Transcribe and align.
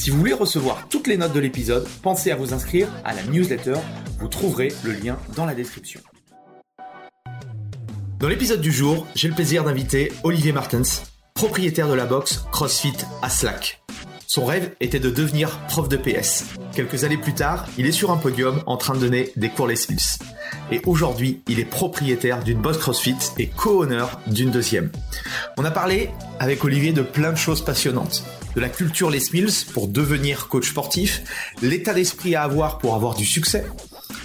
Si 0.00 0.08
vous 0.08 0.16
voulez 0.16 0.32
recevoir 0.32 0.88
toutes 0.88 1.08
les 1.08 1.18
notes 1.18 1.34
de 1.34 1.40
l'épisode, 1.40 1.86
pensez 2.00 2.30
à 2.30 2.36
vous 2.36 2.54
inscrire 2.54 2.88
à 3.04 3.12
la 3.12 3.22
newsletter. 3.24 3.74
Vous 4.18 4.28
trouverez 4.28 4.72
le 4.82 4.92
lien 4.92 5.18
dans 5.36 5.44
la 5.44 5.54
description. 5.54 6.00
Dans 8.18 8.28
l'épisode 8.28 8.62
du 8.62 8.72
jour, 8.72 9.06
j'ai 9.14 9.28
le 9.28 9.34
plaisir 9.34 9.62
d'inviter 9.62 10.10
Olivier 10.22 10.52
Martens, 10.52 11.02
propriétaire 11.34 11.86
de 11.86 11.92
la 11.92 12.06
boxe 12.06 12.46
CrossFit 12.50 12.96
à 13.20 13.28
Slack. 13.28 13.82
Son 14.26 14.46
rêve 14.46 14.74
était 14.80 15.00
de 15.00 15.10
devenir 15.10 15.58
prof 15.68 15.86
de 15.90 15.98
PS. 15.98 16.46
Quelques 16.74 17.04
années 17.04 17.18
plus 17.18 17.34
tard, 17.34 17.66
il 17.76 17.84
est 17.84 17.92
sur 17.92 18.10
un 18.10 18.16
podium 18.16 18.62
en 18.64 18.78
train 18.78 18.94
de 18.94 19.00
donner 19.00 19.32
des 19.36 19.50
cours 19.50 19.66
Les 19.66 19.74
Mills. 19.90 20.00
Et 20.72 20.80
aujourd'hui, 20.86 21.42
il 21.46 21.60
est 21.60 21.66
propriétaire 21.66 22.42
d'une 22.42 22.62
boxe 22.62 22.78
CrossFit 22.78 23.18
et 23.36 23.48
co-owner 23.48 24.06
d'une 24.28 24.50
deuxième. 24.50 24.90
On 25.58 25.64
a 25.66 25.70
parlé 25.70 26.08
avec 26.38 26.64
Olivier 26.64 26.94
de 26.94 27.02
plein 27.02 27.32
de 27.32 27.36
choses 27.36 27.62
passionnantes. 27.62 28.24
De 28.56 28.60
la 28.60 28.68
culture 28.68 29.10
Les 29.10 29.20
Mills 29.32 29.66
pour 29.72 29.86
devenir 29.86 30.48
coach 30.48 30.70
sportif, 30.70 31.22
l'état 31.62 31.94
d'esprit 31.94 32.34
à 32.34 32.42
avoir 32.42 32.78
pour 32.78 32.96
avoir 32.96 33.14
du 33.14 33.24
succès, 33.24 33.64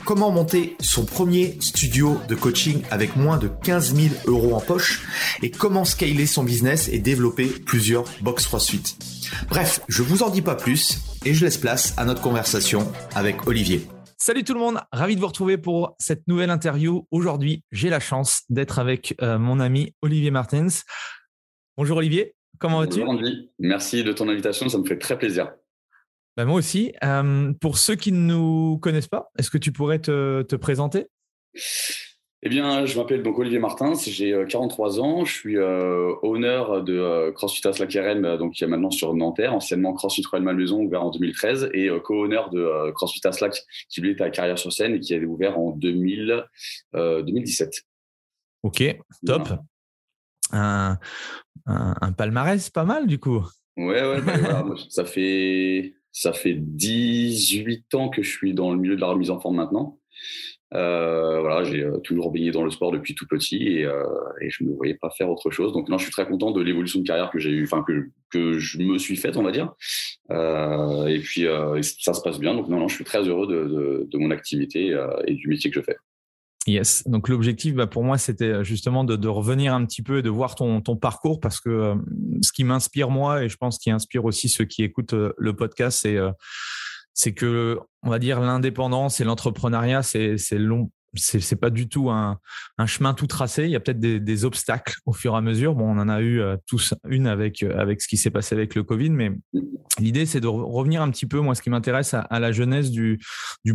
comment 0.04 0.32
monter 0.32 0.76
son 0.80 1.06
premier 1.06 1.58
studio 1.60 2.20
de 2.28 2.34
coaching 2.34 2.82
avec 2.90 3.16
moins 3.16 3.38
de 3.38 3.48
15 3.48 3.94
000 3.96 4.16
euros 4.26 4.56
en 4.56 4.62
poche 4.62 5.04
et 5.44 5.52
comment 5.52 5.86
scaler 5.86 6.26
son 6.26 6.44
business 6.44 6.90
et 6.90 6.98
développer 6.98 7.46
plusieurs 7.46 8.06
box 8.22 8.48
CrossFit. 8.48 8.98
Bref, 9.48 9.82
je 9.88 10.02
vous 10.02 10.24
en 10.24 10.32
dis 10.32 10.42
pas 10.42 10.56
plus 10.56 11.00
et 11.24 11.36
je 11.36 11.46
laisse 11.46 11.58
place 11.58 11.94
à 11.98 12.06
notre 12.06 12.22
conversation 12.22 12.92
avec 13.14 13.48
Olivier. 13.48 13.88
Salut 14.18 14.44
tout 14.44 14.56
le 14.56 14.60
monde, 14.60 14.80
ravi 14.92 15.16
de 15.16 15.22
vous 15.22 15.28
retrouver 15.28 15.60
pour 15.60 15.96
cette 16.00 16.28
nouvelle 16.28 16.50
interview. 16.50 17.06
Aujourd'hui, 17.12 17.64
j'ai 17.72 17.90
la 17.90 18.00
chance 18.00 18.42
d'être 18.50 18.80
avec 18.80 19.14
euh, 19.22 19.38
mon 19.38 19.60
ami 19.60 19.94
Olivier 20.02 20.32
Martens. 20.32 20.84
Bonjour 21.78 21.98
Olivier, 21.98 22.34
comment 22.66 22.80
vas-tu? 22.80 23.04
Merci 23.60 24.04
de 24.04 24.12
ton 24.12 24.30
invitation, 24.30 24.70
ça 24.70 24.78
me 24.78 24.86
fait 24.86 24.98
très 24.98 25.18
plaisir. 25.18 25.54
Bah, 26.38 26.46
moi 26.46 26.58
aussi. 26.58 26.94
Euh, 27.04 27.54
pour 27.62 27.78
ceux 27.78 27.96
qui 27.96 28.12
ne 28.12 28.20
nous 28.20 28.78
connaissent 28.80 29.08
pas, 29.08 29.32
est-ce 29.38 29.50
que 29.50 29.58
tu 29.58 29.72
pourrais 29.72 30.00
te, 30.00 30.42
te 30.42 30.56
présenter? 30.56 31.08
Eh 32.48 32.50
bien, 32.50 32.86
je 32.86 32.96
m'appelle 33.00 33.24
donc 33.24 33.40
Olivier 33.40 33.58
Martins, 33.58 33.94
j'ai 33.96 34.46
43 34.48 35.00
euh, 35.00 35.02
ans, 35.02 35.26
je 35.26 35.34
suis 35.34 35.58
euh, 35.58 36.14
owner 36.22 36.64
de 36.86 36.94
euh, 36.96 37.32
CrossFit 37.32 37.68
Aslac 37.68 37.92
RM, 37.92 38.38
donc 38.38 38.54
qui 38.54 38.64
est 38.64 38.68
maintenant 38.68 38.92
sur 38.92 39.16
Nanterre, 39.16 39.56
anciennement 39.56 39.94
CrossFit 39.94 40.24
Royal 40.30 40.44
Malmaison, 40.44 40.80
ouvert 40.80 41.04
en 41.04 41.10
2013, 41.10 41.72
et 41.74 41.90
co-owner 42.04 42.42
de 42.52 42.92
CrossFit 42.92 43.26
Aslac, 43.26 43.64
qui 43.90 44.02
lui 44.02 44.12
est 44.12 44.22
à 44.22 44.30
Carrière 44.30 44.60
sur 44.60 44.72
Seine 44.72 44.94
et 44.94 45.00
qui 45.00 45.16
a 45.16 45.18
été 45.18 45.26
ouvert 45.26 45.58
en 45.58 45.72
2000, 45.72 46.46
2017. 46.94 47.82
Ok, 48.62 48.84
top. 49.26 49.50
Un, 50.52 50.98
un, 51.66 52.12
palmarès 52.12 52.70
pas 52.70 52.86
mal 52.86 53.08
du 53.08 53.20
coup. 53.20 53.44
Ouais, 53.78 54.02
ouais, 54.08 54.22
bah, 54.22 54.66
ça 54.90 55.06
fait 55.06 55.96
ça 56.12 56.32
fait 56.32 56.56
18 56.56 57.94
ans 57.96 58.10
que 58.10 58.24
je 58.24 58.30
suis 58.30 58.54
dans 58.54 58.72
le 58.72 58.80
milieu 58.80 58.96
de 58.96 59.02
la 59.02 59.08
remise 59.08 59.32
en 59.32 59.40
forme 59.40 59.58
maintenant. 59.58 60.00
Euh, 60.74 61.42
voilà, 61.42 61.64
j'ai 61.64 61.84
euh, 61.84 61.98
toujours 62.00 62.32
baigné 62.32 62.52
dans 62.52 62.64
le 62.64 62.72
sport 62.72 62.92
depuis 62.92 63.16
tout 63.16 63.28
petit 63.28 63.68
et, 63.68 63.86
euh, 63.86 64.04
et 64.42 64.50
je 64.50 64.64
ne 64.64 64.70
me 64.70 64.76
voyais 64.76 64.96
pas 64.96 65.10
faire 65.10 65.30
autre 65.30 65.52
chose. 65.52 65.74
Donc 65.74 65.90
non, 65.90 65.98
je 65.98 66.04
suis 66.04 66.12
très 66.12 66.26
content 66.26 66.52
de 66.52 66.62
l'évolution 66.62 67.00
de 67.00 67.06
carrière 67.06 67.30
que 67.30 67.40
j'ai 67.40 67.52
eu, 67.52 67.64
enfin 67.64 67.84
que 67.84 68.10
que 68.32 68.58
je 68.58 68.80
me 68.80 68.98
suis 68.98 69.16
faite, 69.16 69.38
on 69.38 69.44
va 69.44 69.52
dire. 69.52 69.74
Euh, 70.32 71.08
et 71.08 71.20
puis 71.20 71.46
ça 71.82 72.14
se 72.14 72.22
passe 72.22 72.40
bien. 72.40 72.56
Donc 72.56 72.68
non, 72.68 72.80
non, 72.80 72.88
je 72.88 72.96
suis 72.96 73.06
très 73.06 73.24
heureux 73.28 73.48
de, 73.48 73.68
de, 73.68 74.08
de 74.10 74.18
mon 74.18 74.32
activité 74.32 74.98
et 75.28 75.34
du 75.34 75.48
métier 75.48 75.70
que 75.70 75.80
je 75.80 75.86
fais. 75.86 75.98
Yes. 76.68 77.04
Donc 77.06 77.30
l'objectif, 77.30 77.76
bah, 77.76 77.86
pour 77.86 78.04
moi, 78.04 78.18
c'était 78.18 78.64
justement 78.64 79.04
de, 79.04 79.16
de, 79.16 79.28
revenir 79.28 79.74
un 79.74 79.86
petit 79.86 80.02
peu 80.02 80.18
et 80.18 80.22
de 80.24 80.30
voir 80.30 80.56
ton, 80.56 80.82
ton 80.82 80.96
parcours 80.96 81.40
parce 81.40 81.60
que 81.60 81.94
ce 82.42 82.52
qui 82.52 82.64
m'inspire 82.64 83.12
moi 83.12 83.44
et 83.44 83.50
je 83.50 83.58
pense 83.58 83.78
qui 83.78 83.92
inspire 83.92 84.26
aussi 84.26 84.50
ceux 84.50 84.66
qui 84.66 84.84
écoutent 84.84 85.14
le 85.14 85.56
podcast, 85.56 86.00
c'est 86.02 86.18
c'est 87.16 87.34
que 87.34 87.80
on 88.04 88.10
va 88.10 88.20
dire 88.20 88.42
l'indépendance 88.42 89.22
et 89.22 89.24
l'entrepreneuriat, 89.24 90.04
c'est 90.04 90.38
long. 90.52 90.92
C'est 91.16 91.60
pas 91.60 91.70
du 91.70 91.88
tout 91.88 92.10
un, 92.10 92.40
chemin 92.86 93.14
tout 93.14 93.28
tracé. 93.28 93.66
Il 93.66 93.72
y 93.72 93.76
a 93.76 93.80
peut-être 93.80 94.00
des, 94.00 94.46
obstacles 94.46 94.96
au 95.06 95.14
fur 95.14 95.34
et 95.34 95.38
à 95.38 95.42
mesure. 95.42 95.76
Bon, 95.76 95.86
on 95.90 95.98
en 95.98 96.10
a 96.10 96.22
eu 96.22 96.42
euh, 96.42 96.58
tous 96.68 96.94
une 97.08 97.26
avec 97.26 97.64
euh, 97.64 97.78
avec 97.78 98.02
ce 98.02 98.08
qui 98.08 98.18
s'est 98.18 98.30
passé 98.30 98.54
avec 98.54 98.76
le 98.76 98.84
Covid, 98.84 99.10
mais 99.10 99.32
l'idée 99.98 100.26
c'est 100.26 100.42
de 100.42 100.48
revenir 100.48 101.02
un 101.02 101.10
petit 101.10 101.26
peu. 101.26 101.40
Moi, 101.40 101.56
ce 101.56 101.62
qui 101.62 101.70
m'intéresse 101.70 102.14
à, 102.14 102.40
la 102.40 102.52
jeunesse 102.52 102.92
du 102.92 103.20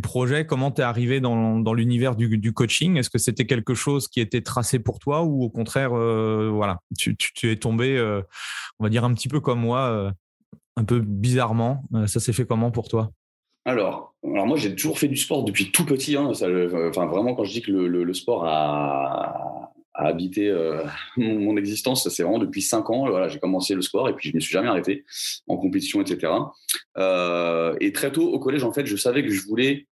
projet. 0.03 0.47
Comment 0.47 0.71
tu 0.71 0.83
es 0.83 0.84
arrivé 0.84 1.21
dans, 1.21 1.73
l'univers 1.73 2.17
du, 2.17 2.53
coaching? 2.53 2.97
Est-ce 2.97 3.11
que 3.11 3.19
c'était 3.19 3.47
quelque 3.47 3.75
chose 3.75 4.09
qui 4.09 4.21
était 4.21 4.43
tracé 4.43 4.79
pour 4.79 4.99
toi 4.99 5.23
ou 5.23 5.43
au 5.43 5.50
contraire, 5.50 5.97
euh, 5.97 6.50
voilà, 6.53 6.79
tu, 6.99 7.17
es 7.45 7.56
tombé, 7.56 8.00
on 8.79 8.84
va 8.84 8.91
dire 8.91 9.05
un 9.05 9.15
petit 9.15 9.29
peu 9.29 9.41
comme 9.41 9.61
moi, 9.61 10.12
un 10.77 10.84
peu 10.84 11.00
bizarrement. 11.00 11.84
ça 12.06 12.21
s'est 12.21 12.33
fait 12.33 12.47
comment 12.47 12.71
pour 12.71 12.89
toi? 12.89 13.11
Alors, 13.65 14.15
alors 14.25 14.47
moi 14.47 14.56
j'ai 14.56 14.75
toujours 14.75 14.98
fait 14.98 15.09
du 15.09 15.16
sport 15.16 15.44
depuis 15.44 15.71
tout 15.71 15.84
petit. 15.84 16.16
Hein, 16.16 16.34
ça, 16.34 16.47
enfin 16.88 17.06
vraiment 17.06 17.34
quand 17.34 17.44
je 17.44 17.53
dis 17.53 17.62
que 17.62 17.71
le, 17.71 18.15
sport 18.15 18.44
a, 18.47 19.72
habité 19.94 20.48
euh, 20.48 20.84
mon, 21.16 21.56
existence, 21.56 22.09
c'est 22.09 22.22
vraiment 22.22 22.38
depuis 22.38 22.62
cinq 22.62 22.91
ans. 22.91 23.09
Voilà, 23.09 23.28
j'ai 23.28 23.38
commencé 23.38 23.75
le 23.75 23.82
sport 23.82 24.09
et 24.09 24.15
puis 24.15 24.31
je 24.31 24.34
ne 24.34 24.37
me 24.37 24.41
suis 24.41 24.53
jamais 24.53 24.69
arrêté 24.69 25.04
en 25.47 25.56
compétition, 25.56 26.00
etc. 26.00 26.32
Euh, 26.99 27.76
et 27.81 27.93
très 27.93 28.12
tôt 28.12 28.28
au 28.28 28.38
collège, 28.38 28.65
en 28.65 28.72
fait, 28.72 28.87
je 28.87 28.97
savais 28.97 29.22
que 29.22 29.31
je 29.31 29.43
voulais 29.43 29.87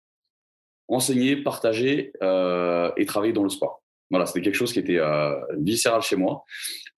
enseigner, 0.88 1.36
partager 1.36 2.14
euh, 2.24 2.92
et 2.98 3.06
travailler 3.06 3.34
dans 3.34 3.44
le 3.44 3.50
sport. 3.50 3.84
Voilà, 4.10 4.26
c'était 4.26 4.42
quelque 4.42 4.56
chose 4.56 4.72
qui 4.72 4.80
était 4.80 5.00
euh, 5.00 5.36
viscéral 5.58 6.02
chez 6.02 6.16
moi. 6.16 6.46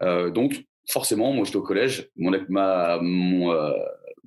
Euh, 0.04 0.30
donc 0.30 0.64
forcément, 0.88 1.34
moi 1.34 1.44
j'étais 1.46 1.58
au 1.58 1.64
collège, 1.64 2.10
mon, 2.16 2.32
ma, 2.50 3.00
mon 3.02 3.52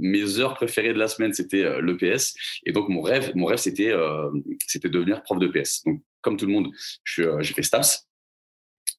mes 0.02 0.40
heures 0.40 0.54
préférées 0.54 0.92
de 0.92 0.98
la 0.98 1.08
semaine, 1.08 1.32
c'était 1.32 1.64
euh, 1.64 1.80
l'EPS. 1.80 2.34
Et 2.66 2.72
donc, 2.72 2.88
mon 2.88 3.00
rêve, 3.00 3.32
mon 3.34 3.46
rêve, 3.46 3.58
c'était, 3.58 3.92
euh, 3.92 4.30
c'était 4.66 4.88
devenir 4.88 5.22
prof 5.22 5.38
d'EPS. 5.38 5.84
Donc, 5.86 6.02
comme 6.20 6.36
tout 6.36 6.46
le 6.46 6.52
monde, 6.52 6.68
euh, 7.20 7.40
j'ai 7.40 7.54
fait 7.54 7.62
STAPS. 7.62 8.08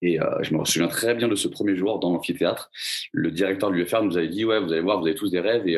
Et 0.01 0.17
je 0.41 0.53
me 0.53 0.65
souviens 0.65 0.89
très 0.89 1.15
bien 1.15 1.29
de 1.29 1.35
ce 1.35 1.47
premier 1.47 1.77
jour 1.77 1.97
dans 2.00 2.11
l'amphithéâtre. 2.11 2.69
Le 3.13 3.31
directeur 3.31 3.69
de 3.69 3.75
l'UFR 3.75 4.03
nous 4.03 4.17
avait 4.17 4.27
dit, 4.27 4.44
ouais, 4.44 4.59
vous 4.59 4.73
allez 4.73 4.81
voir, 4.81 5.00
vous 5.00 5.07
avez 5.07 5.15
tous 5.15 5.31
des 5.31 5.39
rêves 5.39 5.65
et 5.65 5.77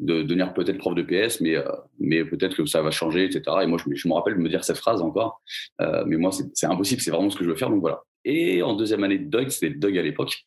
de 0.00 0.22
devenir 0.22 0.52
peut-être 0.52 0.78
prof 0.78 0.96
de 0.96 1.02
PS, 1.02 1.40
mais, 1.40 1.54
mais 2.00 2.24
peut-être 2.24 2.56
que 2.56 2.66
ça 2.66 2.82
va 2.82 2.90
changer, 2.90 3.26
etc. 3.26 3.58
Et 3.62 3.66
moi, 3.66 3.78
je, 3.78 3.94
je, 3.94 4.08
me 4.08 4.14
rappelle 4.14 4.34
de 4.34 4.40
me 4.40 4.48
dire 4.48 4.64
cette 4.64 4.78
phrase 4.78 5.00
encore. 5.00 5.42
mais 5.78 6.16
moi, 6.16 6.32
c'est 6.32 6.66
impossible, 6.66 7.02
c'est 7.02 7.12
vraiment 7.12 7.30
ce 7.30 7.36
que 7.36 7.44
je 7.44 7.50
veux 7.50 7.56
faire. 7.56 7.70
Donc 7.70 7.82
voilà. 7.82 8.02
Et 8.24 8.62
en 8.62 8.74
deuxième 8.74 9.04
année 9.04 9.18
de 9.18 9.30
Doug, 9.30 9.48
c'était 9.48 9.74
Doug 9.74 9.96
à 9.96 10.02
l'époque, 10.02 10.44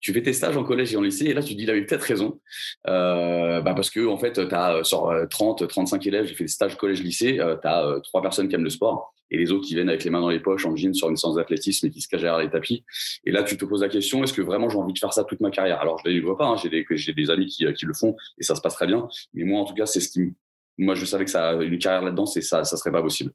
tu 0.00 0.12
fais 0.12 0.22
tes 0.22 0.32
stages 0.32 0.56
en 0.56 0.64
collège 0.64 0.92
et 0.92 0.96
en 0.96 1.02
lycée, 1.02 1.26
et 1.26 1.34
là 1.34 1.42
tu 1.42 1.54
dis, 1.54 1.62
il 1.62 1.70
avait 1.70 1.86
peut-être 1.86 2.02
raison. 2.02 2.40
Euh, 2.88 3.60
bah 3.60 3.74
parce 3.74 3.90
que 3.90 4.04
en 4.06 4.18
fait, 4.18 4.32
tu 4.32 4.54
as 4.54 4.82
sur 4.82 5.14
30, 5.30 5.66
35 5.68 6.06
élèves, 6.06 6.26
j'ai 6.26 6.34
fait 6.34 6.44
des 6.44 6.48
stages 6.48 6.76
collège-lycée, 6.76 7.38
euh, 7.38 7.56
tu 7.60 7.68
as 7.68 7.86
euh, 7.86 8.00
trois 8.00 8.22
personnes 8.22 8.48
qui 8.48 8.56
aiment 8.56 8.64
le 8.64 8.70
sport, 8.70 9.14
et 9.30 9.38
les 9.38 9.52
autres 9.52 9.66
qui 9.66 9.74
viennent 9.74 9.88
avec 9.88 10.02
les 10.02 10.10
mains 10.10 10.20
dans 10.20 10.28
les 10.28 10.40
poches 10.40 10.66
en 10.66 10.74
jean 10.74 10.92
sur 10.92 11.08
une 11.08 11.16
séance 11.16 11.36
d'athlétisme 11.36 11.86
et 11.86 11.90
qui 11.90 12.00
se 12.00 12.08
cachent 12.08 12.22
derrière 12.22 12.40
les 12.40 12.50
tapis. 12.50 12.84
Et 13.24 13.30
là, 13.30 13.44
tu 13.44 13.56
te 13.56 13.64
poses 13.64 13.82
la 13.82 13.88
question, 13.88 14.24
est-ce 14.24 14.32
que 14.32 14.42
vraiment 14.42 14.68
j'ai 14.68 14.78
envie 14.78 14.92
de 14.92 14.98
faire 14.98 15.12
ça 15.12 15.24
toute 15.24 15.40
ma 15.40 15.50
carrière? 15.50 15.80
Alors, 15.80 16.00
je 16.04 16.10
ne 16.10 16.20
vois 16.20 16.36
pas, 16.36 16.46
hein, 16.46 16.56
j'ai 16.56 16.68
des, 16.68 17.30
amis 17.30 17.46
qui, 17.46 17.64
qui, 17.72 17.86
le 17.86 17.94
font, 17.94 18.16
et 18.38 18.42
ça 18.42 18.56
se 18.56 18.60
passe 18.60 18.74
très 18.74 18.86
bien. 18.86 19.08
Mais 19.32 19.44
moi, 19.44 19.60
en 19.60 19.64
tout 19.64 19.74
cas, 19.74 19.86
c'est 19.86 20.00
ce 20.00 20.08
qui... 20.08 20.34
Moi, 20.78 20.94
je 20.94 21.04
savais 21.04 21.24
que 21.24 21.30
ça, 21.30 21.52
une 21.54 21.78
carrière 21.78 22.02
là-dedans, 22.02 22.26
c'est 22.26 22.40
ça, 22.40 22.64
ça 22.64 22.76
serait 22.76 22.90
pas 22.90 23.02
possible. 23.02 23.32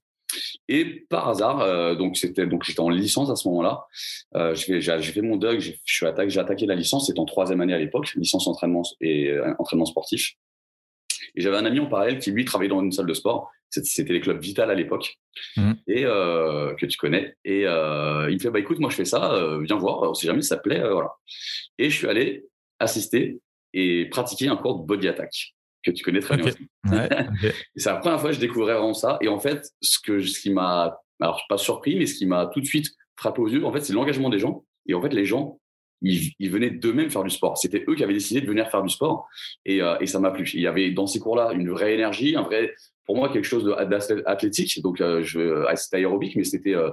Et 0.67 1.05
par 1.09 1.29
hasard, 1.29 1.97
donc 1.97 2.17
c'était 2.17 2.47
donc 2.47 2.63
j'étais 2.63 2.79
en 2.79 2.89
licence 2.89 3.29
à 3.29 3.35
ce 3.35 3.47
moment-là. 3.49 3.85
j'ai 4.53 4.81
fait, 5.01 5.21
mon 5.21 5.39
j'ai 5.57 6.05
attaqué, 6.05 6.29
j'ai 6.29 6.39
attaqué 6.39 6.65
la 6.65 6.75
licence. 6.75 7.07
C'était 7.07 7.19
en 7.19 7.25
troisième 7.25 7.61
année 7.61 7.73
à 7.73 7.79
l'époque, 7.79 8.13
licence 8.15 8.47
entraînement 8.47 8.83
et 9.01 9.31
entraînement 9.59 9.85
sportif. 9.85 10.33
Et 11.35 11.41
j'avais 11.41 11.57
un 11.57 11.65
ami 11.65 11.79
en 11.79 11.87
parallèle 11.87 12.19
qui 12.19 12.31
lui 12.31 12.45
travaillait 12.45 12.69
dans 12.69 12.81
une 12.81 12.91
salle 12.91 13.05
de 13.05 13.13
sport. 13.13 13.51
C'était 13.69 14.13
les 14.13 14.21
clubs 14.21 14.41
Vital 14.41 14.71
à 14.71 14.75
l'époque 14.75 15.17
mmh. 15.57 15.71
et 15.87 16.03
que 16.03 16.85
tu 16.85 16.97
connais. 16.97 17.35
Et 17.45 17.61
il 17.61 18.33
me 18.33 18.39
fait 18.39 18.49
bah 18.49 18.59
écoute, 18.59 18.79
moi 18.79 18.89
je 18.89 18.95
fais 18.95 19.05
ça, 19.05 19.57
viens 19.61 19.77
voir. 19.77 20.03
On 20.03 20.13
sait 20.13 20.27
jamais 20.27 20.41
si 20.41 20.47
ça 20.47 20.57
plaît, 20.57 20.81
voilà. 20.81 21.11
Et 21.77 21.89
je 21.89 21.95
suis 21.95 22.07
allé 22.07 22.45
assister 22.79 23.39
et 23.73 24.05
pratiquer 24.09 24.47
un 24.47 24.55
cours 24.55 24.79
de 24.79 24.85
body 24.85 25.07
attack 25.07 25.55
que 25.91 25.97
tu 25.97 26.03
connais 26.03 26.19
très 26.19 26.37
bien. 26.37 26.51
c'est 27.75 27.89
la 27.89 27.97
première 27.97 28.19
fois 28.19 28.29
que 28.29 28.35
je 28.35 28.39
découvrais 28.39 28.73
vraiment 28.73 28.93
ça. 28.93 29.17
Et 29.21 29.27
en 29.27 29.39
fait, 29.39 29.67
ce, 29.81 29.99
que, 29.99 30.21
ce 30.21 30.39
qui 30.39 30.49
m'a, 30.49 30.99
alors 31.19 31.41
pas 31.49 31.57
surpris, 31.57 31.95
mais 31.95 32.05
ce 32.05 32.15
qui 32.15 32.25
m'a 32.25 32.47
tout 32.47 32.61
de 32.61 32.65
suite 32.65 32.91
frappé 33.15 33.41
aux 33.41 33.47
yeux, 33.47 33.65
en 33.65 33.71
fait, 33.71 33.81
c'est 33.81 33.93
l'engagement 33.93 34.29
des 34.29 34.39
gens. 34.39 34.65
Et 34.87 34.93
en 34.93 35.01
fait, 35.01 35.13
les 35.13 35.25
gens, 35.25 35.59
ils, 36.01 36.49
venaient 36.49 36.69
d'eux-mêmes 36.69 37.09
faire 37.09 37.23
du 37.23 37.29
sport. 37.29 37.57
C'était 37.57 37.83
eux 37.87 37.95
qui 37.95 38.03
avaient 38.03 38.13
décidé 38.13 38.41
de 38.41 38.47
venir 38.47 38.69
faire 38.69 38.83
du 38.83 38.89
sport. 38.89 39.27
Et, 39.65 39.81
euh, 39.81 39.97
et 39.99 40.05
ça 40.05 40.19
m'a 40.19 40.31
plu. 40.31 40.49
Il 40.53 40.61
y 40.61 40.67
avait 40.67 40.91
dans 40.91 41.07
ces 41.07 41.19
cours-là 41.19 41.51
une 41.53 41.69
vraie 41.69 41.95
énergie, 41.95 42.35
un 42.35 42.43
vrai, 42.43 42.73
pour 43.05 43.15
moi, 43.15 43.29
quelque 43.29 43.45
chose 43.45 43.65
d'athlétique. 43.65 44.81
Donc, 44.81 45.01
euh, 45.01 45.23
je, 45.23 45.65
ah, 45.67 45.75
c'était 45.75 45.97
aérobique, 45.97 46.35
mais 46.35 46.43
c'était 46.43 46.75
euh, 46.75 46.91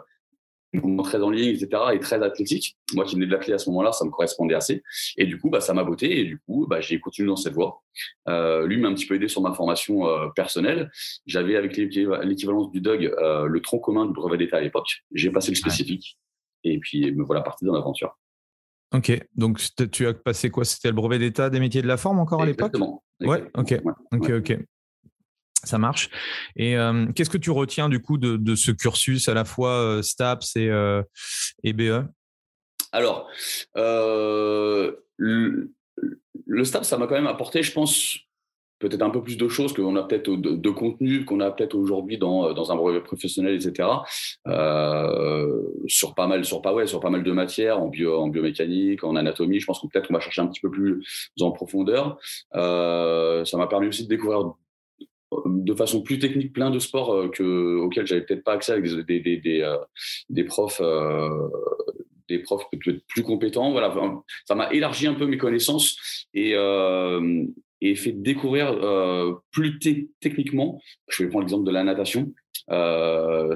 très 1.02 1.22
en 1.22 1.30
ligne, 1.30 1.50
etc., 1.50 1.82
et 1.92 1.98
très 2.00 2.22
athlétique. 2.22 2.76
Moi 2.94 3.04
qui 3.04 3.14
venais 3.14 3.26
de 3.26 3.32
l'athlète 3.32 3.56
à 3.56 3.58
ce 3.58 3.70
moment-là, 3.70 3.92
ça 3.92 4.04
me 4.04 4.10
correspondait 4.10 4.54
assez. 4.54 4.82
Et 5.16 5.26
du 5.26 5.38
coup, 5.38 5.50
bah, 5.50 5.60
ça 5.60 5.74
m'a 5.74 5.84
botté, 5.84 6.20
et 6.20 6.24
du 6.24 6.38
coup, 6.38 6.66
bah, 6.68 6.80
j'ai 6.80 6.98
continué 7.00 7.28
dans 7.28 7.36
cette 7.36 7.54
voie. 7.54 7.82
Euh, 8.28 8.66
lui 8.66 8.78
m'a 8.78 8.88
un 8.88 8.94
petit 8.94 9.06
peu 9.06 9.14
aidé 9.14 9.28
sur 9.28 9.40
ma 9.42 9.52
formation 9.52 10.08
euh, 10.08 10.28
personnelle. 10.34 10.90
J'avais 11.26 11.56
avec 11.56 11.76
l'équivalence 11.76 12.70
du 12.72 12.80
DUG 12.80 13.12
euh, 13.18 13.46
le 13.46 13.60
tronc 13.60 13.78
commun 13.78 14.06
du 14.06 14.12
brevet 14.12 14.38
d'État 14.38 14.56
à 14.56 14.60
l'époque. 14.60 15.02
J'ai 15.12 15.30
passé 15.30 15.50
le 15.50 15.56
spécifique, 15.56 16.18
et 16.64 16.78
puis 16.78 17.12
me 17.12 17.24
voilà 17.24 17.42
parti 17.42 17.64
dans 17.64 17.74
l'aventure. 17.74 18.18
Ok, 18.94 19.12
donc 19.34 19.60
tu 19.90 20.06
as 20.06 20.14
passé 20.14 20.50
quoi? 20.50 20.64
C'était 20.64 20.88
le 20.88 20.94
brevet 20.94 21.18
d'État 21.18 21.50
des 21.50 21.58
métiers 21.58 21.82
de 21.82 21.88
la 21.88 21.96
forme 21.96 22.20
encore 22.20 22.42
à 22.42 22.46
l'époque? 22.46 22.74
Exactement. 22.74 23.02
Ouais, 23.20 23.44
ok, 23.54 23.80
ok, 24.12 24.30
ok. 24.30 24.58
Ça 25.64 25.78
marche. 25.78 26.11
Et 26.56 26.76
qu'est-ce 27.14 27.31
que 27.31 27.38
tu 27.38 27.50
retiens 27.50 27.88
du 27.88 28.00
coup 28.00 28.19
de, 28.19 28.55
ce 28.55 28.70
cursus 28.70 29.28
à 29.28 29.34
la 29.34 29.44
fois 29.44 30.00
STAPS 30.02 30.56
et, 30.56 30.70
et 31.62 31.72
BE 31.72 32.05
Alors, 32.93 33.28
le, 35.16 35.72
STAPS, 36.64 36.87
ça 36.87 36.99
m'a 36.99 37.06
quand 37.06 37.14
même 37.14 37.26
apporté, 37.26 37.62
je 37.62 37.72
pense, 37.72 38.19
peut-être 38.78 39.02
un 39.02 39.11
peu 39.11 39.22
plus 39.22 39.37
de 39.37 39.49
choses 39.49 39.72
qu'on 39.72 39.96
a 39.96 40.02
peut-être 40.02 40.31
de, 40.31 40.70
contenu 40.70 41.25
qu'on 41.25 41.40
a 41.40 41.50
peut-être 41.50 41.75
aujourd'hui 41.75 42.19
dans, 42.19 42.52
dans 42.52 42.72
un 42.72 42.76
brevet 42.76 43.00
professionnel, 43.00 43.55
etc. 43.55 43.88
sur 45.87 46.14
pas 46.14 46.26
mal, 46.26 46.44
sur 46.44 46.62
pas 46.62 46.75
ouais, 46.75 46.87
sur 46.87 47.00
pas 47.00 47.10
mal 47.10 47.22
de 47.22 47.32
matières, 47.32 47.81
en 47.81 47.88
bio, 47.88 48.20
en 48.20 48.28
biomécanique, 48.28 49.05
en 49.05 49.17
anatomie. 49.17 49.60
Je 49.60 49.67
pense 49.67 49.81
qu'on 49.81 49.88
peut-être 49.88 50.10
on 50.10 50.14
va 50.14 50.20
chercher 50.20 50.43
un 50.43 50.46
petit 50.46 50.60
peu 50.60 50.70
plus 50.70 51.02
en 51.40 51.50
profondeur. 51.50 52.19
ça 52.52 53.56
m'a 53.56 53.67
permis 53.67 53.88
aussi 53.88 54.05
de 54.05 54.08
découvrir 54.08 54.55
de 55.46 55.75
façon 55.75 56.02
plus 56.02 56.19
technique 56.19 56.52
plein 56.52 56.70
de 56.70 56.78
sports 56.78 57.12
euh, 57.12 57.28
que, 57.28 57.78
auxquels 57.78 58.06
j'avais 58.06 58.22
peut-être 58.22 58.44
pas 58.44 58.52
accès 58.52 58.72
avec 58.72 58.84
des, 59.06 59.20
des, 59.20 59.36
des, 59.38 59.60
euh, 59.60 59.76
des 60.28 60.44
profs 60.44 60.81
euh, 60.81 61.48
des 62.28 62.38
profs 62.38 62.64
peut-être 62.70 63.04
plus 63.06 63.22
compétents. 63.22 63.70
Voilà, 63.70 63.94
ça 64.46 64.54
m'a 64.54 64.72
élargi 64.72 65.06
un 65.06 65.14
peu 65.14 65.26
mes 65.26 65.36
connaissances 65.36 66.26
et, 66.32 66.54
et 67.82 67.94
fait 67.96 68.12
découvrir 68.12 68.75
plus 69.50 69.78
techniquement. 70.20 70.81
Je 71.10 71.22
vais 71.22 71.28
prendre 71.28 71.44
l'exemple 71.44 71.66
de 71.66 71.70
la 71.70 71.84
natation. 71.84 72.32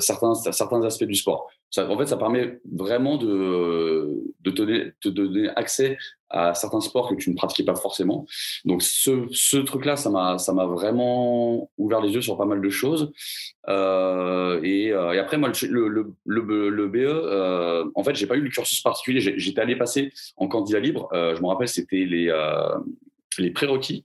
certains, 0.00 0.34
certains 0.34 0.82
aspects 0.82 1.04
du 1.04 1.14
sport. 1.14 1.48
En 1.78 1.96
fait, 1.96 2.06
ça 2.06 2.18
permet 2.18 2.60
vraiment 2.70 3.16
de, 3.16 4.22
de 4.40 4.50
te 4.50 5.08
donner 5.08 5.48
accès 5.56 5.96
à 6.30 6.54
certains 6.54 6.80
sports 6.80 7.08
que 7.08 7.14
tu 7.14 7.30
ne 7.30 7.34
pratiquais 7.34 7.64
pas 7.64 7.74
forcément. 7.74 8.26
Donc 8.64 8.82
ce, 8.82 9.26
ce 9.32 9.56
truc-là, 9.56 9.96
ça 9.96 10.10
m'a 10.10 10.38
ça 10.38 10.52
m'a 10.52 10.66
vraiment 10.66 11.70
ouvert 11.78 12.00
les 12.00 12.12
yeux 12.12 12.22
sur 12.22 12.36
pas 12.36 12.44
mal 12.44 12.60
de 12.60 12.70
choses. 12.70 13.12
Euh, 13.68 14.60
et, 14.62 14.92
euh, 14.92 15.12
et, 15.12 15.18
après 15.18 15.36
moi 15.36 15.50
le 15.68 15.88
le, 15.88 16.14
le, 16.24 16.70
le 16.70 16.88
BE, 16.88 16.96
euh, 16.96 17.84
en 17.94 18.02
fait 18.02 18.14
j'ai 18.14 18.26
pas 18.26 18.36
eu 18.36 18.40
le 18.40 18.50
cursus 18.50 18.80
particulier. 18.80 19.20
J'étais 19.20 19.60
allé 19.60 19.76
passer 19.76 20.12
en 20.36 20.48
candidat 20.48 20.80
libre. 20.80 21.08
Euh, 21.12 21.34
je 21.36 21.42
me 21.42 21.46
rappelle 21.48 21.68
c'était 21.68 22.04
les 22.04 22.28
euh, 22.28 22.68
les 23.36 23.50
prérequis 23.50 24.04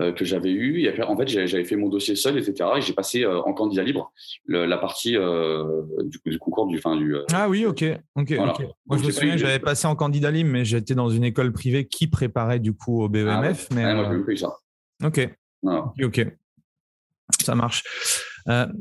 euh, 0.00 0.12
que 0.12 0.24
j'avais 0.24 0.50
eu. 0.50 0.80
Et 0.80 0.88
après, 0.88 1.02
en 1.02 1.16
fait, 1.16 1.28
j'avais 1.28 1.64
fait 1.64 1.76
mon 1.76 1.88
dossier 1.88 2.16
seul, 2.16 2.38
etc. 2.38 2.68
Et 2.76 2.80
j'ai 2.80 2.92
passé 2.92 3.24
euh, 3.24 3.40
en 3.40 3.52
candidat 3.52 3.82
libre 3.82 4.12
la 4.46 4.76
partie 4.78 5.16
euh, 5.16 5.82
du, 6.04 6.38
concours 6.38 6.66
du, 6.66 6.78
fin, 6.78 6.96
du. 6.96 7.16
ah 7.32 7.48
oui, 7.48 7.64
ok, 7.64 7.84
ok. 8.14 8.34
Moi, 8.86 8.98
je 8.98 9.06
me 9.06 9.10
souviens, 9.10 9.36
j'avais 9.36 9.58
passé 9.58 9.86
en 9.86 9.96
candidat 9.96 10.30
libre, 10.30 10.50
mais 10.50 10.64
j'étais 10.64 10.94
dans 10.94 11.08
une 11.08 11.24
école 11.24 11.52
privée 11.52 11.86
qui 11.86 12.06
préparait 12.08 12.58
du 12.58 12.74
coup 12.74 13.02
au 13.02 13.08
BEMF. 13.08 13.68
Ah 13.70 13.74
mais, 13.74 13.94
moi, 13.94 14.22
j'ai 14.26 14.32
eu 14.32 14.36
ça. 14.36 14.54
Ok. 15.04 15.28
Ok. 16.02 16.26
Ça 17.40 17.54
marche. 17.54 17.82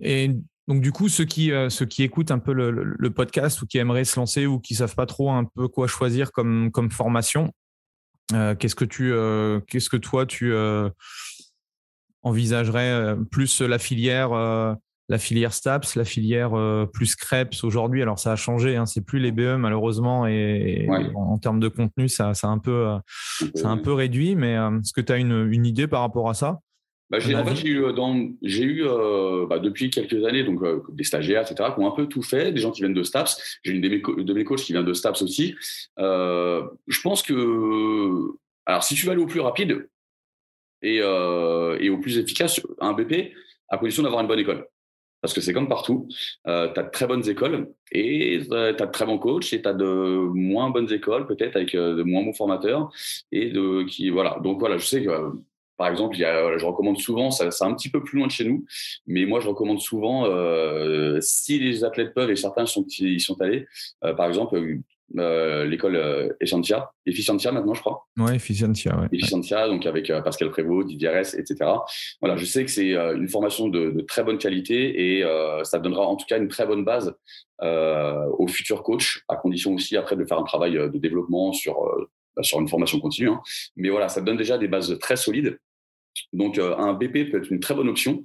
et 0.01 0.31
donc 0.67 0.81
du 0.81 0.91
coup, 0.91 1.09
ceux 1.09 1.25
qui, 1.25 1.51
ceux 1.69 1.85
qui 1.85 2.03
écoutent 2.03 2.31
un 2.31 2.39
peu 2.39 2.53
le, 2.53 3.09
podcast 3.11 3.61
ou 3.61 3.67
qui 3.67 3.77
aimeraient 3.77 4.03
se 4.03 4.19
lancer 4.19 4.45
ou 4.45 4.59
qui 4.59 4.75
savent 4.75 4.95
pas 4.95 5.05
trop 5.05 5.31
un 5.31 5.45
peu 5.45 5.67
quoi 5.67 5.87
choisir 5.87 6.31
comme, 6.31 6.71
comme 6.71 6.91
formation, 6.91 7.51
qu'est-ce 8.31 8.75
que 8.75 8.85
tu, 8.85 9.11
euh, 9.11 9.59
qu'est-ce 9.67 9.89
que 9.89 9.97
toi 9.97 10.25
tu 10.25 10.53
euh, 10.53 10.89
envisagerais 12.23 13.15
plus 13.31 13.61
la 13.61 13.77
filière, 13.77 14.31
la 15.09 15.17
filière 15.17 15.53
STAPS, 15.53 15.95
la 15.95 16.05
filière 16.05 16.51
plus 16.91 17.15
CREPS 17.15 17.63
aujourd'hui? 17.63 18.01
Alors 18.01 18.17
ça 18.17 18.31
a 18.31 18.35
changé, 18.35 18.75
hein, 18.75 18.85
c'est 18.85 19.05
plus 19.05 19.19
les 19.19 19.31
BE 19.31 19.57
malheureusement 19.57 20.25
et, 20.25 20.87
en, 21.15 21.37
termes 21.37 21.59
de 21.59 21.67
contenu 21.67 22.09
ça, 22.09 22.33
ça 22.33 22.47
a 22.47 22.49
un 22.49 22.57
peu, 22.57 22.97
ça 23.53 23.69
un 23.69 23.77
peu 23.77 23.93
réduit. 23.93 24.35
Mais 24.35 24.53
est-ce 24.53 24.93
que 24.93 25.01
tu 25.01 25.13
as 25.13 25.17
une, 25.17 25.47
une 25.51 25.65
idée 25.65 25.87
par 25.87 26.01
rapport 26.01 26.29
à 26.29 26.33
ça? 26.33 26.59
Bah, 27.09 27.19
j'ai, 27.19 27.35
en 27.35 27.45
fait, 27.45 27.55
j'ai 27.55 27.69
eu, 27.69 27.93
dans, 27.93 28.29
j'ai 28.41 28.63
eu 28.63 28.83
bah, 29.47 29.59
depuis 29.59 29.89
quelques 29.89 30.25
années 30.25 30.43
donc 30.43 30.61
des 30.91 31.03
stagiaires, 31.03 31.41
etc., 31.41 31.69
qui 31.73 31.79
ont 31.79 31.87
un 31.87 31.95
peu 31.95 32.07
tout 32.07 32.23
fait, 32.23 32.51
des 32.51 32.59
gens 32.59 32.71
qui 32.71 32.81
viennent 32.81 32.95
de 32.95 33.03
STAPS. 33.03 33.59
J'ai 33.63 33.73
une 33.73 33.81
de 33.81 33.89
mes, 33.89 34.23
de 34.23 34.33
mes 34.33 34.43
coachs 34.43 34.61
qui 34.61 34.73
vient 34.73 34.83
de 34.83 34.93
STAPS 34.93 35.21
aussi. 35.21 35.55
Euh, 35.99 36.63
je 36.87 37.01
pense 37.01 37.21
que, 37.21 38.31
alors, 38.65 38.83
si 38.83 38.95
tu 38.95 39.05
veux 39.05 39.11
aller 39.11 39.21
au 39.21 39.27
plus 39.27 39.39
rapide 39.39 39.87
et, 40.81 40.99
euh, 41.01 41.77
et 41.79 41.89
au 41.89 41.99
plus 41.99 42.17
efficace, 42.17 42.59
un 42.79 42.93
BP, 42.93 43.33
à 43.69 43.77
condition 43.77 44.01
d'avoir 44.01 44.21
une 44.21 44.27
bonne 44.27 44.39
école. 44.39 44.67
Parce 45.21 45.33
que 45.33 45.41
c'est 45.41 45.53
comme 45.53 45.67
partout, 45.67 46.07
euh, 46.47 46.71
tu 46.71 46.79
as 46.79 46.83
de 46.83 46.91
très 46.91 47.07
bonnes 47.07 47.27
écoles 47.27 47.71
et 47.91 48.41
tu 48.47 48.55
as 48.55 48.73
de 48.73 48.91
très 48.91 49.05
bons 49.05 49.17
coachs 49.17 49.53
et 49.53 49.61
tu 49.61 49.67
as 49.67 49.73
de 49.73 49.85
moins 49.85 50.69
bonnes 50.69 50.91
écoles, 50.91 51.25
peut-être 51.25 51.55
avec 51.55 51.73
de 51.73 52.03
moins 52.03 52.23
bons 52.23 52.33
formateurs. 52.33 52.91
Et 53.31 53.49
de, 53.49 53.83
qui, 53.83 54.09
voilà. 54.09 54.39
Donc 54.43 54.59
voilà, 54.59 54.77
je 54.77 54.85
sais 54.85 55.03
que 55.03 55.31
par 55.77 55.89
exemple, 55.89 56.15
il 56.15 56.21
y 56.21 56.25
a, 56.25 56.57
je 56.57 56.65
recommande 56.65 56.97
souvent, 56.99 57.31
ça, 57.31 57.51
c'est 57.51 57.63
un 57.63 57.73
petit 57.73 57.89
peu 57.89 58.03
plus 58.03 58.17
loin 58.19 58.27
de 58.27 58.31
chez 58.31 58.45
nous, 58.45 58.65
mais 59.07 59.25
moi 59.25 59.39
je 59.39 59.47
recommande 59.47 59.79
souvent, 59.79 60.25
euh, 60.25 61.19
si 61.21 61.59
les 61.59 61.83
athlètes 61.83 62.13
peuvent 62.13 62.31
et 62.31 62.35
certains 62.35 62.65
sont, 62.65 62.85
ils 62.99 63.19
sont 63.19 63.39
allés, 63.41 63.65
euh, 64.03 64.13
par 64.13 64.27
exemple, 64.27 64.57
euh, 65.17 65.65
l'école 65.65 65.95
euh, 65.95 66.29
Efficientia, 66.41 66.91
Efficientia 67.05 67.51
maintenant, 67.51 67.73
je 67.73 67.81
crois. 67.81 68.07
Ouais, 68.17 68.35
Efficientia, 68.35 68.99
ouais. 68.99 69.07
Efficientia, 69.11 69.67
donc 69.67 69.85
avec 69.85 70.09
euh, 70.09 70.21
Pascal 70.21 70.49
Prévost, 70.49 70.87
Didier 70.87 71.09
R.S., 71.09 71.35
etc. 71.35 71.71
Voilà, 72.21 72.35
je 72.37 72.45
sais 72.45 72.65
que 72.65 72.71
c'est 72.71 72.95
une 72.95 73.29
formation 73.29 73.69
de, 73.69 73.91
de, 73.91 74.01
très 74.01 74.23
bonne 74.23 74.37
qualité 74.37 75.19
et 75.19 75.23
ça 75.63 75.79
donnera 75.79 76.07
en 76.07 76.15
tout 76.15 76.25
cas 76.25 76.37
une 76.37 76.47
très 76.47 76.65
bonne 76.65 76.83
base 76.83 77.13
aux 77.61 78.47
futurs 78.47 78.83
coachs, 78.83 79.21
à 79.27 79.35
condition 79.35 79.73
aussi 79.73 79.95
après 79.95 80.15
de 80.15 80.25
faire 80.25 80.39
un 80.39 80.43
travail 80.43 80.73
de 80.73 80.97
développement 80.97 81.53
sur 81.53 81.77
bah, 82.35 82.43
sur 82.43 82.59
une 82.59 82.67
formation 82.67 82.99
continue. 82.99 83.29
Hein. 83.29 83.41
Mais 83.75 83.89
voilà, 83.89 84.09
ça 84.09 84.21
donne 84.21 84.37
déjà 84.37 84.57
des 84.57 84.67
bases 84.67 84.97
très 84.99 85.15
solides. 85.15 85.57
Donc 86.33 86.57
euh, 86.57 86.75
un 86.77 86.93
BP 86.93 87.31
peut 87.31 87.37
être 87.37 87.51
une 87.51 87.59
très 87.59 87.75
bonne 87.75 87.89
option. 87.89 88.23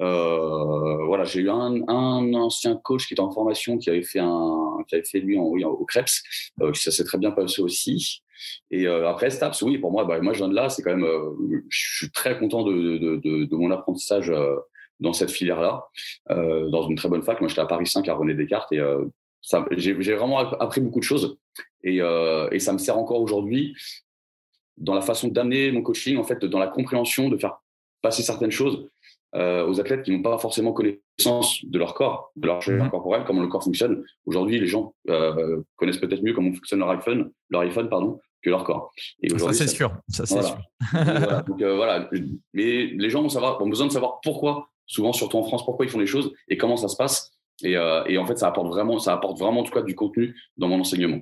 Euh, 0.00 1.04
voilà, 1.06 1.24
j'ai 1.24 1.40
eu 1.40 1.50
un, 1.50 1.82
ancien 1.88 2.76
coach 2.76 3.06
qui 3.06 3.14
était 3.14 3.20
en 3.20 3.30
formation 3.30 3.78
qui 3.78 3.90
avait 3.90 4.02
fait 4.02 4.20
un, 4.20 4.78
qui 4.88 4.94
avait 4.94 5.04
fait 5.04 5.20
lui 5.20 5.38
en, 5.38 5.44
oui, 5.44 5.64
au 5.64 5.84
Krebs, 5.84 6.22
euh, 6.60 6.72
ça 6.74 6.90
s'est 6.90 7.04
très 7.04 7.18
bien 7.18 7.30
passé 7.30 7.62
aussi. 7.62 8.22
Et 8.70 8.86
euh, 8.86 9.08
après 9.08 9.30
Staps, 9.30 9.62
oui, 9.62 9.78
pour 9.78 9.92
moi, 9.92 10.04
bah, 10.04 10.20
moi 10.20 10.32
je 10.32 10.38
viens 10.38 10.48
de 10.48 10.54
là, 10.54 10.68
c'est 10.68 10.82
quand 10.82 10.90
même, 10.90 11.04
euh, 11.04 11.62
je 11.68 11.96
suis 11.96 12.10
très 12.10 12.38
content 12.38 12.62
de, 12.62 12.72
de, 12.72 13.16
de, 13.16 13.44
de 13.44 13.56
mon 13.56 13.70
apprentissage 13.70 14.32
dans 15.00 15.12
cette 15.12 15.30
filière-là, 15.30 15.86
dans 16.28 16.88
une 16.88 16.96
très 16.96 17.08
bonne 17.08 17.22
fac. 17.22 17.40
Moi, 17.40 17.48
j'étais 17.48 17.60
à 17.60 17.66
Paris 17.66 17.86
5 17.86 18.08
à 18.08 18.14
René 18.14 18.34
Descartes 18.34 18.72
et 18.72 18.80
j'ai 19.76 20.14
vraiment 20.14 20.38
appris 20.38 20.80
beaucoup 20.80 21.00
de 21.00 21.04
choses 21.04 21.36
et, 21.84 22.00
euh, 22.00 22.48
et 22.50 22.58
ça 22.58 22.72
me 22.72 22.78
sert 22.78 22.96
encore 22.96 23.20
aujourd'hui 23.20 23.74
dans 24.76 24.94
la 24.94 25.00
façon 25.00 25.28
d'amener 25.28 25.72
mon 25.72 25.82
coaching, 25.82 26.16
en 26.16 26.24
fait, 26.24 26.44
dans 26.44 26.58
la 26.58 26.68
compréhension, 26.68 27.28
de 27.28 27.36
faire 27.36 27.58
passer 28.02 28.22
certaines 28.22 28.50
choses 28.50 28.88
euh, 29.34 29.66
aux 29.66 29.80
athlètes 29.80 30.02
qui 30.02 30.10
n'ont 30.10 30.20
pas 30.20 30.36
forcément 30.36 30.74
connaissance 30.74 31.64
de 31.64 31.78
leur 31.78 31.94
corps, 31.94 32.32
de 32.36 32.46
leur 32.46 32.58
mmh. 32.58 32.90
corporel, 32.90 33.24
comment 33.26 33.40
le 33.40 33.48
corps 33.48 33.64
fonctionne. 33.64 34.04
Aujourd'hui, 34.26 34.60
les 34.60 34.66
gens 34.66 34.94
euh, 35.08 35.62
connaissent 35.76 35.98
peut-être 35.98 36.22
mieux 36.22 36.34
comment 36.34 36.52
fonctionne 36.52 36.80
leur 36.80 36.90
iPhone, 36.90 37.30
leur 37.48 37.62
iPhone 37.62 37.88
pardon, 37.88 38.20
que 38.42 38.50
leur 38.50 38.64
corps. 38.64 38.92
Et 39.22 39.30
ça, 39.38 39.52
c'est 39.54 39.68
sûr. 39.68 39.90
Ça, 40.08 40.26
c'est 40.26 40.42
sûr. 40.42 40.58
voilà. 40.92 41.42
Donc, 41.42 41.62
euh, 41.62 41.76
voilà. 41.76 42.10
Mais 42.52 42.86
les 42.86 43.08
gens 43.08 43.22
vont, 43.22 43.30
savoir, 43.30 43.58
ont 43.62 43.68
besoin 43.68 43.86
de 43.86 43.92
savoir 43.92 44.20
pourquoi, 44.22 44.68
souvent, 44.86 45.14
surtout 45.14 45.38
en 45.38 45.44
France, 45.44 45.64
pourquoi 45.64 45.86
ils 45.86 45.90
font 45.90 46.00
les 46.00 46.06
choses 46.06 46.34
et 46.48 46.58
comment 46.58 46.76
ça 46.76 46.88
se 46.88 46.96
passe. 46.96 47.32
Et, 47.64 47.72
et, 47.72 48.18
en 48.18 48.26
fait, 48.26 48.36
ça 48.36 48.48
apporte 48.48 48.66
vraiment, 48.66 48.98
ça 48.98 49.12
apporte 49.12 49.38
vraiment 49.38 49.60
en 49.60 49.62
tout 49.62 49.72
cas 49.72 49.82
du 49.82 49.94
contenu 49.94 50.36
dans 50.56 50.68
mon 50.68 50.80
enseignement. 50.80 51.20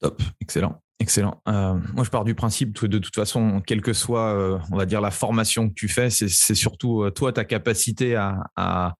Top, 0.00 0.22
excellent. 0.40 0.80
Excellent. 0.98 1.42
Euh, 1.46 1.74
moi, 1.92 2.04
je 2.04 2.10
pars 2.10 2.24
du 2.24 2.34
principe 2.34 2.78
que 2.78 2.86
de 2.86 2.98
toute 2.98 3.14
façon, 3.14 3.60
quelle 3.66 3.82
que 3.82 3.92
soit, 3.92 4.32
euh, 4.34 4.58
on 4.72 4.76
va 4.76 4.86
dire, 4.86 5.02
la 5.02 5.10
formation 5.10 5.68
que 5.68 5.74
tu 5.74 5.88
fais, 5.88 6.08
c'est 6.08 6.54
surtout 6.54 7.02
euh, 7.02 7.10
toi, 7.10 7.34
ta 7.34 7.44
capacité 7.44 8.14
à, 8.14 8.44
à, 8.56 8.94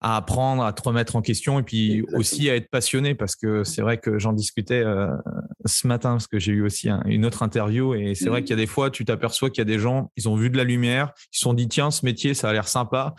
à, 0.00 0.16
apprendre, 0.16 0.64
à 0.64 0.72
te 0.72 0.80
remettre 0.82 1.14
en 1.14 1.20
question 1.20 1.58
et 1.58 1.62
puis 1.62 2.02
aussi 2.14 2.48
à 2.48 2.56
être 2.56 2.70
passionné 2.70 3.14
parce 3.14 3.36
que 3.36 3.64
c'est 3.64 3.82
vrai 3.82 3.98
que 3.98 4.18
j'en 4.18 4.32
discutais 4.32 4.82
ce 5.64 5.86
matin 5.86 6.12
parce 6.12 6.26
que 6.26 6.38
j'ai 6.38 6.52
eu 6.52 6.62
aussi 6.62 6.88
une 7.06 7.26
autre 7.26 7.42
interview 7.42 7.94
et 7.94 8.14
c'est 8.14 8.28
vrai 8.28 8.40
mmh. 8.40 8.44
qu'il 8.44 8.50
y 8.50 8.58
a 8.58 8.62
des 8.62 8.66
fois, 8.66 8.90
tu 8.90 9.04
t'aperçois 9.04 9.50
qu'il 9.50 9.58
y 9.58 9.62
a 9.62 9.64
des 9.64 9.78
gens, 9.78 10.10
ils 10.16 10.28
ont 10.28 10.36
vu 10.36 10.48
de 10.48 10.56
la 10.56 10.64
lumière, 10.64 11.12
ils 11.32 11.36
se 11.36 11.40
sont 11.40 11.54
dit, 11.54 11.68
tiens, 11.68 11.90
ce 11.90 12.04
métier, 12.04 12.34
ça 12.34 12.48
a 12.48 12.52
l'air 12.52 12.68
sympa. 12.68 13.14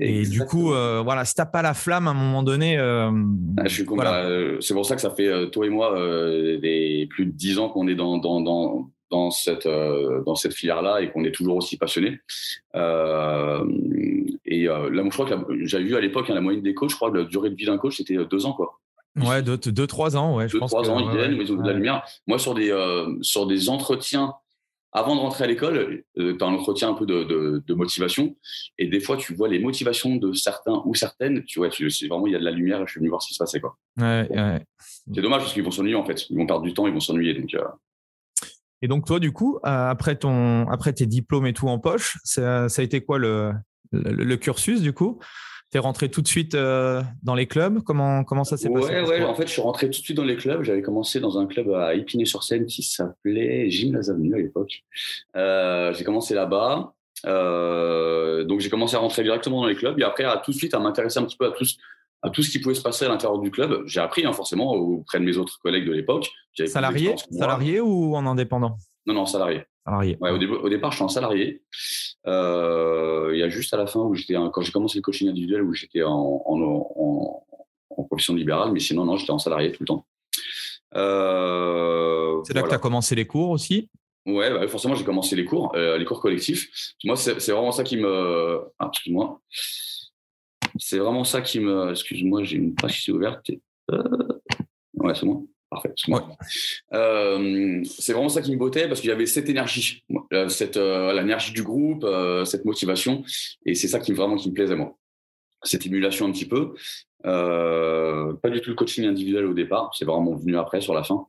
Et 0.00 0.22
du 0.24 0.44
coup, 0.44 0.72
euh, 0.72 1.02
voilà, 1.04 1.24
si 1.24 1.34
t'as 1.34 1.46
pas 1.46 1.62
la 1.62 1.74
flamme 1.74 2.08
à 2.08 2.12
un 2.12 2.14
moment 2.14 2.42
donné. 2.42 2.78
Euh, 2.78 3.10
ah, 3.58 3.66
je 3.66 3.74
suis 3.74 3.84
voilà. 3.84 4.24
Euh, 4.24 4.58
c'est 4.60 4.72
pour 4.72 4.86
ça 4.86 4.94
que 4.94 5.00
ça 5.02 5.10
fait 5.10 5.50
toi 5.50 5.66
et 5.66 5.68
moi 5.68 5.94
des 5.94 7.06
plus 7.10 7.26
de 7.26 7.32
dix 7.32 7.58
ans 7.58 7.68
qu'on 7.68 7.86
est 7.86 7.94
dans, 7.94 8.16
dans, 8.18 8.40
dans, 8.40 8.90
dans 9.10 9.30
cette, 9.30 9.68
dans 9.68 10.34
cette 10.34 10.54
filière-là 10.54 11.02
et 11.02 11.10
qu'on 11.10 11.24
est 11.24 11.32
toujours 11.32 11.56
aussi 11.56 11.76
passionné. 11.76 12.20
et 12.74 12.78
là, 12.78 13.62
je 14.46 15.08
crois 15.10 15.26
que 15.26 15.34
j'avais 15.64 15.84
vu 15.84 15.96
à 15.96 16.00
l'époque 16.00 16.30
hein, 16.30 16.34
la 16.34 16.40
moyenne 16.40 16.62
des 16.62 16.74
coachs, 16.74 16.90
je 16.90 16.96
crois 16.96 17.10
que 17.10 17.18
la 17.18 17.24
durée 17.24 17.50
de 17.50 17.56
vie 17.56 17.66
d'un 17.66 17.78
coach 17.78 17.98
c'était 17.98 18.16
deux 18.24 18.46
ans, 18.46 18.52
quoi. 18.52 18.80
Ouais, 19.16 19.42
deux, 19.42 19.58
deux, 19.58 19.86
trois 19.88 20.16
ans, 20.16 20.36
ouais. 20.36 20.46
Deux, 20.46 20.60
trois 20.60 20.88
ans, 20.88 21.00
ils 21.00 21.10
viennent, 21.10 21.34
ils 21.34 21.52
ont 21.52 21.56
de 21.56 21.66
la 21.66 21.74
lumière. 21.74 22.06
Moi, 22.26 22.38
sur 22.38 22.54
des, 22.54 22.72
sur 23.20 23.46
des 23.46 23.68
entretiens 23.68 24.34
avant 24.92 25.14
de 25.14 25.20
rentrer 25.20 25.44
à 25.44 25.46
l'école, 25.46 26.02
euh, 26.18 26.36
tu 26.36 26.44
as 26.44 26.46
un 26.46 26.54
entretien 26.54 26.90
un 26.90 26.94
peu 26.94 27.06
de, 27.06 27.74
motivation. 27.74 28.36
Et 28.78 28.88
des 28.88 29.00
fois, 29.00 29.16
tu 29.16 29.34
vois 29.34 29.48
les 29.48 29.58
motivations 29.58 30.16
de 30.16 30.32
certains 30.32 30.82
ou 30.84 30.94
certaines. 30.94 31.44
Tu 31.44 31.58
vois, 31.58 31.70
c'est 31.70 32.08
vraiment, 32.08 32.26
il 32.26 32.32
y 32.32 32.36
a 32.36 32.38
de 32.38 32.44
la 32.44 32.50
lumière. 32.50 32.84
Je 32.86 32.92
suis 32.92 33.00
venu 33.00 33.08
voir 33.08 33.22
ce 33.22 33.28
qui 33.28 33.34
se 33.34 33.38
passait. 33.38 33.60
Quoi. 33.60 33.76
C'est 33.98 35.22
dommage 35.22 35.42
parce 35.42 35.52
qu'ils 35.52 35.62
vont 35.62 35.70
s'ennuyer, 35.70 35.96
en 35.96 36.04
fait. 36.04 36.28
Ils 36.30 36.36
vont 36.36 36.46
perdre 36.46 36.64
du 36.64 36.74
temps, 36.74 36.86
ils 36.86 36.92
vont 36.92 37.00
s'ennuyer. 37.00 37.34
Donc, 37.34 37.54
euh. 37.54 37.64
Et 38.82 38.88
donc, 38.88 39.06
toi, 39.06 39.20
du 39.20 39.32
coup, 39.32 39.56
euh, 39.58 39.60
après, 39.90 40.16
ton, 40.16 40.68
après 40.68 40.92
tes 40.92 41.06
diplômes 41.06 41.46
et 41.46 41.52
tout 41.52 41.68
en 41.68 41.78
poche, 41.78 42.18
ça, 42.24 42.68
ça 42.68 42.82
a 42.82 42.84
été 42.84 43.00
quoi 43.02 43.18
le, 43.18 43.52
le 43.92 44.36
cursus, 44.36 44.80
du 44.80 44.92
coup? 44.92 45.20
Tu 45.70 45.76
es 45.76 45.80
rentré 45.80 46.10
tout 46.10 46.20
de 46.20 46.28
suite 46.28 46.54
euh, 46.54 47.02
dans 47.22 47.34
les 47.34 47.46
clubs? 47.46 47.82
Comment, 47.82 48.24
comment 48.24 48.44
ça 48.44 48.56
s'est 48.56 48.68
passé 48.68 49.00
Ouais, 49.02 49.22
en 49.22 49.34
fait, 49.34 49.46
je 49.46 49.52
suis 49.52 49.62
rentré 49.62 49.86
tout 49.86 50.00
de 50.00 50.04
suite 50.04 50.16
dans 50.16 50.24
les 50.24 50.36
clubs. 50.36 50.62
J'avais 50.62 50.82
commencé 50.82 51.20
dans 51.20 51.38
un 51.38 51.46
club 51.46 51.70
à 51.72 51.94
Épinay-sur-Seine 51.94 52.66
qui 52.66 52.82
s'appelait 52.82 53.70
Gymnase 53.70 54.10
Avenue 54.10 54.34
à 54.34 54.38
l'époque. 54.38 54.82
Euh, 55.36 55.92
j'ai 55.92 56.04
commencé 56.04 56.34
là-bas. 56.34 56.92
Euh, 57.26 58.44
donc, 58.44 58.60
j'ai 58.60 58.70
commencé 58.70 58.96
à 58.96 58.98
rentrer 58.98 59.22
directement 59.22 59.60
dans 59.60 59.68
les 59.68 59.76
clubs 59.76 59.98
et 60.00 60.02
après, 60.02 60.24
à 60.24 60.38
tout 60.38 60.50
de 60.50 60.56
suite, 60.56 60.74
à 60.74 60.80
m'intéresser 60.80 61.20
un 61.20 61.24
petit 61.24 61.36
peu 61.36 61.46
à 61.46 61.52
tout, 61.52 61.66
à 62.22 62.30
tout 62.30 62.42
ce 62.42 62.50
qui 62.50 62.58
pouvait 62.58 62.74
se 62.74 62.82
passer 62.82 63.04
à 63.04 63.08
l'intérieur 63.08 63.38
du 63.38 63.50
club. 63.52 63.82
J'ai 63.86 64.00
appris, 64.00 64.26
hein, 64.26 64.32
forcément, 64.32 64.72
auprès 64.72 65.20
de 65.20 65.24
mes 65.24 65.36
autres 65.36 65.60
collègues 65.62 65.86
de 65.86 65.92
l'époque. 65.92 66.28
Salarié, 66.66 67.14
salarié 67.30 67.80
ou 67.80 68.16
en 68.16 68.26
indépendant? 68.26 68.76
Non, 69.06 69.14
non, 69.14 69.26
salarié. 69.26 69.62
Salarié. 69.84 70.16
Ouais, 70.20 70.30
au, 70.30 70.68
départ, 70.68 70.90
je 70.90 70.96
suis 70.96 71.04
en 71.04 71.08
salarié. 71.08 71.62
Euh, 72.26 73.30
il 73.32 73.38
y 73.38 73.42
a 73.42 73.48
juste 73.48 73.72
à 73.72 73.76
la 73.76 73.86
fin 73.86 74.00
où 74.00 74.14
j'étais, 74.14 74.34
quand 74.52 74.60
j'ai 74.60 74.72
commencé 74.72 74.98
le 74.98 75.02
coaching 75.02 75.28
individuel, 75.28 75.62
où 75.62 75.72
j'étais 75.72 76.02
en, 76.02 76.42
en, 76.44 77.44
profession 78.08 78.34
libérale, 78.34 78.72
mais 78.72 78.80
sinon, 78.80 79.04
non, 79.04 79.16
j'étais 79.16 79.30
en 79.30 79.38
salarié 79.38 79.72
tout 79.72 79.82
le 79.82 79.86
temps. 79.86 80.06
Euh, 80.96 82.42
c'est 82.44 82.54
là 82.54 82.62
que 82.62 82.68
tu 82.68 82.74
as 82.74 82.78
commencé 82.78 83.14
les 83.14 83.26
cours 83.26 83.50
aussi? 83.50 83.88
Ouais, 84.26 84.50
bah, 84.50 84.66
forcément, 84.68 84.94
j'ai 84.94 85.04
commencé 85.04 85.36
les 85.36 85.44
cours, 85.44 85.72
euh, 85.76 85.96
les 85.96 86.04
cours 86.04 86.20
collectifs. 86.20 86.94
Moi, 87.04 87.16
c'est 87.16 87.52
vraiment 87.52 87.72
ça 87.72 87.84
qui 87.84 87.96
me. 87.96 88.60
Ah, 88.78 88.88
excuse-moi. 88.92 89.40
C'est 90.78 90.98
vraiment 90.98 91.24
ça 91.24 91.40
qui 91.40 91.60
me. 91.60 91.90
Excuse-moi, 91.90 92.42
j'ai 92.44 92.56
une 92.56 92.74
page 92.74 92.96
qui 92.96 93.04
s'est 93.04 93.12
ouverte. 93.12 93.50
Ouais, 94.94 95.14
c'est 95.14 95.26
moi. 95.26 95.42
Parfait. 95.70 95.94
Euh, 96.92 97.82
c'est 97.84 98.12
vraiment 98.12 98.28
ça 98.28 98.42
qui 98.42 98.50
me 98.50 98.56
bottait 98.56 98.88
parce 98.88 99.00
qu'il 99.00 99.08
y 99.08 99.12
avait 99.12 99.26
cette 99.26 99.48
énergie, 99.48 100.02
euh, 100.32 100.48
cette 100.48 100.76
euh, 100.76 101.12
l'énergie 101.12 101.52
du 101.52 101.62
groupe, 101.62 102.04
cette 102.44 102.64
motivation, 102.64 103.22
et 103.64 103.76
c'est 103.76 103.86
ça 103.86 104.00
qui 104.00 104.12
vraiment 104.12 104.34
qui 104.34 104.50
me 104.50 104.54
plaisait 104.54 104.74
moi. 104.74 104.96
Cette 105.62 105.86
émulation 105.86 106.26
un 106.26 106.32
petit 106.32 106.48
peu. 106.48 106.74
pas 107.22 108.50
du 108.50 108.60
tout 108.60 108.70
le 108.70 108.74
coaching 108.74 109.06
individuel 109.06 109.46
au 109.46 109.54
départ, 109.54 109.92
c'est 109.96 110.04
vraiment 110.04 110.34
venu 110.34 110.58
après 110.58 110.80
sur 110.80 110.92
la 110.92 111.04
fin. 111.04 111.26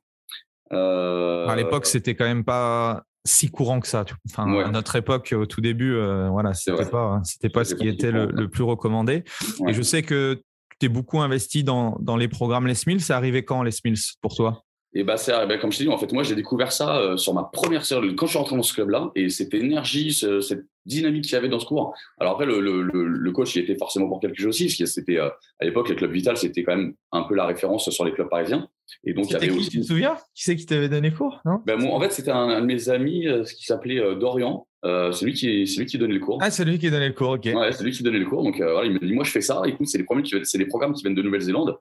à 0.72 1.56
l'époque, 1.56 1.86
c'était 1.86 2.16
quand 2.16 2.26
même 2.26 2.44
pas 2.44 3.04
si 3.24 3.52
courant 3.52 3.80
que 3.80 3.88
ça. 3.88 4.04
Enfin, 4.28 4.52
à 4.64 4.72
notre 4.72 4.96
époque, 4.96 5.36
au 5.38 5.46
tout 5.46 5.62
début, 5.62 5.96
voilà, 6.30 6.56
c'était 6.56 6.90
pas, 6.90 7.22
c'était 7.24 7.50
pas 7.50 7.64
ce 7.64 7.76
qui 7.76 7.88
était 7.88 8.12
le, 8.12 8.26
le, 8.26 8.50
plus 8.50 8.64
recommandé. 8.64 9.24
Et 9.68 9.74
je 9.74 9.84
sais 9.84 10.02
que 10.02 10.42
tu 10.82 10.88
es 10.88 10.90
beaucoup 10.90 11.22
investi 11.22 11.64
dans, 11.64 11.96
dans, 12.00 12.18
les 12.18 12.28
programmes 12.28 12.66
Les 12.66 12.74
Mills. 12.88 13.02
C'est 13.02 13.14
arrivé 13.14 13.46
quand 13.46 13.62
Les 13.62 13.72
Mills 13.86 14.00
pour 14.20 14.36
toi? 14.36 14.66
Et 14.94 15.04
bah, 15.04 15.16
c'est 15.16 15.32
bah, 15.32 15.58
comme 15.58 15.72
je 15.72 15.78
t'ai 15.78 15.84
dit, 15.86 15.90
en 15.90 15.98
fait, 15.98 16.12
moi, 16.12 16.24
j'ai 16.24 16.36
découvert 16.36 16.72
ça 16.72 16.98
euh, 16.98 17.18
sur 17.18 17.34
ma 17.34 17.44
première 17.44 17.86
série 17.86 18.14
quand 18.16 18.26
je 18.26 18.32
suis 18.32 18.38
rentré 18.38 18.58
dans 18.58 18.64
ce 18.64 18.74
club-là, 18.74 19.12
et 19.16 19.30
cette 19.30 19.54
énergie, 19.54 20.14
cette 20.14 20.66
dynamique 20.86 21.24
qu'il 21.24 21.34
y 21.34 21.36
avait 21.36 21.48
dans 21.48 21.60
ce 21.60 21.66
cours. 21.66 21.94
Alors 22.20 22.34
après, 22.34 22.46
le, 22.46 22.60
le, 22.60 22.84
le, 22.84 23.32
coach, 23.32 23.56
il 23.56 23.64
était 23.64 23.78
forcément 23.78 24.10
pour 24.10 24.20
quelque 24.20 24.38
chose 24.38 24.48
aussi, 24.48 24.66
parce 24.66 24.78
que 24.78 24.86
c'était 24.86 25.18
euh, 25.18 25.30
à 25.60 25.66
l'époque, 25.66 25.88
les 25.88 25.96
clubs 25.96 26.12
Vital, 26.12 26.36
c'était 26.36 26.64
quand 26.64 26.76
même 26.76 26.94
un 27.14 27.24
peu 27.24 27.36
la 27.36 27.46
référence 27.46 27.90
sur 27.90 28.04
les 28.04 28.12
clubs 28.12 28.30
parisiens. 28.30 28.68
Et 29.06 29.14
donc, 29.14 29.30
il 29.30 29.34
y 29.34 29.36
avait 29.36 29.50
aussi. 29.52 29.70
Tu 29.70 29.80
te 29.80 29.86
souviens? 29.86 30.16
Qui 30.36 30.44
c'est 30.44 30.56
qui 30.58 30.66
t'avait 30.66 30.90
donné 30.90 31.12
cours 31.12 31.40
non? 31.46 31.62
Ben, 31.66 31.82
En 31.86 32.02
fait, 32.02 32.12
c'était 32.12 32.32
un, 32.32 32.60
de 32.60 32.66
mes 32.66 32.90
amis 32.90 33.28
euh, 33.28 33.44
qui 33.46 33.64
s'appelait 33.64 34.02
Dorian. 34.18 34.68
c'est 34.84 35.24
lui 35.24 35.34
qui, 35.34 35.68
c'est 35.68 35.80
lui 35.80 35.86
qui 35.86 36.00
donnait 36.00 36.16
le 36.16 36.20
cours. 36.20 36.40
Ah, 36.42 36.52
c'est 36.52 36.66
lui 36.66 36.78
qui 36.78 36.92
donnait 36.92 37.08
le 37.08 37.14
cours, 37.14 37.30
ok. 37.30 37.46
Ouais, 37.46 37.72
c'est 37.72 37.84
lui 37.86 37.92
qui 37.94 38.04
donnait 38.04 38.20
le 38.20 38.26
cours. 38.26 38.44
Donc 38.44 38.58
voilà, 38.58 38.86
il 38.86 38.92
me 38.92 39.00
dit, 39.00 39.14
moi, 39.14 39.24
je 39.24 39.32
fais 39.32 39.40
ça. 39.40 39.62
Écoute, 39.66 39.88
c'est 39.88 40.00
les 40.00 40.04
programmes 40.04 40.26
qui, 40.26 40.36
c'est 40.44 40.58
les 40.58 40.66
programmes 40.66 40.94
qui 40.94 41.04
viennent 41.04 41.16
de 41.16 41.22
Nouvelle-Zélande. 41.22 41.78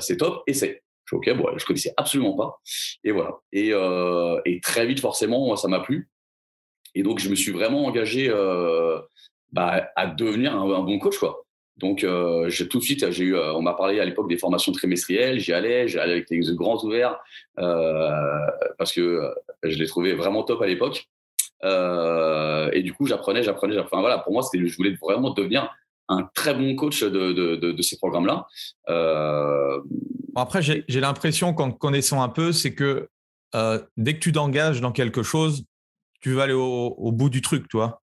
c'est 0.00 0.16
top, 0.16 0.42
essaye. 0.48 0.80
Je 1.06 1.16
ok, 1.16 1.36
bon, 1.36 1.46
je 1.56 1.64
connaissais 1.64 1.92
absolument 1.96 2.34
pas. 2.34 2.60
Et 3.02 3.12
voilà. 3.12 3.38
Et, 3.52 3.70
euh, 3.72 4.40
très 4.62 4.86
vite, 4.86 5.00
forcément, 5.00 5.54
ça 5.56 5.68
m'a 5.68 5.80
plu. 5.80 6.08
Et 6.94 7.02
donc, 7.02 7.18
je 7.18 7.28
me 7.28 7.34
suis 7.34 7.52
vraiment 7.52 7.84
engagé 7.86 8.28
euh, 8.30 9.00
bah, 9.52 9.90
à 9.96 10.06
devenir 10.06 10.54
un, 10.54 10.82
bon 10.82 10.98
coach, 10.98 11.18
quoi. 11.18 11.44
Donc, 11.76 12.04
euh, 12.04 12.48
tout 12.70 12.78
de 12.78 12.84
suite, 12.84 13.10
j'ai 13.10 13.24
eu, 13.24 13.36
on 13.36 13.60
m'a 13.60 13.74
parlé 13.74 13.98
à 13.98 14.04
l'époque 14.04 14.28
des 14.28 14.38
formations 14.38 14.72
trimestrielles. 14.72 15.40
J'y 15.40 15.52
allais, 15.52 15.88
j'y 15.88 15.98
allais 15.98 16.12
avec 16.12 16.30
les 16.30 16.36
yeux 16.36 16.54
grands 16.54 16.82
ouverts 16.84 17.18
parce 17.56 18.92
que 18.92 19.34
je 19.62 19.76
les 19.76 19.86
trouvais 19.86 20.14
vraiment 20.14 20.44
top 20.44 20.62
à 20.62 20.66
l'époque. 20.66 21.08
et 21.64 22.82
du 22.82 22.92
coup, 22.92 23.06
j'apprenais, 23.06 23.42
j'apprenais, 23.42 23.74
j'apprenais. 23.74 24.02
Voilà, 24.02 24.18
pour 24.18 24.32
moi, 24.32 24.42
c'était, 24.42 24.64
je 24.64 24.76
voulais 24.76 24.96
vraiment 25.02 25.30
devenir 25.30 25.68
un 26.08 26.28
très 26.34 26.54
bon 26.54 26.74
coach 26.76 27.02
de, 27.02 27.32
de, 27.32 27.56
de, 27.56 27.82
ces 27.82 27.96
programmes-là. 27.96 28.46
Euh... 28.88 29.80
après, 30.36 30.62
j'ai 30.62 31.00
l'impression 31.00 31.54
qu'en 31.54 31.70
connaissant 31.70 32.22
un 32.22 32.28
peu, 32.28 32.52
c'est 32.52 32.74
que 32.74 33.08
euh, 33.54 33.78
dès 33.96 34.14
que 34.14 34.18
tu 34.18 34.32
t'engages 34.32 34.80
dans 34.80 34.92
quelque 34.92 35.22
chose, 35.22 35.64
tu 36.20 36.32
vas 36.32 36.44
aller 36.44 36.54
au, 36.54 37.12
bout 37.12 37.28
du 37.28 37.40
truc, 37.42 37.68
toi. 37.68 38.00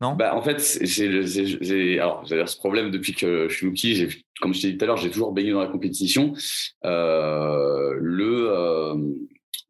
Non? 0.00 0.14
Bah, 0.14 0.34
En 0.34 0.42
fait, 0.42 0.78
j'ai 0.82 1.22
ce 1.22 2.56
problème 2.58 2.90
depuis 2.90 3.14
que 3.14 3.48
je 3.48 3.54
suis 3.54 3.66
rookie. 3.66 4.08
Comme 4.40 4.52
je 4.52 4.60
t'ai 4.60 4.72
dit 4.72 4.78
tout 4.78 4.84
à 4.84 4.88
l'heure, 4.88 4.96
j'ai 4.98 5.10
toujours 5.10 5.32
baigné 5.32 5.52
dans 5.52 5.60
la 5.60 5.68
compétition. 5.68 6.34
Euh, 6.84 7.94
le, 7.98 8.96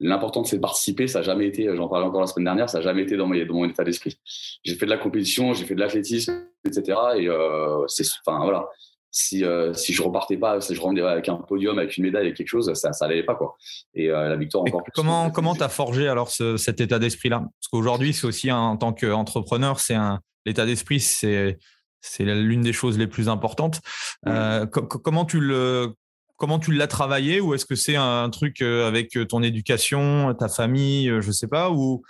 l'important 0.01 0.45
c'est 0.45 0.57
de 0.57 0.61
participer. 0.61 1.07
Ça 1.07 1.21
n'a 1.21 1.25
jamais 1.25 1.47
été, 1.47 1.69
j'en 1.75 1.89
parlais 1.89 2.07
encore 2.07 2.21
la 2.21 2.27
semaine 2.27 2.45
dernière, 2.45 2.69
ça 2.69 2.79
n'a 2.79 2.85
jamais 2.85 3.03
été 3.03 3.17
dans, 3.17 3.29
dans 3.29 3.55
mon 3.55 3.69
état 3.69 3.85
d'esprit. 3.85 4.19
J'ai 4.65 4.75
fait 4.75 4.87
de 4.87 4.91
la 4.91 4.99
compétition, 4.99 5.53
j'ai 5.55 5.65
fait 5.65 5.75
de 5.75 5.81
l'athlétisme, 5.81 6.47
etc. 6.67 6.99
Et 7.17 7.29
euh, 7.29 7.87
c'est, 7.87 8.05
enfin 8.25 8.43
voilà, 8.43 8.67
si 9.11 9.45
euh, 9.45 9.73
si 9.75 9.93
je 9.93 10.03
repartais 10.03 10.37
pas, 10.37 10.61
si 10.61 10.75
je 10.75 10.81
revenais 10.81 11.03
avec 11.03 11.29
un 11.29 11.37
podium, 11.37 11.79
avec 11.79 11.97
une 11.97 12.05
médaille, 12.05 12.27
avec 12.27 12.37
quelque 12.37 12.49
chose, 12.49 12.73
ça 12.75 12.93
ça 12.93 13.09
n'allait 13.09 13.25
pas 13.25 13.35
quoi. 13.35 13.57
Et 13.95 14.11
euh, 14.11 14.29
la 14.29 14.37
victoire 14.37 14.65
encore. 14.65 14.83
plus 14.83 14.93
comment 14.95 15.31
comment 15.31 15.55
t'as 15.55 15.69
forgé 15.69 16.09
alors 16.09 16.31
cet 16.31 16.81
état 16.81 16.99
d'esprit 16.99 17.29
là 17.29 17.39
Parce 17.39 17.69
qu'aujourd'hui 17.71 18.13
c'est 18.13 18.27
aussi 18.27 18.51
en 18.53 18.77
tant 18.77 18.93
qu'entrepreneur, 18.93 19.81
c'est 19.81 19.95
un 19.95 20.21
l'état 20.45 20.67
d'esprit, 20.67 21.01
c'est 21.01 21.59
c'est 22.01 22.25
l'une 22.25 22.63
des 22.63 22.73
choses 22.73 22.99
les 22.99 23.07
plus 23.07 23.29
importantes. 23.29 23.81
comment 24.25 25.25
tu 25.25 25.41
le 25.41 25.95
comment 26.37 26.59
tu 26.59 26.73
l'as 26.73 26.87
travaillé 26.87 27.41
ou 27.41 27.55
est-ce 27.55 27.65
que 27.65 27.75
c'est 27.75 27.97
un 27.97 28.29
truc 28.31 28.61
avec 28.61 29.19
ton 29.29 29.43
éducation, 29.43 30.35
ta 30.35 30.49
famille, 30.49 31.11
je 31.21 31.33
sais 31.33 31.49
pas, 31.49 31.71
ou, 31.71 32.03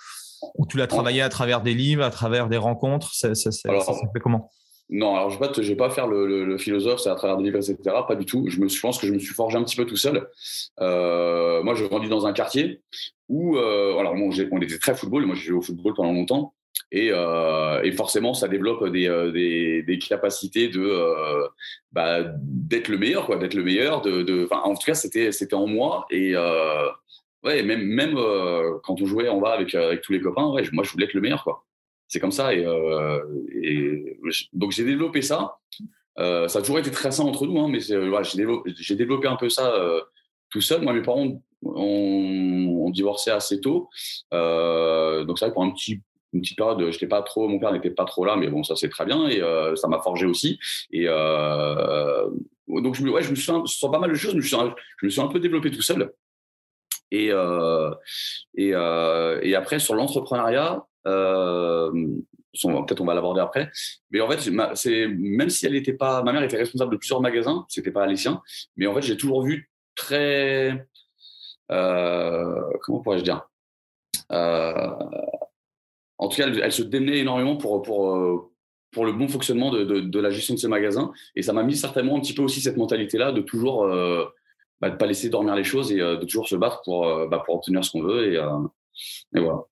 ou 0.57 0.67
tu 0.67 0.77
l'as 0.77 0.87
travaillé 0.87 1.23
à 1.23 1.29
travers 1.29 1.61
des 1.63 1.75
livres, 1.75 2.03
à 2.03 2.11
travers 2.11 2.49
des 2.49 2.57
rencontres 2.57 3.15
Ça, 3.15 3.35
fait 3.35 4.21
comment? 4.21 4.51
non, 4.89 5.17
alors 5.17 5.31
je 5.31 5.39
ne 5.39 5.67
vais, 5.69 5.77
pas 5.77 5.91
faire 5.91 6.07
le, 6.07 6.57
philosophe, 6.59 7.01
c'est 7.01 7.11
à 7.11 7.15
travers 7.17 7.37
des 7.39 7.45
livres, 7.45 7.59
etc. 7.59 7.77
Pas 8.07 8.15
du 8.15 8.25
tout. 8.25 8.47
Je, 8.49 8.61
me, 8.61 8.69
je 8.69 8.81
pense 8.81 8.99
que 8.99 9.07
je 9.07 9.13
me 9.13 9.19
suis 9.19 9.35
forgé 9.35 9.59
un 9.59 9.65
petit 9.65 9.77
peu 9.77 9.85
tout 9.85 9.97
seul. 9.97 10.29
moi, 10.79 11.75
je 11.75 11.85
grandis 11.87 12.09
dans 12.09 12.27
un 12.27 12.33
quartier 12.33 12.83
où, 13.29 13.59
alors 13.59 14.15
bon, 14.15 14.31
on 14.53 14.61
était 14.61 14.79
très 14.79 14.95
football. 14.95 15.27
Moi, 15.27 15.35
j'ai 15.35 15.47
joué 15.47 15.59
au 15.59 15.63
football 15.63 15.95
pendant 15.95 16.13
longtemps. 16.13 16.53
Et, 16.93 17.11
euh, 17.11 17.83
et, 17.83 17.93
forcément, 17.93 18.35
ça 18.35 18.49
développe 18.49 18.89
des, 18.89 19.09
euh, 19.09 19.33
des, 19.33 19.83
des 19.83 19.99
capacités 19.99 20.69
de 20.69 20.81
euh, 20.81 21.47
bah, 21.93 22.21
d'être 22.39 22.89
le 22.89 22.99
meilleur, 22.99 23.27
quoi, 23.27 23.37
d'être 23.37 23.55
le 23.55 23.65
meilleur. 23.65 24.03
De, 24.03 24.23
de 24.23 24.47
en 24.51 24.75
tout 24.75 24.87
cas, 24.87 24.95
c'était 24.95 25.33
c'était 25.33 25.55
en 25.55 25.67
moi 25.67 26.07
et 26.11 26.37
euh, 26.37 26.87
ouais, 27.47 27.63
même 27.63 27.83
même 27.83 28.17
euh, 28.17 28.79
quand 28.83 29.01
on 29.01 29.07
jouait 29.07 29.29
en 29.29 29.41
bas 29.41 29.53
avec 29.53 29.75
avec 29.75 30.03
tous 30.03 30.13
les 30.13 30.21
copains, 30.21 30.49
ouais, 30.51 30.63
moi 30.73 30.85
je 30.85 30.91
voulais 30.91 31.07
être 31.07 31.15
le 31.15 31.21
meilleur, 31.21 31.45
quoi. 31.45 31.65
C'est 32.09 32.21
comme 32.21 32.33
ça 32.33 32.55
et, 32.55 32.65
et 33.63 34.19
donc 34.53 34.71
j'ai 34.71 34.85
développé 34.85 35.23
ça. 35.23 35.57
ça 36.17 36.45
a 36.45 36.61
toujours 36.61 36.79
été 36.79 36.91
très 36.91 37.11
sain 37.11 37.25
entre 37.25 37.47
nous, 37.47 37.59
hein, 37.59 37.69
mais 37.69 37.81
voilà, 38.09 38.23
j'ai 38.23 38.95
développé, 38.95 39.27
un 39.27 39.35
peu 39.35 39.49
ça 39.49 39.75
tout 40.51 40.61
seul. 40.61 40.83
Moi, 40.83 40.93
mes 40.93 41.03
parents 41.03 41.43
ont, 41.65 42.91
divorcé 42.93 43.33
assez 43.33 43.61
tôt. 43.61 43.91
donc, 44.31 45.39
vrai, 45.39 45.53
pour 45.53 45.65
un 45.65 45.71
petit 45.71 46.01
une 46.33 46.43
petite 46.43 46.57
période, 46.57 46.91
j'étais 46.91 47.09
pas 47.09 47.23
trop, 47.23 47.49
mon 47.49 47.59
père 47.59 47.73
n'était 47.73 47.91
pas 47.91 48.05
trop 48.05 48.25
là, 48.25 48.37
mais 48.37 48.49
bon, 48.49 48.63
ça 48.63 48.77
c'est 48.77 48.89
très 48.89 49.05
bien 49.05 49.27
et 49.29 49.41
ça 49.75 49.89
m'a 49.89 49.99
forgé 49.99 50.27
aussi. 50.27 50.61
Et 50.93 51.07
donc 51.07 52.95
je 52.95 53.03
me, 53.03 53.11
ouais, 53.11 53.23
je 53.23 53.31
me 53.31 53.35
suis 53.35 53.51
pas 53.91 53.99
mal 53.99 54.11
de 54.11 54.15
choses, 54.15 54.33
je 54.33 54.37
me 54.37 54.43
suis, 54.43 54.57
je 54.99 55.07
me 55.07 55.11
suis 55.11 55.21
un 55.21 55.27
peu 55.27 55.41
développé 55.41 55.73
tout 55.73 55.83
seul. 55.83 56.13
Et, 57.11 57.31
euh, 57.31 57.91
euh, 58.59 59.39
et, 59.43 59.55
après, 59.55 59.79
sur 59.79 59.95
l'entrepreneuriat, 59.95 60.85
euh, 61.07 61.91
peut-être 62.53 63.01
on 63.01 63.05
va 63.05 63.15
l'aborder 63.15 63.41
après, 63.41 63.71
mais 64.11 64.21
en 64.21 64.29
fait, 64.29 64.51
même 64.51 65.51
si 65.51 65.67
elle 65.67 65.73
n'était 65.73 65.93
pas, 65.93 66.23
ma 66.23 66.33
mère 66.33 66.43
était 66.43 66.57
responsable 66.57 66.93
de 66.93 66.97
plusieurs 66.97 67.21
magasins, 67.21 67.65
c'était 67.69 67.93
pas 67.93 68.07
les 68.07 68.17
siens, 68.17 68.43
mais 68.77 68.87
en 68.87 68.95
fait, 68.95 69.03
j'ai 69.03 69.17
toujours 69.17 69.43
vu 69.43 69.71
très, 69.95 70.87
comment 71.69 73.01
pourrais-je 73.05 73.25
dire, 73.25 73.49
en 76.19 76.29
tout 76.29 76.37
cas, 76.37 76.49
elle, 76.49 76.73
se 76.73 76.83
démenait 76.83 77.19
énormément 77.19 77.57
pour 77.57 77.83
pour 77.83 78.51
pour 78.93 79.05
le 79.05 79.13
bon 79.13 79.29
fonctionnement 79.29 79.71
de, 79.71 79.85
de, 79.85 80.21
la 80.21 80.31
gestion 80.31 80.55
de 80.55 80.59
ces 80.59 80.69
magasins. 80.69 81.13
Et 81.35 81.43
ça 81.43 81.53
m'a 81.53 81.63
mis 81.63 81.77
certainement 81.77 82.17
un 82.17 82.21
petit 82.21 82.33
peu 82.33 82.41
aussi 82.41 82.63
cette 82.63 82.79
mentalité-là 82.79 83.31
de 83.33 83.43
toujours 83.43 83.87
bah, 84.81 84.91
de 84.91 84.97
pas 84.97 85.07
laisser 85.07 85.29
dormir 85.29 85.55
les 85.55 85.65
choses 85.65 85.93
et 85.93 86.01
euh, 86.01 86.17
de 86.17 86.25
toujours 86.27 86.49
se 86.49 86.57
battre 86.57 86.83
pour, 86.85 87.07
euh, 87.07 87.27
bah, 87.29 87.43
pour 87.45 87.57
obtenir 87.57 87.85
ce 87.85 87.91
qu'on 87.93 88.03
veut. 88.03 88.33
Et, 88.33 88.37
euh, 88.37 88.59
et 89.35 89.41
voilà. 89.41 89.63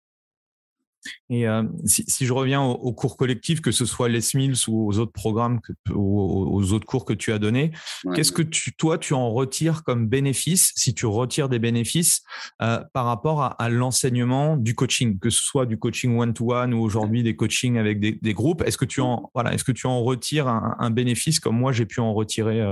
Et 1.28 1.44
si, 1.84 2.02
si, 2.08 2.24
je 2.24 2.32
reviens 2.32 2.62
au, 2.62 2.92
cours 2.94 3.18
collectif, 3.18 3.60
que 3.60 3.72
ce 3.72 3.84
soit 3.84 4.08
les 4.08 4.20
Mills 4.32 4.56
ou 4.68 4.88
aux 4.88 4.98
autres 4.98 5.12
programmes, 5.12 5.60
que, 5.60 5.72
aux, 5.92 6.48
aux, 6.50 6.72
autres 6.72 6.86
cours 6.86 7.04
que 7.04 7.12
tu 7.12 7.30
as 7.30 7.38
donnés, 7.38 7.72
qu'est-ce 8.14 8.32
que 8.32 8.40
tu, 8.40 8.74
toi, 8.74 8.96
tu 8.96 9.12
en 9.12 9.30
retires 9.30 9.84
comme 9.84 10.08
bénéfice, 10.08 10.72
si 10.76 10.94
tu 10.94 11.04
retires 11.04 11.50
des 11.50 11.58
bénéfices 11.58 12.22
par 12.58 13.04
rapport 13.04 13.42
à, 13.42 13.48
à 13.48 13.68
l'enseignement 13.68 14.56
du 14.56 14.74
coaching, 14.74 15.18
que 15.18 15.28
ce 15.28 15.42
soit 15.42 15.66
du 15.66 15.78
coaching 15.78 16.18
one-to-one 16.18 16.72
ou 16.72 16.80
aujourd'hui 16.80 17.22
des 17.22 17.36
coachings 17.36 17.76
avec 17.76 18.00
des, 18.00 18.12
des 18.12 18.32
groupes 18.32 18.62
Est-ce 18.62 18.78
que 18.78 18.86
tu 18.86 19.02
en 19.02 19.30
voilà, 19.34 19.52
est-ce 19.52 19.64
que 19.64 19.72
tu 19.72 19.86
en 19.86 20.02
retires 20.02 20.48
un, 20.48 20.74
un 20.78 20.90
bénéfice 20.90 21.38
comme 21.38 21.58
moi 21.58 21.72
j'ai 21.72 21.84
pu 21.84 22.00
en 22.00 22.14
retirer 22.14 22.62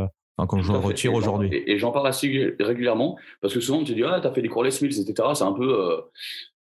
euh, 0.43 0.43
Enfin, 0.43 0.47
quand 0.47 0.63
je 0.63 0.73
retire 0.73 1.15
aujourd'hui. 1.15 1.63
Et, 1.67 1.79
j'en 1.79 1.93
parle 1.93 2.09
assez 2.09 2.55
régulièrement 2.61 3.17
parce 3.41 3.55
que 3.55 3.61
souvent 3.61 3.79
on 3.79 3.85
te 3.85 3.93
dit 3.93 4.03
ah 4.05 4.21
t'as 4.21 4.33
fait 4.33 4.43
des 4.43 4.49
cours 4.49 4.65
Les 4.65 4.71
Mills 4.83 5.01
etc. 5.01 5.29
C'est 5.35 5.45
un 5.45 5.53
peu 5.53 5.79
euh, 5.79 6.01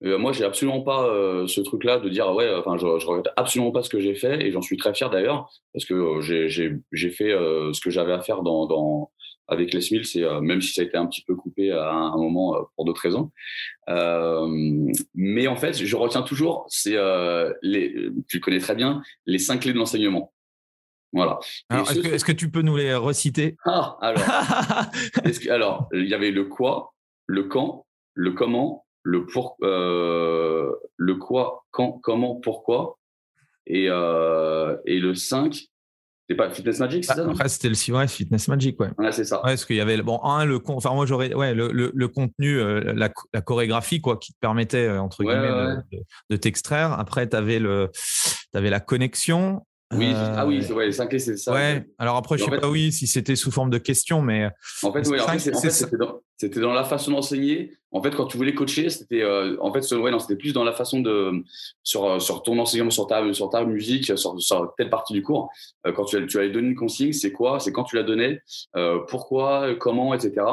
euh, 0.04 0.18
moi 0.18 0.32
j'ai 0.32 0.44
absolument 0.44 0.82
pas 0.82 1.06
euh, 1.08 1.46
ce 1.46 1.60
truc 1.60 1.84
là 1.84 1.98
de 1.98 2.08
dire 2.08 2.32
ouais 2.34 2.52
enfin 2.54 2.76
je, 2.76 2.86
je 2.98 3.06
regrette 3.06 3.32
absolument 3.36 3.72
pas 3.72 3.82
ce 3.82 3.90
que 3.90 4.00
j'ai 4.00 4.14
fait 4.14 4.44
et 4.44 4.50
j'en 4.50 4.62
suis 4.62 4.76
très 4.76 4.94
fier 4.94 5.10
d'ailleurs 5.10 5.50
parce 5.72 5.84
que 5.84 6.20
j'ai 6.20 6.48
j'ai 6.48 7.10
fait 7.10 7.30
ce 7.30 7.80
que 7.80 7.90
j'avais 7.90 8.12
à 8.12 8.20
faire 8.20 8.42
dans, 8.42 8.66
dans 8.66 9.10
avec 9.48 9.72
Les 9.72 9.80
Mills 9.92 10.06
et 10.16 10.40
même 10.40 10.60
si 10.60 10.72
ça 10.72 10.82
a 10.82 10.84
été 10.84 10.96
un 10.96 11.06
petit 11.06 11.22
peu 11.22 11.36
coupé 11.36 11.70
à 11.70 11.92
un, 11.92 12.16
moment 12.16 12.56
pour 12.74 12.84
d'autres 12.84 13.02
raisons. 13.02 13.30
mais 15.14 15.46
en 15.46 15.56
fait 15.56 15.74
je 15.74 15.96
retiens 15.96 16.22
toujours 16.22 16.66
c'est 16.68 16.96
les 17.62 18.10
tu 18.28 18.40
connais 18.40 18.58
très 18.58 18.74
bien 18.74 19.02
les 19.26 19.38
cinq 19.38 19.60
clés 19.60 19.72
de 19.72 19.78
l'enseignement. 19.78 20.32
Voilà. 21.12 21.38
est-ce, 21.70 22.24
que, 22.24 22.32
tu 22.32 22.50
peux 22.50 22.62
nous 22.62 22.76
les 22.76 22.94
reciter? 22.94 23.56
Ah, 23.64 23.96
alors. 24.00 24.22
alors, 25.50 25.88
il 25.92 26.06
y 26.06 26.14
avait 26.14 26.30
le 26.30 26.44
quoi, 26.44 26.92
le 27.26 27.44
quand, 27.44 27.86
le 28.14 28.32
comment, 28.32 28.84
le 29.02 29.24
pour, 29.24 29.56
euh, 29.62 30.72
le 30.96 31.14
quoi, 31.14 31.64
quand, 31.70 31.92
comment, 32.02 32.36
pourquoi, 32.36 32.98
et, 33.66 33.86
euh, 33.88 34.76
et 34.84 34.98
le 34.98 35.14
5, 35.14 35.56
c'est 36.28 36.34
pas 36.34 36.50
Fitness 36.50 36.80
Magic, 36.80 37.04
c'est 37.04 37.16
bah, 37.16 37.22
ça 37.22 37.30
Après, 37.30 37.48
c'était 37.48 37.68
le 37.68 37.74
6, 37.74 37.92
ouais, 37.92 38.08
Fitness 38.08 38.48
Magic, 38.48 38.80
ouais. 38.80 38.90
Ouais, 38.98 39.12
c'est 39.12 39.24
ça. 39.24 39.36
Ouais, 39.38 39.52
parce 39.52 39.64
qu'il 39.64 39.76
y 39.76 39.80
avait, 39.80 40.00
bon, 40.02 40.20
un, 40.24 40.44
le, 40.44 40.60
enfin, 40.66 40.92
moi, 40.92 41.06
j'aurais, 41.06 41.32
ouais, 41.34 41.54
le, 41.54 41.70
le, 41.72 42.08
contenu, 42.08 42.58
euh, 42.58 42.92
la, 42.94 43.10
la, 43.32 43.40
chorégraphie, 43.42 44.00
quoi, 44.00 44.16
qui 44.16 44.32
te 44.32 44.38
permettait, 44.40 44.88
entre 44.90 45.22
guillemets, 45.22 45.82
de, 45.92 45.98
de, 46.30 46.36
t'extraire. 46.36 46.92
Après, 46.98 47.28
tu 47.28 47.36
avais, 47.36 47.60
le, 47.60 47.90
avais 48.54 48.70
la 48.70 48.80
connexion, 48.80 49.64
oui, 49.92 50.12
ah 50.14 50.44
oui, 50.44 50.66
euh, 50.68 50.74
ouais, 50.74 50.86
les 50.86 50.92
5 50.92 51.06
clés, 51.08 51.20
c'est 51.20 51.36
ça. 51.36 51.52
Ouais, 51.52 51.86
alors 51.98 52.16
après, 52.16 52.36
je 52.36 52.44
sais 52.44 52.50
pas 52.50 52.68
oui, 52.68 52.90
si 52.90 53.06
c'était 53.06 53.36
sous 53.36 53.52
forme 53.52 53.70
de 53.70 53.78
questions, 53.78 54.20
mais. 54.20 54.48
En 54.82 54.92
fait, 54.92 55.06
ouais, 55.06 55.20
en 55.20 55.28
fait, 55.28 55.38
c'était 56.36 56.60
dans, 56.60 56.72
la 56.72 56.82
façon 56.82 57.12
d'enseigner. 57.12 57.72
En 57.92 58.02
fait, 58.02 58.10
quand 58.10 58.26
tu 58.26 58.36
voulais 58.36 58.52
coacher, 58.52 58.90
c'était 58.90 59.22
euh, 59.22 59.56
en 59.60 59.72
fait, 59.72 59.88
ouais, 59.94 60.18
c'était 60.18 60.34
plus 60.34 60.52
dans 60.52 60.64
la 60.64 60.72
façon 60.72 61.00
de 61.00 61.44
sur 61.84 62.04
euh, 62.04 62.18
sur 62.18 62.42
ton 62.42 62.58
enseignement, 62.58 62.90
sur 62.90 63.06
ta 63.06 63.32
sur 63.32 63.48
ta 63.48 63.64
musique, 63.64 64.18
sur, 64.18 64.40
sur 64.40 64.74
telle 64.76 64.90
partie 64.90 65.12
du 65.12 65.22
cours. 65.22 65.50
quand 65.94 66.04
tu, 66.04 66.26
tu 66.26 66.38
allais 66.38 66.50
donner 66.50 66.68
une 66.68 66.74
consigne, 66.74 67.12
c'est 67.12 67.30
quoi 67.30 67.60
C'est 67.60 67.70
quand 67.70 67.84
tu 67.84 67.94
la 67.94 68.02
donnais, 68.02 68.40
pourquoi, 69.08 69.72
comment, 69.76 70.14
etc. 70.14 70.44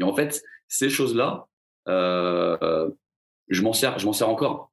Et 0.00 0.04
en 0.04 0.14
fait, 0.14 0.42
ces 0.68 0.90
choses-là, 0.90 1.46
je 1.86 3.62
m'en 3.62 3.72
sers, 3.72 3.98
je 3.98 4.04
m'en 4.04 4.12
sers 4.12 4.28
encore 4.28 4.70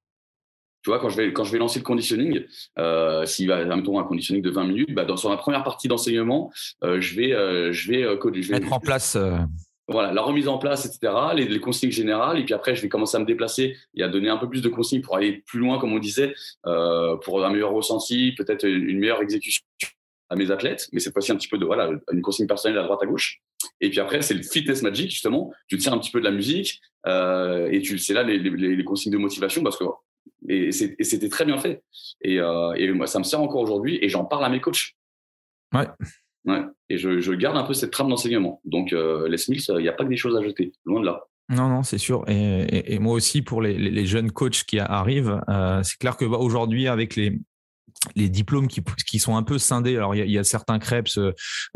tu 0.84 0.90
vois, 0.90 1.00
quand 1.00 1.10
je 1.10 1.18
vais, 1.18 1.34
quand 1.34 1.44
je 1.44 1.52
vais 1.52 1.60
lancer 1.60 1.80
le 1.80 1.84
conditioning, 1.84 2.44
euh, 2.80 3.26
s'il 3.26 3.48
va, 3.48 3.64
mettons, 3.64 4.00
un 4.00 4.04
conditioning 4.04 4.42
de 4.42 4.50
20 4.50 4.64
minutes, 4.64 4.94
bah, 4.94 5.06
dans, 5.06 5.18
sur 5.18 5.30
la 5.30 5.38
première 5.38 5.64
partie 5.64 5.88
d'enseignement, 5.88 6.52
euh, 6.84 7.00
je 7.00 7.16
vais, 7.16 7.34
euh, 7.34 7.72
je 7.72 7.92
vais, 7.92 8.04
je 8.04 8.48
vais 8.52 8.60
mettre 8.60 8.74
en 8.74 8.80
place. 8.80 9.16
Euh, 9.16 9.38
voilà, 9.88 10.14
la 10.14 10.22
remise 10.22 10.48
en 10.48 10.58
place, 10.58 10.86
etc., 10.86 11.14
les, 11.36 11.46
les, 11.46 11.60
consignes 11.60 11.92
générales, 11.92 12.40
et 12.40 12.46
puis 12.46 12.54
après, 12.54 12.76
je 12.76 12.82
vais 12.82 12.90
commencer 12.90 13.18
à 13.18 13.20
me 13.20 13.26
déplacer 13.26 13.78
et 13.94 14.04
à 14.04 14.08
donner 14.08 14.30
un 14.30 14.38
peu 14.38 14.50
plus 14.50 14.62
de 14.62 14.70
consignes 14.70 15.02
pour 15.02 15.16
aller 15.18 15.44
plus 15.46 15.60
loin, 15.60 15.80
comme 15.80 15.94
on 15.94 16.00
disait, 16.00 16.34
euh, 16.66 17.18
pour 17.18 17.44
un 17.44 17.50
meilleur 17.50 17.72
ressenti, 17.72 18.34
peut-être 18.38 18.64
une 18.64 19.00
meilleure 19.00 19.22
exécution 19.22 19.64
à 20.30 20.36
mes 20.36 20.50
athlètes, 20.50 20.88
mais 20.94 21.02
cette 21.02 21.12
fois-ci 21.12 21.34
un 21.34 21.36
petit 21.36 21.50
peu 21.50 21.58
de 21.58 21.66
voilà 21.66 21.92
une 22.12 22.22
consigne 22.22 22.48
personnelle 22.48 22.78
à 22.78 22.84
droite 22.84 23.00
à 23.04 23.06
gauche. 23.06 23.42
Et 23.82 23.90
puis 23.90 24.00
après, 24.00 24.22
c'est 24.22 24.34
le 24.34 24.44
fitness 24.44 24.82
magic 24.82 25.12
justement. 25.12 25.52
Tu 25.68 25.78
tiens 25.78 25.92
un 25.92 25.98
petit 25.98 26.10
peu 26.10 26.20
de 26.20 26.26
la 26.26 26.32
musique 26.32 26.80
euh, 27.06 27.68
et 27.70 27.82
tu 27.82 27.98
c'est 27.98 28.14
là 28.14 28.24
les, 28.24 28.40
les, 28.40 28.76
les, 28.76 28.84
consignes 28.86 29.12
de 29.12 29.18
motivation 29.18 29.62
parce 29.62 29.76
que 29.76 29.84
et, 30.48 30.72
c'était 30.72 31.30
très 31.30 31.46
bien 31.46 31.58
fait. 31.58 31.84
Et, 32.22 32.40
euh, 32.40 32.74
et, 32.74 32.92
moi, 32.92 33.08
ça 33.08 33.20
me 33.20 33.24
sert 33.24 33.42
encore 33.42 33.62
aujourd'hui 33.62 34.00
et 34.02 34.10
j'en 34.10 34.26
parle 34.26 34.46
à 34.46 34.50
mes 34.50 34.62
coachs. 34.62 34.96
Ouais. 35.74 35.88
Ouais. 36.46 36.62
Et 36.90 36.98
je, 36.98 37.20
je 37.20 37.34
garde 37.34 37.58
un 37.58 37.64
peu 37.64 37.74
cette 37.74 37.92
trame 37.92 38.10
d'enseignement. 38.10 38.62
Donc, 38.66 38.94
euh, 38.94 39.28
les 39.30 39.38
Smiths, 39.38 39.68
il 39.70 39.82
n'y 39.82 39.90
a 39.90 39.94
pas 39.94 40.04
que 40.04 40.10
des 40.10 40.18
choses 40.18 40.36
à 40.36 40.42
jeter, 40.42 40.74
loin 40.86 41.02
de 41.02 41.06
là. 41.06 41.24
Non, 41.50 41.68
non, 41.68 41.84
c'est 41.84 41.98
sûr. 41.98 42.24
Et, 42.28 42.94
et, 42.94 43.00
moi 43.00 43.14
aussi, 43.14 43.42
pour 43.42 43.62
les, 43.62 43.78
les, 43.78 44.06
jeunes 44.06 44.32
coachs 44.32 44.64
qui 44.64 44.80
arrivent, 44.80 45.42
euh, 45.50 45.84
c'est 45.84 45.98
clair 45.98 46.16
que 46.16 46.24
bah, 46.24 46.38
aujourd'hui, 46.38 46.88
avec 46.88 47.16
les, 47.16 47.40
les 48.16 48.30
diplômes 48.30 48.68
qui, 48.68 48.82
qui 49.08 49.20
sont 49.20 49.36
un 49.36 49.44
peu 49.44 49.58
scindés. 49.58 49.98
Alors, 49.98 50.16
il 50.16 50.30
y 50.30 50.38
a, 50.38 50.44
certains 50.44 50.80
crêpes, 50.80 51.10
euh, 51.18 51.34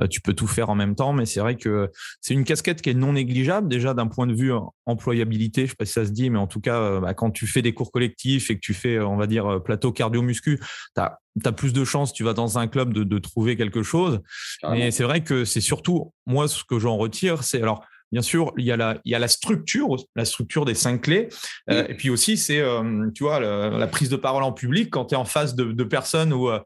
tu 0.09 0.21
peux 0.21 0.33
tout 0.33 0.47
faire 0.47 0.69
en 0.69 0.75
même 0.75 0.95
temps, 0.95 1.13
mais 1.13 1.25
c'est 1.25 1.39
vrai 1.39 1.55
que 1.55 1.89
c'est 2.21 2.33
une 2.33 2.43
casquette 2.43 2.81
qui 2.81 2.89
est 2.89 2.95
non 2.95 3.13
négligeable, 3.13 3.67
déjà 3.67 3.93
d'un 3.93 4.07
point 4.07 4.27
de 4.27 4.33
vue 4.33 4.51
employabilité, 4.85 5.65
je 5.65 5.71
sais 5.71 5.75
pas 5.75 5.85
si 5.85 5.93
ça 5.93 6.05
se 6.05 6.11
dit, 6.11 6.29
mais 6.29 6.39
en 6.39 6.47
tout 6.47 6.61
cas, 6.61 6.79
euh, 6.79 6.99
bah, 6.99 7.13
quand 7.13 7.31
tu 7.31 7.47
fais 7.47 7.61
des 7.61 7.73
cours 7.73 7.91
collectifs 7.91 8.49
et 8.49 8.55
que 8.55 8.61
tu 8.61 8.73
fais, 8.73 8.99
on 8.99 9.17
va 9.17 9.27
dire, 9.27 9.61
plateau 9.63 9.91
cardio-muscu, 9.91 10.59
tu 10.95 11.01
as, 11.01 11.19
plus 11.51 11.73
de 11.73 11.83
chances, 11.83 12.13
tu 12.13 12.23
vas 12.23 12.33
dans 12.33 12.57
un 12.57 12.67
club 12.67 12.93
de, 12.93 13.03
de 13.03 13.19
trouver 13.19 13.57
quelque 13.57 13.83
chose. 13.83 14.21
Mais 14.63 14.91
c'est 14.91 15.03
vrai 15.03 15.23
que 15.23 15.45
c'est 15.45 15.61
surtout, 15.61 16.13
moi, 16.25 16.47
ce 16.47 16.63
que 16.63 16.79
j'en 16.79 16.97
retire, 16.97 17.43
c'est 17.43 17.61
alors, 17.61 17.85
Bien 18.11 18.21
sûr, 18.21 18.53
il 18.57 18.65
y 18.65 18.71
a 18.71 18.77
la, 18.77 18.97
il 19.03 19.11
y 19.11 19.15
a 19.15 19.19
la 19.19 19.27
structure, 19.27 19.95
la 20.15 20.25
structure 20.25 20.65
des 20.65 20.75
cinq 20.75 21.01
clés. 21.01 21.29
Euh, 21.69 21.85
et 21.87 21.95
puis 21.95 22.09
aussi, 22.09 22.37
c'est, 22.37 22.59
euh, 22.59 23.09
tu 23.13 23.23
vois, 23.23 23.39
la, 23.39 23.87
prise 23.87 24.09
de 24.09 24.15
parole 24.15 24.43
en 24.43 24.51
public 24.51 24.89
quand 24.89 25.05
tu 25.05 25.15
es 25.15 25.17
en 25.17 25.25
face 25.25 25.55
de, 25.55 25.83
personnes 25.83 26.33
où 26.33 26.49
euh, 26.49 26.59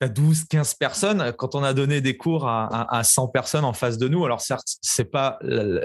tu 0.00 0.06
as 0.06 0.08
12, 0.08 0.44
15 0.44 0.74
personnes. 0.74 1.32
Quand 1.38 1.54
on 1.54 1.62
a 1.62 1.72
donné 1.72 2.00
des 2.00 2.16
cours 2.16 2.48
à, 2.48 3.02
100 3.02 3.28
personnes 3.28 3.64
en 3.64 3.72
face 3.72 3.98
de 3.98 4.08
nous, 4.08 4.24
alors 4.24 4.40
certes, 4.40 4.76
c'est 4.82 5.10
pas, 5.10 5.38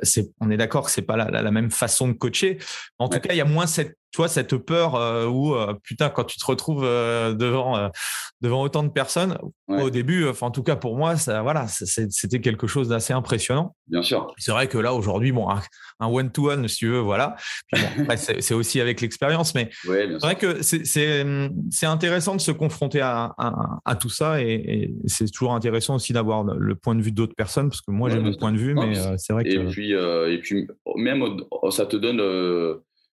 c'est, 0.04 0.30
on 0.42 0.52
est 0.52 0.58
d'accord 0.58 0.86
que 0.86 0.92
c'est 0.92 1.02
pas 1.02 1.16
la, 1.16 1.52
même 1.52 1.72
façon 1.72 2.08
de 2.08 2.14
coacher. 2.14 2.58
En 2.98 3.10
tout 3.10 3.20
cas, 3.20 3.34
il 3.34 3.38
y 3.38 3.42
a 3.42 3.46
moins 3.46 3.68
cette 3.68 3.99
tu 4.12 4.18
vois 4.18 4.28
cette 4.28 4.58
peur 4.58 4.96
euh, 4.96 5.28
où 5.28 5.54
euh, 5.54 5.74
putain 5.84 6.10
quand 6.10 6.24
tu 6.24 6.38
te 6.38 6.46
retrouves 6.46 6.84
euh, 6.84 7.34
devant 7.34 7.92
devant 8.42 8.64
autant 8.64 8.84
de 8.84 8.90
personnes 8.90 9.38
au 9.68 9.90
début 9.90 10.28
enfin 10.28 10.48
en 10.48 10.52
tout 10.52 10.64
cas 10.64 10.76
pour 10.76 10.98
moi 10.98 11.16
ça 11.16 11.44
voilà 11.44 11.68
c'était 11.68 12.40
quelque 12.40 12.68
chose 12.68 12.90
d'assez 12.90 13.14
impressionnant. 13.14 13.76
Bien 13.88 14.02
sûr. 14.02 14.34
C'est 14.38 14.52
vrai 14.52 14.68
que 14.68 14.78
là 14.78 14.94
aujourd'hui 14.94 15.32
bon 15.32 15.48
un 15.50 16.08
one 16.08 16.32
to 16.32 16.50
one 16.50 16.68
si 16.68 16.78
tu 16.78 16.88
veux 16.88 17.00
voilà. 17.00 17.36
C'est 18.16 18.54
aussi 18.54 18.82
avec 18.82 19.02
l'expérience 19.02 19.54
mais 19.54 19.70
c'est 19.84 20.18
vrai 20.18 20.36
que 20.36 20.62
c'est 20.62 21.86
intéressant 21.86 22.36
de 22.36 22.42
se 22.42 22.52
confronter 22.52 23.02
à, 23.02 23.36
à, 23.86 23.96
tout 23.96 24.10
ça 24.10 24.42
et, 24.42 24.92
c'est 25.06 25.30
toujours 25.30 25.54
intéressant 25.54 25.96
aussi 25.96 26.14
d'avoir 26.14 26.44
le 26.44 26.76
point 26.76 26.96
de 26.96 27.02
vue 27.02 27.12
d'autres 27.12 27.36
personnes 27.36 27.70
parce 27.70 27.82
que 27.82 27.92
moi 27.92 28.10
j'ai 28.10 28.20
mon 28.20 28.34
point 28.34 28.52
de 28.52 28.58
vue 28.58 28.74
mais 28.74 28.96
c'est 29.18 29.34
vrai 29.34 29.44
que 29.44 29.50
et 29.50 29.66
puis 29.66 29.92
et 29.92 30.40
puis 30.42 30.68
même 30.96 31.24
ça 31.70 31.86
te 31.86 31.98
donne 31.98 32.22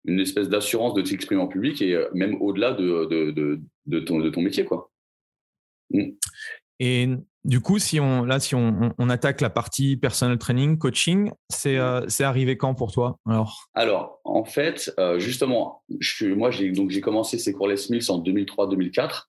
une 0.05 0.21
espèce 0.21 0.49
d'assurance 0.49 0.95
de 0.95 1.03
t'exprimer 1.03 1.41
en 1.41 1.49
public 1.49 1.83
et 1.83 1.95
euh, 1.95 2.09
même 2.15 2.41
au-delà 2.41 2.73
de, 2.73 3.07
de, 3.07 3.61
de, 3.87 4.01
ton, 4.01 4.19
de 4.19 4.31
ton 4.31 4.41
métier. 4.41 4.65
Quoi. 4.65 4.91
Mm. 5.91 6.11
Et 6.79 7.09
du 7.45 7.61
coup, 7.61 7.79
si 7.79 7.99
on, 8.01 8.25
là, 8.25 8.39
si 8.39 8.55
on, 8.55 9.09
attaque 9.09 9.41
la 9.41 9.51
partie 9.51 9.97
personal 9.97 10.39
training, 10.39 10.79
coaching, 10.79 11.31
c'est 11.49 11.79
euh, 11.79 12.07
arrivé 12.21 12.57
quand 12.57 12.75
pour 12.75 12.93
toi 12.93 13.19
alors? 13.27 13.67
Alors, 13.75 14.21
en 14.25 14.45
fait, 14.45 14.93
euh, 14.99 15.19
justement, 15.19 15.83
je, 16.01 16.27
moi, 16.27 16.51
j'ai 16.51 17.01
commencé 17.01 17.39
ces 17.39 17.53
cours 17.53 17.69
Les 17.69 17.77
Mills 17.89 18.11
en 18.11 18.23
2003-2004 18.23 19.23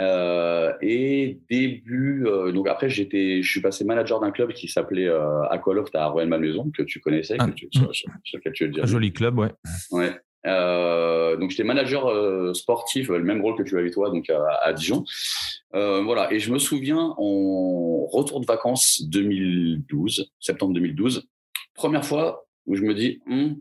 euh, 0.00 0.72
et 0.82 1.40
début, 1.50 2.26
donc 2.52 2.68
après, 2.68 2.90
je 2.90 3.40
suis 3.42 3.60
passé 3.62 3.84
manager 3.84 4.20
d'un 4.20 4.30
club 4.30 4.52
qui 4.52 4.68
s'appelait 4.68 5.08
Aqualoft 5.50 5.94
à 5.94 6.06
Royal 6.06 6.28
Malmaison 6.28 6.70
que 6.70 6.82
tu 6.82 7.00
connaissais, 7.00 7.36
ah, 7.38 7.48
tu, 7.54 7.68
sur, 7.72 7.88
lequel 8.34 8.52
tu 8.52 8.64
veux 8.66 8.70
dire. 8.70 8.84
Un 8.84 8.86
joli 8.86 9.12
club, 9.12 9.38
ouais. 9.38 9.52
Ouais. 9.90 10.12
Euh, 10.46 11.36
donc 11.36 11.50
j'étais 11.50 11.64
manager 11.64 12.06
euh, 12.06 12.54
sportif, 12.54 13.08
le 13.08 13.22
même 13.22 13.42
rôle 13.42 13.56
que 13.56 13.62
tu 13.62 13.78
avais 13.78 13.90
toi, 13.90 14.10
donc 14.10 14.30
à, 14.30 14.72
Dijon. 14.72 15.04
Euh, 15.74 16.02
voilà, 16.02 16.32
et 16.32 16.38
je 16.38 16.52
me 16.52 16.58
souviens 16.58 17.14
en 17.18 18.06
retour 18.06 18.40
de 18.40 18.46
vacances 18.46 19.02
2012, 19.04 20.32
septembre 20.40 20.74
2012, 20.74 21.28
première 21.74 22.04
fois 22.04 22.46
où 22.66 22.76
je 22.76 22.82
me 22.82 22.94
dis, 22.94 23.20
hmm, 23.26 23.54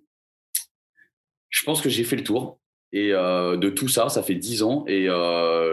je 1.50 1.64
pense 1.64 1.82
que 1.82 1.90
j'ai 1.90 2.04
fait 2.04 2.16
le 2.16 2.24
tour. 2.24 2.60
Et 2.94 3.10
de 3.10 3.70
tout 3.70 3.90
ça, 3.90 4.08
ça 4.08 4.24
fait 4.24 4.34
dix 4.34 4.64
ans 4.64 4.86
et 4.88 5.10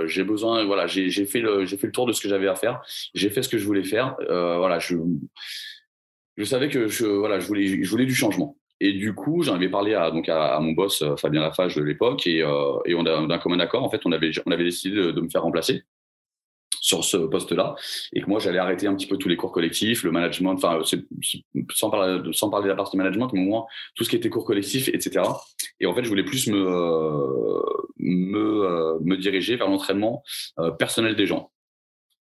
j'ai 0.06 0.24
besoin, 0.24 0.64
voilà, 0.64 0.88
j'ai 0.88 1.26
fait 1.26 1.40
le, 1.40 1.64
tour 1.92 2.06
de 2.06 2.12
ce 2.12 2.20
que 2.20 2.28
j'avais 2.28 2.48
à 2.48 2.56
faire. 2.56 2.82
J'ai 3.14 3.30
fait 3.30 3.42
ce 3.42 3.48
que 3.48 3.56
je 3.56 3.64
voulais 3.64 3.84
faire. 3.84 4.16
voilà, 4.28 4.80
je, 4.80 4.96
savais 6.42 6.68
que 6.68 6.88
voilà, 7.16 7.38
je 7.38 7.46
voulais 7.46 8.04
du 8.04 8.14
changement. 8.14 8.56
Et 8.80 8.92
du 8.92 9.14
coup, 9.14 9.42
j'en 9.42 9.54
avais 9.54 9.68
parlé 9.68 9.94
à, 9.94 10.10
donc 10.10 10.28
à, 10.28 10.58
mon 10.60 10.72
boss 10.72 11.02
euh, 11.02 11.16
Fabien 11.16 11.40
Lafage 11.40 11.76
de 11.76 11.82
l'époque, 11.82 12.26
et, 12.26 12.42
euh, 12.42 12.78
et 12.84 12.94
on 12.94 13.06
a 13.06 13.26
d'un 13.26 13.38
commun 13.38 13.60
accord, 13.60 13.84
en 13.84 13.90
fait, 13.90 14.00
on 14.04 14.12
avait, 14.12 14.30
on 14.46 14.50
avait 14.50 14.64
décidé 14.64 14.96
de, 14.96 15.20
me 15.20 15.28
faire 15.28 15.42
remplacer 15.42 15.84
sur 16.80 17.02
ce 17.02 17.16
poste-là, 17.16 17.76
et 18.12 18.20
que 18.20 18.26
moi 18.26 18.40
j'allais 18.40 18.58
arrêter 18.58 18.86
un 18.86 18.94
petit 18.94 19.06
peu 19.06 19.16
tous 19.16 19.28
les 19.28 19.36
cours 19.36 19.52
collectifs, 19.52 20.02
le 20.02 20.10
management, 20.10 20.52
enfin 20.52 20.80
sans 21.72 21.88
parler, 21.88 22.20
sans 22.32 22.50
parler 22.50 22.64
de 22.64 22.68
la 22.68 22.76
partie 22.76 22.98
management, 22.98 23.30
mais 23.32 23.40
au 23.40 23.44
moins 23.44 23.64
tout 23.94 24.04
ce 24.04 24.10
qui 24.10 24.16
était 24.16 24.28
cours 24.28 24.44
collectifs, 24.44 24.88
etc. 24.88 25.22
Et 25.80 25.86
en 25.86 25.94
fait, 25.94 26.04
je 26.04 26.10
voulais 26.10 26.24
plus 26.24 26.46
me 26.48 26.58
me, 27.98 28.38
euh, 28.38 28.98
me 29.00 29.16
diriger 29.16 29.56
vers 29.56 29.68
l'entraînement 29.68 30.22
personnel 30.78 31.16
des 31.16 31.24
gens. 31.24 31.53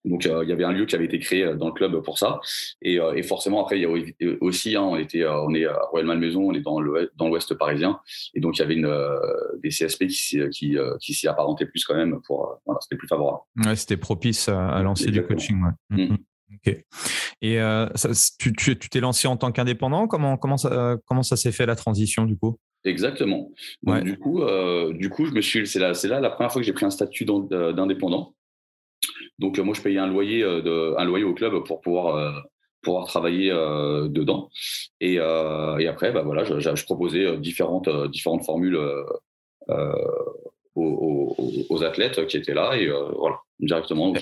Donc 0.06 0.26
il 0.26 0.50
y 0.50 0.52
avait 0.52 0.63
un 0.63 0.72
lieu 0.72 0.86
qui 0.86 0.96
avait 0.96 1.06
été 1.06 1.20
créé 1.20 1.44
euh, 1.44 1.56
dans 1.56 1.68
le 1.68 1.74
club 1.74 2.02
pour 2.02 2.18
ça. 2.18 2.39
Et, 2.82 3.00
euh, 3.00 3.13
et 3.13 3.24
forcément 3.24 3.63
après 3.63 3.80
il 3.80 3.84
y 3.84 3.86
a 3.86 4.36
aussi, 4.42 4.76
hein, 4.76 4.82
on 4.82 4.98
était, 4.98 5.24
euh, 5.24 5.42
on 5.44 5.54
est 5.54 5.66
à 5.66 5.80
Royal 5.92 6.08
Malmaison, 6.08 6.42
on 6.42 6.54
est 6.54 6.62
dans 6.62 6.80
l'ouest, 6.80 7.12
dans 7.16 7.30
l'ouest 7.30 7.54
parisien. 7.54 8.00
Et 8.34 8.42
donc 8.42 8.58
il 8.58 8.60
y 8.60 8.63
avait 8.63 8.76
une, 8.76 8.94
des 9.62 9.70
CSP 9.70 10.08
qui, 10.08 10.39
qui, 10.52 10.78
qui 11.00 11.13
s'y 11.13 11.28
apparentaient 11.28 11.66
plus 11.66 11.86
quand 11.86 11.96
même 11.96 12.20
pour, 12.26 12.60
voilà, 12.66 12.80
c'était 12.82 12.98
plus 12.98 13.08
favorable. 13.08 13.39
Ouais, 13.66 13.76
c'était 13.76 13.98
propice 13.98 14.50
à, 14.50 14.82
lancer 14.84 15.12
du 15.12 15.24
coaching. 15.24 15.63
Ouais. 15.63 15.72
Mm, 15.98 16.02
mm. 16.02 16.12
Mm. 16.12 16.18
Ok. 16.56 16.86
Et 17.42 17.58
ça, 17.96 18.10
tu, 18.39 18.54
tu, 18.54 18.78
t'es 18.78 19.00
lancé 19.00 19.28
en 19.28 19.38
tant 19.38 19.52
qu'indépendant? 19.52 20.08
Comment, 20.08 20.38
comment 20.38 20.58
ça, 20.58 20.98
comment 21.06 21.24
ça 21.24 21.36
s'est 21.36 21.52
fait 21.52 21.66
la 21.66 21.76
transition 21.76 22.26
du 22.26 22.38
coup? 22.38 22.58
Exactement. 22.86 23.52
Donc, 23.82 23.96
ouais. 23.96 24.04
du 24.04 24.18
coup, 24.18 24.42
du 24.94 25.10
coup, 25.10 25.26
je 25.26 25.32
me 25.32 25.42
suis, 25.42 25.66
c'est 25.66 25.80
là, 25.80 25.94
c'est 25.94 26.08
là 26.08 26.20
la 26.20 26.30
première 26.30 26.52
fois 26.52 26.62
que 26.62 26.66
j'ai 26.66 26.74
pris 26.74 26.86
un 26.86 26.89
statut 26.89 27.26
d'indépendant. 27.26 28.36
Donc 29.39 29.58
moi, 29.60 29.74
je 29.74 29.82
payais 29.82 30.00
un 30.00 30.08
loyer, 30.08 30.43
euh, 30.43 30.62
de, 30.62 30.96
un 30.98 31.06
loyer 31.06 31.26
au 31.26 31.34
club 31.34 31.63
pour 31.65 31.82
pouvoir 31.82 32.15
euh, 32.15 32.32
pouvoir 32.82 33.06
travailler 33.08 33.50
euh, 33.52 34.08
dedans. 34.10 34.50
Et, 35.00 35.13
et, 35.13 35.88
après, 35.88 36.12
bah, 36.12 36.22
voilà, 36.24 36.43
je, 36.43 36.60
je, 36.60 36.84
proposais 36.86 37.38
différentes, 37.38 37.89
différentes 38.10 38.46
formules 38.46 38.78
aux, 40.76 41.36
aux, 41.69 41.84
athlètes 41.84 42.28
qui 42.28 42.38
étaient 42.38 42.54
là 42.54 42.76
et 42.76 42.89
voilà, 43.17 43.39
directement. 43.60 44.13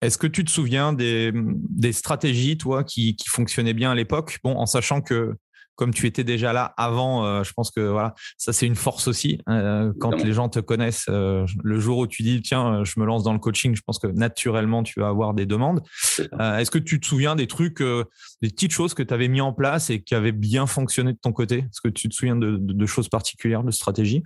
Est-ce 0.00 0.16
que 0.16 0.26
tu 0.26 0.44
te 0.44 0.50
souviens 0.50 0.92
des, 0.94 1.32
des 1.34 1.92
stratégies, 1.92 2.56
toi, 2.56 2.84
qui, 2.84 3.16
qui 3.16 3.28
fonctionnaient 3.28 3.74
bien 3.74 3.90
à 3.90 3.94
l'époque? 3.94 4.38
Bon, 4.42 4.56
en 4.56 4.66
sachant 4.66 5.02
que 5.02 5.34
comme 5.78 5.94
tu 5.94 6.08
étais 6.08 6.24
déjà 6.24 6.52
là 6.52 6.74
avant, 6.76 7.24
euh, 7.24 7.44
je 7.44 7.52
pense 7.52 7.70
que 7.70 7.80
voilà, 7.80 8.16
ça 8.36 8.52
c'est 8.52 8.66
une 8.66 8.74
force 8.74 9.06
aussi. 9.06 9.38
Euh, 9.48 9.92
quand 10.00 10.24
les 10.24 10.32
gens 10.32 10.48
te 10.48 10.58
connaissent, 10.58 11.06
euh, 11.08 11.46
le 11.62 11.78
jour 11.78 11.98
où 11.98 12.08
tu 12.08 12.24
dis 12.24 12.42
tiens, 12.42 12.82
je 12.82 12.98
me 12.98 13.06
lance 13.06 13.22
dans 13.22 13.32
le 13.32 13.38
coaching, 13.38 13.76
je 13.76 13.82
pense 13.82 14.00
que 14.00 14.08
naturellement 14.08 14.82
tu 14.82 14.98
vas 14.98 15.06
avoir 15.06 15.34
des 15.34 15.46
demandes. 15.46 15.80
Est-ce 16.18 16.72
que 16.72 16.78
tu 16.78 16.98
te 16.98 17.06
souviens 17.06 17.36
des 17.36 17.46
trucs, 17.46 17.78
des 17.78 18.50
petites 18.50 18.72
choses 18.72 18.92
que 18.92 19.04
tu 19.04 19.14
avais 19.14 19.28
mis 19.28 19.40
en 19.40 19.52
place 19.52 19.88
et 19.88 20.02
qui 20.02 20.16
avaient 20.16 20.32
bien 20.32 20.66
fonctionné 20.66 21.12
de 21.12 21.18
ton 21.18 21.32
côté? 21.32 21.58
Est-ce 21.58 21.80
que 21.80 21.88
tu 21.88 22.08
te 22.08 22.14
souviens 22.14 22.34
de, 22.34 22.86
choses 22.86 23.08
particulières, 23.08 23.62
de 23.62 23.70
stratégies? 23.70 24.24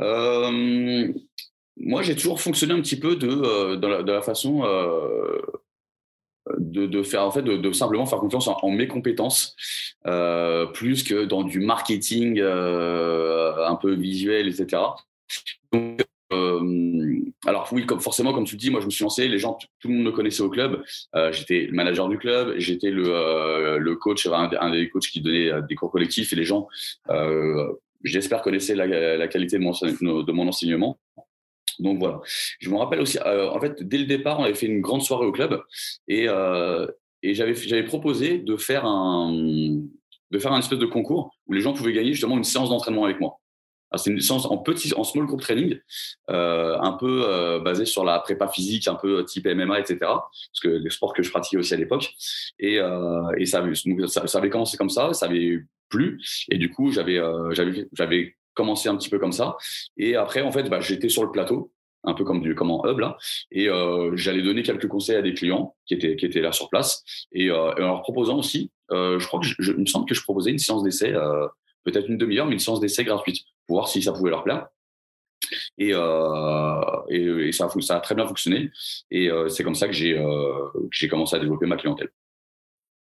Moi, 0.00 2.02
j'ai 2.02 2.14
toujours 2.14 2.40
fonctionné 2.40 2.74
un 2.74 2.80
petit 2.80 3.00
peu 3.00 3.16
de, 3.16 3.74
de, 3.74 4.12
la, 4.12 4.22
façon 4.22 4.62
de, 6.58 7.02
faire 7.02 7.24
en 7.24 7.30
fait 7.30 7.42
de, 7.42 7.72
simplement 7.72 8.06
faire 8.06 8.18
confiance 8.18 8.48
en, 8.48 8.70
mes 8.70 8.88
compétences 8.88 9.56
euh, 10.06 10.66
plus 10.66 11.02
que 11.02 11.24
dans 11.24 11.42
du 11.42 11.60
marketing 11.60 12.38
euh, 12.40 13.66
un 13.66 13.76
peu 13.76 13.94
visuel 13.94 14.48
etc 14.48 14.82
donc 15.72 16.00
euh, 16.32 17.20
alors 17.46 17.68
oui 17.72 17.86
comme 17.86 18.00
forcément 18.00 18.32
comme 18.32 18.44
tu 18.44 18.54
le 18.54 18.60
dis 18.60 18.70
moi 18.70 18.80
je 18.80 18.86
me 18.86 18.90
suis 18.90 19.02
lancé 19.02 19.28
les 19.28 19.38
gens 19.38 19.58
tout 19.80 19.88
le 19.88 19.94
monde 19.94 20.04
me 20.04 20.12
connaissait 20.12 20.42
au 20.42 20.50
club. 20.50 20.82
J'étais 21.30 21.66
le 21.66 21.72
manager 21.72 22.08
du 22.08 22.18
club 22.18 22.54
j'étais 22.58 22.90
le, 22.90 23.78
le 23.78 23.96
coach 23.96 24.26
un, 24.26 24.70
des 24.70 24.88
coachs 24.90 25.06
qui 25.06 25.20
donnait 25.20 25.50
des 25.68 25.74
cours 25.74 25.90
collectifs 25.90 26.32
et 26.32 26.36
les 26.36 26.44
gens 26.44 26.68
j'espère 28.04 28.42
connaissaient 28.42 28.74
la, 28.74 29.16
la 29.16 29.28
qualité 29.28 29.58
de 29.58 29.62
mon, 29.62 29.72
de 29.72 30.32
mon 30.32 30.48
enseignement 30.48 30.98
donc 31.80 31.98
voilà. 31.98 32.20
Je 32.60 32.70
me 32.70 32.76
rappelle 32.76 33.00
aussi, 33.00 33.18
euh, 33.18 33.50
en 33.50 33.60
fait, 33.60 33.82
dès 33.82 33.98
le 33.98 34.06
départ, 34.06 34.40
on 34.40 34.44
avait 34.44 34.54
fait 34.54 34.66
une 34.66 34.80
grande 34.80 35.02
soirée 35.02 35.26
au 35.26 35.32
club 35.32 35.62
et, 36.06 36.28
euh, 36.28 36.86
j'avais, 37.22 37.82
proposé 37.84 38.38
de 38.38 38.56
faire 38.56 38.84
un 38.84 39.32
de 40.30 40.38
faire 40.38 40.52
un 40.52 40.58
espèce 40.58 40.78
de 40.78 40.86
concours 40.86 41.30
où 41.46 41.52
les 41.52 41.60
gens 41.60 41.72
pouvaient 41.72 41.92
gagner 41.92 42.12
justement 42.12 42.36
une 42.36 42.44
séance 42.44 42.68
d'entraînement 42.68 43.04
avec 43.04 43.18
moi. 43.18 43.38
C'est 43.96 44.10
une 44.10 44.20
séance 44.20 44.44
en 44.44 44.58
petit, 44.58 44.92
en 44.94 45.02
small 45.02 45.24
group 45.24 45.40
training, 45.40 45.78
euh, 46.28 46.78
un 46.78 46.92
peu 46.92 47.22
euh, 47.26 47.58
basé 47.58 47.86
sur 47.86 48.04
la 48.04 48.18
prépa 48.18 48.46
physique, 48.46 48.86
un 48.86 48.94
peu 48.94 49.24
type 49.24 49.46
MMA, 49.46 49.80
etc. 49.80 49.96
Parce 50.00 50.60
que 50.62 50.68
les 50.68 50.90
sports 50.90 51.14
que 51.14 51.22
je 51.22 51.30
pratiquais 51.30 51.56
aussi 51.56 51.72
à 51.72 51.78
l'époque. 51.78 52.12
Et, 52.58 52.78
ça, 53.46 53.64
ça, 54.06 54.26
ça, 54.26 54.38
avait 54.38 54.50
commencé 54.50 54.76
comme 54.76 54.90
ça, 54.90 55.14
ça 55.14 55.24
avait 55.24 55.60
plu. 55.88 56.20
Et 56.50 56.58
du 56.58 56.70
coup, 56.70 56.92
j'avais, 56.92 57.18
j'avais, 57.52 57.88
j'avais 57.94 58.36
commencé 58.58 58.88
un 58.88 58.96
petit 58.96 59.08
peu 59.08 59.20
comme 59.20 59.32
ça. 59.32 59.56
Et 59.96 60.16
après, 60.16 60.42
en 60.42 60.50
fait, 60.50 60.64
bah, 60.64 60.80
j'étais 60.80 61.08
sur 61.08 61.24
le 61.24 61.30
plateau, 61.30 61.72
un 62.02 62.12
peu 62.14 62.24
comme 62.24 62.42
du 62.42 62.54
comme 62.54 62.70
en 62.72 62.84
hub 62.86 62.98
là, 62.98 63.16
et 63.52 63.68
euh, 63.68 64.16
j'allais 64.16 64.42
donner 64.42 64.62
quelques 64.62 64.88
conseils 64.88 65.16
à 65.16 65.22
des 65.22 65.32
clients 65.32 65.76
qui 65.86 65.94
étaient 65.94 66.16
qui 66.16 66.26
étaient 66.26 66.40
là 66.40 66.52
sur 66.52 66.68
place, 66.68 67.04
et, 67.32 67.50
euh, 67.50 67.72
en 67.72 67.92
leur 67.92 68.02
proposant 68.02 68.36
aussi, 68.36 68.70
euh, 68.90 69.18
je 69.20 69.26
crois 69.26 69.40
que 69.40 69.46
je, 69.46 69.72
il 69.72 69.78
me 69.78 69.86
semble 69.86 70.06
que 70.06 70.14
je 70.14 70.22
proposais 70.22 70.50
une 70.50 70.58
séance 70.58 70.82
d'essai, 70.82 71.14
peut-être 71.84 72.08
une 72.08 72.18
demi-heure, 72.18 72.46
mais 72.46 72.54
une 72.54 72.58
séance 72.58 72.80
d'essai 72.80 73.04
gratuite 73.04 73.38
pour 73.66 73.76
voir 73.76 73.88
si 73.88 74.02
ça 74.02 74.12
pouvait 74.12 74.30
leur 74.30 74.42
plaire. 74.42 74.66
Et, 75.78 75.90
et, 75.90 77.52
ça, 77.52 77.68
a 77.90 78.00
très 78.00 78.14
bien 78.14 78.26
fonctionné. 78.26 78.70
Et 79.10 79.30
c'est 79.48 79.62
comme 79.64 79.76
ça 79.76 79.86
que 79.86 79.94
j'ai 79.94 80.20
j'ai 80.90 81.08
commencé 81.08 81.36
à 81.36 81.38
développer 81.38 81.66
ma 81.66 81.76
clientèle. 81.76 82.10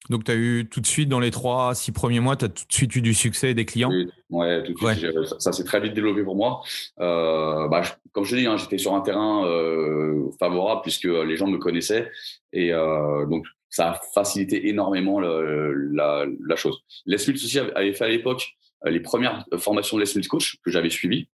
Donc, 0.10 0.24
tu 0.24 0.32
as 0.32 0.36
eu 0.36 0.68
tout 0.70 0.82
de 0.82 0.86
suite, 0.86 1.10
dans 1.10 1.20
les 1.20 1.32
trois, 1.32 1.74
six 1.74 1.92
premiers 1.92 2.20
mois, 2.20 2.36
tu 2.36 2.46
as 2.46 2.50
tout 2.50 2.66
de 2.68 2.74
suite 2.74 2.96
eu 2.96 3.02
du 3.02 3.14
succès 3.14 3.54
des 3.54 3.66
clients? 3.66 3.90
Oui, 3.90 4.08
ouais, 4.30 4.64
tout 4.64 4.74
de 4.74 4.94
suite. 4.94 5.40
Ça, 5.40 5.52
s'est 5.52 5.64
très 5.64 5.80
vite 5.80 5.94
développé 5.94 6.24
pour 6.24 6.36
moi. 6.36 6.62
Euh, 7.00 7.68
bah, 7.68 7.82
comme 8.12 8.24
je 8.24 8.36
dis, 8.36 8.46
hein, 8.46 8.58
j'étais 8.58 8.78
sur 8.78 8.94
un 8.94 9.02
terrain 9.02 9.46
euh, 9.46 10.30
favorable 10.40 10.82
puisque 10.84 11.06
les 11.06 11.38
gens 11.38 11.48
me 11.48 11.58
connaissaient. 11.58 12.12
Et 12.54 12.72
euh, 12.72 13.26
donc, 13.26 13.46
ça 13.70 13.92
a 13.92 14.00
facilité 14.14 14.70
énormément 14.70 15.20
la, 15.20 16.26
la, 16.48 16.56
chose. 16.56 16.84
Les 17.06 17.18
Smith 17.18 17.38
aussi 17.38 17.60
avait 17.60 17.94
fait 17.94 18.06
à 18.06 18.10
l'époque 18.10 18.48
les 18.86 19.00
premières 19.00 19.44
formations 19.58 19.98
de 19.98 20.02
Les 20.02 20.06
Smith 20.06 20.28
Coach 20.28 20.58
que 20.64 20.70
j'avais 20.70 20.90
suivies. 20.90 21.28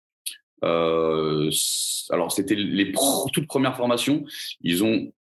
alors, 0.63 2.31
c'était 2.31 2.55
les 2.55 2.93
toutes 3.33 3.49
premières 3.49 3.77
formations. 3.77 4.25
Ils 4.63 4.85
ont 4.85 5.13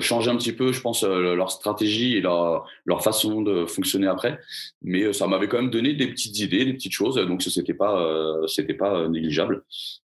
changer 0.00 0.30
un 0.30 0.36
petit 0.36 0.52
peu, 0.52 0.72
je 0.72 0.80
pense, 0.80 1.04
euh, 1.04 1.34
leur 1.34 1.50
stratégie 1.50 2.16
et 2.16 2.20
leur, 2.20 2.66
leur 2.84 3.02
façon 3.02 3.42
de 3.42 3.66
fonctionner 3.66 4.06
après. 4.06 4.38
Mais 4.82 5.02
euh, 5.02 5.12
ça 5.12 5.26
m'avait 5.26 5.48
quand 5.48 5.58
même 5.58 5.70
donné 5.70 5.94
des 5.94 6.08
petites 6.08 6.38
idées, 6.38 6.64
des 6.64 6.74
petites 6.74 6.92
choses. 6.92 7.16
Donc, 7.16 7.42
c'était 7.42 7.74
pas, 7.74 8.00
euh, 8.00 8.46
c'était 8.46 8.74
pas 8.74 9.08
négligeable. 9.08 9.64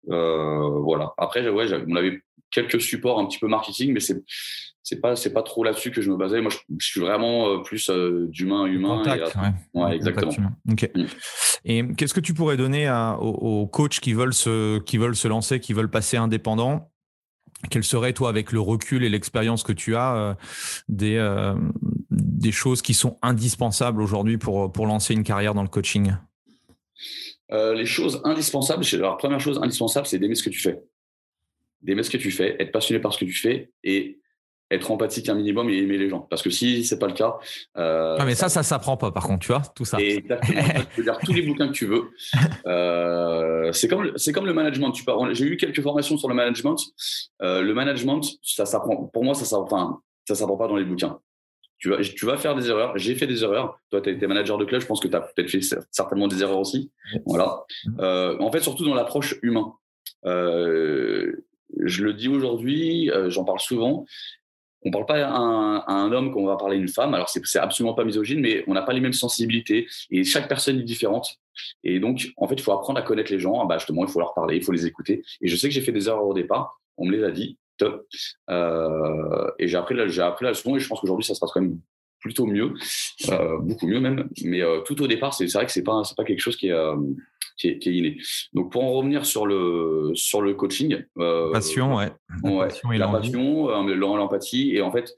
Euh, 0.10 0.70
voilà. 0.80 1.14
Après, 1.18 1.48
ouais, 1.50 1.68
on 1.88 1.96
avait 1.96 2.22
quelques 2.52 2.82
supports 2.82 3.20
un 3.20 3.26
petit 3.26 3.40
peu 3.40 3.48
marketing, 3.48 3.94
mais 3.94 4.00
c'est, 4.00 4.24
c'est 4.84 5.00
pas, 5.00 5.16
c'est 5.16 5.34
pas 5.34 5.44
trop 5.44 5.64
là-dessus 5.64 5.92
que 5.92 6.02
je 6.02 6.10
me 6.10 6.18
basais. 6.18 6.42
Moi, 6.42 6.52
je, 6.52 6.86
suis 6.86 7.02
vraiment 7.02 7.62
plus 7.62 7.90
d'humain 8.30 8.66
à 8.66 8.68
humain. 8.68 8.98
Contact, 8.98 9.36
ouais. 9.74 9.96
exactement. 9.96 10.32
Ok. 10.70 10.90
Mm. 10.96 11.06
Et 11.64 11.84
qu'est-ce 11.96 12.14
que 12.14 12.20
tu 12.20 12.34
pourrais 12.34 12.58
donner 12.58 12.88
à, 12.88 13.18
aux, 13.20 13.62
aux, 13.62 13.68
coachs 13.68 14.00
qui 14.00 14.14
veulent 14.14 14.34
se, 14.34 14.80
qui 14.80 14.98
veulent 14.98 15.16
se 15.16 15.28
lancer, 15.28 15.60
qui 15.60 15.74
veulent 15.74 15.92
passer 15.92 16.18
indépendants 16.18 16.91
quelles 17.70 17.84
seraient, 17.84 18.14
toi, 18.14 18.30
avec 18.30 18.52
le 18.52 18.60
recul 18.60 19.04
et 19.04 19.10
l'expérience 19.10 19.64
que 19.64 19.74
tu 19.74 19.96
as, 19.96 20.16
euh, 20.16 20.34
des, 20.90 21.18
euh, 21.18 21.54
des 22.10 22.52
choses 22.52 22.82
qui 22.82 22.94
sont 22.94 23.18
indispensables 23.22 24.02
aujourd'hui 24.02 24.38
pour, 24.38 24.72
pour 24.72 24.88
lancer 24.88 25.14
une 25.14 25.24
carrière 25.24 25.54
dans 25.54 25.64
le 25.64 25.70
coaching? 25.70 26.16
Euh, 27.52 27.74
Les 27.74 27.86
choses 27.86 28.22
indispensables, 28.24 28.84
la 28.94 29.12
première 29.14 29.40
chose 29.40 29.60
indispensable, 29.62 30.08
c'est 30.08 30.20
d'aimer 30.20 30.36
ce 30.36 30.44
que 30.44 30.50
tu 30.50 30.60
fais. 30.60 30.80
D'aimer 31.82 32.04
ce 32.04 32.10
que 32.10 32.18
tu 32.18 32.32
fais, 32.32 32.56
être 32.60 32.72
passionné 32.72 33.02
par 33.02 33.14
ce 33.14 33.20
que 33.20 33.26
tu 33.26 33.34
fais 33.34 33.72
et 33.84 34.21
être 34.72 34.90
empathique 34.90 35.30
un 35.30 35.36
minimum 35.36 35.70
et 35.70 35.78
aimer 35.78 35.98
les 35.98 36.10
gens. 36.10 36.22
Parce 36.22 36.42
que 36.42 36.50
si 36.50 36.84
c'est 36.84 36.98
pas 36.98 37.08
le 37.08 37.14
cas. 37.14 37.38
Euh, 37.78 38.18
mais 38.26 38.36
ça, 38.36 38.50
ça 38.50 38.64
s'apprend 38.64 38.98
pas, 38.98 39.12
par 39.12 39.28
contre, 39.28 39.46
tu 39.46 39.52
vois, 39.52 39.62
tout 39.76 39.86
ça. 39.86 40.00
Exactement. 40.00 40.62
tu 40.80 40.96
peux 40.96 41.02
lire 41.04 41.20
tous 41.24 41.34
les 41.34 41.42
bouquins 41.44 41.68
que 41.68 41.74
tu 41.74 41.86
veux. 41.86 42.12
Euh, 42.66 43.72
c'est 43.74 43.88
comme, 43.88 44.14
c'est 44.16 44.32
comme 44.32 44.46
le 44.46 44.54
management. 44.54 44.94
J'ai 45.34 45.46
eu 45.46 45.58
quelques 45.58 45.82
formations 45.82 46.18
sur 46.18 46.30
le 46.30 46.36
management. 46.36 46.80
Euh, 47.42 47.62
le 47.62 47.74
management, 47.74 48.26
ça 48.42 48.66
s'apprend. 48.66 48.96
Pour 49.08 49.24
moi, 49.24 49.34
ça 49.34 49.46
s'apprend, 49.46 49.66
enfin, 49.66 50.02
ça 50.28 50.36
s'apprend 50.36 50.58
pas 50.58 50.68
dans 50.68 50.78
les 50.78 50.86
bouquins. 50.86 51.20
Tu 51.78 51.90
vas, 51.90 51.98
tu 51.98 52.26
vas 52.26 52.38
faire 52.38 52.56
des 52.56 52.70
erreurs. 52.70 52.98
J'ai 52.98 53.16
fait 53.16 53.28
des 53.28 53.44
erreurs. 53.44 53.78
Toi, 53.90 54.02
tu 54.02 54.10
as 54.10 54.14
été 54.14 54.26
manager 54.26 54.58
de 54.58 54.66
club. 54.66 54.82
Je 54.82 54.86
pense 54.86 55.02
que 55.02 55.08
tu 55.08 55.16
as 55.16 55.22
peut-être 55.22 55.50
fait 55.50 55.62
certainement 55.90 56.28
des 56.28 56.42
erreurs 56.42 56.60
aussi. 56.60 56.92
Voilà. 57.26 57.64
Euh, 58.00 58.38
en 58.40 58.52
fait, 58.52 58.62
surtout 58.62 58.86
dans 58.86 58.94
l'approche 58.94 59.36
humain. 59.42 59.74
Je 60.24 62.04
le 62.04 62.14
dis 62.14 62.28
aujourd'hui, 62.28 63.10
j'en 63.28 63.44
parle 63.44 63.60
souvent. 63.60 64.06
On 64.84 64.90
ne 64.90 64.92
parle 64.92 65.06
pas 65.06 65.26
à 65.26 65.92
un, 65.92 66.12
homme 66.12 66.32
qu'on 66.32 66.46
va 66.46 66.58
parler 66.58 66.78
à 66.78 66.80
une 66.80 66.88
femme. 66.88 67.14
Alors, 67.14 67.30
c'est 67.30 67.60
absolument 67.60 67.94
pas 67.94 68.04
misogyne, 68.04 68.40
mais 68.40 68.64
on 68.68 68.74
n'a 68.74 68.82
pas 68.82 68.94
les 68.94 69.00
mêmes 69.00 69.14
sensibilités 69.14 69.88
et 70.10 70.24
chaque 70.24 70.48
personne 70.48 70.80
est 70.80 70.84
différente. 70.84 71.38
Et 71.84 72.00
donc, 72.00 72.32
en 72.38 72.48
fait, 72.48 72.56
il 72.56 72.62
faut 72.62 72.72
apprendre 72.72 73.00
à 73.00 73.04
connaître 73.04 73.32
les 73.32 73.40
gens. 73.40 73.62
Ah 73.62 73.66
bah, 73.66 73.78
justement, 73.78 74.04
il 74.06 74.12
faut 74.12 74.20
leur 74.20 74.34
parler, 74.34 74.58
il 74.58 74.64
faut 74.64 74.72
les 74.72 74.88
écouter. 74.88 75.24
Et 75.42 75.48
je 75.48 75.56
sais 75.56 75.68
que 75.68 75.74
j'ai 75.74 75.82
fait 75.82 75.92
des 75.92 76.08
erreurs 76.08 76.26
au 76.26 76.34
départ. 76.34 76.82
On 76.98 77.06
me 77.06 77.12
les 77.12 77.24
a 77.24 77.32
dit. 77.32 77.58
Top. 77.78 78.08
Euh, 78.50 79.52
et 79.60 79.68
j'ai 79.68 79.78
appris, 79.78 79.96
j'ai 80.08 80.22
appris 80.22 80.46
la 80.46 80.52
leçon 80.52 80.76
et 80.76 80.80
je 80.80 80.88
pense 80.88 81.00
qu'aujourd'hui, 81.00 81.26
ça 81.26 81.36
se 81.36 81.40
passe 81.40 81.52
quand 81.52 81.62
même 81.62 81.80
plutôt 82.20 82.46
mieux, 82.46 82.74
euh, 83.30 83.58
beaucoup 83.60 83.88
mieux 83.88 84.00
même. 84.00 84.30
Mais 84.44 84.62
tout 84.86 85.02
au 85.02 85.08
départ, 85.08 85.34
c'est 85.34 85.52
vrai 85.52 85.66
que 85.66 85.72
c'est 85.72 85.84
pas, 85.84 86.02
pas 86.16 86.24
quelque 86.24 86.42
chose 86.42 86.56
qui 86.56 86.68
est, 86.68 86.76
qui 87.58 87.68
est, 87.68 87.86
inné. 87.86 88.18
Donc 88.54 88.72
pour 88.72 88.84
en 88.84 88.92
revenir 88.92 89.26
sur 89.26 89.46
le 89.46 90.12
sur 90.14 90.42
le 90.42 90.54
coaching, 90.54 91.04
euh, 91.18 91.52
passion, 91.52 91.96
ouais, 91.96 92.12
la 92.44 92.68
passion, 92.68 92.90
la 92.92 93.08
passion, 93.08 93.70
euh, 93.70 93.96
l'empathie 93.96 94.76
et 94.76 94.82
en 94.82 94.92
fait. 94.92 95.18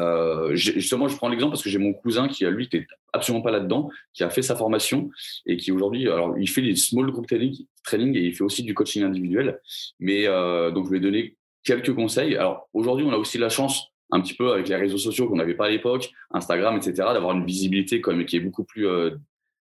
Euh, 0.00 0.56
justement, 0.56 1.06
je 1.06 1.16
prends 1.16 1.28
l'exemple 1.28 1.52
parce 1.52 1.62
que 1.62 1.70
j'ai 1.70 1.78
mon 1.78 1.92
cousin 1.92 2.26
qui, 2.26 2.44
lui, 2.46 2.68
qui 2.68 2.80
absolument 3.12 3.42
pas 3.42 3.52
là-dedans, 3.52 3.90
qui 4.12 4.24
a 4.24 4.30
fait 4.30 4.42
sa 4.42 4.56
formation 4.56 5.08
et 5.46 5.56
qui 5.56 5.70
aujourd'hui, 5.70 6.08
alors 6.08 6.36
il 6.36 6.48
fait 6.48 6.62
des 6.62 6.74
small 6.74 7.12
group 7.12 7.28
training, 7.28 7.54
training 7.84 8.16
et 8.16 8.22
il 8.22 8.34
fait 8.34 8.42
aussi 8.42 8.64
du 8.64 8.74
coaching 8.74 9.04
individuel. 9.04 9.60
Mais 10.00 10.26
donc, 10.72 10.86
je 10.86 10.90
vais 10.90 10.98
donner 10.98 11.36
quelques 11.62 11.94
conseils. 11.94 12.34
Alors 12.34 12.68
aujourd'hui, 12.72 13.06
on 13.06 13.12
a 13.12 13.16
aussi 13.16 13.38
la 13.38 13.48
chance 13.48 13.94
un 14.10 14.20
petit 14.20 14.34
peu 14.34 14.52
avec 14.52 14.68
les 14.68 14.76
réseaux 14.76 14.98
sociaux 14.98 15.28
qu'on 15.28 15.36
n'avait 15.36 15.54
pas 15.54 15.66
à 15.66 15.70
l'époque, 15.70 16.10
Instagram, 16.30 16.76
etc., 16.76 16.92
d'avoir 17.12 17.36
une 17.36 17.44
visibilité 17.44 18.00
quand 18.00 18.14
même 18.14 18.24
qui 18.24 18.36
est 18.36 18.40
beaucoup 18.40 18.64
plus 18.64 18.86
euh, 18.86 19.10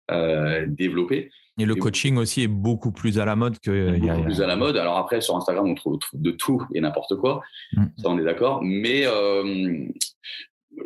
développé. 0.09 1.31
Et 1.59 1.67
le 1.67 1.77
coaching 1.77 2.17
aussi 2.17 2.43
est 2.43 2.49
beaucoup 2.49 2.91
plus 2.91 3.19
à 3.19 3.25
la 3.25 3.37
mode 3.37 3.59
que. 3.61 3.99
Beaucoup 3.99 4.23
plus 4.25 4.43
à 4.43 4.47
la 4.47 4.57
mode. 4.57 4.77
Alors 4.77 4.99
après, 4.99 5.21
sur 5.21 5.37
Instagram, 5.37 5.69
on 5.69 5.75
trouve, 5.75 5.99
de 6.13 6.31
tout 6.33 6.63
et 6.75 6.81
n'importe 6.81 7.17
quoi. 7.17 7.43
Mm. 7.75 7.85
Ça, 7.99 8.09
on 8.09 8.19
est 8.19 8.25
d'accord. 8.25 8.61
Mais 8.63 9.03
euh, 9.07 9.87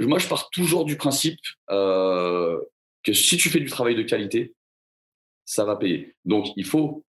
moi, 0.01 0.19
je 0.19 0.29
pars 0.29 0.51
toujours 0.51 0.85
du 0.85 0.97
principe 0.97 1.41
euh, 1.71 2.59
que 3.03 3.15
si 3.15 3.39
tu 3.39 3.49
fais 3.49 3.61
du 3.61 3.71
travail 3.71 3.95
de 3.95 4.03
qualité, 4.03 4.55
ça 5.47 5.65
va 5.65 5.77
payer. 5.77 6.15
Donc, 6.25 6.49
il 6.57 6.65
faut 6.65 7.05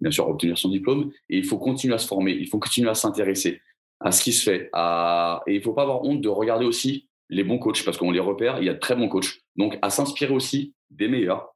bien 0.00 0.12
sûr 0.12 0.28
obtenir 0.28 0.56
son 0.56 0.68
diplôme 0.68 1.10
et 1.28 1.38
il 1.38 1.44
faut 1.44 1.58
continuer 1.58 1.94
à 1.94 1.98
se 1.98 2.06
former. 2.06 2.30
Il 2.32 2.46
faut 2.46 2.60
continuer 2.60 2.88
à 2.88 2.94
s'intéresser 2.94 3.60
à 3.98 4.12
ce 4.12 4.22
qui 4.22 4.32
se 4.32 4.48
fait. 4.48 4.70
À... 4.72 5.42
Et 5.46 5.54
il 5.54 5.58
ne 5.58 5.62
faut 5.62 5.72
pas 5.72 5.82
avoir 5.82 6.04
honte 6.04 6.20
de 6.20 6.28
regarder 6.28 6.64
aussi 6.64 7.08
les 7.28 7.42
bons 7.42 7.58
coachs 7.58 7.84
parce 7.84 7.96
qu'on 7.96 8.12
les 8.12 8.20
repère. 8.20 8.58
Il 8.60 8.66
y 8.66 8.68
a 8.68 8.74
de 8.74 8.78
très 8.78 8.94
bons 8.94 9.08
coachs. 9.08 9.40
Donc, 9.56 9.76
à 9.82 9.90
s'inspirer 9.90 10.32
aussi 10.32 10.74
des 10.90 11.08
meilleurs, 11.08 11.54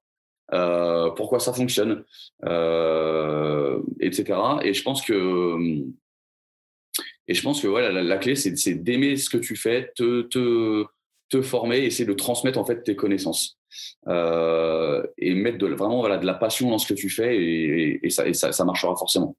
euh, 0.52 1.10
pourquoi 1.10 1.40
ça 1.40 1.52
fonctionne, 1.52 2.04
euh, 2.44 3.80
etc. 4.00 4.38
Et 4.62 4.74
je 4.74 4.82
pense 4.82 5.02
que 5.02 5.84
et 7.26 7.32
je 7.32 7.42
pense 7.42 7.62
que 7.62 7.66
voilà, 7.66 8.02
la, 8.02 8.18
clé 8.18 8.36
c'est 8.36 8.74
d'aimer 8.74 9.16
ce 9.16 9.30
que 9.30 9.38
tu 9.38 9.56
fais, 9.56 9.90
te, 9.96 10.22
te, 10.22 10.84
te 11.30 11.40
former, 11.40 11.78
essayer 11.78 12.04
de 12.04 12.12
transmettre 12.12 12.58
en 12.58 12.66
fait 12.66 12.82
tes 12.82 12.94
connaissances 12.94 13.58
euh, 14.08 15.02
et 15.16 15.32
mettre 15.34 15.66
vraiment 15.66 16.00
voilà 16.00 16.18
de 16.18 16.26
la 16.26 16.34
passion 16.34 16.68
dans 16.68 16.78
ce 16.78 16.86
que 16.86 16.92
tu 16.92 17.08
fais 17.08 17.36
et, 18.02 18.10
ça, 18.10 18.64
marchera 18.64 18.94
forcément. 18.94 19.34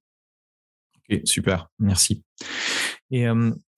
Ok, 1.07 1.21
super, 1.25 1.69
merci. 1.77 2.23
Et, 3.11 3.27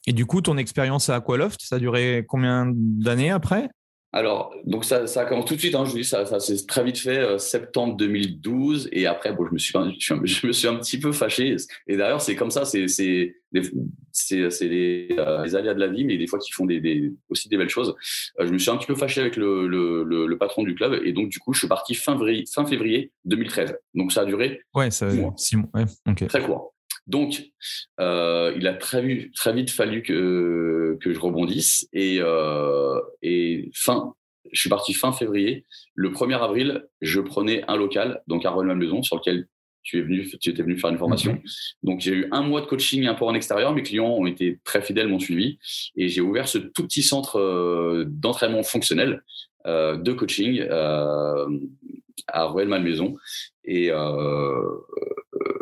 et 0.07 0.13
du 0.13 0.25
coup, 0.25 0.41
ton 0.41 0.57
expérience 0.57 1.09
à 1.09 1.15
Aqualoft, 1.17 1.59
ça 1.61 1.75
a 1.75 1.79
duré 1.79 2.23
combien 2.25 2.71
d'années 2.73 3.29
après? 3.29 3.69
Alors, 4.17 4.51
donc 4.65 4.83
ça, 4.83 5.05
ça 5.05 5.25
commence 5.25 5.45
tout 5.45 5.53
de 5.53 5.59
suite. 5.59 5.75
Hein, 5.75 5.85
je 5.85 5.91
vous 5.91 5.97
dis, 5.97 6.03
ça, 6.03 6.25
ça 6.25 6.39
s'est 6.39 6.65
très 6.65 6.83
vite 6.83 6.97
fait, 6.97 7.19
euh, 7.19 7.37
septembre 7.37 7.95
2012. 7.97 8.89
Et 8.91 9.05
après, 9.05 9.31
bon, 9.31 9.45
je 9.45 9.53
me 9.53 9.59
suis, 9.59 9.73
je, 9.99 10.47
me 10.47 10.51
suis 10.53 10.67
un 10.67 10.75
petit 10.75 10.99
peu 10.99 11.11
fâché. 11.11 11.55
Et 11.87 11.97
d'ailleurs, 11.97 12.19
c'est 12.19 12.35
comme 12.35 12.49
ça, 12.49 12.65
c'est 12.65 12.87
c'est 12.87 13.35
les, 13.51 15.07
euh, 15.19 15.43
les, 15.43 15.55
aléas 15.55 15.75
de 15.75 15.79
la 15.79 15.87
vie, 15.87 16.03
mais 16.03 16.17
des 16.17 16.25
fois 16.25 16.39
qui 16.39 16.51
font 16.51 16.65
des, 16.65 17.13
aussi 17.29 17.47
des 17.47 17.57
belles 17.57 17.69
choses. 17.69 17.95
Euh, 18.39 18.47
je 18.47 18.51
me 18.51 18.57
suis 18.57 18.71
un 18.71 18.77
petit 18.77 18.87
peu 18.87 18.95
fâché 18.95 19.21
avec 19.21 19.35
le, 19.35 19.67
le, 19.67 20.03
le, 20.03 20.37
patron 20.39 20.63
du 20.63 20.73
club. 20.73 20.99
Et 21.05 21.13
donc, 21.13 21.29
du 21.29 21.37
coup, 21.37 21.53
je 21.53 21.59
suis 21.59 21.67
parti 21.67 21.93
fin 21.93 22.13
février, 22.13 22.43
fin 22.51 22.65
février 22.65 23.11
2013. 23.25 23.77
Donc, 23.93 24.11
ça 24.11 24.21
a 24.21 24.25
duré. 24.25 24.61
Ouais, 24.73 24.89
ça, 24.89 25.09
six 25.35 25.57
mois. 25.57 25.69
Ouais, 25.75 25.85
Très 26.27 26.41
court. 26.41 26.73
Donc, 27.07 27.51
euh, 27.99 28.53
il 28.57 28.67
a 28.67 28.73
très, 28.73 29.29
très 29.33 29.53
vite 29.53 29.71
fallu 29.71 30.03
que, 30.03 30.97
que 31.01 31.13
je 31.13 31.19
rebondisse. 31.19 31.87
Et, 31.93 32.17
euh, 32.19 32.99
et 33.21 33.71
fin, 33.73 34.13
je 34.51 34.59
suis 34.59 34.69
parti 34.69 34.93
fin 34.93 35.13
février. 35.13 35.65
Le 35.95 36.09
1er 36.09 36.41
avril, 36.41 36.85
je 37.01 37.21
prenais 37.21 37.63
un 37.67 37.77
local, 37.77 38.21
donc 38.27 38.45
à 38.45 38.51
Rennes-Maison, 38.51 39.03
sur 39.03 39.15
lequel 39.15 39.47
tu, 39.83 39.99
es 39.99 40.01
venu, 40.01 40.27
tu 40.41 40.49
étais 40.49 40.63
venu 40.63 40.77
faire 40.77 40.89
une 40.89 40.97
formation. 40.97 41.33
Mhm. 41.33 41.41
Donc, 41.83 42.01
j'ai 42.01 42.11
eu 42.11 42.27
un 42.31 42.41
mois 42.41 42.59
de 42.59 42.65
coaching 42.65 43.07
un 43.07 43.13
peu 43.13 43.23
en 43.23 43.33
extérieur. 43.33 43.73
Mes 43.73 43.83
clients 43.83 44.09
ont 44.09 44.25
été 44.25 44.59
très 44.65 44.81
fidèles, 44.81 45.07
m'ont 45.07 45.19
suivi. 45.19 45.59
Et 45.95 46.09
j'ai 46.09 46.19
ouvert 46.19 46.49
ce 46.49 46.57
tout 46.57 46.83
petit 46.83 47.03
centre 47.03 47.39
euh, 47.39 48.03
d'entraînement 48.05 48.63
fonctionnel 48.63 49.23
de 49.65 50.13
coaching 50.13 50.65
à 50.69 52.45
Ruelle-Malmaison. 52.45 53.17
Et, 53.65 53.91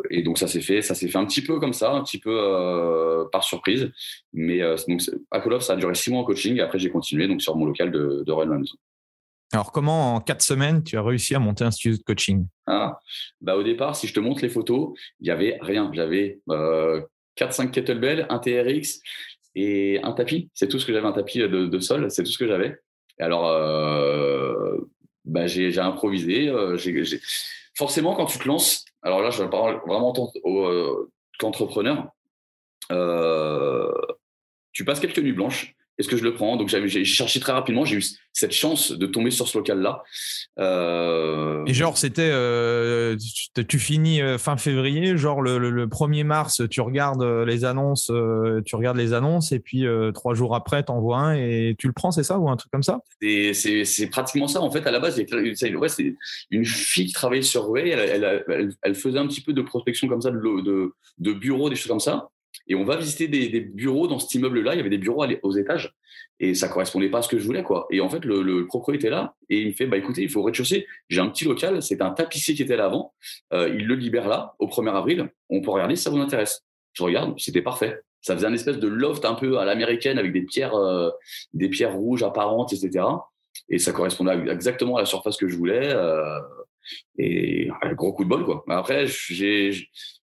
et 0.10 0.24
donc 0.24 0.38
ça 0.38 0.48
s'est 0.48 0.62
fait, 0.62 0.82
ça 0.82 0.96
s'est 0.96 1.08
fait 1.08 1.18
un 1.18 1.26
petit 1.26 1.42
peu 1.42 1.60
comme 1.60 1.74
ça, 1.74 1.92
un 1.92 2.04
petit 2.04 2.20
peu 2.20 2.38
euh, 2.38 3.26
par 3.32 3.44
surprise. 3.44 3.92
Mais 4.34 4.62
euh, 4.62 4.76
donc 4.88 5.02
à 5.32 5.40
Call 5.40 5.62
ça 5.62 5.74
a 5.74 5.76
duré 5.76 5.96
six 5.96 6.12
mois 6.12 6.22
en 6.22 6.24
coaching. 6.26 6.58
Et 6.58 6.62
après, 6.62 6.80
j'ai 6.80 6.90
continué 6.90 7.28
donc 7.28 7.42
sur 7.42 7.56
mon 7.56 7.66
local 7.66 7.92
de, 7.92 8.24
de 8.26 8.32
Royal 8.32 8.58
Maison. 8.58 8.76
Alors, 9.52 9.72
comment 9.72 10.16
en 10.16 10.22
quatre 10.22 10.42
semaines 10.42 10.84
tu 10.84 10.98
as 10.98 11.04
réussi 11.04 11.36
à 11.36 11.40
monter 11.40 11.64
un 11.64 11.72
studio 11.72 11.98
de 11.98 12.04
coaching? 12.04 12.48
Ah, 12.68 13.00
bah, 13.42 13.56
Au 13.56 13.64
départ, 13.64 13.96
si 13.96 14.08
je 14.08 14.14
te 14.14 14.20
montre 14.20 14.42
les 14.42 14.50
photos, 14.50 14.94
il 15.20 15.26
n'y 15.26 15.30
avait 15.30 15.58
rien. 15.62 15.92
J'avais 15.94 16.40
euh, 16.50 17.02
4-5 17.38 17.72
kettlebells, 17.72 18.26
un 18.30 18.40
TRX 18.40 19.02
et 19.56 20.00
un 20.04 20.14
tapis. 20.14 20.50
C'est 20.54 20.68
tout 20.68 20.80
ce 20.80 20.86
que 20.86 20.94
j'avais, 20.94 21.08
un 21.08 21.12
tapis 21.12 21.40
de, 21.40 21.48
de 21.48 21.80
sol, 21.80 22.10
c'est 22.10 22.24
tout 22.24 22.32
ce 22.32 22.38
que 22.38 22.48
j'avais. 22.48 22.78
Alors, 23.20 23.48
euh, 23.48 24.78
bah, 25.26 25.48
j'ai 25.48 25.78
improvisé. 25.80 26.50
Euh, 26.50 26.78
forcément, 27.76 28.16
quand 28.16 28.26
tu 28.26 28.40
te 28.40 28.48
lances, 28.48 28.85
alors 29.06 29.22
là, 29.22 29.30
je 29.30 29.44
parle 29.44 29.82
vraiment 29.86 30.10
en 30.10 30.32
euh, 30.46 31.12
qu'entrepreneur, 31.38 32.08
euh, 32.92 33.94
tu 34.72 34.84
passes 34.84 35.00
quelques 35.00 35.20
nuits 35.20 35.32
blanches 35.32 35.76
est-ce 35.98 36.10
que 36.10 36.18
je 36.18 36.24
le 36.24 36.34
prends? 36.34 36.58
Donc 36.58 36.68
j'ai 36.70 37.06
cherché 37.06 37.40
très 37.40 37.54
rapidement, 37.54 37.86
j'ai 37.86 37.98
eu 37.98 38.04
cette 38.34 38.52
chance 38.52 38.92
de 38.92 39.06
tomber 39.06 39.32
sur 39.32 39.48
ce 39.48 39.58
local-là. 39.58 40.04
Euh, 40.60 41.64
et 41.66 41.74
genre, 41.74 41.98
c'était, 41.98 42.30
euh, 42.32 43.16
tu, 43.68 43.80
finis 43.80 44.22
euh, 44.22 44.38
fin 44.38 44.58
février, 44.58 45.16
genre 45.18 45.42
le, 45.42 45.88
1er 45.88 46.26
mars, 46.26 46.62
tu 46.70 46.82
regardes 46.82 47.24
les 47.24 47.64
annonces, 47.64 48.12
tu 48.66 48.76
regardes 48.76 48.98
les 48.98 49.14
annonces, 49.14 49.54
et 49.54 49.60
puis 49.60 49.86
trois 50.14 50.34
jours 50.34 50.54
après, 50.54 50.84
tu 50.84 50.92
envoies 50.92 51.18
un 51.18 51.34
et 51.36 51.76
tu 51.78 51.88
le 51.88 51.94
prends, 51.94 52.12
c'est 52.12 52.24
ça 52.24 52.38
ou 52.38 52.50
un 52.50 52.58
truc 52.58 52.72
comme 52.72 52.84
ça? 52.84 53.00
C'est 53.22 54.10
pratiquement 54.12 54.48
ça. 54.48 54.62
En 54.62 54.70
fait, 54.70 54.86
à 54.86 54.92
la 54.92 55.00
base, 55.00 55.16
c'est 55.16 56.16
une 56.52 56.66
fille 56.66 57.06
qui 57.06 57.14
travaillait 57.14 57.42
sur 57.42 57.70
Way, 57.70 57.90
elle, 57.90 58.96
faisait 58.96 59.20
un 59.20 59.28
petit 59.28 59.42
peu 59.42 59.54
de 59.54 59.62
prospection 59.62 60.08
comme 60.10 60.22
ça, 60.22 60.32
de, 60.32 60.38
de, 60.38 60.94
de 61.20 61.34
bureaux, 61.34 61.70
des 61.70 61.76
choses 61.76 61.88
comme 61.88 62.00
ça. 62.00 62.30
Et 62.68 62.76
on 62.76 62.84
va 62.84 62.98
visiter 62.98 63.28
des, 63.28 63.60
bureaux 63.60 64.08
dans 64.08 64.20
cet 64.20 64.34
immeuble-là. 64.34 64.74
Il 64.74 64.78
y 64.78 64.80
avait 64.80 64.90
des 64.90 64.98
bureaux 64.98 65.26
aux 65.44 65.52
étages 65.52 65.94
et 66.40 66.54
ça 66.54 66.68
correspondait 66.68 67.10
pas 67.10 67.20
à 67.20 67.22
ce 67.22 67.30
que 67.30 67.38
je 67.38 67.46
voulais, 67.46 67.64
quoi. 67.64 67.88
Et 67.92 68.02
en 68.02 68.10
fait, 68.10 68.26
le, 68.26 68.42
le 68.42 68.66
propriétaire 68.66 68.96
était 68.96 69.10
là 69.10 69.36
et 69.50 69.62
il 69.62 69.68
me 69.68 69.72
fait, 69.74 69.86
bah 69.86 69.98
écoutez, 69.98 70.24
il 70.24 70.30
faut 70.30 70.42
au 70.42 70.44
rez-de-chaussée. 70.44 70.88
J'ai 71.10 71.22
un 71.22 71.30
petit 71.30 71.46
local, 71.46 71.82
c'est 71.82 72.02
un 72.02 72.12
tapissier 72.12 72.56
qui 72.56 72.64
était 72.64 72.78
là 72.78 72.86
avant. 72.86 73.14
Euh, 73.54 73.70
il 73.70 73.86
le 73.86 73.96
libère 73.96 74.28
là 74.28 74.56
au 74.60 74.68
1er 74.68 74.96
avril. 74.96 75.30
On 75.50 75.62
peut 75.62 75.72
regarder 75.72 75.96
si 75.96 76.04
ça 76.04 76.10
vous 76.10 76.18
intéresse. 76.18 76.64
Je 76.94 77.04
regarde, 77.04 77.38
c'était 77.40 77.62
parfait. 77.62 78.00
Ça 78.22 78.36
faisait 78.36 78.48
un 78.48 78.54
espèce 78.54 78.80
de 78.80 78.88
loft 78.88 79.24
un 79.26 79.36
peu 79.36 79.60
à 79.60 79.66
l'américaine 79.66 80.18
avec 80.18 80.34
des 80.34 80.42
pierres, 80.42 80.76
euh, 80.76 81.12
des 81.54 81.70
pierres 81.70 81.94
rouges 81.94 82.24
apparentes, 82.24 82.74
etc. 82.74 83.06
Et 83.70 83.80
ça 83.80 83.92
correspondait 83.92 84.52
exactement 84.52 84.98
à 84.98 85.02
la 85.02 85.06
surface 85.06 85.38
que 85.38 85.48
je 85.48 85.56
voulais. 85.56 85.94
Euh, 85.94 86.40
et 87.18 87.70
un 87.82 87.94
gros 87.94 88.14
coup 88.14 88.24
de 88.24 88.30
bol, 88.30 88.46
quoi. 88.46 88.64
Après, 88.70 89.06
j'ai 89.08 89.72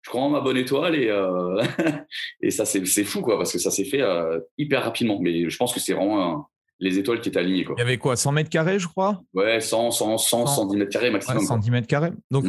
je 0.08 0.16
prends 0.16 0.30
ma 0.30 0.40
bonne 0.40 0.56
étoile 0.56 0.94
et, 0.94 1.08
euh, 1.08 1.62
et 2.40 2.50
ça, 2.50 2.64
c'est 2.64 3.04
fou, 3.04 3.20
quoi, 3.20 3.36
parce 3.36 3.52
que 3.52 3.58
ça 3.58 3.70
s'est 3.70 3.84
fait 3.84 4.00
euh, 4.00 4.40
hyper 4.56 4.82
rapidement. 4.82 5.18
Mais 5.20 5.48
je 5.48 5.56
pense 5.56 5.74
que 5.74 5.80
c'est 5.80 5.92
vraiment 5.92 6.48
les 6.80 6.98
étoiles 6.98 7.20
qui 7.20 7.28
étaient 7.28 7.38
alignées. 7.38 7.64
Quoi. 7.64 7.74
Il 7.78 7.80
y 7.80 7.82
avait 7.82 7.98
quoi 7.98 8.16
100 8.16 8.32
mètres 8.32 8.50
carrés, 8.50 8.78
je 8.78 8.88
crois? 8.88 9.22
Ouais, 9.34 9.60
100, 9.60 9.90
100, 9.90 10.18
100, 10.18 10.46
110 10.46 10.76
mètres 10.76 10.90
carrés 10.90 11.10
maximum. 11.10 11.44
110 11.44 11.70
mètres 11.70 11.86
carrés. 11.86 12.12
Donc, 12.30 12.46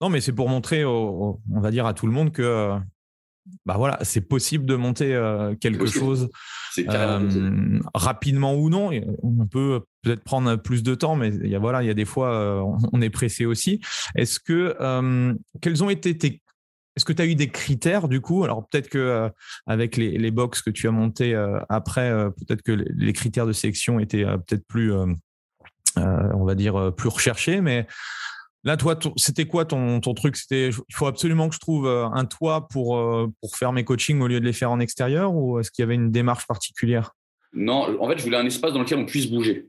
Non, 0.00 0.08
mais 0.08 0.20
c'est 0.20 0.32
pour 0.32 0.48
montrer, 0.48 0.84
on 0.84 1.38
va 1.48 1.70
dire, 1.70 1.86
à 1.86 1.94
tout 1.94 2.06
le 2.06 2.12
monde 2.12 2.32
que 2.32 2.72
bah 3.64 3.76
voilà, 3.78 4.00
c'est 4.02 4.22
possible 4.22 4.66
de 4.66 4.74
monter 4.74 5.16
quelque 5.60 5.86
chose 5.86 6.30
rapidement 7.94 8.56
ou 8.56 8.68
non. 8.70 8.90
On 9.22 9.46
peut 9.46 9.82
peut-être 10.02 10.24
prendre 10.24 10.56
plus 10.56 10.82
de 10.82 10.96
temps, 10.96 11.14
mais 11.14 11.28
il 11.28 11.48
y 11.48 11.54
a, 11.54 11.60
voilà, 11.60 11.84
il 11.84 11.86
y 11.86 11.90
a 11.90 11.94
des 11.94 12.04
fois, 12.04 12.64
on 12.92 13.00
est 13.00 13.10
pressé 13.10 13.46
aussi. 13.46 13.80
Est-ce 14.16 14.40
que, 14.40 14.74
quels 15.60 15.84
ont 15.84 15.90
été 15.90 16.18
tes 16.18 16.42
est-ce 16.96 17.04
que 17.04 17.12
tu 17.12 17.22
as 17.22 17.26
eu 17.26 17.34
des 17.34 17.48
critères 17.48 18.08
du 18.08 18.20
coup? 18.20 18.44
Alors 18.44 18.66
peut-être 18.68 18.88
que 18.88 19.30
avec 19.66 19.96
les, 19.96 20.18
les 20.18 20.30
box 20.30 20.62
que 20.62 20.70
tu 20.70 20.88
as 20.88 20.90
montés 20.90 21.34
après, 21.68 22.10
peut-être 22.38 22.62
que 22.62 22.72
les 22.72 23.12
critères 23.12 23.46
de 23.46 23.52
sélection 23.52 24.00
étaient 24.00 24.24
peut-être 24.24 24.66
plus, 24.66 24.92
on 25.96 26.44
va 26.44 26.54
dire, 26.54 26.92
plus 26.96 27.08
recherchés. 27.08 27.60
Mais 27.60 27.86
Là, 28.66 28.76
toi, 28.76 28.98
c'était 29.14 29.46
quoi 29.46 29.64
ton, 29.64 30.00
ton 30.00 30.12
truc? 30.12 30.36
C'était 30.36 30.70
il 30.70 30.94
faut 30.94 31.06
absolument 31.06 31.48
que 31.48 31.54
je 31.54 31.60
trouve 31.60 31.86
euh, 31.86 32.06
un 32.06 32.24
toit 32.24 32.66
pour, 32.66 32.98
euh, 32.98 33.32
pour 33.40 33.56
faire 33.56 33.72
mes 33.72 33.84
coachings 33.84 34.20
au 34.20 34.26
lieu 34.26 34.40
de 34.40 34.44
les 34.44 34.52
faire 34.52 34.72
en 34.72 34.80
extérieur 34.80 35.32
ou 35.32 35.60
est-ce 35.60 35.70
qu'il 35.70 35.84
y 35.84 35.84
avait 35.84 35.94
une 35.94 36.10
démarche 36.10 36.48
particulière? 36.48 37.12
Non, 37.52 37.96
en 38.02 38.08
fait, 38.08 38.18
je 38.18 38.24
voulais 38.24 38.38
un 38.38 38.44
espace 38.44 38.72
dans 38.72 38.80
lequel 38.80 38.98
on 38.98 39.06
puisse 39.06 39.30
bouger. 39.30 39.68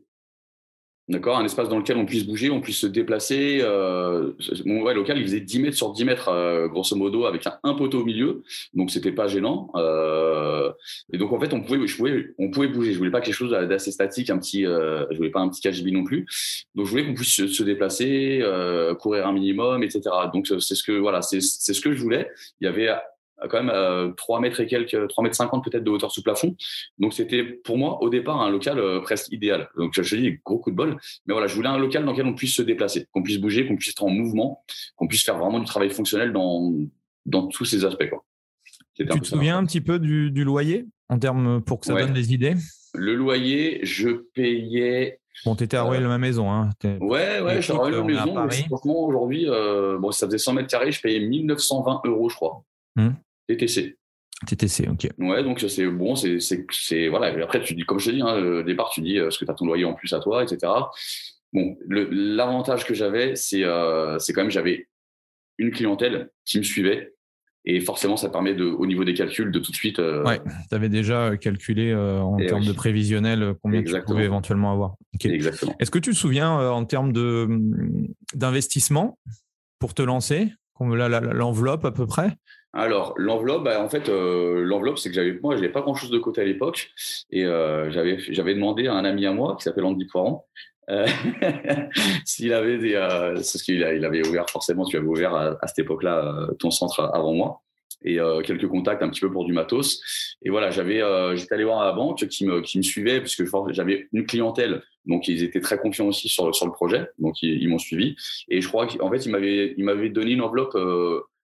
D'accord 1.09 1.37
Un 1.37 1.45
espace 1.45 1.69
dans 1.69 1.77
lequel 1.77 1.95
on 1.95 2.05
puisse 2.05 2.25
bouger, 2.25 2.49
on 2.49 2.59
puisse 2.59 2.79
se 2.79 2.87
déplacer. 2.87 3.59
Euh, 3.61 4.33
mon 4.65 4.81
ouais, 4.81 4.93
local, 4.93 5.17
il 5.17 5.23
faisait 5.23 5.39
10 5.39 5.59
mètres 5.59 5.77
sur 5.77 5.93
10 5.93 6.03
mètres, 6.03 6.27
euh, 6.27 6.67
grosso 6.67 6.97
modo, 6.97 7.25
avec 7.25 7.47
un, 7.63 7.73
poteau 7.75 8.01
au 8.01 8.03
milieu. 8.03 8.43
Donc, 8.73 8.91
c'était 8.91 9.13
pas 9.13 9.29
gênant. 9.29 9.71
Euh, 9.75 10.69
et 11.13 11.17
donc, 11.17 11.31
en 11.31 11.39
fait, 11.39 11.53
on 11.53 11.61
pouvait, 11.61 11.87
je 11.87 11.95
pouvais, 11.95 12.33
on 12.37 12.51
pouvait 12.51 12.67
bouger. 12.67 12.91
Je 12.91 12.97
voulais 12.97 13.11
pas 13.11 13.21
quelque 13.21 13.35
chose 13.35 13.51
d'assez 13.51 13.91
statique, 13.91 14.29
un 14.29 14.37
petit, 14.37 14.65
euh, 14.65 15.05
je 15.11 15.15
voulais 15.15 15.29
pas 15.29 15.39
un 15.39 15.47
petit 15.47 15.61
KGB 15.61 15.91
non 15.91 16.03
plus. 16.03 16.25
Donc, 16.75 16.87
je 16.87 16.91
voulais 16.91 17.05
qu'on 17.05 17.13
puisse 17.13 17.33
se, 17.33 17.47
se 17.47 17.63
déplacer, 17.63 18.39
euh, 18.41 18.93
courir 18.93 19.27
un 19.27 19.31
minimum, 19.31 19.83
etc. 19.83 20.01
Donc, 20.33 20.47
c'est 20.47 20.75
ce 20.75 20.83
que, 20.83 20.91
voilà, 20.91 21.21
c'est 21.21 21.39
ce 21.39 21.79
que 21.79 21.93
je 21.93 22.01
voulais. 22.01 22.29
Il 22.59 22.65
y 22.65 22.67
avait 22.67 22.89
quand 23.41 23.63
même 23.63 23.71
euh, 23.73 24.11
3 24.13 24.39
mètres 24.39 24.59
et 24.59 24.67
quelques, 24.67 25.07
3 25.07 25.23
mètres 25.23 25.35
50 25.35 25.63
peut-être 25.63 25.83
de 25.83 25.89
hauteur 25.89 26.11
sous 26.11 26.23
plafond. 26.23 26.55
Donc 26.97 27.13
c'était 27.13 27.43
pour 27.43 27.77
moi 27.77 28.01
au 28.01 28.09
départ 28.09 28.41
un 28.41 28.49
local 28.49 28.79
euh, 28.79 28.99
presque 29.01 29.31
idéal. 29.31 29.69
Donc 29.77 29.99
je 29.99 30.15
dis 30.15 30.39
gros 30.45 30.59
coup 30.59 30.71
de 30.71 30.75
bol, 30.75 30.97
mais 31.25 31.33
voilà, 31.33 31.47
je 31.47 31.55
voulais 31.55 31.69
un 31.69 31.77
local 31.77 32.05
dans 32.05 32.11
lequel 32.11 32.25
on 32.25 32.35
puisse 32.35 32.55
se 32.55 32.61
déplacer, 32.61 33.07
qu'on 33.11 33.23
puisse 33.23 33.37
bouger, 33.37 33.67
qu'on 33.67 33.75
puisse 33.75 33.91
être 33.91 34.03
en 34.03 34.09
mouvement, 34.09 34.63
qu'on 34.95 35.07
puisse 35.07 35.23
faire 35.23 35.37
vraiment 35.37 35.59
du 35.59 35.65
travail 35.65 35.89
fonctionnel 35.89 36.33
dans 36.33 36.73
dans 37.25 37.47
tous 37.47 37.65
ces 37.65 37.85
aspects. 37.85 38.09
Quoi. 38.09 38.23
Tu 38.95 39.05
te 39.05 39.27
souviens 39.27 39.57
un 39.57 39.65
petit 39.65 39.81
peu 39.81 39.99
du, 39.99 40.31
du, 40.31 40.43
loyer 40.43 40.85
en 41.09 41.19
termes 41.19 41.61
pour 41.61 41.79
que 41.79 41.85
ça 41.85 41.93
donne 41.93 42.13
des 42.13 42.33
idées? 42.33 42.55
Le 42.95 43.13
loyer, 43.13 43.79
je 43.83 44.09
payais 44.33 45.19
Bon, 45.45 45.55
tu 45.55 45.63
étais 45.63 45.77
à 45.77 45.83
Royal, 45.83 46.03
euh, 46.03 46.07
ma 46.07 46.17
maison. 46.17 46.51
Hein. 46.51 46.69
Ouais, 46.83 47.41
ouais, 47.41 47.57
je 47.57 47.61
suis 47.61 47.73
à 47.73 47.75
Royal, 47.75 48.03
ma 48.03 48.45
maison. 48.45 48.65
Franchement, 48.67 49.05
aujourd'hui, 49.05 49.45
euh, 49.47 49.97
bon, 49.99 50.11
ça 50.11 50.25
faisait 50.25 50.37
100 50.37 50.53
mètres 50.53 50.69
carrés, 50.69 50.91
je 50.91 51.01
payais 51.01 51.19
1920 51.19 52.01
euros, 52.05 52.29
je 52.29 52.35
crois. 52.35 52.63
Hum. 52.97 53.15
TTC. 53.47 53.97
TTC, 54.45 54.87
ok. 54.87 55.09
Ouais, 55.17 55.43
donc 55.43 55.59
c'est 55.67 55.87
bon, 55.87 56.15
c'est 56.15 57.07
voilà. 57.07 57.43
Après, 57.43 57.61
tu 57.61 57.73
dis, 57.73 57.83
comme 57.83 57.99
je 57.99 58.11
te 58.11 58.15
dis, 58.15 58.21
hein, 58.21 58.35
au 58.35 58.63
départ, 58.63 58.91
tu 58.91 59.01
dis, 59.01 59.17
est-ce 59.17 59.39
que 59.39 59.45
tu 59.45 59.51
as 59.51 59.55
ton 59.55 59.65
loyer 59.65 59.85
en 59.85 59.93
plus 59.93 60.13
à 60.13 60.19
toi, 60.19 60.43
etc. 60.43 60.71
Bon, 61.53 61.77
l'avantage 61.87 62.85
que 62.85 62.93
j'avais, 62.93 63.35
c'est 63.35 63.63
euh, 63.63 64.19
c'est 64.19 64.33
quand 64.33 64.41
même, 64.41 64.51
j'avais 64.51 64.87
une 65.57 65.71
clientèle 65.71 66.29
qui 66.45 66.57
me 66.57 66.63
suivait. 66.63 67.13
Et 67.69 67.81
forcément, 67.81 68.15
ça 68.15 68.29
permet 68.29 68.53
de, 68.53 68.63
au 68.63 68.85
niveau 68.85 69.03
des 69.03 69.13
calculs 69.13 69.51
de 69.51 69.59
tout 69.59 69.71
de 69.71 69.75
suite. 69.75 69.99
Euh, 69.99 70.23
ouais, 70.23 70.39
tu 70.69 70.75
avais 70.75 70.87
déjà 70.87 71.35
calculé 71.35 71.91
euh, 71.91 72.21
en 72.21 72.37
termes 72.37 72.63
de 72.63 72.71
prévisionnel 72.71 73.55
combien 73.61 73.83
tu 73.83 73.93
pouvais 74.05 74.23
éventuellement 74.23 74.71
avoir. 74.71 74.95
Exactement. 75.21 75.75
Est-ce 75.79 75.91
que 75.91 75.99
tu 75.99 76.11
te 76.11 76.15
souviens 76.15 76.51
en 76.51 76.85
termes 76.85 77.11
d'investissement 78.33 79.19
pour 79.79 79.93
te 79.93 80.01
lancer, 80.01 80.53
l'enveloppe 80.79 81.83
à 81.83 81.91
peu 81.91 82.05
près? 82.05 82.31
Alors 82.73 83.13
l'enveloppe, 83.17 83.63
bah, 83.63 83.81
en 83.81 83.89
fait, 83.89 84.09
euh, 84.09 84.61
l'enveloppe, 84.63 84.99
c'est 84.99 85.09
que 85.09 85.15
j'avais 85.15 85.39
moi, 85.41 85.55
j'avais 85.55 85.69
pas 85.69 85.81
grand 85.81 85.95
chose 85.95 86.11
de 86.11 86.19
côté 86.19 86.41
à 86.41 86.43
l'époque, 86.43 86.91
et 87.31 87.45
euh, 87.45 87.89
j'avais 87.91 88.19
j'avais 88.19 88.53
demandé 88.53 88.87
à 88.87 88.93
un 88.93 89.05
ami 89.05 89.25
à 89.25 89.31
moi 89.31 89.55
qui 89.57 89.63
s'appelle 89.63 89.85
Andy 89.85 90.05
Poiron 90.05 90.41
euh, 90.89 91.05
s'il 92.25 92.53
avait 92.53 92.77
des, 92.77 93.33
c'est 93.37 93.57
ce 93.57 93.63
qu'il 93.63 93.75
il 93.77 94.05
avait 94.05 94.25
ouvert 94.27 94.49
forcément, 94.49 94.85
tu 94.85 94.95
avais 94.97 95.07
ouvert 95.07 95.35
à, 95.35 95.67
cette 95.67 95.79
époque-là 95.79 96.47
ton 96.59 96.71
centre 96.71 97.09
avant 97.13 97.33
moi 97.33 97.61
et 98.05 98.19
quelques 98.45 98.67
contacts 98.67 99.01
un 99.01 99.09
petit 99.09 99.21
peu 99.21 99.31
pour 99.31 99.43
du 99.43 99.53
matos. 99.53 99.99
Et 100.43 100.49
voilà, 100.49 100.69
j'avais, 100.69 101.01
j'étais 101.35 101.55
allé 101.55 101.65
voir 101.65 101.83
la 101.83 101.91
banque 101.91 102.27
qui 102.27 102.45
me, 102.45 102.63
suivait 102.63 103.19
puisque 103.19 103.43
j'avais 103.71 104.07
une 104.13 104.25
clientèle, 104.25 104.81
donc 105.05 105.27
ils 105.27 105.43
étaient 105.43 105.59
très 105.59 105.77
confiants 105.77 106.05
aussi 106.05 106.29
sur, 106.29 106.55
sur 106.55 106.65
le 106.67 106.71
projet, 106.71 107.07
donc 107.17 107.41
ils, 107.41 107.61
ils 107.61 107.67
m'ont 107.67 107.79
suivi. 107.79 108.15
Et 108.47 108.61
je 108.61 108.67
crois 108.69 108.87
qu'en 108.87 109.09
fait, 109.09 109.25
ils 109.25 109.31
m'avaient, 109.31 109.73
ils 109.77 109.83
m'avaient 109.83 110.09
donné 110.09 110.31
une 110.31 110.41
enveloppe 110.41 110.77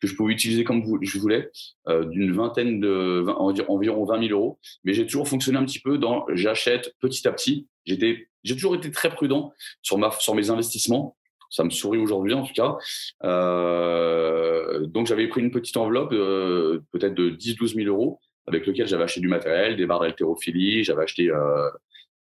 que 0.00 0.06
je 0.06 0.14
pouvais 0.14 0.32
utiliser 0.32 0.64
comme 0.64 0.82
je 1.02 1.18
voulais, 1.18 1.50
euh, 1.88 2.04
d'une 2.04 2.32
vingtaine 2.32 2.80
de, 2.80 3.24
on 3.38 3.48
va 3.48 3.52
dire 3.52 3.70
environ 3.70 4.04
20 4.04 4.28
000 4.28 4.38
euros. 4.38 4.59
Mais 4.85 4.92
j'ai 4.92 5.06
toujours 5.06 5.28
fonctionné 5.28 5.59
un 5.59 5.64
petit 5.64 5.80
peu 5.80 5.98
dans 5.98 6.26
j'achète 6.35 6.94
petit 7.00 7.26
à 7.26 7.32
petit. 7.32 7.66
J'étais, 7.85 8.28
j'ai 8.44 8.54
toujours 8.54 8.74
été 8.74 8.90
très 8.90 9.11
prudent 9.11 9.52
sur 9.82 9.98
ma, 9.98 10.11
sur 10.11 10.35
mes 10.35 10.50
investissements. 10.50 11.16
Ça 11.48 11.62
me 11.64 11.70
sourit 11.70 11.98
aujourd'hui 11.98 12.35
en 12.35 12.42
tout 12.42 12.52
cas. 12.52 12.76
Euh, 13.24 14.87
donc 14.87 15.06
j'avais 15.06 15.28
pris 15.28 15.40
une 15.40 15.50
petite 15.50 15.76
enveloppe, 15.76 16.12
euh, 16.12 16.80
peut-être 16.92 17.14
de 17.14 17.30
10-12 17.30 17.74
000 17.74 17.88
euros, 17.88 18.20
avec 18.46 18.66
lequel 18.66 18.87
j'avais 18.87 19.04
acheté 19.04 19.20
du 19.20 19.28
matériel, 19.28 19.76
des 19.76 19.87
barres 19.87 20.00
d'haltérophilie, 20.00 20.82
j'avais 20.85 21.02
acheté 21.02 21.30
euh, 21.30 21.68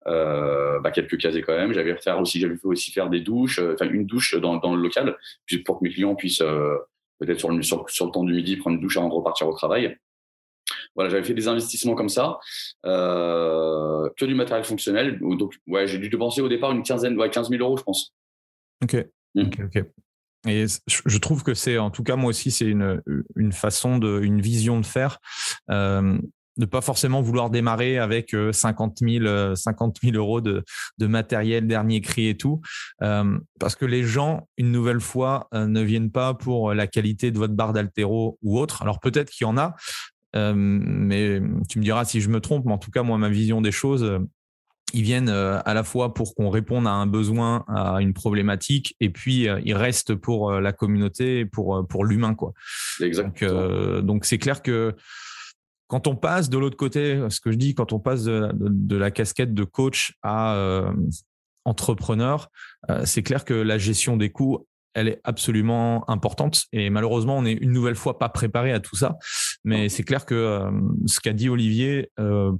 euh, 0.08 0.78
bah, 0.80 0.90
quelques 0.90 1.18
casiers 1.18 1.42
quand 1.42 1.56
même. 1.56 1.72
J'avais 1.72 1.96
faire 1.96 2.20
aussi, 2.20 2.40
j'avais 2.40 2.56
fait 2.56 2.66
aussi 2.66 2.92
faire 2.92 3.08
des 3.08 3.20
douches, 3.20 3.58
euh, 3.58 3.74
enfin 3.74 3.88
une 3.90 4.06
douche 4.06 4.36
dans, 4.36 4.56
dans 4.56 4.74
le 4.74 4.82
local, 4.82 5.16
pour 5.64 5.78
que 5.78 5.84
mes 5.84 5.90
clients 5.90 6.14
puissent 6.14 6.42
euh, 6.42 6.76
peut-être 7.18 7.38
sur 7.38 7.50
le, 7.50 7.62
sur, 7.62 7.84
le 7.84 8.10
temps 8.10 8.24
du 8.24 8.32
midi, 8.32 8.56
prendre 8.56 8.76
une 8.76 8.82
douche 8.82 8.96
avant 8.96 9.08
de 9.08 9.14
repartir 9.14 9.48
au 9.48 9.52
travail. 9.52 9.96
Voilà, 10.94 11.10
j'avais 11.10 11.22
fait 11.22 11.34
des 11.34 11.48
investissements 11.48 11.94
comme 11.94 12.08
ça, 12.08 12.38
euh, 12.84 14.08
que 14.16 14.24
du 14.24 14.34
matériel 14.34 14.64
fonctionnel. 14.64 15.18
Donc, 15.20 15.54
ouais, 15.66 15.86
j'ai 15.86 15.98
dû 15.98 16.08
dépenser 16.08 16.40
au 16.40 16.48
départ 16.48 16.72
une 16.72 16.82
quinzaine, 16.82 17.16
ouais, 17.18 17.30
15 17.30 17.50
000 17.50 17.62
euros, 17.62 17.76
je 17.76 17.82
pense. 17.82 18.14
Ok. 18.82 19.06
Mmh. 19.34 19.42
Ok, 19.42 19.60
ok. 19.64 19.84
Et 20.48 20.64
je 20.86 21.18
trouve 21.18 21.42
que 21.42 21.54
c'est, 21.54 21.76
en 21.78 21.90
tout 21.90 22.04
cas, 22.04 22.16
moi 22.16 22.30
aussi, 22.30 22.50
c'est 22.50 22.66
une, 22.66 23.02
une 23.34 23.52
façon 23.52 23.98
de, 23.98 24.20
une 24.22 24.40
vision 24.40 24.80
de 24.80 24.86
faire. 24.86 25.18
Euh, 25.70 26.18
ne 26.56 26.66
pas 26.66 26.80
forcément 26.80 27.22
vouloir 27.22 27.50
démarrer 27.50 27.98
avec 27.98 28.34
50 28.52 28.98
000, 29.00 29.54
50 29.54 29.98
000 30.02 30.16
euros 30.16 30.40
de, 30.40 30.64
de 30.98 31.06
matériel 31.06 31.66
dernier 31.66 32.00
cri 32.00 32.28
et 32.28 32.36
tout, 32.36 32.60
euh, 33.02 33.38
parce 33.58 33.74
que 33.74 33.84
les 33.84 34.04
gens, 34.04 34.48
une 34.56 34.72
nouvelle 34.72 35.00
fois, 35.00 35.48
euh, 35.54 35.66
ne 35.66 35.82
viennent 35.82 36.10
pas 36.10 36.34
pour 36.34 36.74
la 36.74 36.86
qualité 36.86 37.30
de 37.30 37.38
votre 37.38 37.54
barre 37.54 37.72
d'altéro 37.72 38.38
ou 38.42 38.58
autre. 38.58 38.82
Alors 38.82 39.00
peut-être 39.00 39.30
qu'il 39.30 39.46
y 39.46 39.48
en 39.48 39.58
a, 39.58 39.74
euh, 40.34 40.54
mais 40.56 41.40
tu 41.68 41.78
me 41.78 41.84
diras 41.84 42.04
si 42.04 42.20
je 42.20 42.28
me 42.28 42.40
trompe, 42.40 42.64
mais 42.66 42.72
en 42.72 42.78
tout 42.78 42.90
cas, 42.90 43.02
moi, 43.02 43.18
ma 43.18 43.28
vision 43.28 43.60
des 43.60 43.72
choses, 43.72 44.18
ils 44.92 45.02
viennent 45.02 45.28
à 45.28 45.74
la 45.74 45.82
fois 45.82 46.14
pour 46.14 46.34
qu'on 46.34 46.48
réponde 46.48 46.86
à 46.86 46.92
un 46.92 47.06
besoin, 47.06 47.64
à 47.68 48.00
une 48.00 48.12
problématique, 48.12 48.94
et 49.00 49.10
puis 49.10 49.48
ils 49.64 49.74
restent 49.74 50.14
pour 50.14 50.52
la 50.52 50.72
communauté, 50.72 51.44
pour 51.44 51.86
pour 51.88 52.04
l'humain, 52.04 52.34
quoi. 52.34 52.52
Exactement. 53.00 54.00
Donc 54.00 54.24
c'est 54.24 54.38
clair 54.38 54.62
que 54.62 54.94
quand 55.88 56.06
on 56.06 56.16
passe 56.16 56.50
de 56.50 56.58
l'autre 56.58 56.76
côté, 56.76 57.22
ce 57.28 57.40
que 57.40 57.52
je 57.52 57.56
dis, 57.56 57.74
quand 57.74 57.92
on 57.92 58.00
passe 58.00 58.24
de, 58.24 58.96
la 58.96 59.10
casquette 59.10 59.54
de 59.54 59.64
coach 59.64 60.14
à 60.22 60.54
euh, 60.54 60.92
entrepreneur, 61.64 62.50
euh, 62.90 63.02
c'est 63.04 63.22
clair 63.22 63.44
que 63.44 63.54
la 63.54 63.78
gestion 63.78 64.16
des 64.16 64.30
coûts, 64.30 64.66
elle 64.94 65.08
est 65.08 65.20
absolument 65.24 66.08
importante. 66.10 66.64
Et 66.72 66.90
malheureusement, 66.90 67.36
on 67.36 67.44
est 67.44 67.52
une 67.52 67.70
nouvelle 67.70 67.94
fois 67.94 68.18
pas 68.18 68.28
préparé 68.28 68.72
à 68.72 68.80
tout 68.80 68.96
ça. 68.96 69.16
Mais 69.64 69.88
c'est 69.88 70.02
clair 70.02 70.24
que 70.24 70.34
euh, 70.34 70.70
ce 71.06 71.20
qu'a 71.20 71.32
dit 71.32 71.48
Olivier, 71.48 72.10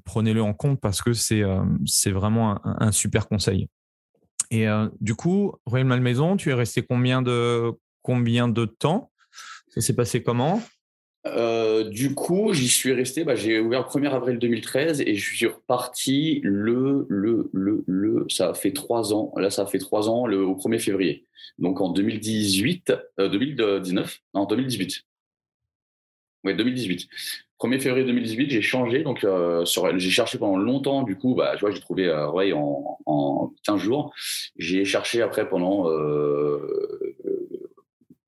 prenez-le 0.05 0.43
en 0.43 0.55
compte 0.55 0.81
parce 0.81 1.03
que 1.03 1.13
c'est 1.13 1.43
c'est 1.85 2.11
vraiment 2.11 2.61
un, 2.65 2.93
super 2.93 3.27
conseil. 3.27 3.69
Et 4.51 4.67
du 5.01 5.17
coup, 5.17 5.55
Royal 5.65 5.89
Malmaison, 5.89 6.37
tu 6.37 6.51
es 6.51 6.55
resté 6.55 6.83
combien 6.83 7.23
de 7.23 7.73
combien 8.03 8.49
de 8.49 8.67
temps? 8.67 9.11
Ça 9.69 9.81
s'est 9.81 9.95
passé 9.95 10.23
comment? 10.23 10.63
Euh, 11.35 11.85
du 11.85 12.15
coup, 12.15 12.53
j'y 12.53 12.69
suis 12.69 12.93
resté. 12.93 13.25
Bah, 13.25 13.35
j'ai 13.35 13.59
ouvert 13.61 13.81
le 13.81 14.01
1er 14.01 14.11
avril 14.11 14.39
2013 14.39 15.01
et 15.01 15.15
je 15.15 15.35
suis 15.37 15.47
reparti 15.47 16.41
le, 16.43 17.07
le, 17.09 17.51
le, 17.53 17.85
le, 17.87 18.27
ça 18.29 18.55
fait 18.55 18.73
trois 18.73 19.13
ans. 19.15 19.33
Là, 19.37 19.51
ça 19.51 19.67
fait 19.67 19.79
trois 19.79 20.09
ans 20.09 20.27
le, 20.27 20.45
au 20.45 20.55
1er 20.57 20.79
février. 20.79 21.27
Donc 21.59 21.81
en 21.81 21.91
2018, 21.91 22.93
2019, 23.19 24.07
euh, 24.07 24.39
non, 24.39 24.45
2018. 24.47 25.05
Oui, 26.45 26.55
2018. 26.55 27.09
1er 27.61 27.81
février 27.81 28.05
2018, 28.05 28.51
j'ai 28.51 28.63
changé. 28.63 29.03
Donc, 29.03 29.25
euh, 29.25 29.65
j'ai 29.97 30.11
cherché 30.11 30.39
pendant 30.39 30.59
longtemps. 30.59 31.03
Du 31.03 31.17
coup, 31.17 31.35
bah, 31.35 31.55
j'ai 31.57 31.81
trouvé 31.81 32.07
euh, 32.07 32.55
en, 32.55 32.99
en 33.07 33.53
15 33.65 33.81
jours. 33.81 34.15
J'ai 34.57 34.85
cherché 34.85 35.23
après 35.23 35.49
pendant 35.49 35.89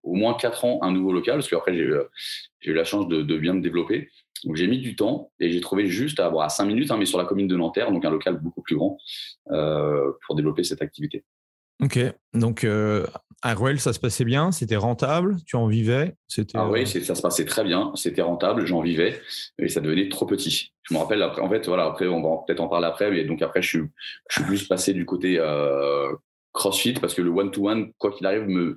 au 0.08 0.14
moins 0.14 0.34
quatre 0.34 0.64
ans 0.64 0.78
un 0.82 0.90
nouveau 0.90 1.12
local, 1.12 1.36
parce 1.36 1.48
qu'après, 1.48 1.74
j'ai 1.74 1.82
eu, 1.82 1.94
eu 2.62 2.74
la 2.74 2.84
chance 2.84 3.08
de, 3.08 3.38
bien 3.38 3.54
me 3.54 3.60
développer. 3.60 4.08
Donc 4.44 4.56
j'ai 4.56 4.68
mis 4.68 4.78
du 4.78 4.94
temps 4.94 5.32
et 5.40 5.50
j'ai 5.50 5.60
trouvé 5.60 5.86
juste 5.88 6.20
à, 6.20 6.30
bon, 6.30 6.40
à 6.40 6.48
5 6.48 6.64
minutes, 6.64 6.90
hein, 6.90 6.96
mais 6.96 7.06
sur 7.06 7.18
la 7.18 7.24
commune 7.24 7.48
de 7.48 7.56
Nanterre, 7.56 7.90
donc 7.90 8.04
un 8.04 8.10
local 8.10 8.38
beaucoup 8.38 8.62
plus 8.62 8.76
grand 8.76 8.98
euh, 9.50 10.12
pour 10.24 10.36
développer 10.36 10.62
cette 10.62 10.80
activité. 10.80 11.24
Ok, 11.82 11.98
donc 12.34 12.64
euh, 12.64 13.06
à 13.42 13.54
Ruel, 13.54 13.78
ça 13.78 13.92
se 13.92 14.00
passait 14.00 14.24
bien, 14.24 14.50
c'était 14.50 14.76
rentable, 14.76 15.36
tu 15.46 15.54
en 15.54 15.68
vivais 15.68 16.16
Ah 16.54 16.68
oui, 16.68 16.86
ça 16.86 17.14
se 17.14 17.22
passait 17.22 17.44
très 17.44 17.62
bien, 17.62 17.92
c'était 17.94 18.22
rentable, 18.22 18.66
j'en 18.66 18.80
vivais, 18.80 19.20
et 19.58 19.68
ça 19.68 19.80
devenait 19.80 20.08
trop 20.08 20.26
petit. 20.26 20.72
Je 20.82 20.94
me 20.94 20.98
rappelle 20.98 21.22
après, 21.22 21.40
en 21.40 21.48
fait, 21.48 21.66
voilà, 21.66 21.84
après 21.84 22.08
on 22.08 22.20
va 22.20 22.42
peut-être 22.46 22.60
en 22.60 22.68
parler 22.68 22.86
après, 22.86 23.10
mais 23.10 23.24
donc 23.24 23.42
après 23.42 23.62
je 23.62 23.68
suis, 23.68 23.82
je 24.28 24.34
suis 24.34 24.44
plus 24.44 24.66
passé 24.66 24.92
du 24.92 25.04
côté 25.04 25.38
CrossFit 26.58 26.94
parce 26.94 27.14
que 27.14 27.22
le 27.22 27.30
one-to-one, 27.30 27.92
quoi 27.98 28.10
qu'il 28.10 28.26
arrive, 28.26 28.48
me, 28.48 28.74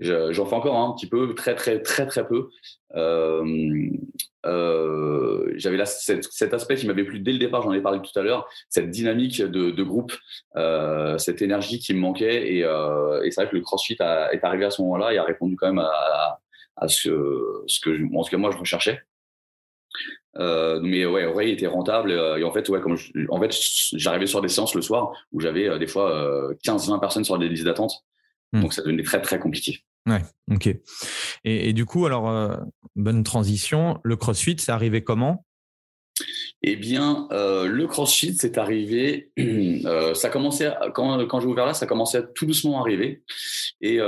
j'en 0.00 0.44
fais 0.44 0.56
encore 0.56 0.76
un 0.76 0.92
petit 0.94 1.08
peu, 1.08 1.34
très, 1.34 1.54
très, 1.54 1.80
très, 1.80 2.06
très 2.06 2.26
peu. 2.26 2.50
Euh, 2.96 3.88
euh, 4.46 5.52
j'avais 5.56 5.76
là 5.76 5.86
cet, 5.86 6.54
aspect 6.54 6.74
qui 6.74 6.86
m'avait 6.86 7.04
plu 7.04 7.20
dès 7.20 7.32
le 7.32 7.38
départ, 7.38 7.62
j'en 7.62 7.72
ai 7.72 7.80
parlé 7.80 8.00
tout 8.00 8.18
à 8.18 8.22
l'heure, 8.22 8.48
cette 8.68 8.90
dynamique 8.90 9.40
de, 9.42 9.82
groupe, 9.82 10.12
euh, 10.56 11.16
cette 11.18 11.40
énergie 11.40 11.78
qui 11.78 11.94
me 11.94 12.00
manquait. 12.00 12.52
Et, 12.54 12.62
c'est 13.30 13.42
vrai 13.42 13.50
que 13.50 13.56
le 13.56 13.62
CrossFit 13.62 13.96
est 14.00 14.44
arrivé 14.44 14.64
à 14.64 14.70
ce 14.70 14.82
moment-là 14.82 15.14
et 15.14 15.18
a 15.18 15.24
répondu 15.24 15.56
quand 15.56 15.72
même 15.72 15.84
à, 16.76 16.88
ce, 16.88 17.62
ce 17.66 17.80
que, 17.80 18.16
en 18.16 18.24
tout 18.24 18.30
cas, 18.30 18.38
moi, 18.38 18.50
je 18.50 18.58
recherchais. 18.58 19.00
Euh, 20.38 20.80
mais 20.82 21.04
ouais, 21.06 21.26
Ray 21.26 21.52
était 21.52 21.66
rentable. 21.66 22.12
Euh, 22.12 22.38
et 22.38 22.44
en 22.44 22.52
fait, 22.52 22.68
ouais, 22.68 22.80
comme 22.80 22.96
en 23.28 23.40
fait, 23.40 23.56
j'arrivais 23.94 24.26
sur 24.26 24.40
des 24.40 24.48
séances 24.48 24.74
le 24.74 24.82
soir 24.82 25.12
où 25.32 25.40
j'avais 25.40 25.68
euh, 25.68 25.78
des 25.78 25.86
fois 25.86 26.52
15-20 26.64 27.00
personnes 27.00 27.24
sur 27.24 27.38
des 27.38 27.48
listes 27.48 27.64
d'attente. 27.64 28.04
Hmm. 28.52 28.62
Donc 28.62 28.72
ça 28.72 28.82
devenait 28.82 29.02
très 29.02 29.20
très 29.20 29.38
compliqué. 29.38 29.80
Ouais, 30.06 30.22
ok. 30.50 30.66
Et, 30.66 31.68
et 31.68 31.72
du 31.72 31.84
coup, 31.84 32.06
alors, 32.06 32.58
bonne 32.96 33.22
transition. 33.22 34.00
Le 34.02 34.16
CrossFit, 34.16 34.56
c'est 34.58 34.72
arrivé 34.72 35.02
comment? 35.02 35.44
Eh 36.62 36.76
bien, 36.76 37.28
le 37.30 37.86
CrossFit, 37.86 38.34
c'est 38.34 38.56
arrivé. 38.56 39.30
ça 40.14 40.30
commençait 40.30 40.72
quand, 40.94 41.26
quand 41.26 41.40
j'ai 41.40 41.46
ouvert 41.46 41.66
là, 41.66 41.74
ça 41.74 41.86
commençait 41.86 42.18
à 42.18 42.22
tout 42.22 42.46
doucement 42.46 42.80
arriver. 42.80 43.22
Et 43.82 43.98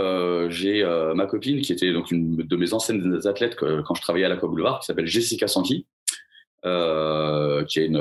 j'ai 0.48 0.82
ma 1.14 1.26
copine 1.26 1.60
qui 1.60 1.72
était 1.72 1.92
donc 1.92 2.10
une 2.10 2.36
de 2.36 2.56
mes 2.56 2.72
anciennes 2.72 3.20
athlètes 3.26 3.56
quand 3.56 3.94
je 3.94 4.00
travaillais 4.00 4.26
à 4.26 4.30
la 4.30 4.36
Boulevard, 4.36 4.80
qui 4.80 4.86
s'appelle 4.86 5.06
Jessica 5.06 5.46
Santi, 5.46 5.86
euh, 6.64 7.64
qui 7.64 7.80
est 7.80 7.86
une, 7.86 7.96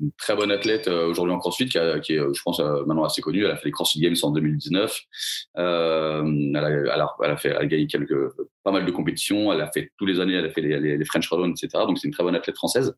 une, 0.00 0.12
très 0.16 0.36
bonne 0.36 0.50
athlète 0.50 0.86
euh, 0.88 1.08
aujourd'hui 1.08 1.34
en 1.34 1.38
CrossFit, 1.38 1.68
qui, 1.68 1.78
a, 1.78 1.98
qui, 1.98 2.14
est, 2.14 2.18
je 2.18 2.42
pense, 2.42 2.60
euh, 2.60 2.84
maintenant 2.84 3.04
assez 3.04 3.22
connue. 3.22 3.44
Elle 3.44 3.50
a 3.50 3.56
fait 3.56 3.66
les 3.66 3.72
CrossFit 3.72 4.00
Games 4.00 4.16
en 4.22 4.30
2019. 4.30 5.00
Euh, 5.58 6.22
elle, 6.24 6.56
a, 6.56 6.70
elle, 6.70 7.06
elle, 7.24 7.30
a, 7.30 7.36
fait, 7.36 7.48
elle 7.48 7.56
a 7.56 7.66
gagné 7.66 7.86
quelques, 7.86 8.32
pas 8.62 8.70
mal 8.70 8.86
de 8.86 8.90
compétitions. 8.90 9.52
Elle 9.52 9.60
a 9.60 9.70
fait 9.70 9.90
tous 9.98 10.06
les 10.06 10.20
années, 10.20 10.34
elle 10.34 10.46
a 10.46 10.50
fait 10.50 10.60
les, 10.60 10.78
les, 10.78 10.96
les 10.96 11.04
French 11.04 11.28
Rodon, 11.28 11.50
etc. 11.50 11.68
Donc 11.86 11.98
c'est 11.98 12.06
une 12.06 12.14
très 12.14 12.22
bonne 12.22 12.36
athlète 12.36 12.56
française. 12.56 12.94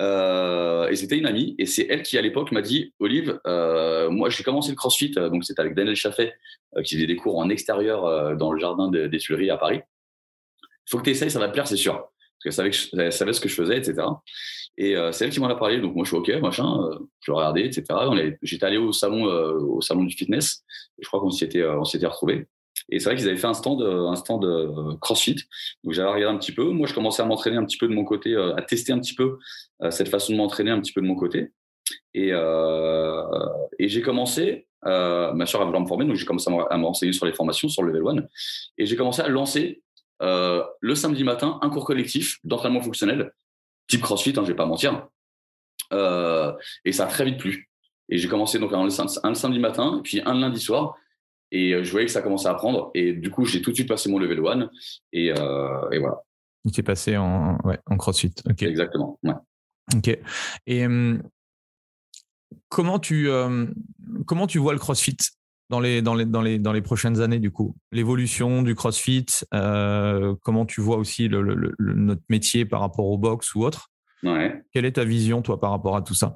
Euh, 0.00 0.88
et 0.88 0.96
c'était 0.96 1.16
une 1.16 1.26
amie, 1.26 1.54
et 1.58 1.64
c'est 1.64 1.86
elle 1.88 2.02
qui 2.02 2.18
à 2.18 2.22
l'époque 2.22 2.52
m'a 2.52 2.60
dit, 2.60 2.92
Olive, 3.00 3.40
euh, 3.46 4.10
moi 4.10 4.28
j'ai 4.28 4.42
commencé 4.42 4.70
le 4.70 4.76
CrossFit, 4.76 5.12
donc 5.12 5.44
c'était 5.44 5.60
avec 5.60 5.74
Daniel 5.74 5.96
Chaffet, 5.96 6.34
qui 6.84 6.96
faisait 6.96 7.06
des 7.06 7.16
cours 7.16 7.38
en 7.38 7.48
extérieur 7.48 8.36
dans 8.36 8.52
le 8.52 8.60
jardin 8.60 8.90
des 8.90 9.18
Tuileries 9.18 9.48
à 9.48 9.56
Paris. 9.56 9.80
Il 10.86 10.90
faut 10.90 10.98
que 10.98 11.04
tu 11.04 11.10
essayes, 11.10 11.30
ça 11.30 11.38
va 11.38 11.48
te 11.48 11.52
plaire, 11.54 11.66
c'est 11.66 11.76
sûr 11.76 12.10
parce 12.44 12.56
qu'elle 12.56 13.12
savait, 13.12 13.32
ce 13.32 13.40
que 13.40 13.48
je 13.48 13.54
faisais, 13.54 13.76
etc. 13.76 14.02
Et 14.78 14.96
euh, 14.96 15.10
c'est 15.12 15.24
elle 15.24 15.30
qui 15.30 15.40
m'en 15.40 15.48
a 15.48 15.54
parlé. 15.54 15.80
Donc 15.80 15.94
moi, 15.94 16.04
je 16.04 16.10
suis 16.10 16.16
OK, 16.16 16.28
machin. 16.40 16.82
Euh, 16.82 16.98
je 17.20 17.32
regardais, 17.32 17.64
etc. 17.64 17.84
J'étais 18.42 18.66
allé 18.66 18.76
au 18.76 18.92
salon, 18.92 19.26
euh, 19.26 19.58
au 19.58 19.80
salon 19.80 20.04
du 20.04 20.14
fitness. 20.14 20.62
Je 20.98 21.06
crois 21.06 21.20
qu'on 21.20 21.30
s'y 21.30 21.44
était, 21.44 21.64
on 21.64 21.84
s'était 21.84 22.06
retrouvés. 22.06 22.46
Et 22.90 23.00
c'est 23.00 23.06
vrai 23.06 23.16
qu'ils 23.16 23.28
avaient 23.28 23.38
fait 23.38 23.46
un 23.46 23.54
stand, 23.54 23.82
un 23.82 24.14
stand 24.14 24.98
CrossFit. 25.00 25.36
Donc 25.82 25.94
j'avais 25.94 26.10
regardé 26.10 26.36
un 26.36 26.38
petit 26.38 26.52
peu. 26.52 26.64
Moi, 26.70 26.86
je 26.86 26.94
commençais 26.94 27.22
à 27.22 27.24
m'entraîner 27.24 27.56
un 27.56 27.64
petit 27.64 27.78
peu 27.78 27.88
de 27.88 27.94
mon 27.94 28.04
côté, 28.04 28.36
à 28.36 28.62
tester 28.62 28.92
un 28.92 29.00
petit 29.00 29.14
peu 29.14 29.38
cette 29.90 30.08
façon 30.08 30.32
de 30.32 30.38
m'entraîner 30.38 30.70
un 30.70 30.80
petit 30.80 30.92
peu 30.92 31.00
de 31.00 31.06
mon 31.06 31.16
côté. 31.16 31.48
Et, 32.14 32.30
j'ai 33.80 34.02
commencé. 34.02 34.68
ma 34.84 35.46
soeur 35.46 35.62
a 35.62 35.64
voulu 35.64 35.80
me 35.80 35.86
former, 35.86 36.04
donc 36.04 36.14
j'ai 36.14 36.26
commencé 36.26 36.48
à 36.70 36.78
me 36.78 37.12
sur 37.12 37.26
les 37.26 37.32
formations, 37.32 37.68
sur 37.68 37.82
le 37.82 37.92
level 37.92 38.20
1. 38.20 38.22
Et 38.78 38.86
j'ai 38.86 38.94
commencé 38.94 39.20
à 39.22 39.28
lancer 39.28 39.82
euh, 40.22 40.64
le 40.80 40.94
samedi 40.94 41.24
matin, 41.24 41.58
un 41.62 41.68
cours 41.68 41.84
collectif 41.84 42.38
d'entraînement 42.44 42.80
fonctionnel, 42.80 43.32
type 43.86 44.02
CrossFit, 44.02 44.34
hein, 44.36 44.42
je 44.42 44.48
vais 44.48 44.56
pas 44.56 44.66
mentir. 44.66 45.08
Euh, 45.92 46.52
et 46.84 46.92
ça 46.92 47.04
a 47.04 47.06
très 47.06 47.24
vite 47.24 47.38
plu. 47.38 47.68
Et 48.08 48.18
j'ai 48.18 48.28
commencé 48.28 48.58
donc 48.58 48.72
un 48.72 48.84
le, 48.84 48.90
samedi 48.90 49.58
matin, 49.58 50.00
puis 50.02 50.20
un 50.24 50.34
lundi 50.34 50.60
soir. 50.60 50.96
Et 51.52 51.74
euh, 51.74 51.84
je 51.84 51.90
voyais 51.90 52.06
que 52.06 52.12
ça 52.12 52.22
commençait 52.22 52.48
à 52.48 52.54
prendre. 52.54 52.90
Et 52.94 53.12
du 53.12 53.30
coup, 53.30 53.44
j'ai 53.44 53.62
tout 53.62 53.70
de 53.70 53.76
suite 53.76 53.88
passé 53.88 54.10
mon 54.10 54.18
level 54.18 54.44
1. 54.46 54.70
Et, 55.12 55.26
et 55.26 55.32
voilà. 55.98 56.22
Tu 56.72 56.80
es 56.80 56.82
passé 56.82 57.16
en, 57.16 57.58
ouais, 57.64 57.78
en 57.86 57.96
CrossFit. 57.96 58.34
Exactement. 58.60 59.18
Ouais. 59.22 59.34
Ok. 59.94 60.18
Et 60.66 60.86
hum, 60.86 61.22
comment, 62.68 62.98
tu, 62.98 63.28
comment 64.26 64.46
tu 64.46 64.58
vois 64.58 64.72
le 64.72 64.78
CrossFit? 64.78 65.16
Dans 65.68 65.80
les, 65.80 66.02
dans, 66.02 66.14
les, 66.14 66.24
dans, 66.24 66.42
les, 66.42 66.58
dans 66.58 66.72
les 66.72 66.82
prochaines 66.82 67.20
années, 67.20 67.38
du 67.38 67.50
coup? 67.50 67.76
L'évolution 67.92 68.62
du 68.62 68.74
CrossFit, 68.74 69.26
euh, 69.54 70.34
comment 70.42 70.66
tu 70.66 70.80
vois 70.80 70.96
aussi 70.96 71.28
le, 71.28 71.74
notre 71.78 72.22
métier 72.28 72.64
par 72.64 72.80
rapport 72.80 73.06
au 73.06 73.18
box 73.18 73.54
ou 73.54 73.64
autre? 73.64 73.88
Ouais. 74.22 74.62
Quelle 74.72 74.84
est 74.84 74.92
ta 74.92 75.04
vision, 75.04 75.42
toi, 75.42 75.60
par 75.60 75.70
rapport 75.70 75.96
à 75.96 76.02
tout 76.02 76.14
ça? 76.14 76.34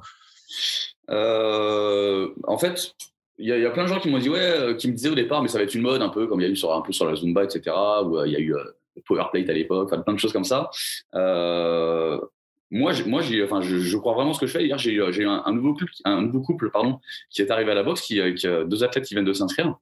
Euh, 1.10 2.28
En 2.44 2.58
fait, 2.58 2.94
il 3.38 3.48
y, 3.48 3.64
a 3.64 3.70
plein 3.70 3.84
de 3.84 3.88
gens 3.88 4.00
qui 4.00 4.10
m'ont 4.10 4.18
dit, 4.18 4.28
ouais, 4.28 4.38
euh, 4.38 4.74
qui 4.74 4.88
me 4.88 4.94
disaient 4.94 5.08
au 5.08 5.14
départ, 5.14 5.42
mais 5.42 5.48
ça 5.48 5.58
va 5.58 5.64
être 5.64 5.74
une 5.74 5.82
mode 5.82 6.02
un 6.02 6.10
peu, 6.10 6.26
comme 6.26 6.40
il 6.40 6.44
y 6.44 6.46
a 6.46 6.50
eu 6.50 6.56
sur, 6.56 6.72
un 6.72 6.82
peu 6.82 6.92
sur 6.92 7.06
la 7.06 7.14
Zumba, 7.14 7.44
etc., 7.44 7.74
où 8.04 8.22
il 8.24 8.32
y 8.32 8.36
a 8.36 8.40
eu 8.40 8.54
Powerplate 9.06 9.48
à 9.48 9.52
l'époque, 9.52 9.88
plein 10.04 10.14
de 10.14 10.18
choses 10.18 10.32
comme 10.32 10.44
ça 10.44 10.70
moi, 12.70 12.92
moi, 13.06 13.22
enfin, 13.44 13.60
je, 13.62 13.78
je, 13.78 13.96
crois 13.96 14.14
vraiment 14.14 14.32
ce 14.32 14.40
que 14.40 14.46
je 14.46 14.52
fais. 14.52 14.64
Hier, 14.64 14.78
j'ai, 14.78 14.92
eu 14.92 15.02
un, 15.26 15.42
un, 15.44 15.52
nouveau 15.52 15.74
couple, 15.74 15.92
un 16.04 16.22
nouveau 16.22 16.40
couple, 16.40 16.70
pardon, 16.70 17.00
qui 17.30 17.42
est 17.42 17.50
arrivé 17.50 17.72
à 17.72 17.74
la 17.74 17.82
boxe, 17.82 18.02
qui, 18.02 18.20
qui 18.34 18.46
a 18.46 18.64
deux 18.64 18.84
athlètes 18.84 19.06
qui 19.06 19.14
viennent 19.14 19.24
de 19.24 19.32
s'inscrire. 19.32 19.76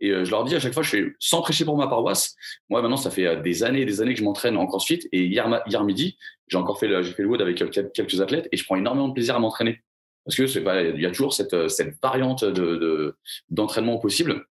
Et 0.00 0.10
euh, 0.10 0.24
je 0.24 0.30
leur 0.30 0.44
dis 0.44 0.54
à 0.54 0.60
chaque 0.60 0.74
fois, 0.74 0.82
je 0.82 0.90
fais 0.90 1.12
sans 1.18 1.40
prêcher 1.40 1.64
pour 1.64 1.76
ma 1.76 1.86
paroisse. 1.86 2.36
Moi, 2.68 2.82
maintenant, 2.82 2.96
ça 2.96 3.10
fait 3.10 3.26
euh, 3.26 3.40
des 3.40 3.62
années 3.62 3.80
et 3.82 3.84
des 3.86 4.00
années 4.00 4.12
que 4.12 4.20
je 4.20 4.24
m'entraîne 4.24 4.56
en 4.56 4.66
CrossFit. 4.66 5.08
Et 5.12 5.24
hier, 5.24 5.62
hier 5.66 5.84
midi, 5.84 6.18
j'ai 6.48 6.58
encore 6.58 6.78
fait 6.78 6.88
le, 6.88 7.02
j'ai 7.02 7.12
fait 7.12 7.22
le 7.22 7.28
wood 7.28 7.40
avec 7.40 7.60
euh, 7.62 7.68
quelques 7.94 8.20
athlètes 8.20 8.48
et 8.52 8.56
je 8.56 8.64
prends 8.64 8.76
énormément 8.76 9.08
de 9.08 9.14
plaisir 9.14 9.36
à 9.36 9.38
m'entraîner. 9.38 9.82
Parce 10.24 10.36
que 10.36 10.94
il 10.94 11.00
y 11.00 11.06
a 11.06 11.10
toujours 11.10 11.32
cette, 11.32 11.68
cette 11.68 11.94
variante 12.02 12.44
de, 12.44 13.16
d'entraînement 13.48 13.98
possible. 13.98 14.44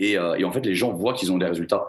Euh, 0.00 0.34
et, 0.34 0.44
en 0.44 0.52
fait, 0.52 0.64
les 0.64 0.74
gens 0.74 0.92
voient 0.92 1.14
qu'ils 1.14 1.32
ont 1.32 1.38
des 1.38 1.46
résultats, 1.46 1.88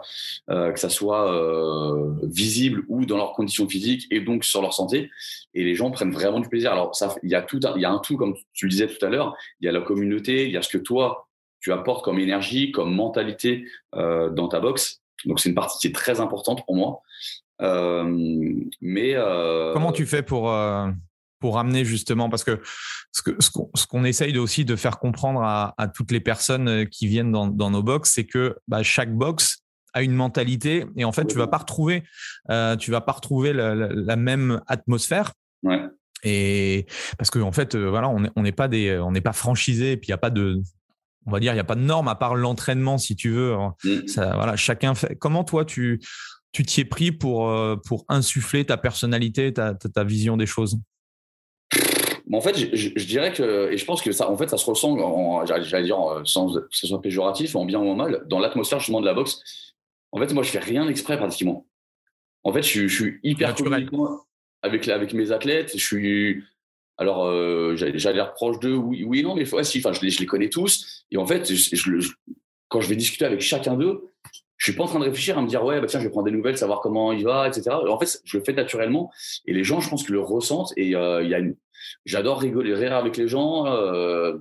euh, 0.50 0.72
que 0.72 0.80
ça 0.80 0.88
soit 0.88 1.32
euh, 1.32 2.14
visible 2.22 2.84
ou 2.88 3.06
dans 3.06 3.16
leurs 3.16 3.32
conditions 3.32 3.68
physiques 3.68 4.06
et 4.10 4.20
donc 4.20 4.44
sur 4.44 4.62
leur 4.62 4.74
santé. 4.74 5.10
Et 5.54 5.64
les 5.64 5.74
gens 5.74 5.90
prennent 5.90 6.12
vraiment 6.12 6.40
du 6.40 6.48
plaisir. 6.48 6.72
Alors, 6.72 6.92
il 7.22 7.30
y 7.30 7.34
a 7.34 7.42
tout, 7.42 7.60
il 7.76 7.82
y 7.82 7.84
a 7.84 7.90
un 7.90 7.98
tout, 7.98 8.16
comme 8.16 8.34
tu 8.52 8.66
le 8.66 8.70
disais 8.70 8.88
tout 8.88 9.04
à 9.04 9.08
l'heure. 9.08 9.36
Il 9.60 9.66
y 9.66 9.68
a 9.68 9.72
la 9.72 9.80
communauté, 9.80 10.46
il 10.46 10.52
y 10.52 10.56
a 10.56 10.62
ce 10.62 10.68
que 10.68 10.78
toi 10.78 11.26
tu 11.62 11.72
apportes 11.72 12.02
comme 12.02 12.18
énergie, 12.18 12.72
comme 12.72 12.94
mentalité 12.94 13.66
dans 13.92 14.48
ta 14.48 14.60
boxe. 14.60 15.02
Donc, 15.26 15.40
c'est 15.40 15.50
une 15.50 15.54
partie 15.54 15.78
qui 15.78 15.88
est 15.88 15.94
très 15.94 16.18
importante 16.18 16.64
pour 16.64 16.74
moi. 16.74 17.02
mais 18.80 19.14
comment 19.74 19.92
tu 19.92 20.06
fais 20.06 20.22
pour 20.22 20.50
pour 21.40 21.58
amener 21.58 21.84
justement 21.84 22.28
parce 22.28 22.44
que 22.44 22.60
ce 23.12 23.50
qu'on 23.50 23.70
ce 23.74 23.86
qu'on 23.86 24.04
essaye 24.04 24.32
de, 24.32 24.38
aussi 24.38 24.64
de 24.64 24.76
faire 24.76 24.98
comprendre 24.98 25.42
à, 25.42 25.74
à, 25.78 25.88
toutes 25.88 26.12
les 26.12 26.20
personnes 26.20 26.68
euh, 26.68 26.84
qui 26.84 27.06
viennent 27.06 27.32
dans, 27.32 27.48
dans 27.48 27.70
nos 27.70 27.82
box, 27.82 28.12
c'est 28.14 28.24
que 28.24 28.56
bah, 28.68 28.82
chaque 28.82 29.12
box 29.12 29.58
a 29.94 30.02
une 30.02 30.12
mentalité 30.12 30.86
et 30.96 31.04
en 31.04 31.10
fait 31.10 31.26
tu 31.26 31.36
vas 31.36 31.48
pas 31.48 31.58
retrouver 31.58 32.04
euh, 32.50 32.76
tu 32.76 32.92
vas 32.92 33.00
pas 33.00 33.12
retrouver 33.12 33.52
la, 33.52 33.74
la, 33.74 34.16
même 34.16 34.60
atmosphère. 34.68 35.32
Ouais. 35.64 35.82
Et 36.22 36.86
parce 37.18 37.30
qu'en 37.30 37.40
en 37.40 37.52
fait 37.52 37.74
euh, 37.74 37.88
voilà 37.88 38.08
on 38.08 38.42
n'est 38.42 38.52
pas 38.52 38.68
des 38.68 38.98
on 38.98 39.10
n'est 39.10 39.20
pas 39.20 39.32
franchisé 39.32 39.92
et 39.92 39.96
puis 39.96 40.08
il 40.08 40.10
y 40.10 40.14
a 40.14 40.18
pas 40.18 40.30
de 40.30 40.60
on 41.26 41.32
va 41.32 41.40
dire 41.40 41.54
il 41.54 41.56
y 41.56 41.60
a 41.60 41.64
pas 41.64 41.74
de 41.74 41.80
norme 41.80 42.08
à 42.08 42.14
part 42.14 42.36
l'entraînement 42.36 42.98
si 42.98 43.16
tu 43.16 43.30
veux. 43.30 43.56
Mm. 43.82 44.06
Ça, 44.06 44.34
voilà 44.34 44.56
chacun 44.56 44.94
fait. 44.94 45.16
Comment 45.16 45.42
toi 45.42 45.64
tu 45.64 46.00
tu 46.52 46.64
t'y 46.64 46.80
es 46.80 46.84
pris 46.84 47.12
pour, 47.12 47.54
pour 47.86 48.04
insuffler 48.08 48.64
ta 48.64 48.76
personnalité, 48.76 49.52
ta, 49.52 49.74
ta, 49.74 49.88
ta 49.88 50.02
vision 50.02 50.36
des 50.36 50.46
choses? 50.46 50.80
En 52.38 52.40
fait, 52.40 52.56
je, 52.56 52.90
je, 52.94 53.06
dirais 53.06 53.32
que, 53.32 53.70
et 53.72 53.76
je 53.76 53.84
pense 53.84 54.02
que 54.02 54.12
ça, 54.12 54.30
en 54.30 54.36
fait, 54.36 54.48
ça 54.48 54.56
se 54.56 54.64
ressent, 54.64 55.44
j'allais 55.46 55.84
dire, 55.84 56.22
sans 56.24 56.52
que 56.54 56.66
ce 56.70 56.86
soit 56.86 57.00
péjoratif, 57.00 57.56
en 57.56 57.64
bien 57.64 57.80
ou 57.80 57.88
en 57.88 57.96
mal, 57.96 58.24
dans 58.26 58.38
l'atmosphère 58.38 58.78
justement 58.78 59.00
de 59.00 59.06
la 59.06 59.14
boxe. 59.14 59.74
En 60.12 60.18
fait, 60.18 60.32
moi, 60.32 60.42
je 60.42 60.50
fais 60.50 60.58
rien 60.58 60.88
exprès 60.88 61.16
pratiquement. 61.16 61.66
En 62.44 62.52
fait, 62.52 62.62
je, 62.62 62.86
je 62.86 62.94
suis 62.94 63.20
hyper 63.22 63.54
avec, 64.62 64.88
avec 64.88 65.14
mes 65.14 65.32
athlètes. 65.32 65.72
Je 65.74 65.84
suis, 65.84 66.42
alors, 66.98 67.24
euh, 67.24 67.74
j'allais 67.76 68.16
l'air 68.16 68.32
proche 68.32 68.58
d'eux, 68.60 68.74
oui, 68.74 69.04
oui, 69.04 69.22
non, 69.22 69.34
mais 69.34 69.44
si, 69.64 69.78
enfin, 69.78 69.92
je 69.92 70.00
les, 70.02 70.10
je 70.10 70.20
les 70.20 70.26
connais 70.26 70.48
tous. 70.48 71.04
Et 71.10 71.16
en 71.16 71.26
fait, 71.26 71.52
je, 71.52 72.10
quand 72.68 72.80
je 72.80 72.88
vais 72.88 72.96
discuter 72.96 73.24
avec 73.24 73.40
chacun 73.40 73.74
d'eux, 73.74 74.10
je 74.56 74.70
suis 74.70 74.76
pas 74.76 74.84
en 74.84 74.86
train 74.86 74.98
de 74.98 75.04
réfléchir 75.04 75.38
à 75.38 75.42
me 75.42 75.48
dire 75.48 75.64
ouais 75.64 75.80
bah 75.80 75.86
tiens 75.86 76.00
je 76.00 76.04
vais 76.04 76.10
prendre 76.10 76.26
des 76.26 76.36
nouvelles 76.36 76.58
savoir 76.58 76.80
comment 76.80 77.12
il 77.12 77.24
va 77.24 77.48
etc 77.48 77.70
en 77.70 77.98
fait 77.98 78.20
je 78.24 78.36
le 78.36 78.44
fais 78.44 78.52
naturellement 78.52 79.10
et 79.46 79.54
les 79.54 79.64
gens 79.64 79.80
je 79.80 79.88
pense 79.88 80.02
que 80.02 80.12
le 80.12 80.20
ressentent 80.20 80.74
et 80.76 80.94
euh, 80.94 81.22
il 81.22 81.30
y 81.30 81.34
a 81.34 81.38
une 81.38 81.56
j'adore 82.04 82.40
rigoler 82.40 82.74
rire 82.74 82.94
avec 82.94 83.16
les 83.16 83.28
gens 83.28 83.66
euh, 83.66 84.38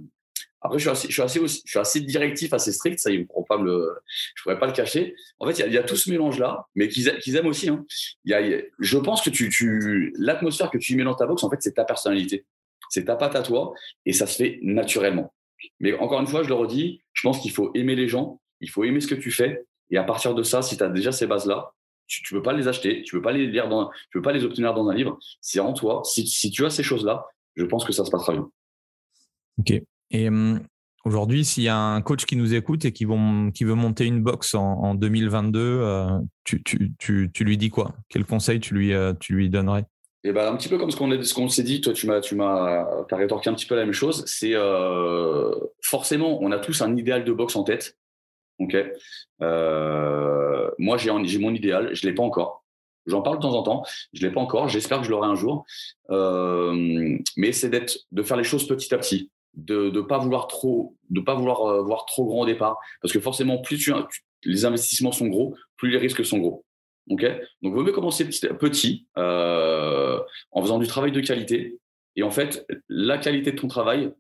après 0.62 0.80
je 0.80 0.94
suis 0.94 1.22
assez 1.22 1.40
je 1.40 1.48
suis 1.48 1.80
assez 1.80 2.02
directif 2.02 2.54
assez 2.54 2.72
strict 2.72 3.00
ça 3.00 3.12
ils 3.12 3.28
le 3.62 3.90
je 4.36 4.44
pourrais 4.44 4.60
pas 4.60 4.68
le 4.68 4.74
cacher 4.74 5.16
en 5.40 5.48
fait 5.48 5.64
il 5.66 5.74
y 5.74 5.78
a, 5.78 5.84
tout 5.84 5.96
ce 5.96 6.10
mélange 6.10 6.40
là 6.40 6.68
mais 6.76 6.88
qu'ils 6.88 7.36
aiment 7.36 7.48
aussi 7.48 7.70
hein. 7.70 7.86
je 8.26 8.98
pense 8.98 9.22
que 9.22 10.12
l'atmosphère 10.22 10.70
que 10.70 10.78
tu 10.78 10.96
mets 10.96 11.04
dans 11.04 11.16
ta 11.16 11.26
box 11.26 11.44
en 11.44 11.50
fait 11.50 11.62
c'est 11.62 11.74
ta 11.74 11.86
personnalité 11.86 12.46
c'est 12.90 13.06
ta 13.06 13.16
patte 13.16 13.36
à 13.36 13.44
toi 13.44 13.74
et 14.06 14.14
ça 14.14 14.28
se 14.28 14.36
fait 14.36 14.60
naturellement 14.62 15.34
Mais 15.80 15.94
encore 15.94 16.20
une 16.20 16.28
fois, 16.28 16.44
je 16.44 16.50
le 16.50 16.56
redis, 16.56 17.02
je 17.14 17.22
pense 17.22 17.40
qu'il 17.40 17.52
faut 17.52 17.72
aimer 17.76 17.96
les 17.96 18.08
gens, 18.08 18.42
il 18.60 18.70
faut 18.70 18.84
aimer 18.84 19.00
ce 19.00 19.08
que 19.08 19.16
tu 19.16 19.32
fais. 19.32 19.66
Et 19.92 19.98
à 19.98 20.04
partir 20.04 20.36
de 20.36 20.44
ça, 20.44 20.62
si 20.62 20.78
tu 20.78 20.84
as 20.84 20.90
déjà 20.90 21.12
ces 21.12 21.28
bases-là, 21.28 21.72
tu 22.10 22.34
ne 22.34 22.40
peux 22.40 22.44
pas 22.44 22.54
les 22.54 22.68
acheter, 22.68 23.04
tu 23.04 23.16
ne 23.16 23.20
peux 23.20 23.24
pas 23.24 23.32
les 23.32 23.48
lire 23.48 23.70
dans, 23.70 23.90
tu 23.90 24.18
peux 24.18 24.22
pas 24.22 24.34
les 24.34 24.44
obtenir 24.44 24.74
dans 24.74 24.88
un 24.90 24.96
livre. 24.96 25.18
C'est 25.42 25.60
en 25.60 25.74
toi. 25.74 26.02
Si, 26.04 26.28
si 26.28 26.52
tu 26.52 26.66
as 26.66 26.70
ces 26.70 26.84
choses-là, 26.84 27.26
je 27.56 27.66
pense 27.66 27.86
que 27.86 27.94
ça 27.94 28.04
se 28.04 28.12
passera 28.12 28.34
bien. 28.34 28.50
Ok. 29.60 29.82
Et 30.12 30.28
hum, 30.28 30.62
aujourd'hui, 31.06 31.46
s'il 31.46 31.64
y 31.64 31.70
a 31.70 31.78
un 31.78 32.02
coach 32.02 32.26
qui 32.26 32.36
nous 32.36 32.54
écoute 32.54 32.86
et 32.86 32.92
qui, 32.92 33.06
vont, 33.06 33.52
qui 33.52 33.64
veut 33.64 33.76
monter 33.76 34.06
une 34.06 34.22
box 34.22 34.56
en, 34.56 34.96
2022, 34.96 35.60
euh, 35.60 36.20
tu, 36.44 36.64
tu, 36.64 36.92
tu, 36.98 37.30
tu, 37.34 37.44
lui 37.44 37.58
dis 37.58 37.70
quoi? 37.70 37.94
Quel 38.10 38.26
conseil 38.26 38.60
tu 38.60 38.74
lui, 38.74 38.94
euh, 38.94 39.14
tu 39.20 39.34
lui 39.34 39.50
donnerais? 39.50 39.86
Et 40.24 40.34
ben, 40.34 40.52
un 40.52 40.58
petit 40.58 40.68
peu 40.68 40.78
comme 40.78 40.92
ce 40.92 41.34
qu'on 41.34 41.48
s'est 41.48 41.64
dit, 41.64 41.80
toi 41.80 41.94
tu 41.94 42.06
m'as 42.06 42.20
tu 42.20 42.36
m'as 42.36 42.86
as 43.10 43.16
rétorqué 43.16 43.50
un 43.50 43.54
petit 43.54 43.66
peu 43.66 43.76
la 43.76 43.86
même 43.86 43.94
chose. 43.94 44.26
C'est 44.26 44.54
euh, 44.54 45.54
forcément 45.82 46.42
on 46.42 46.52
a 46.52 46.60
tous 46.60 46.82
un 46.82 46.96
idéal 46.98 47.24
de 47.24 47.32
boxe 47.32 47.56
en 47.56 47.64
tête. 47.64 47.98
Ok. 48.60 48.76
Euh, 49.42 50.70
moi 50.78 50.98
j'ai 50.98 51.40
mon 51.40 51.54
idéal, 51.54 51.94
je 51.94 52.08
l'ai 52.08 52.14
pas 52.14 52.24
encore. 52.24 52.66
J'en 53.06 53.22
parle 53.22 53.38
de 53.38 53.42
temps 53.42 53.56
en 53.56 53.64
temps, 53.64 53.84
je 54.14 54.26
l'ai 54.26 54.32
pas 54.32 54.42
encore. 54.42 54.68
J'espère 54.68 55.00
que 55.00 55.06
je 55.06 55.12
l'aurai 55.12 55.28
un 55.28 55.36
jour. 55.36 55.66
Euh, 56.12 57.18
mais 57.38 57.52
c'est 57.52 57.70
d'être 57.70 57.98
de 58.12 58.24
faire 58.24 58.38
les 58.38 58.44
choses 58.44 58.68
petit 58.68 58.94
à 58.94 58.98
petit, 58.98 59.32
de 59.56 59.90
ne 59.90 60.02
pas 60.02 60.18
vouloir 60.18 60.48
trop 60.48 60.96
de 61.10 61.22
pas 61.22 61.36
vouloir 61.36 61.62
euh, 61.64 61.82
voir 61.82 62.06
trop 62.06 62.26
grand 62.26 62.42
au 62.42 62.46
départ, 62.46 62.78
parce 63.02 63.14
que 63.14 63.20
forcément 63.20 63.60
plus 63.60 63.78
tu, 63.78 63.92
les 64.44 64.66
investissements 64.66 65.12
sont 65.12 65.28
gros, 65.28 65.56
plus 65.78 65.90
les 65.90 65.98
risques 65.98 66.26
sont 66.26 66.38
gros. 66.38 66.66
Ok, 67.10 67.26
donc 67.64 67.74
vaut 67.74 67.84
mieux 67.84 67.92
commencer 67.92 68.26
petit, 68.26 68.48
petit 68.60 69.08
euh, 69.18 70.20
en 70.52 70.62
faisant 70.62 70.78
du 70.78 70.86
travail 70.86 71.12
de 71.12 71.22
qualité. 71.22 71.80
Et 72.16 72.24
en 72.24 72.30
fait, 72.30 72.68
la 72.88 73.18
qualité 73.18 73.52
de 73.52 73.58
ton 73.58 73.68
travail, 73.68 74.12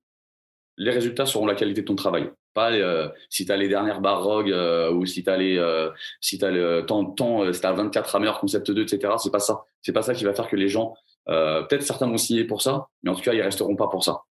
les 0.77 0.91
résultats 0.91 1.25
seront 1.25 1.45
la 1.45 1.53
qualité 1.53 1.81
de 1.81 1.85
ton 1.85 1.95
travail. 1.95 2.31
Pas 2.59 2.73
euh, 2.73 3.07
si 3.29 3.45
tu 3.45 3.51
as 3.53 3.55
les 3.55 3.69
dernières 3.69 4.01
barres 4.01 4.21
ROG 4.21 4.51
euh, 4.51 4.91
ou 4.91 5.05
si 5.05 5.23
tu 5.23 5.29
as 5.29 5.37
les 5.37 5.57
euh, 5.57 5.89
si 6.19 6.43
as 6.43 6.51
le 6.51 6.85
temps 6.85 7.05
temps 7.05 7.53
si 7.53 7.65
as 7.65 7.71
24 7.71 8.05
rameurs 8.09 8.41
concept 8.41 8.69
2 8.69 8.81
etc. 8.81 9.13
C'est 9.17 9.31
pas 9.31 9.39
ça. 9.39 9.63
C'est 9.81 9.93
pas 9.93 10.01
ça 10.01 10.13
qui 10.13 10.25
va 10.25 10.33
faire 10.33 10.49
que 10.49 10.57
les 10.57 10.67
gens 10.67 10.93
peut-être 11.25 11.83
certains 11.83 12.07
vont 12.07 12.17
signer 12.17 12.43
pour 12.43 12.61
ça, 12.61 12.87
mais 13.01 13.11
en 13.11 13.15
tout 13.15 13.21
cas 13.21 13.33
ils 13.33 13.41
resteront 13.41 13.77
pas 13.77 13.87
pour 13.87 14.03
ça. 14.03 14.23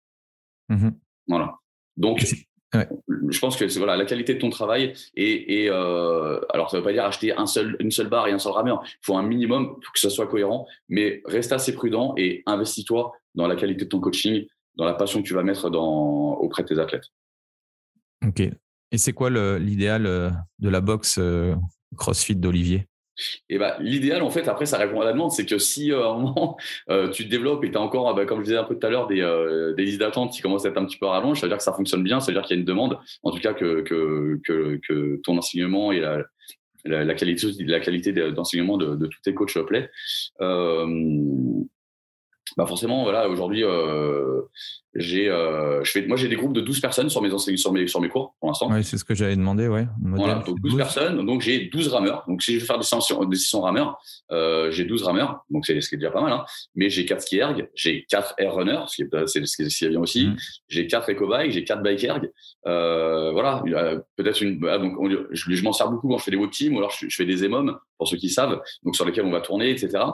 Mmh 0.69 0.91
voilà. 1.27 1.55
Donc 1.97 2.23
je 2.75 3.39
pense 3.39 3.57
que 3.57 3.67
c'est 3.67 3.79
voilà 3.79 3.97
la 3.97 4.05
qualité 4.05 4.35
de 4.35 4.39
ton 4.39 4.51
travail 4.51 4.93
et, 5.15 5.63
et 5.63 5.71
euh, 5.71 6.39
alors 6.51 6.71
ça 6.71 6.77
veut 6.77 6.83
pas 6.83 6.93
dire 6.93 7.07
acheter 7.07 7.35
un 7.35 7.47
seul 7.47 7.77
une 7.81 7.91
seule 7.91 8.09
barre 8.09 8.29
et 8.29 8.33
un 8.33 8.39
seul 8.39 8.53
rameur. 8.53 8.83
Il 8.85 9.07
faut 9.07 9.17
un 9.17 9.23
minimum 9.23 9.81
pour 9.81 9.93
que 9.93 9.99
ça 9.99 10.11
soit 10.11 10.27
cohérent, 10.27 10.67
mais 10.91 11.23
reste 11.25 11.53
assez 11.53 11.75
prudent 11.75 12.13
et 12.19 12.43
investis-toi 12.45 13.13
dans 13.35 13.47
la 13.47 13.57
qualité 13.57 13.87
de 13.87 13.89
ton 13.89 14.01
coaching, 14.01 14.47
dans 14.77 14.85
la 14.85 14.93
passion 14.93 15.23
que 15.23 15.27
tu 15.27 15.35
vas 15.35 15.43
mettre 15.43 15.71
dans 15.71 16.35
auprès 16.35 16.63
de 16.63 16.69
tes 16.69 16.79
athlètes. 16.79 17.11
Ok. 18.27 18.43
Et 18.91 18.99
c'est 18.99 19.13
quoi 19.13 19.31
l'idéal 19.59 20.07
euh, 20.07 20.31
de 20.59 20.69
la 20.69 20.81
boxe 20.81 21.19
euh, 21.19 21.55
CrossFit 21.97 22.37
d'Olivier? 22.37 22.87
Et 23.49 23.59
bah, 23.59 23.77
l'idéal, 23.81 24.23
en 24.23 24.31
fait, 24.31 24.47
après, 24.47 24.65
ça 24.65 24.79
répond 24.79 25.01
à 25.01 25.05
la 25.05 25.13
demande, 25.13 25.33
c'est 25.33 25.45
que 25.45 25.59
si 25.59 25.91
euh, 25.91 26.05
à 26.05 26.11
un 26.11 26.19
moment 26.19 26.57
tu 27.13 27.25
te 27.25 27.29
développes 27.29 27.65
et 27.65 27.71
tu 27.71 27.77
as 27.77 27.81
encore, 27.81 28.15
bah, 28.15 28.25
comme 28.27 28.39
je 28.41 28.45
disais 28.45 28.57
un 28.57 28.65
peu 28.65 28.79
tout 28.79 28.87
à 28.87 28.91
l'heure, 28.91 29.09
des, 29.09 29.85
listes 29.85 29.99
d'attente 29.99 30.33
qui 30.33 30.41
commencent 30.41 30.65
à 30.67 30.69
être 30.69 30.79
un 30.79 30.85
petit 30.85 30.99
peu 30.99 31.07
rallonges, 31.07 31.41
ça 31.41 31.47
veut 31.47 31.51
dire 31.51 31.59
que 31.59 31.65
ça 31.65 31.73
fonctionne 31.73 32.05
bien, 32.05 32.21
ça 32.21 32.29
veut 32.29 32.39
dire 32.39 32.47
qu'il 32.47 32.57
y 32.57 32.59
a 32.59 32.61
une 32.61 32.67
demande, 32.67 32.99
en 33.23 33.31
tout 33.31 33.41
cas 33.41 33.55
que, 33.55 34.41
ton 35.25 35.37
enseignement 35.37 35.93
et 35.93 36.01
la, 36.01 36.25
la, 36.85 37.15
qualité, 37.15 37.49
la 37.65 37.81
qualité 37.81 38.13
d'enseignement 38.13 38.79
de, 38.79 39.07
tous 39.07 39.21
tes 39.23 39.35
coachs 39.35 39.59
plaît. 39.67 39.91
Bah 42.57 42.67
forcément, 42.67 43.03
voilà, 43.03 43.29
aujourd'hui, 43.29 43.63
j'ai, 44.99 45.29
euh, 45.29 45.83
je 45.85 45.91
fais, 45.93 46.07
moi, 46.07 46.17
j'ai 46.17 46.29
des 46.29 46.37
groupes 46.37 46.53
de 46.53 46.61
12 46.61 46.81
personnes 46.81 47.09
sur 47.09 47.23
mes 47.23 47.31
sur 47.57 47.73
mes, 47.73 47.87
sur 47.87 48.01
mes 48.01 48.09
cours 48.09 48.35
pour 48.41 48.49
l'instant. 48.49 48.69
Oui, 48.71 48.83
c'est 48.83 48.99
ce 48.99 49.05
que 49.05 49.15
j'avais 49.15 49.37
demandé, 49.37 49.69
ouais. 49.69 49.87
Voilà, 50.03 50.43
donc 50.45 50.61
12, 50.61 50.77
personnes, 50.77 51.25
donc 51.25 51.41
j'ai 51.41 51.67
12 51.67 51.89
rameurs. 51.89 52.25
Donc 52.27 52.43
si 52.43 52.55
je 52.55 52.61
veux 52.61 52.67
faire 52.67 52.79
des 52.79 52.85
sessions, 52.85 53.25
des 53.25 53.37
sessions 53.37 53.61
rameurs, 53.61 53.99
euh, 54.33 54.71
j'ai 54.71 54.85
12 54.85 55.05
rameurs, 55.05 55.45
donc 55.51 55.67
c'est 55.67 55.81
ce 55.81 55.89
qui 55.89 55.95
est 55.95 55.99
déjà 55.99 56.11
pas 56.11 56.21
mal. 56.21 56.33
Hein. 56.33 56.45
Mais 56.75 56.91
j'ai 56.91 57.07
4 57.07 57.23
ski 57.23 57.39
erg, 57.39 57.69
j'ai 57.75 58.05
4 58.11 58.35
air 58.39 58.55
runners, 58.55 58.85
ce 58.89 58.97
qui 58.97 59.03
est, 59.03 59.27
c'est 59.27 59.47
ce 59.47 59.57
qui 59.57 59.85
est 59.85 59.89
bien 59.89 60.01
aussi. 60.01 60.27
Mmh. 60.27 60.37
J'ai 60.69 60.87
4 60.87 61.11
eco 61.13 61.29
bike, 61.29 61.53
j'ai 61.53 61.65
4 61.65 61.83
bike 61.83 62.05
erg. 62.05 62.31
Euh, 62.67 63.31
voilà, 63.33 63.63
peut-être 64.17 64.43
une. 64.43 64.67
Ah, 64.69 64.79
donc 64.79 64.97
je, 65.31 65.55
je 65.55 65.63
m'en 65.63 65.73
sers 65.73 65.89
beaucoup 65.89 66.09
quand 66.09 66.19
je 66.19 66.25
fais 66.25 66.31
des 66.31 66.37
web 66.37 66.51
teams 66.51 66.75
ou 66.75 66.79
alors 66.79 66.91
je, 66.91 67.09
je 67.09 67.15
fais 67.15 67.25
des 67.25 67.45
EMOM 67.45 67.79
pour 67.99 68.09
ceux 68.09 68.17
qui 68.17 68.31
savent, 68.31 68.63
donc 68.85 68.97
sur 68.97 69.05
lesquels 69.05 69.25
on 69.25 69.31
va 69.31 69.41
tourner, 69.41 69.71
etc. 69.71 70.05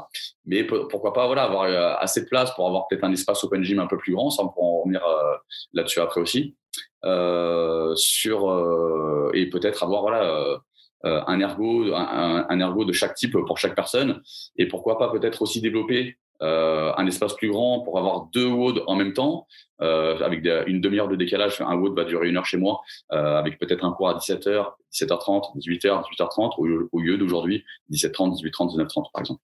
Mais 0.47 0.65
pourquoi 0.65 1.13
pas, 1.13 1.27
voilà, 1.27 1.45
avoir 1.45 1.65
euh, 1.65 1.95
assez 1.99 2.23
de 2.23 2.27
place 2.27 2.53
pour 2.55 2.67
avoir 2.67 2.89
peut-être 2.89 3.05
un 3.05 3.13
espace 3.13 3.45
open 3.45 3.63
gym 3.63 3.79
un 3.79 3.87
peu 3.87 3.99
plus 3.99 4.15
grand, 4.15 4.31
ça 4.31 4.43
en 4.75 4.83
revenir 4.83 5.05
euh, 5.05 5.37
là-dessus 5.73 6.01
après 6.01 6.21
aussi. 6.21 6.57
Euh, 7.05 7.95
sur 7.97 8.51
euh, 8.51 9.31
et 9.35 9.49
peut-être 9.51 9.85
avoir 9.85 10.03
voilà 10.03 10.61
un 11.05 11.39
ergo, 11.41 11.93
un, 11.93 12.47
un, 12.49 12.61
ergo 12.61 12.87
de 12.87 12.93
chaque 12.93 13.15
type 13.15 13.37
pour 13.47 13.59
chaque 13.59 13.75
personne, 13.75 14.23
et 14.57 14.67
pourquoi 14.67 14.99
pas 14.99 15.11
peut-être 15.11 15.43
aussi 15.43 15.61
développer 15.61 16.17
euh, 16.43 16.93
un 16.97 17.07
espace 17.07 17.35
plus 17.35 17.49
grand 17.49 17.81
pour 17.81 17.97
avoir 17.99 18.27
deux 18.27 18.47
WOD 18.47 18.83
en 18.87 18.97
même 18.97 19.13
temps, 19.13 19.47
euh, 19.81 20.19
avec 20.21 20.45
une 20.67 20.81
demi-heure 20.81 21.09
de 21.09 21.15
décalage. 21.15 21.61
Un 21.61 21.77
WOD 21.77 21.95
va 21.95 22.05
durer 22.05 22.29
une 22.29 22.37
heure 22.37 22.45
chez 22.45 22.57
moi, 22.57 22.81
euh, 23.13 23.37
avec 23.39 23.59
peut-être 23.59 23.85
un 23.85 23.93
cours 23.93 24.09
à 24.09 24.19
17h, 24.19 24.73
17h30, 24.93 25.57
18h, 25.59 26.03
18h30, 26.03 26.55
au, 26.59 26.89
au 26.91 27.01
lieu 27.01 27.17
d'aujourd'hui 27.17 27.65
17h30, 27.93 28.43
18h30, 28.43 28.77
19h30 28.77 29.13
par 29.13 29.21
exemple. 29.21 29.41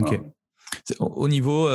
Ok. 0.00 0.20
Au 1.00 1.28
niveau 1.28 1.68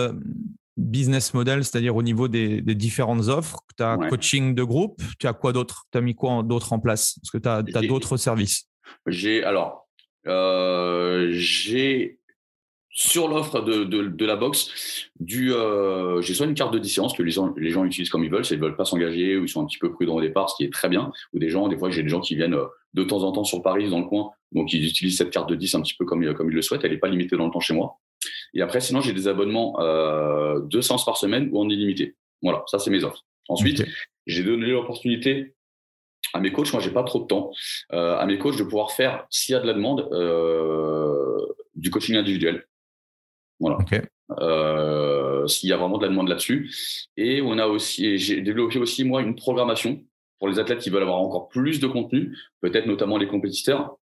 business 0.78 1.34
model, 1.34 1.64
c'est-à-dire 1.64 1.96
au 1.96 2.04
niveau 2.04 2.28
des, 2.28 2.62
différentes 2.62 3.28
offres, 3.28 3.60
tu 3.78 3.84
as 3.84 3.98
coaching 4.10 4.54
de 4.56 4.64
groupe, 4.64 5.02
tu 5.20 5.28
as 5.28 5.34
quoi 5.34 5.54
d'autre? 5.54 5.86
Tu 5.92 5.98
as 5.98 6.02
mis 6.02 6.16
quoi 6.16 6.44
d'autre 6.44 6.74
en 6.74 6.80
place? 6.80 7.18
Parce 7.22 7.32
que 7.32 7.38
tu 7.38 7.78
as, 7.78 7.82
d'autres 7.88 8.18
services. 8.18 8.68
J'ai 9.08 9.44
alors 9.44 9.84
j'ai 11.32 12.20
sur 12.98 13.28
l'offre 13.28 13.62
de, 13.62 13.84
de, 13.84 14.26
la 14.26 14.38
box, 14.38 15.12
du, 15.20 15.52
euh, 15.52 16.22
j'ai 16.22 16.34
soit 16.34 16.46
une 16.46 16.54
carte 16.54 16.74
de 16.74 16.80
distance 16.80 17.14
que 17.14 17.24
les 17.24 17.32
gens, 17.32 17.54
les 17.58 17.70
gens 17.70 17.84
utilisent 17.84 18.10
comme 18.10 18.24
ils 18.24 18.32
veulent, 18.32 18.46
s'ils 18.46 18.58
ne 18.58 18.64
veulent 18.64 18.78
pas 18.78 18.86
s'engager 18.86 19.38
ou 19.38 19.44
ils 19.44 19.50
sont 19.50 19.62
un 19.62 19.66
petit 19.66 19.78
peu 19.78 19.92
prudents 19.92 20.16
au 20.16 20.22
départ, 20.22 20.50
ce 20.50 20.56
qui 20.56 20.64
est 20.64 20.72
très 20.72 20.88
bien. 20.88 21.12
Ou 21.34 21.40
des 21.40 21.50
gens, 21.50 21.68
des 21.68 21.78
fois, 21.78 21.90
j'ai 21.90 22.04
des 22.04 22.10
gens 22.10 22.22
qui 22.22 22.38
viennent 22.38 22.54
euh, 22.54 22.68
de 22.94 23.04
temps 23.04 23.24
en 23.24 23.34
temps 23.34 23.44
sur 23.44 23.62
Paris, 23.62 23.90
dans 23.90 24.00
le 24.00 24.06
coin, 24.06 24.32
donc 24.54 24.72
ils 24.72 24.86
utilisent 24.86 25.18
cette 25.18 25.30
carte 25.30 25.50
de 25.50 25.56
10 25.56 25.76
un 25.76 25.82
petit 25.82 25.94
peu 25.94 26.06
comme, 26.06 26.34
comme 26.34 26.50
ils 26.50 26.56
le 26.56 26.62
souhaitent. 26.62 26.86
Elle 26.86 26.92
n'est 26.92 26.98
pas 26.98 27.10
limitée 27.10 27.36
dans 27.36 27.46
le 27.46 27.52
temps 27.52 27.60
chez 27.60 27.74
moi. 27.74 28.00
Et 28.54 28.62
après, 28.62 28.82
sinon, 28.82 29.02
j'ai 29.02 29.14
des 29.14 29.28
abonnements 29.28 29.80
euh, 29.82 30.60
deux 30.62 30.82
séances 30.82 31.06
par 31.06 31.18
semaine 31.18 31.50
ou 31.52 31.60
en 31.60 31.70
illimité. 31.70 32.16
Voilà, 32.42 32.64
ça, 32.68 32.80
c'est 32.80 32.90
mes 32.90 33.04
offres. 33.04 33.26
Ensuite, 33.48 33.86
j'ai 34.26 34.44
donné 34.44 34.68
l'opportunité 34.68 35.56
à 36.34 36.40
mes 36.40 36.52
coachs, 36.52 36.72
moi, 36.74 36.82
j'ai 36.82 36.92
pas 36.92 37.04
trop 37.04 37.20
de 37.20 37.28
temps, 37.28 37.52
euh, 37.94 38.18
à 38.18 38.26
mes 38.26 38.38
coachs 38.38 38.58
de 38.58 38.64
pouvoir 38.64 38.92
faire, 38.92 39.26
s'il 39.30 39.54
y 39.54 39.56
a 39.56 39.62
de 39.62 39.68
la 39.68 39.74
demande, 39.74 40.08
euh, 40.12 41.38
du 41.76 41.90
coaching 41.90 42.16
individuel. 42.16 42.66
Voilà. 43.60 43.78
Euh, 44.42 45.48
s'il 45.48 45.70
y 45.70 45.74
a 45.74 45.78
vraiment 45.78 45.98
de 45.98 46.04
la 46.04 46.10
demande 46.10 46.28
là-dessus. 46.28 46.74
Et 47.16 47.42
on 47.42 47.58
a 47.58 47.68
aussi, 47.68 48.18
j'ai 48.18 48.42
développé 48.42 48.80
aussi 48.80 49.04
moi 49.04 49.22
une 49.22 49.36
programmation 49.36 50.04
pour 50.40 50.50
les 50.50 50.60
athlètes 50.60 50.80
qui 50.80 50.90
veulent 50.90 51.04
avoir 51.04 51.20
encore 51.20 51.48
plus 51.48 51.80
de 51.80 51.88
contenu, 51.88 52.36
peut-être 52.60 52.88
notamment 52.88 53.18
les 53.18 53.28
compétiteurs, 53.28 53.98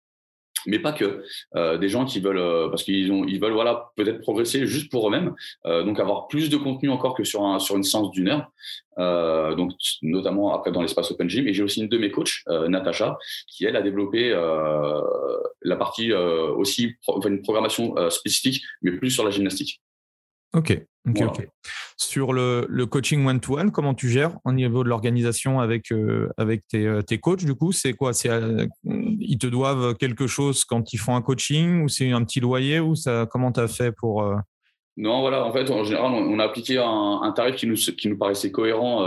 mais 0.67 0.79
pas 0.79 0.93
que. 0.93 1.25
Euh, 1.57 1.79
des 1.79 1.89
gens 1.89 2.05
qui 2.05 2.21
veulent 2.21 2.39
euh, 2.39 2.69
parce 2.69 2.83
qu'ils 2.83 3.11
ont 3.13 3.25
ils 3.25 3.41
veulent 3.41 3.53
voilà 3.53 3.91
peut-être 3.97 4.21
progresser 4.21 4.67
juste 4.67 4.91
pour 4.91 5.09
eux-mêmes. 5.09 5.35
Euh, 5.67 5.83
donc 5.85 5.99
avoir 6.01 6.29
plus 6.29 6.51
de 6.51 6.57
contenu 6.57 6.91
encore 6.91 7.15
que 7.15 7.25
sur 7.25 7.45
un 7.45 7.59
sur 7.59 7.77
une 7.77 7.83
séance 7.83 8.11
d'une 8.11 8.29
heure. 8.29 8.51
Donc 9.57 9.73
notamment 10.03 10.53
après 10.55 10.73
dans 10.73 10.83
l'espace 10.83 11.11
open 11.11 11.29
gym. 11.29 11.49
Et 11.49 11.55
j'ai 11.55 11.63
aussi 11.63 11.81
une 11.81 11.89
de 11.89 11.97
mes 11.97 12.11
coachs 12.11 12.43
Natacha 12.69 13.17
qui 13.47 13.65
elle 13.65 13.77
a 13.77 13.83
développé 13.83 14.31
la 15.63 15.77
partie 15.77 16.13
aussi 16.13 16.97
une 17.25 17.41
programmation 17.41 17.95
spécifique 18.11 18.63
mais 18.83 18.93
plus 18.93 19.11
sur 19.11 19.25
la 19.25 19.31
gymnastique 19.31 19.81
Ok, 20.53 20.83
ok, 21.09 21.23
ok. 21.23 21.49
Sur 21.97 22.33
le, 22.33 22.67
le 22.69 22.87
coaching 22.87 23.25
one-to-one, 23.25 23.71
comment 23.71 23.95
tu 23.95 24.09
gères 24.09 24.37
au 24.45 24.53
niveau 24.53 24.83
de 24.83 24.89
l'organisation 24.89 25.61
avec, 25.61 25.93
euh, 25.93 26.29
avec 26.37 26.67
tes, 26.67 26.87
euh, 26.87 27.03
tes, 27.03 27.19
coachs 27.19 27.45
Du 27.45 27.55
coup, 27.55 27.71
c'est 27.71 27.93
quoi? 27.93 28.11
Euh, 28.27 28.67
Ils 28.85 29.39
te 29.39 29.47
doivent 29.47 29.95
quelque 29.95 30.27
chose 30.27 30.65
quand 30.65 30.93
ils 30.93 30.99
font 30.99 31.15
un 31.15 31.23
coaching 31.23 31.85
ou 31.85 31.89
c'est 31.89 32.11
un 32.11 32.25
petit 32.25 32.41
loyer 32.41 32.81
ou 32.81 32.97
ça, 32.97 33.29
Comment 33.31 33.53
tu 33.53 33.61
as 33.61 33.69
fait 33.69 33.93
pour. 33.93 34.25
Non, 34.97 35.21
voilà, 35.21 35.47
en 35.47 35.53
fait, 35.53 35.71
en 35.71 35.85
général, 35.85 36.11
on, 36.13 36.39
a 36.41 36.45
appliqué 36.45 36.79
un, 36.79 37.21
un, 37.23 37.31
tarif 37.33 37.55
qui 37.55 37.67
nous, 37.67 37.77
qui 37.77 38.09
nous 38.09 38.19
paraissait 38.19 38.51
cohérent 38.51 39.05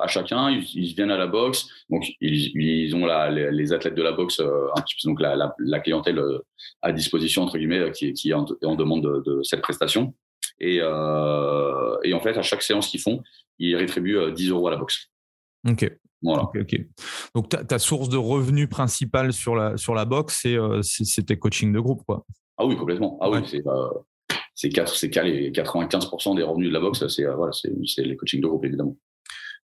à 0.00 0.06
chacun. 0.06 0.50
Ils, 0.50 0.94
viennent 0.94 1.10
à 1.10 1.18
la 1.18 1.26
boxe, 1.26 1.68
donc 1.90 2.06
ils, 2.22 2.52
ils 2.58 2.96
ont 2.96 3.04
la, 3.04 3.30
les, 3.30 3.72
athlètes 3.72 3.94
de 3.94 4.02
la 4.02 4.12
boxe, 4.12 4.40
un 4.40 4.80
petit 4.80 4.94
peu, 5.00 5.10
donc 5.10 5.20
la, 5.20 5.36
la, 5.36 5.54
la, 5.58 5.80
clientèle 5.80 6.20
à 6.80 6.90
disposition, 6.90 7.42
entre 7.42 7.58
guillemets, 7.58 7.92
qui, 7.92 8.12
qui 8.14 8.30
est 8.30 8.34
en, 8.34 8.46
en 8.64 8.74
demande 8.76 9.02
de, 9.02 9.22
de 9.26 9.42
cette 9.42 9.60
prestation. 9.60 10.14
Et, 10.58 10.78
euh, 10.80 11.96
et 12.02 12.14
en 12.14 12.20
fait, 12.20 12.36
à 12.36 12.42
chaque 12.42 12.62
séance 12.62 12.88
qu'ils 12.88 13.00
font, 13.00 13.22
ils 13.58 13.76
rétribuent 13.76 14.32
10 14.32 14.50
euh, 14.50 14.54
euros 14.54 14.68
à 14.68 14.70
la 14.70 14.76
boxe. 14.76 15.10
Ok. 15.68 15.90
Voilà. 16.22 16.50
Donc, 17.34 17.48
ta, 17.50 17.62
ta, 17.64 17.78
source 17.78 18.08
de 18.08 18.16
revenus 18.16 18.68
principale 18.68 19.32
sur 19.32 19.54
la, 19.54 19.76
sur 19.76 19.94
la 19.94 20.04
boxe, 20.04 20.40
c'est 20.42 20.56
euh, 20.56 20.80
tes 21.26 21.38
coachings 21.38 21.72
de 21.72 21.80
groupe, 21.80 22.02
quoi. 22.06 22.24
Ah 22.56 22.64
oui, 22.64 22.76
complètement. 22.76 23.18
Ah 23.20 23.30
oui, 23.30 23.40
c'est 23.46 23.62
c'est 24.54 24.68
95% 24.68 26.36
des 26.36 26.42
revenus 26.42 26.68
de 26.68 26.72
la 26.72 26.80
boxe, 26.80 27.06
c'est 27.08 27.26
voilà, 27.26 27.52
c'est 27.52 28.02
les 28.02 28.16
coachings 28.16 28.40
de 28.40 28.46
groupe, 28.46 28.64
évidemment. 28.64 28.96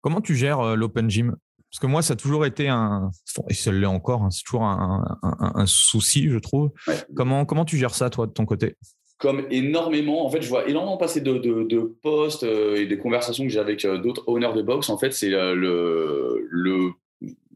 Comment 0.01 0.19
tu 0.19 0.35
gères 0.35 0.75
l'open 0.75 1.09
gym? 1.09 1.37
Parce 1.73 1.79
que 1.79 1.87
moi, 1.87 2.03
ça 2.03 2.13
a 2.13 2.15
toujours 2.15 2.45
été 2.45 2.67
un, 2.67 3.09
et 3.49 3.53
ça 3.55 3.71
l'est 3.71 3.87
encore, 3.87 4.21
hein, 4.21 4.29
c'est 4.29 4.43
toujours 4.43 4.65
un, 4.65 5.65
souci, 5.65 6.29
je 6.29 6.37
trouve. 6.37 6.71
Comment, 7.15 7.45
comment 7.45 7.65
tu 7.65 7.77
gères 7.77 7.95
ça, 7.95 8.11
toi, 8.11 8.27
de 8.27 8.31
ton 8.31 8.45
côté? 8.45 8.75
Comme 9.17 9.45
énormément. 9.51 10.25
En 10.25 10.29
fait, 10.29 10.41
je 10.41 10.49
vois 10.49 10.67
énormément 10.67 10.97
passer 10.97 11.21
de, 11.21 11.37
de, 11.37 11.95
posts 12.01 12.43
et 12.43 12.85
des 12.85 12.97
conversations 12.97 13.43
que 13.43 13.49
j'ai 13.49 13.59
avec 13.59 13.85
d'autres 13.85 14.23
owners 14.27 14.53
de 14.53 14.61
box. 14.61 14.89
En 14.89 14.97
fait, 14.97 15.13
c'est 15.13 15.29
le, 15.29 16.45
le, 16.49 16.91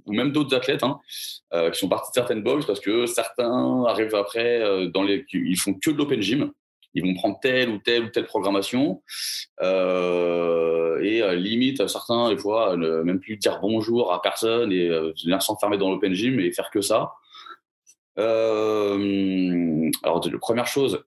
ou 0.07 0.13
même 0.13 0.31
d'autres 0.31 0.55
athlètes 0.55 0.83
hein, 0.83 0.99
euh, 1.53 1.69
qui 1.69 1.79
sont 1.79 1.89
partis 1.89 2.09
de 2.11 2.15
certaines 2.15 2.41
box 2.41 2.65
parce 2.65 2.79
que 2.79 3.05
certains 3.05 3.83
arrivent 3.85 4.15
après 4.15 4.61
euh, 4.61 4.87
dans 4.87 5.03
les, 5.03 5.25
ils 5.33 5.57
font 5.57 5.73
que 5.73 5.91
de 5.91 5.97
l'open 5.97 6.21
gym. 6.21 6.51
Ils 6.93 7.03
vont 7.03 7.13
prendre 7.13 7.37
telle 7.41 7.69
ou 7.69 7.77
telle 7.77 8.05
ou 8.05 8.09
telle 8.09 8.25
programmation 8.25 9.03
euh, 9.61 10.99
et 11.01 11.35
limite 11.35 11.85
certains 11.87 12.29
des 12.29 12.37
fois 12.37 12.75
ne 12.75 13.03
même 13.03 13.19
plus 13.19 13.37
dire 13.37 13.59
bonjour 13.61 14.11
à 14.13 14.21
personne 14.21 14.71
et 14.71 14.87
venir 14.87 15.41
s'enfermer 15.41 15.77
dans 15.77 15.91
l'open 15.91 16.13
gym 16.13 16.39
et 16.39 16.51
faire 16.51 16.71
que 16.71 16.81
ça. 16.81 17.11
alors 18.17 18.97
première 20.41 20.65
chose, 20.65 21.03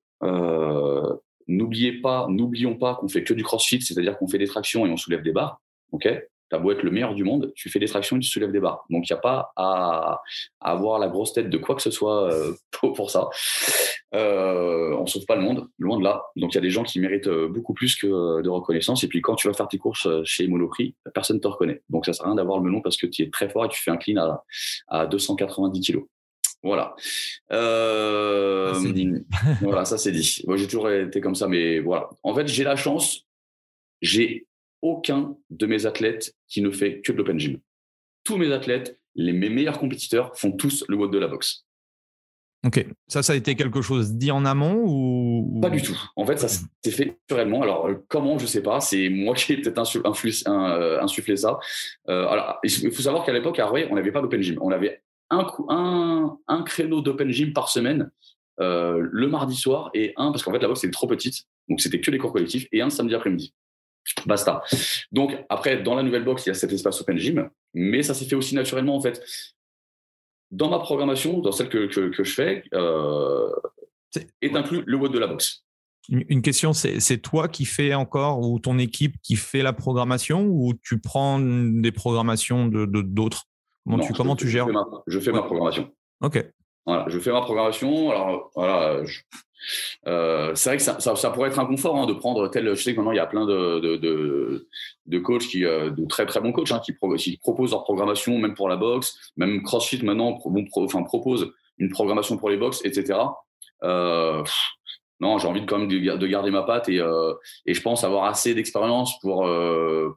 n'oubliez 1.50 2.00
pas, 2.00 2.26
n'oublions 2.28 2.76
pas 2.76 2.94
qu'on 2.94 3.08
fait 3.08 3.24
que 3.24 3.34
du 3.34 3.42
CrossFit, 3.42 3.82
c'est-à-dire 3.82 4.16
qu'on 4.18 4.28
fait 4.28 4.38
des 4.38 4.46
tractions 4.46 4.86
et 4.86 4.90
on 4.90 4.96
soulève 4.96 5.22
des 5.22 5.32
barres. 5.32 5.60
Ok? 5.92 6.08
Tu 6.50 6.56
as 6.56 6.58
beau 6.58 6.72
être 6.72 6.82
le 6.82 6.90
meilleur 6.90 7.14
du 7.14 7.22
monde, 7.22 7.52
tu 7.54 7.70
fais 7.70 7.78
des 7.78 7.86
tractions 7.86 8.16
et 8.16 8.20
tu 8.20 8.28
soulèves 8.28 8.50
des 8.50 8.58
barres. 8.58 8.84
Donc, 8.90 9.08
il 9.08 9.12
n'y 9.12 9.16
a 9.16 9.20
pas 9.20 9.52
à, 9.54 10.20
avoir 10.60 10.98
la 10.98 11.06
grosse 11.06 11.32
tête 11.32 11.48
de 11.48 11.58
quoi 11.58 11.76
que 11.76 11.82
ce 11.82 11.92
soit 11.92 12.32
euh, 12.32 12.54
pour, 12.72 13.10
ça. 13.10 13.28
Euh, 14.14 14.96
on 14.96 15.06
sauve 15.06 15.26
pas 15.26 15.36
le 15.36 15.42
monde, 15.42 15.68
loin 15.78 15.96
de 15.96 16.02
là. 16.02 16.24
Donc, 16.34 16.52
il 16.52 16.56
y 16.56 16.58
a 16.58 16.60
des 16.60 16.70
gens 16.70 16.82
qui 16.82 16.98
méritent 16.98 17.28
euh, 17.28 17.48
beaucoup 17.48 17.72
plus 17.72 17.94
que 17.94 18.42
de 18.42 18.48
reconnaissance. 18.48 19.04
Et 19.04 19.08
puis, 19.08 19.20
quand 19.20 19.36
tu 19.36 19.46
vas 19.46 19.54
faire 19.54 19.68
tes 19.68 19.78
courses 19.78 20.08
chez 20.24 20.48
Monoprix, 20.48 20.96
personne 21.14 21.36
ne 21.36 21.40
te 21.40 21.46
reconnaît. 21.46 21.82
Donc, 21.88 22.06
ça 22.06 22.12
sert 22.12 22.24
à 22.24 22.28
rien 22.30 22.36
d'avoir 22.36 22.58
le 22.58 22.64
melon 22.64 22.80
parce 22.80 22.96
que 22.96 23.06
tu 23.06 23.22
es 23.22 23.30
très 23.30 23.48
fort 23.48 23.66
et 23.66 23.68
tu 23.68 23.80
fais 23.80 23.92
un 23.92 23.96
clean 23.96 24.16
à, 24.16 24.44
à 24.88 25.06
290 25.06 25.80
kilos. 25.80 26.04
Voilà. 26.62 26.94
ça, 27.50 28.74
c'est 28.80 28.92
dit. 28.92 29.12
voilà, 29.62 29.84
ça 29.84 29.98
c'est 29.98 30.12
dit. 30.12 30.42
Moi, 30.46 30.56
j'ai 30.56 30.66
toujours 30.66 30.90
été 30.90 31.20
comme 31.20 31.34
ça, 31.34 31.48
mais 31.48 31.80
voilà. 31.80 32.10
En 32.22 32.34
fait, 32.34 32.46
j'ai 32.46 32.64
la 32.64 32.76
chance, 32.76 33.26
j'ai 34.02 34.46
aucun 34.82 35.36
de 35.50 35.66
mes 35.66 35.86
athlètes 35.86 36.34
qui 36.48 36.62
ne 36.62 36.70
fait 36.70 37.00
que 37.00 37.12
de 37.12 37.18
l'open 37.18 37.38
gym. 37.38 37.58
Tous 38.24 38.36
mes 38.36 38.52
athlètes, 38.52 38.98
les, 39.14 39.32
mes 39.32 39.48
meilleurs 39.48 39.78
compétiteurs 39.78 40.36
font 40.36 40.52
tous 40.52 40.84
le 40.88 40.96
WOD 40.96 41.12
de 41.12 41.18
la 41.18 41.28
boxe. 41.28 41.64
Ok, 42.66 42.84
ça, 43.08 43.22
ça 43.22 43.32
a 43.32 43.36
été 43.36 43.54
quelque 43.54 43.80
chose 43.80 44.12
dit 44.12 44.30
en 44.30 44.44
amont 44.44 44.82
ou 44.84 45.60
Pas 45.62 45.70
du 45.70 45.80
tout. 45.80 45.98
En 46.14 46.26
fait, 46.26 46.36
ça 46.36 46.46
s'est 46.46 46.90
fait 46.90 47.06
naturellement. 47.06 47.62
Alors, 47.62 47.88
euh, 47.88 48.04
comment, 48.08 48.36
je 48.36 48.44
ne 48.44 48.48
sais 48.48 48.62
pas. 48.62 48.80
C'est 48.80 49.08
moi 49.08 49.34
qui 49.34 49.54
ai 49.54 49.56
peut-être 49.56 49.78
euh, 49.78 51.00
insufflé 51.02 51.36
ça. 51.38 51.58
Euh, 52.10 52.28
alors, 52.28 52.58
il 52.62 52.92
faut 52.92 53.02
savoir 53.02 53.24
qu'à 53.24 53.32
l'époque, 53.32 53.58
à 53.58 53.66
Roy, 53.66 53.84
on 53.90 53.94
n'avait 53.94 54.12
pas 54.12 54.20
d'open 54.20 54.42
gym. 54.42 54.58
On 54.60 54.70
avait 54.70 55.02
un, 55.30 55.46
un, 55.68 56.38
un 56.48 56.62
créneau 56.62 57.00
d'open 57.00 57.30
gym 57.30 57.52
par 57.52 57.68
semaine, 57.68 58.10
le 58.58 59.26
mardi 59.26 59.56
soir, 59.56 59.90
et 59.94 60.12
un, 60.16 60.32
parce 60.32 60.42
qu'en 60.42 60.52
fait, 60.52 60.58
la 60.58 60.68
boxe 60.68 60.84
était 60.84 60.90
trop 60.90 61.06
petite, 61.06 61.46
donc 61.68 61.80
c'était 61.80 62.00
que 62.00 62.10
les 62.10 62.18
cours 62.18 62.32
collectifs, 62.32 62.66
et 62.72 62.82
un 62.82 62.90
samedi 62.90 63.14
après-midi. 63.14 63.54
Basta. 64.26 64.62
Donc, 65.12 65.36
après, 65.48 65.82
dans 65.82 65.94
la 65.94 66.02
nouvelle 66.02 66.24
box, 66.24 66.46
il 66.46 66.48
y 66.48 66.52
a 66.52 66.54
cet 66.54 66.72
espace 66.72 67.00
Open 67.00 67.18
Gym, 67.18 67.48
mais 67.74 68.02
ça 68.02 68.14
s'est 68.14 68.24
fait 68.24 68.36
aussi 68.36 68.54
naturellement, 68.54 68.96
en 68.96 69.00
fait. 69.00 69.22
Dans 70.50 70.68
ma 70.68 70.78
programmation, 70.78 71.38
dans 71.38 71.52
celle 71.52 71.68
que, 71.68 71.86
que, 71.86 72.24
je 72.24 72.32
fais, 72.32 72.64
euh, 72.74 73.50
est 74.42 74.54
inclus 74.56 74.82
le 74.86 74.96
WOD 74.96 75.12
de 75.12 75.18
la 75.18 75.28
box. 75.28 75.64
Une 76.08 76.42
question, 76.42 76.72
c'est 76.72 77.18
toi 77.18 77.46
qui 77.46 77.64
fais 77.64 77.94
encore, 77.94 78.40
ou 78.40 78.58
ton 78.58 78.78
équipe 78.78 79.16
qui 79.22 79.36
fait 79.36 79.62
la 79.62 79.72
programmation, 79.72 80.46
ou 80.46 80.74
tu 80.82 80.98
prends 80.98 81.38
des 81.38 81.92
programmations 81.92 82.66
de 82.66 82.84
d'autres? 82.84 83.44
Comment, 83.84 83.98
tu, 83.98 84.12
comment 84.12 84.36
tu 84.36 84.48
gères 84.48 84.66
Je 85.06 85.18
fais 85.20 85.32
ma, 85.32 85.42
programmation. 85.42 85.90
Ok. 86.20 86.44
Voilà, 86.86 87.06
je 87.08 87.18
fais 87.18 87.32
ma 87.32 87.40
programmation. 87.40 88.10
Alors, 88.10 88.50
voilà, 88.54 89.02
euh, 90.06 90.54
c'est 90.54 90.70
vrai 90.70 90.76
que 90.78 90.82
ça, 90.82 90.98
ça, 91.00 91.30
pourrait 91.30 91.48
être 91.48 91.58
un 91.58 91.66
confort 91.66 91.96
hein, 91.96 92.06
de 92.06 92.12
prendre 92.12 92.48
tel. 92.48 92.74
Je 92.74 92.82
sais 92.82 92.92
que 92.92 92.96
maintenant 92.96 93.12
il 93.12 93.16
y 93.16 93.20
a 93.20 93.26
plein 93.26 93.46
de, 93.46 93.78
de, 93.80 94.66
de, 95.06 95.18
coachs 95.18 95.46
qui, 95.46 95.64
euh, 95.64 95.90
de 95.90 96.06
très 96.06 96.26
très 96.26 96.40
bons 96.40 96.52
coachs, 96.52 96.72
hein, 96.72 96.80
qui, 96.80 96.92
proposent 96.92 97.72
leur 97.72 97.84
programmation, 97.84 98.38
même 98.38 98.54
pour 98.54 98.68
la 98.68 98.76
boxe, 98.76 99.32
même 99.36 99.62
CrossFit 99.62 100.02
maintenant 100.04 100.38
enfin, 100.76 101.02
propose 101.02 101.52
une 101.78 101.90
programmation 101.90 102.36
pour 102.36 102.50
les 102.50 102.56
box, 102.56 102.80
etc. 102.84 103.18
Euh, 103.82 104.42
non, 105.20 105.38
j'ai 105.38 105.48
envie 105.48 105.60
de 105.60 105.66
quand 105.66 105.78
même 105.78 105.88
de, 105.88 106.26
garder 106.26 106.50
ma 106.50 106.62
patte 106.62 106.88
et, 106.88 106.96
et 107.66 107.74
je 107.74 107.82
pense 107.82 108.04
avoir 108.04 108.24
assez 108.24 108.54
d'expérience 108.54 109.18
pour 109.20 109.46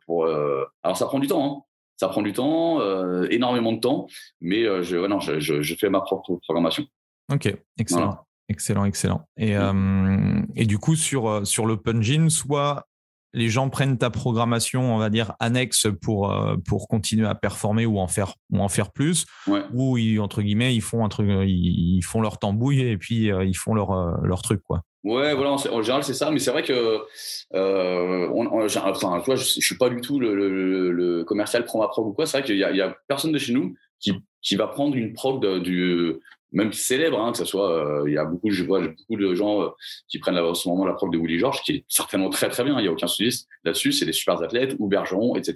pour. 0.06 0.26
alors 0.26 0.98
ça 0.98 1.06
prend 1.06 1.20
du 1.20 1.28
temps. 1.28 1.46
Hein. 1.46 1.73
Ça 1.98 2.08
prend 2.08 2.22
du 2.22 2.34
temps, 2.34 2.82
énormément 3.30 3.72
de 3.72 3.80
temps, 3.80 4.08
mais 4.42 4.64
je, 4.84 4.98
non, 5.08 5.20
je, 5.20 5.40
je, 5.40 5.76
fais 5.76 5.90
ma 5.90 6.02
propre 6.02 6.38
programmation. 6.44 6.86
Ok, 7.32 7.54
excellent. 7.78 8.26
Excellent, 8.50 8.86
excellent. 8.86 9.28
Et, 9.38 9.56
euh, 9.56 10.42
et 10.56 10.66
du 10.66 10.78
coup, 10.78 10.96
sur, 10.96 11.30
euh, 11.30 11.46
sur 11.46 11.66
l'Open 11.66 12.04
Gym, 12.04 12.30
soit 12.30 12.88
les 13.34 13.50
gens 13.50 13.70
prennent 13.70 13.98
ta 13.98 14.10
programmation, 14.10 14.94
on 14.94 14.98
va 14.98 15.10
dire, 15.10 15.34
annexe 15.40 15.88
pour, 16.02 16.32
euh, 16.32 16.56
pour 16.68 16.88
continuer 16.88 17.26
à 17.26 17.34
performer 17.34 17.86
ou 17.86 18.00
en 18.00 18.08
faire, 18.08 18.36
ou 18.52 18.60
en 18.60 18.70
faire 18.70 18.92
plus, 18.92 19.26
ou 19.74 19.98
ils, 19.98 20.20
entre 20.20 20.44
guillemets, 20.44 20.76
ils 20.76 20.82
font, 20.82 21.04
un 21.04 21.10
truc, 21.10 21.28
ils, 21.48 22.02
font 22.04 22.22
leur 22.22 22.38
tambouille 22.38 22.82
et 22.82 22.98
puis 22.98 23.30
ils 23.30 23.58
font 23.58 23.74
leur, 23.74 24.22
leur 24.24 24.44
truc. 24.44 24.62
Quoi. 24.62 24.84
Ouais, 25.04 25.34
voilà, 25.34 25.52
en, 25.52 25.82
général, 25.82 26.04
c'est 26.04 26.14
ça. 26.14 26.32
Mais 26.32 26.40
c'est 26.40 26.52
vrai 26.52 26.64
que, 26.64 27.00
on, 27.54 28.66
enfin, 28.66 29.20
tu 29.20 29.26
vois, 29.26 29.36
je, 29.36 29.44
ne 29.44 29.62
suis 29.62 29.78
pas 29.78 29.90
du 29.90 30.00
tout 30.00 30.20
le, 30.20 30.34
le, 30.92 31.24
commercial 31.26 31.66
prend 31.66 31.80
ma 31.80 31.88
prog 31.90 32.08
ou 32.08 32.14
quoi. 32.14 32.26
C'est 32.26 32.38
vrai 32.38 32.46
qu'il 32.46 32.58
y, 32.58 32.82
a 32.82 32.98
personne 33.08 33.34
de 33.34 33.38
chez 33.38 33.54
nous 33.54 33.76
qui, 34.00 34.14
qui 34.42 34.56
va 34.56 34.68
prendre 34.68 34.96
une 34.96 35.14
prog 35.14 35.62
du, 35.62 36.16
même 36.54 36.72
célèbre, 36.72 37.20
hein, 37.20 37.32
que 37.32 37.40
ce 37.40 37.46
soit, 37.46 37.72
euh, 37.72 38.04
il 38.08 38.14
y 38.14 38.18
a 38.18 38.26
beaucoup, 38.26 38.52
je 38.52 38.64
vois 38.64 38.80
beaucoup 38.80 39.18
de 39.18 39.34
gens 39.34 39.64
euh, 39.64 39.70
qui 40.08 40.20
prennent 40.20 40.38
en 40.38 40.54
ce 40.54 40.70
moment 40.70 40.86
la 40.86 40.94
preuve 40.94 41.10
de 41.10 41.18
Willy 41.18 41.40
George, 41.40 41.62
qui 41.64 41.72
est 41.74 41.86
certainement 41.90 42.30
très 42.30 42.50
très 42.50 42.64
bien, 42.64 42.78
il 42.80 42.84
n'y 42.84 42.88
a 42.88 42.92
aucun 42.92 43.08
souci 43.08 43.46
là-dessus, 43.64 43.92
c'est 43.92 44.06
des 44.06 44.14
super 44.14 44.42
athlètes, 44.42 44.76
ou 44.80 44.88
Bergeron, 44.88 45.36
etc. 45.36 45.56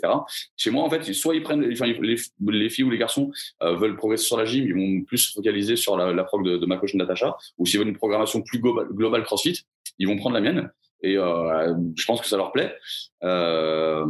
Chez 0.56 0.72
moi, 0.72 0.84
en 0.84 0.90
fait, 0.90 1.04
soit 1.14 1.36
ils 1.36 1.44
prennent, 1.44 1.68
enfin, 1.72 1.86
les, 1.86 2.70
filles 2.70 2.84
ou 2.84 2.90
les 2.90 2.98
garçons 2.98 3.32
euh, 3.62 3.76
veulent 3.76 3.96
progresser 3.96 4.26
sur 4.26 4.38
la 4.38 4.46
gym, 4.46 4.66
ils 4.66 4.74
vont 4.74 5.04
plus 5.06 5.20
se 5.20 5.34
focaliser 5.34 5.76
sur 5.76 5.98
la, 5.98 6.12
la 6.14 6.24
de, 6.44 6.58
de 6.58 6.66
ma 6.66 6.78
coach 6.78 6.94
Natacha, 6.96 7.38
ou 7.58 7.66
s'ils 7.66 7.80
veulent 7.80 7.90
une 7.90 7.98
programmation 7.98 8.42
plus 8.42 8.60
globale, 8.60 8.88
globale 8.92 9.24
CrossFit, 9.24 9.62
ils 10.00 10.08
vont 10.08 10.18
prendre 10.18 10.36
la 10.36 10.42
mienne. 10.42 10.72
Et 11.04 11.18
euh, 11.18 11.76
je 11.96 12.06
pense 12.06 12.22
que 12.22 12.28
ça 12.28 12.38
leur 12.38 12.52
plaît. 12.52 12.76
Euh, 13.24 14.06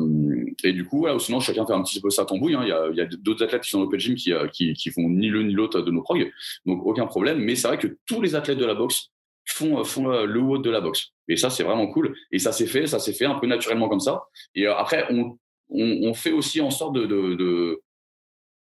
et 0.64 0.72
du 0.72 0.86
coup, 0.86 1.00
voilà, 1.00 1.20
sinon, 1.20 1.40
chacun 1.40 1.66
fait 1.66 1.74
un 1.74 1.84
petit 1.84 2.00
peu 2.00 2.10
sa 2.10 2.26
tambouille. 2.26 2.56
Hein. 2.56 2.90
Il 2.92 2.98
y 2.98 3.02
a, 3.02 3.06
d'autres 3.06 3.44
athlètes 3.44 3.64
qui 3.64 3.70
sont 3.70 3.82
au 3.82 3.98
gym 3.98 4.16
qui, 4.16 4.32
euh, 4.34 4.48
qui, 4.48 4.90
font 4.92 5.10
ni 5.10 5.30
l'un 5.30 5.44
ni 5.44 5.54
l'autre 5.54 5.82
de 5.82 5.92
nos 5.92 6.02
prog. 6.02 6.32
Donc, 6.66 6.86
aucun 6.86 7.06
problème. 7.06 7.40
Mais 7.40 7.56
c'est 7.56 7.68
vrai 7.68 7.78
que 7.78 7.98
tous 8.06 8.22
les 8.22 8.36
athlètes 8.36 8.58
de 8.58 8.66
la 8.66 8.76
boxe 8.76 9.12
font, 9.46 9.84
font 9.84 10.08
le 10.08 10.40
haut 10.40 10.58
de 10.58 10.70
la 10.70 10.82
boxe. 10.82 11.12
Et 11.28 11.36
ça, 11.36 11.50
c'est 11.50 11.64
vraiment 11.64 11.88
cool. 11.88 12.16
Et 12.32 12.40
ça 12.40 12.52
s'est 12.52 12.68
fait, 12.68 12.88
ça 12.88 13.00
s'est 13.00 13.14
fait 13.14 13.26
un 13.26 13.36
peu 13.36 13.48
naturellement 13.48 13.90
comme 13.90 14.00
ça. 14.00 14.24
Et 14.56 14.66
après, 14.68 15.08
on, 15.12 16.14
fait 16.14 16.32
aussi 16.32 16.62
en 16.62 16.72
sorte 16.72 16.96
de, 16.96 17.06
de, 17.06 17.36
de 17.36 17.82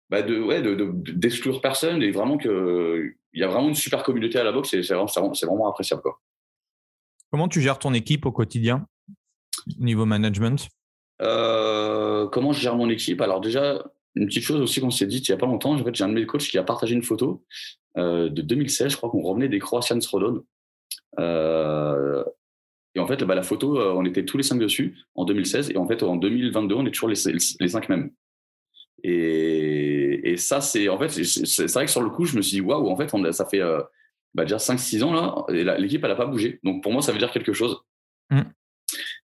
bah 0.10 0.22
de, 0.22 0.40
ouais, 0.40 0.62
d'exclure 0.62 1.56
de, 1.56 1.60
personne 1.60 2.04
et 2.04 2.12
vraiment 2.12 2.38
que 2.38 3.16
il 3.34 3.42
y 3.42 3.44
a 3.44 3.48
vraiment 3.48 3.70
une 3.70 3.76
super 3.76 4.04
communauté 4.04 4.38
à 4.38 4.44
la 4.44 4.52
boxe 4.52 4.74
et 4.76 4.84
c'est 4.84 4.94
vraiment, 4.94 5.32
vraiment 5.32 5.68
appréciable. 5.68 6.04
Quoi. 6.04 6.20
Comment 7.34 7.48
tu 7.48 7.62
gères 7.62 7.80
ton 7.80 7.96
équipe 7.96 8.28
au 8.28 8.32
quotidien, 8.32 8.86
niveau 9.80 10.06
management? 10.06 10.68
Euh, 11.24 12.28
Comment 12.28 12.54
je 12.54 12.62
gère 12.62 12.76
mon 12.76 12.92
équipe? 12.92 13.22
Alors 13.22 13.42
déjà, 13.42 13.84
une 14.14 14.28
petite 14.28 14.44
chose 14.44 14.62
aussi 14.62 14.80
qu'on 14.82 14.92
s'est 14.92 15.08
dit 15.08 15.18
il 15.18 15.32
n'y 15.32 15.34
a 15.34 15.38
pas 15.38 15.48
longtemps, 15.48 15.74
en 15.74 15.84
fait, 15.84 15.96
j'ai 15.96 16.04
un 16.04 16.10
de 16.10 16.14
mes 16.14 16.28
coachs 16.28 16.44
qui 16.44 16.60
a 16.60 16.64
partagé 16.64 16.94
une 16.94 17.02
photo 17.02 17.44
euh, 17.98 18.30
de 18.30 18.44
2016, 18.44 18.92
je 18.92 18.98
crois 18.98 19.10
qu'on 19.10 19.24
revenait 19.24 19.50
des 19.50 19.58
Croatian 19.58 19.98
Rodon. 20.12 20.46
Euh, 21.18 22.24
et 22.94 23.00
en 23.00 23.08
fait, 23.08 23.24
bah, 23.24 23.34
la 23.34 23.42
photo, 23.42 23.82
on 23.82 24.06
était 24.06 24.26
tous 24.26 24.38
les 24.38 24.44
cinq 24.44 24.60
dessus 24.60 24.96
en 25.16 25.26
2016, 25.26 25.72
et 25.72 25.78
en 25.78 25.88
fait, 25.88 26.04
en 26.04 26.18
2022, 26.18 26.76
on 26.76 26.86
est 26.86 26.92
toujours 26.92 27.10
les, 27.10 27.16
cinq 27.16 27.90
mêmes. 27.90 28.12
Et, 29.04 30.36
ça, 30.38 30.62
c'est 30.62 30.88
en 30.88 31.00
fait, 31.00 31.10
c'est 31.10 31.74
vrai 31.74 31.86
que 31.86 31.92
sur 31.92 32.04
le 32.04 32.12
coup, 32.12 32.26
je 32.26 32.38
me 32.38 32.44
suis 32.44 32.58
dit, 32.58 32.62
waouh, 32.62 32.88
en 32.88 32.96
fait, 32.96 33.10
ça 33.32 33.46
fait 33.48 33.64
bah 34.34 34.44
déjà 34.44 34.58
5-6 34.58 35.04
ans 35.04 35.14
là, 35.14 35.76
l'équipe 35.78 36.04
elle 36.04 36.10
n'a 36.10 36.16
pas 36.16 36.26
bougé. 36.26 36.60
Donc 36.64 36.82
pour 36.82 36.92
moi, 36.92 37.02
ça 37.02 37.12
veut 37.12 37.20
dire 37.20 37.32
quelque 37.32 37.54
chose. 37.54 37.82
Mm. 38.30 38.42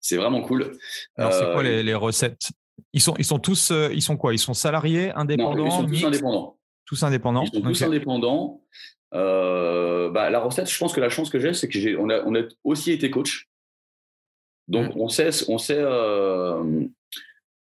C'est 0.02 0.18
vraiment 0.18 0.42
cool. 0.42 0.72
Alors 1.18 1.34
c'est 1.34 1.46
quoi 1.46 1.64
euh, 1.64 1.84
les, 1.84 1.96
recettes? 1.96 2.52
Ils 2.94 3.02
sont, 3.02 3.16
ils 3.18 3.26
sont 3.26 3.40
tous, 3.40 3.72
euh, 3.72 3.90
ils 3.94 4.02
sont 4.02 4.18
quoi? 4.18 4.34
Ils 4.34 4.40
sont 4.40 4.54
salariés, 4.54 5.12
indépendants 5.12 5.66
Ils 5.66 5.72
sont 5.72 5.86
tous 5.86 6.06
indépendants. 6.06 6.58
Tous 6.86 7.04
indépendants. 7.04 7.44
Ils 7.44 7.54
sont 7.54 7.62
tous 7.62 7.82
indépendants. 7.84 8.62
Euh, 9.14 10.10
bah, 10.10 10.30
la 10.30 10.40
recette, 10.40 10.70
je 10.70 10.78
pense 10.78 10.94
que 10.94 11.02
la 11.02 11.10
chance 11.10 11.30
que 11.30 11.40
j'ai, 11.40 11.54
c'est 11.54 11.68
que 11.68 11.80
j'ai, 11.80 11.98
on 11.98 12.10
a, 12.10 12.22
on 12.24 12.36
a 12.36 12.44
aussi 12.64 12.92
été 12.92 13.10
coach. 13.10 13.50
Donc 14.68 14.96
mm. 14.96 15.00
on 15.00 15.10
sait, 15.10 15.30
on 15.48 15.58
sait, 15.58 15.84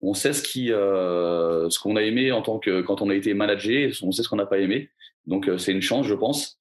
on 0.01 0.13
sait 0.13 0.33
ce 0.33 0.43
qui, 0.43 0.67
ce 0.67 1.79
qu'on 1.79 1.95
a 1.95 2.01
aimé 2.01 2.31
en 2.31 2.41
tant 2.41 2.59
que 2.59 2.81
quand 2.81 3.01
on 3.01 3.09
a 3.09 3.15
été 3.15 3.33
managé, 3.33 3.91
on 4.01 4.11
sait 4.11 4.23
ce 4.23 4.29
qu'on 4.29 4.35
n'a 4.35 4.45
pas 4.45 4.59
aimé. 4.59 4.89
Donc 5.25 5.49
c'est 5.57 5.71
une 5.71 5.81
chance, 5.81 6.07
je 6.07 6.15
pense. 6.15 6.57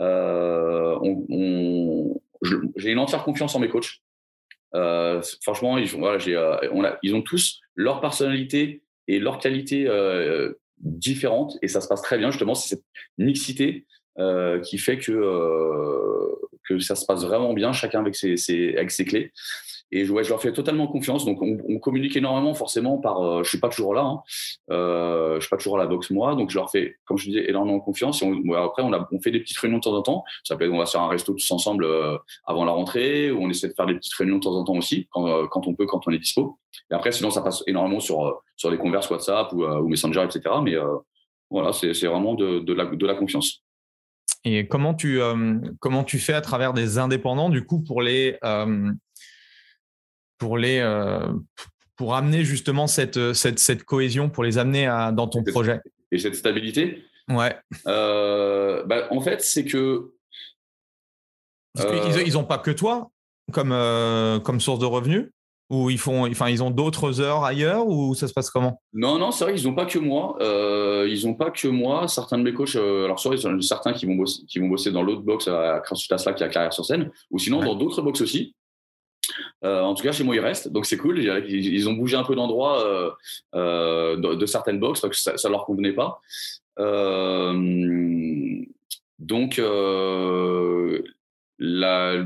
Euh, 0.00 0.98
j'ai 2.76 2.90
une 2.90 2.98
entière 2.98 3.24
confiance 3.24 3.54
en 3.54 3.60
mes 3.60 3.68
coachs. 3.68 4.00
Euh, 4.74 5.20
franchement, 5.42 5.78
ils, 5.78 5.88
voilà, 5.88 6.18
euh, 6.26 6.68
on 6.72 6.84
a, 6.84 6.98
ils 7.02 7.14
ont 7.14 7.22
tous 7.22 7.60
leur 7.74 8.00
personnalité 8.00 8.82
et 9.08 9.18
leur 9.18 9.38
qualité 9.38 9.88
différentes 10.78 11.58
et 11.62 11.68
ça 11.68 11.80
se 11.80 11.88
passe 11.88 12.02
très 12.02 12.18
bien 12.18 12.30
justement 12.30 12.54
c'est 12.54 12.76
cette 12.76 12.84
mixité 13.18 13.86
qui 14.64 14.78
fait 14.78 14.98
que 14.98 16.34
que 16.68 16.78
ça 16.78 16.94
se 16.94 17.04
passe 17.04 17.24
vraiment 17.24 17.52
bien 17.52 17.72
chacun 17.72 18.00
avec 18.00 18.14
ses, 18.14 18.36
ses 18.36 18.76
avec 18.76 18.90
ses 18.90 19.04
clés 19.04 19.32
et 19.92 20.06
je, 20.06 20.22
je 20.22 20.28
leur 20.30 20.40
fais 20.40 20.52
totalement 20.52 20.86
confiance. 20.86 21.26
Donc, 21.26 21.42
on, 21.42 21.78
communique 21.78 22.16
énormément, 22.16 22.54
forcément, 22.54 22.96
par. 22.96 23.22
Euh, 23.22 23.42
je 23.42 23.50
suis 23.50 23.60
pas 23.60 23.68
toujours 23.68 23.94
là. 23.94 24.02
Hein. 24.02 24.22
Euh, 24.70 25.34
je 25.34 25.40
suis 25.40 25.50
pas 25.50 25.58
toujours 25.58 25.78
à 25.78 25.82
la 25.82 25.86
boxe 25.86 26.10
moi, 26.10 26.34
donc 26.34 26.50
je 26.50 26.56
leur 26.56 26.70
fais, 26.70 26.96
comme 27.04 27.18
je 27.18 27.26
disais, 27.26 27.48
énormément 27.48 27.78
confiance. 27.78 28.22
Et 28.22 28.26
après, 28.56 28.82
on, 28.82 28.92
a, 28.94 29.06
on 29.12 29.20
fait 29.20 29.30
des 29.30 29.40
petites 29.40 29.58
réunions 29.58 29.78
de 29.78 29.82
temps 29.82 29.94
en 29.94 30.02
temps. 30.02 30.24
Ça 30.44 30.56
peut 30.56 30.64
être, 30.64 30.72
on 30.72 30.78
va 30.78 30.86
faire 30.86 31.02
un 31.02 31.08
resto 31.08 31.34
tous 31.34 31.50
ensemble 31.50 31.84
euh, 31.84 32.16
avant 32.46 32.64
la 32.64 32.72
rentrée, 32.72 33.30
ou 33.30 33.42
on 33.42 33.50
essaie 33.50 33.68
de 33.68 33.74
faire 33.74 33.86
des 33.86 33.94
petites 33.94 34.14
réunions 34.14 34.36
de 34.36 34.42
temps 34.42 34.54
en 34.54 34.64
temps 34.64 34.76
aussi, 34.76 35.08
quand, 35.10 35.28
euh, 35.28 35.46
on 35.54 35.74
peut, 35.74 35.86
quand 35.86 36.00
on 36.06 36.10
est 36.10 36.18
dispo. 36.18 36.58
Et 36.90 36.94
après, 36.94 37.12
sinon, 37.12 37.30
ça 37.30 37.42
passe 37.42 37.62
énormément 37.66 38.00
sur 38.00 38.42
sur 38.56 38.70
les 38.70 38.78
converses 38.78 39.10
WhatsApp 39.10 39.52
ou, 39.52 39.64
ou 39.64 39.88
Messenger, 39.88 40.24
etc. 40.24 40.42
Mais 40.62 40.74
voilà, 41.50 41.72
c'est 41.72 41.92
vraiment 42.06 42.34
de, 42.34 42.60
de, 42.60 42.72
la, 42.72 42.86
de 42.86 43.06
la 43.06 43.14
confiance. 43.14 43.62
Et 44.44 44.68
comment 44.68 44.94
tu, 44.94 45.20
comment 45.80 46.04
tu 46.04 46.18
fais 46.18 46.32
à 46.32 46.40
travers 46.40 46.72
des 46.72 46.98
indépendants, 46.98 47.50
du 47.50 47.64
coup, 47.64 47.80
pour 47.80 48.02
les, 48.02 48.38
pour 50.42 50.58
les 50.58 50.80
euh, 50.80 51.20
pour 51.94 52.16
amener 52.16 52.42
justement 52.42 52.88
cette, 52.88 53.32
cette, 53.32 53.60
cette, 53.60 53.84
cohésion, 53.84 54.28
pour 54.28 54.42
les 54.42 54.58
amener 54.58 54.88
à, 54.88 55.12
dans 55.12 55.28
ton 55.28 55.44
projet 55.44 55.80
Et 56.10 56.18
cette 56.18 56.34
stabilité? 56.34 57.04
Ouais. 57.28 57.56
Euh, 57.86 58.82
bah, 58.84 59.06
en 59.12 59.20
fait, 59.20 59.40
c'est 59.40 59.64
que. 59.64 60.10
Euh, 61.78 62.22
ils 62.26 62.32
n'ont 62.32 62.44
pas 62.44 62.58
que 62.58 62.72
toi 62.72 63.10
comme, 63.52 63.70
comme 64.42 64.60
source 64.60 64.80
de 64.80 64.84
revenus? 64.84 65.30
Ou 65.70 65.90
ils 65.90 65.98
font, 65.98 66.28
enfin, 66.28 66.48
ils 66.50 66.62
ont 66.62 66.70
d'autres 66.70 67.20
heures 67.20 67.44
ailleurs? 67.44 67.86
Ou 67.86 68.14
ça 68.16 68.26
se 68.26 68.32
passe 68.32 68.50
comment? 68.50 68.82
Non, 68.92 69.18
non, 69.18 69.30
c'est 69.30 69.44
vrai 69.44 69.54
qu'ils 69.54 69.68
n'ont 69.68 69.76
pas 69.76 69.86
que 69.86 70.00
moi. 70.00 70.36
ils 71.06 71.24
n'ont 71.24 71.34
pas 71.34 71.52
que 71.52 71.68
moi. 71.68 72.08
Certains 72.08 72.38
de 72.38 72.42
mes 72.42 72.52
coachs, 72.52 72.74
alors 72.74 73.20
sur 73.20 73.32
certains 73.62 73.92
qui 73.92 74.06
vont 74.06 74.16
bosser, 74.16 74.42
qui 74.48 74.58
vont 74.58 74.68
bosser 74.68 74.90
dans 74.90 75.04
l'autre 75.04 75.22
box 75.22 75.46
à 75.46 75.80
CrossFit 75.84 76.12
Asla 76.12 76.32
qui 76.32 76.42
a 76.42 76.48
carrière 76.48 76.72
sur 76.72 76.84
scène, 76.84 77.12
ou 77.30 77.38
sinon 77.38 77.62
dans 77.62 77.76
d'autres 77.76 78.02
box 78.02 78.22
aussi. 78.22 78.56
Euh, 79.64 79.80
en 79.82 79.94
tout 79.94 80.02
cas, 80.02 80.12
chez 80.12 80.24
moi, 80.24 80.34
ils 80.34 80.40
restent, 80.40 80.68
donc 80.68 80.86
c'est 80.86 80.96
cool. 80.96 81.18
Ils, 81.20 81.88
ont 81.88 81.94
bougé 81.94 82.16
un 82.16 82.24
peu 82.24 82.34
d'endroit 82.34 82.84
euh, 82.86 83.10
euh, 83.54 84.16
de, 84.16 84.46
certaines 84.46 84.80
boxes 84.80 85.00
parce 85.00 85.16
que 85.16 85.38
ça, 85.38 85.48
ne 85.48 85.52
leur 85.52 85.64
convenait 85.64 85.92
pas. 85.92 86.20
donc, 89.18 89.60
la, 91.58 92.24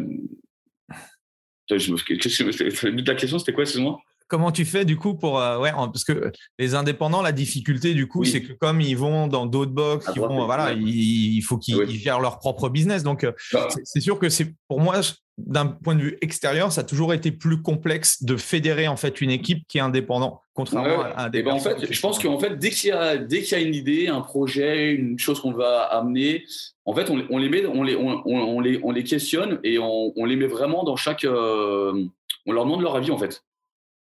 la 1.69 3.15
question, 3.17 3.39
c'était 3.39 3.53
quoi, 3.53 3.65
excuse-moi? 3.65 4.01
Comment 4.29 4.53
tu 4.53 4.65
fais 4.65 4.85
du 4.85 4.97
coup 4.97 5.15
pour 5.15 5.35
ouais 5.35 5.73
parce 5.73 6.05
que 6.05 6.33
les 6.59 6.75
indépendants 6.75 7.23
la 7.23 7.33
difficulté 7.33 7.95
du 7.95 8.09
coup 8.09 8.25
c'est 8.25 8.43
que 8.43 8.53
comme 8.53 8.81
ils 8.81 8.97
vont 8.97 9.29
dans 9.29 9.47
d'autres 9.47 9.73
box 9.73 10.07
ils 10.15 10.21
vont 10.21 10.45
voilà 10.47 10.73
il, 10.73 11.41
faut 11.43 11.59
qu'ils 11.59 11.89
gèrent 11.91 12.21
leur 12.21 12.39
propre 12.39 12.69
business 12.69 13.03
donc 13.03 13.27
bah. 13.53 13.69
c'est 13.85 14.01
sûr 14.01 14.19
que 14.19 14.29
c'est 14.29 14.55
pour 14.69 14.81
moi 14.81 15.01
d'un 15.39 15.67
point 15.67 15.95
de 15.95 16.01
vue 16.01 16.19
extérieur, 16.23 16.73
ça 16.73 16.81
a 16.81 16.85
toujours 16.85 17.13
été 17.13 17.31
plus 17.31 17.61
complexe 17.61 18.23
de 18.23 18.37
fédérer 18.37 18.89
en 18.89 18.97
fait 18.97 19.21
une 19.21 19.31
équipe 19.31 19.67
qui 19.69 19.79
est 19.79 19.83
indépendante, 19.83 20.41
contrairement 20.55 21.03
à, 21.15 21.29
des. 21.29 21.41
Eh 21.41 21.43
ben 21.43 21.53
en 21.53 21.59
fait, 21.59 21.93
je 21.93 22.01
pense 22.01 22.19
qu'en 22.19 22.39
fait, 22.39 22.57
dès 22.57 22.71
qu'il 22.71 22.89
y 22.89 22.93
a 22.93 23.19
dès 23.19 23.43
qu'il 23.43 23.59
y 23.59 23.63
a 23.63 23.65
une 23.65 23.75
idée, 23.75 24.09
un 24.09 24.23
projet, 24.23 24.93
une 24.93 25.19
chose 25.19 25.41
qu'on 25.41 25.53
va 25.53 25.83
amener, 25.83 26.45
en 26.87 26.95
fait, 26.95 27.11
on, 27.11 27.23
on, 27.29 27.39
les 27.39 27.51
met, 27.51 27.67
on 27.67 27.83
les 27.83 27.97
on, 27.97 28.23
on, 28.27 28.61
les 28.61 28.81
on 28.83 28.91
les 28.91 29.05
questionne 29.05 29.61
et 29.63 29.79
on, 29.79 30.13
on 30.17 30.25
les 30.25 30.37
met 30.37 30.47
vraiment 30.47 30.85
dans 30.85 30.97
chaque. 30.97 31.25
Euh, 31.25 32.05
on 32.47 32.53
leur 32.53 32.65
demande 32.65 32.81
leur 32.81 32.97
avis 32.97 33.11
en 33.11 33.19
fait. 33.19 33.43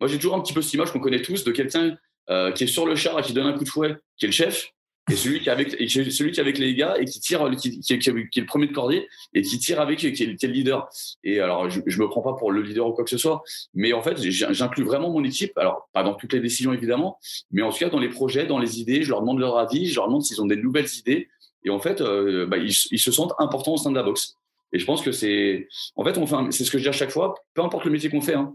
Moi, 0.00 0.08
j'ai 0.08 0.16
toujours 0.16 0.34
un 0.34 0.40
petit 0.40 0.52
peu 0.52 0.62
cette 0.62 0.74
image 0.74 0.92
qu'on 0.92 1.00
connaît 1.00 1.22
tous 1.22 1.44
de 1.44 1.52
quelqu'un 1.52 1.96
euh, 2.30 2.52
qui 2.52 2.64
est 2.64 2.68
sur 2.68 2.86
le 2.86 2.96
char 2.96 3.18
et 3.18 3.22
qui 3.22 3.32
donne 3.32 3.46
un 3.46 3.52
coup 3.52 3.64
de 3.64 3.68
fouet, 3.68 3.96
qui 4.16 4.24
est 4.24 4.28
le 4.28 4.32
chef, 4.32 4.72
et 5.10 5.16
celui 5.16 5.40
qui 5.40 5.48
est 5.48 5.52
avec, 5.52 5.70
celui 5.70 6.30
qui 6.30 6.38
est 6.38 6.42
avec 6.42 6.58
les 6.58 6.74
gars 6.74 6.96
et 6.98 7.04
qui 7.04 7.18
tire, 7.20 7.50
qui, 7.58 7.68
est 7.90 8.06
le 8.06 8.46
premier 8.46 8.66
de 8.66 8.72
cordée 8.72 9.08
et 9.34 9.42
qui 9.42 9.58
tire 9.58 9.80
avec, 9.80 9.98
qui 9.98 10.06
est, 10.06 10.12
qui 10.12 10.22
est 10.22 10.46
le 10.46 10.52
leader. 10.52 10.88
Et 11.24 11.40
alors, 11.40 11.68
je, 11.68 11.80
je 11.84 12.00
me 12.00 12.08
prends 12.08 12.22
pas 12.22 12.34
pour 12.34 12.52
le 12.52 12.62
leader 12.62 12.86
ou 12.86 12.92
quoi 12.92 13.04
que 13.04 13.10
ce 13.10 13.18
soit, 13.18 13.42
mais 13.74 13.92
en 13.92 14.02
fait, 14.02 14.18
j'inclus 14.20 14.84
vraiment 14.84 15.10
mon 15.10 15.24
équipe. 15.24 15.56
Alors, 15.58 15.88
pas 15.92 16.02
dans 16.02 16.14
toutes 16.14 16.32
les 16.32 16.40
décisions 16.40 16.72
évidemment, 16.72 17.18
mais 17.50 17.62
en 17.62 17.70
tout 17.70 17.78
cas 17.78 17.88
dans 17.88 17.98
les 17.98 18.08
projets, 18.08 18.46
dans 18.46 18.58
les 18.58 18.80
idées. 18.80 19.02
Je 19.02 19.10
leur 19.10 19.20
demande 19.20 19.40
leur 19.40 19.58
avis, 19.58 19.86
je 19.86 19.96
leur 19.96 20.06
demande 20.06 20.22
s'ils 20.22 20.40
ont 20.40 20.46
des 20.46 20.56
nouvelles 20.56 20.88
idées. 20.98 21.28
Et 21.64 21.70
en 21.70 21.80
fait, 21.80 22.00
euh, 22.00 22.46
bah, 22.46 22.56
ils, 22.58 22.72
se 22.72 23.12
sentent 23.12 23.34
importants 23.38 23.74
au 23.74 23.76
sein 23.76 23.90
de 23.90 23.96
la 23.96 24.02
boxe. 24.02 24.36
Et 24.72 24.78
je 24.78 24.84
pense 24.84 25.02
que 25.02 25.12
c'est, 25.12 25.68
en 25.96 26.04
fait, 26.04 26.14
c'est 26.50 26.64
ce 26.64 26.70
que 26.70 26.78
je 26.78 26.84
dis 26.84 26.88
à 26.88 26.92
chaque 26.92 27.10
fois. 27.10 27.34
Peu 27.54 27.62
importe 27.62 27.84
le 27.84 27.90
métier 27.90 28.08
qu'on 28.08 28.20
fait, 28.20 28.34
hein, 28.34 28.54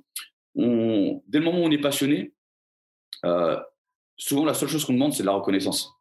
on, 0.56 1.22
dès 1.28 1.40
le 1.40 1.46
moment 1.46 1.60
où 1.60 1.66
on 1.66 1.72
est 1.72 1.78
passionné, 1.78 2.34
euh, 3.24 3.60
souvent 4.18 4.46
la 4.46 4.54
seule 4.54 4.70
chose 4.70 4.86
qu'on 4.86 4.94
demande, 4.94 5.14
c'est 5.14 5.24
de 5.24 5.28
la 5.28 5.34
reconnaissance. 5.34 5.94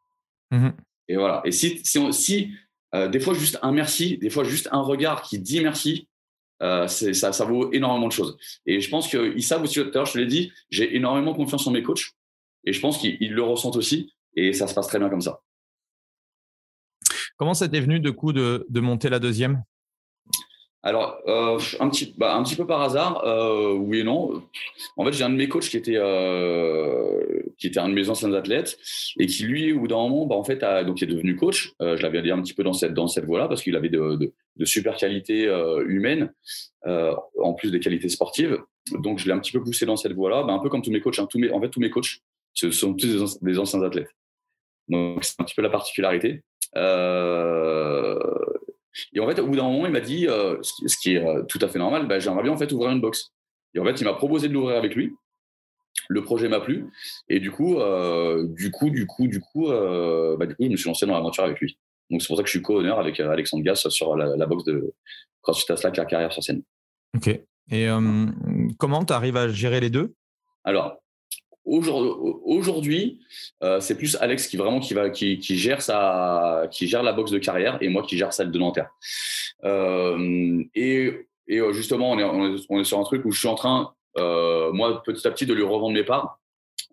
Mhm. 0.51 0.75
Et 1.09 1.17
voilà. 1.17 1.43
Et 1.45 1.53
si, 1.53 1.81
si, 1.85 2.55
euh, 2.95 3.09
des 3.09 3.21
fois 3.21 3.35
juste 3.35 3.59
un 3.63 3.73
merci, 3.73 4.19
des 4.19 4.31
fois 4.31 4.45
juste 4.45 4.69
un 4.73 4.81
regard 4.81 5.23
qui 5.23 5.39
dit 5.39 5.61
merci, 5.61 6.09
euh, 6.63 6.87
ça, 6.87 7.33
ça 7.33 7.45
vaut 7.45 7.73
énormément 7.73 8.07
de 8.07 8.13
choses. 8.13 8.39
Et 8.67 8.81
je 8.81 8.89
pense 8.89 9.09
qu'ils 9.09 9.43
savent 9.43 9.63
aussi, 9.63 9.75
tout 9.75 9.89
à 9.89 9.93
l'heure, 9.93 10.07
je 10.07 10.13
te 10.13 10.19
l'ai 10.19 10.27
dit, 10.27 10.53
j'ai 10.71 10.97
énormément 10.97 11.35
confiance 11.35 11.67
en 11.67 11.73
mes 11.73 11.83
coachs 11.83 12.13
et 12.65 12.73
je 12.73 12.81
pense 12.81 12.99
qu'ils 12.99 13.33
le 13.33 13.43
ressentent 13.43 13.77
aussi 13.77 14.15
et 14.37 14.53
ça 14.53 14.67
se 14.67 14.75
passe 14.75 14.87
très 14.87 14.99
bien 14.99 15.11
comme 15.11 15.21
ça. 15.21 15.41
Comment 17.37 17.55
c'était 17.55 17.81
venu 17.81 17.99
de 17.99 18.11
coup 18.11 18.33
de, 18.33 18.65
de 18.69 18.81
monter 18.81 19.11
la 19.11 19.19
deuxième? 19.19 19.65
Alors, 20.87 21.19
euh, 21.27 21.59
un, 21.81 21.89
petit, 21.89 22.15
bah, 22.19 22.37
un 22.37 22.43
petit 22.43 22.57
peu 22.57 22.67
par 22.67 22.83
hasard, 22.83 23.25
euh, 23.25 23.73
oui 23.73 24.01
et 24.01 24.05
non. 24.05 24.43
En 24.99 25.05
fait, 25.07 25.13
j'ai 25.13 25.25
un 25.25 25.31
de 25.31 25.35
mes 25.35 25.49
coachs 25.49 25.65
qui 25.65 25.79
était, 25.79 25.97
euh, 25.97 27.43
qui 27.57 27.69
était 27.69 27.81
un 27.81 27.89
de 27.89 27.95
mes 27.95 28.11
anciens 28.11 28.31
athlètes 28.35 28.77
et 29.19 29.25
qui, 29.25 29.45
lui, 29.45 29.73
au 29.73 29.81
bout 29.81 29.89
d'un 29.89 29.97
moment, 29.97 30.27
bah, 30.27 30.35
en 30.35 30.45
fait, 30.45 30.63
donc, 30.85 31.03
est 31.03 31.07
devenu 31.07 31.37
coach. 31.37 31.73
je 31.81 32.03
l'avais 32.03 32.21
dit 32.21 32.31
un 32.31 32.43
petit 32.43 32.53
peu 32.53 32.63
dans 32.63 32.75
cette, 32.75 32.93
dans 32.93 33.09
cette 33.09 33.25
voie-là 33.25 33.49
parce 33.49 33.63
qu'il 33.63 33.75
avait 33.77 33.89
de, 33.89 34.31
de, 34.57 34.65
super 34.67 34.97
qualités 34.97 35.47
humaines, 35.87 36.35
en 36.85 37.55
plus 37.55 37.71
des 37.71 37.81
qualités 37.81 38.11
sportives. 38.11 38.59
Donc, 38.93 39.19
je 39.19 39.25
l'ai 39.25 39.33
un 39.33 39.39
petit 39.39 39.53
peu 39.53 39.63
poussé 39.63 39.87
dans 39.87 39.97
cette 39.97 40.13
voie-là, 40.13 40.43
bah, 40.43 40.53
un 40.53 40.59
peu 40.59 40.69
comme 40.69 40.83
tous 40.83 40.91
mes 40.91 41.01
coachs. 41.01 41.19
Hein, 41.19 41.27
en 41.51 41.61
fait, 41.63 41.71
tous 41.71 41.81
mes 41.81 41.91
coachs, 41.91 42.21
ce 42.53 42.71
sont 42.71 42.93
tous 42.93 43.39
des, 43.41 43.59
anciens 43.59 43.83
athlètes. 43.83 44.11
Donc, 44.89 45.25
c'est 45.25 45.41
un 45.41 45.45
petit 45.45 45.55
peu 45.55 45.63
la 45.63 45.71
particularité. 45.71 46.43
Et 49.13 49.21
en 49.21 49.29
fait, 49.29 49.39
au 49.41 49.47
bout 49.47 49.57
d'un 49.57 49.65
moment, 49.65 49.87
il 49.87 49.93
m'a 49.93 50.01
dit, 50.01 50.27
euh, 50.29 50.57
ce, 50.63 50.97
qui, 50.97 51.15
est 51.15 51.25
euh, 51.25 51.43
tout 51.45 51.59
à 51.61 51.69
fait 51.69 51.79
normal, 51.79 52.07
bah, 52.07 52.19
j'aimerais 52.19 52.43
bien 52.43 52.53
en 52.53 52.57
fait 52.57 52.71
ouvrir 52.73 52.91
une 52.91 53.01
box. 53.01 53.33
Et 53.75 53.81
en 53.81 53.85
fait, 53.85 54.01
il 54.01 54.05
m'a 54.05 54.15
proposé 54.15 54.49
de 54.49 54.55
l'ouvrir 54.55 54.77
avec 54.77 54.95
lui. 54.95 55.15
Le 56.09 56.23
projet 56.23 56.49
m'a 56.49 56.61
plu. 56.61 56.87
Et 57.29 57.41
du 57.41 57.51
coup, 57.51 57.79
euh, 57.79 58.47
du 58.49 58.71
coup, 58.71 58.91
du 58.91 59.07
coup, 59.07 59.27
du 59.27 59.41
coup, 59.41 59.69
bah, 59.69 60.47
du 60.47 60.55
coup, 60.55 60.65
je 60.65 60.69
me 60.69 60.77
suis 60.77 60.89
lancé 60.89 61.07
dans 61.07 61.15
l'aventure 61.15 61.45
avec 61.45 61.61
lui. 61.61 61.79
Donc 62.11 62.21
c'est 62.21 62.29
pour 62.29 62.37
ça 62.37 62.43
que 62.43 62.49
je 62.49 62.53
suis 62.53 62.63
co-honneur 62.63 62.99
avec 62.99 63.19
Alexandre 63.19 63.65
Gass 63.65 63.89
sur 63.89 64.15
la, 64.15 64.47
box 64.47 64.65
de 64.65 64.93
CrossFit 65.43 65.77
Slack, 65.77 65.97
la 65.97 66.05
carrière 66.05 66.33
sur 66.33 66.43
scène. 66.43 66.63
Ok. 67.17 67.29
Et 67.71 67.89
comment 68.79 69.05
tu 69.05 69.13
arrives 69.13 69.37
à 69.37 69.49
gérer 69.49 69.81
les 69.81 69.91
deux? 69.91 70.15
Alors, 70.65 70.99
Aujourd'hui, 71.65 73.21
euh, 73.63 73.81
c'est 73.81 73.97
plus 73.97 74.17
Alex 74.21 74.49
qui 74.49 74.59
vraiment 74.59 74.81
qui 74.81 74.93
va 74.93 75.09
qui, 75.09 75.39
gère 75.41 75.81
sa 75.81 76.69
qui 76.71 76.87
gère 76.87 77.03
la 77.03 77.13
boxe 77.13 77.31
de 77.31 77.39
carrière 77.39 77.79
et 77.81 77.89
moi 77.89 78.03
qui 78.03 78.19
gère 78.19 78.35
celle 78.35 78.51
de 78.51 78.59
Nanterre. 78.59 78.91
Euh, 79.65 80.63
et, 80.75 81.27
euh, 81.51 81.73
justement, 81.73 82.13
on 82.13 82.81
est, 82.81 82.85
sur 82.85 82.99
un 82.99 83.05
truc 83.05 83.25
où 83.25 83.31
je 83.31 83.39
suis 83.39 83.49
en 83.49 83.55
train, 83.55 83.95
euh, 84.19 84.73
moi 84.73 85.03
petit 85.03 85.27
à 85.27 85.31
petit, 85.31 85.47
de 85.47 85.55
lui 85.55 85.63
revendre 85.63 85.95
mes 85.95 86.05
parts 86.05 86.39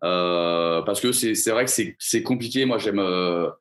euh, 0.04 0.82
parce 0.84 1.02
que 1.02 1.12
c'est 1.12 1.52
vrai 1.52 1.66
que 1.66 1.72
c'est 2.00 2.24
compliqué. 2.24 2.64
Moi, 2.66 2.78
j'aime. 2.78 3.00
en 3.00 3.54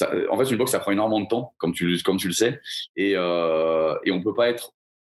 fait, 0.00 0.50
une 0.50 0.56
boxe, 0.56 0.70
ça 0.70 0.78
prend 0.78 0.92
énormément 0.92 1.20
de 1.20 1.28
temps, 1.28 1.54
comme 1.58 1.72
tu 1.72 2.00
comme 2.04 2.18
tu 2.18 2.28
le 2.28 2.34
sais, 2.34 2.60
et 2.96 3.12
et 3.12 4.12
on 4.12 4.22
peut 4.22 4.34
pas 4.34 4.48
être 4.48 4.74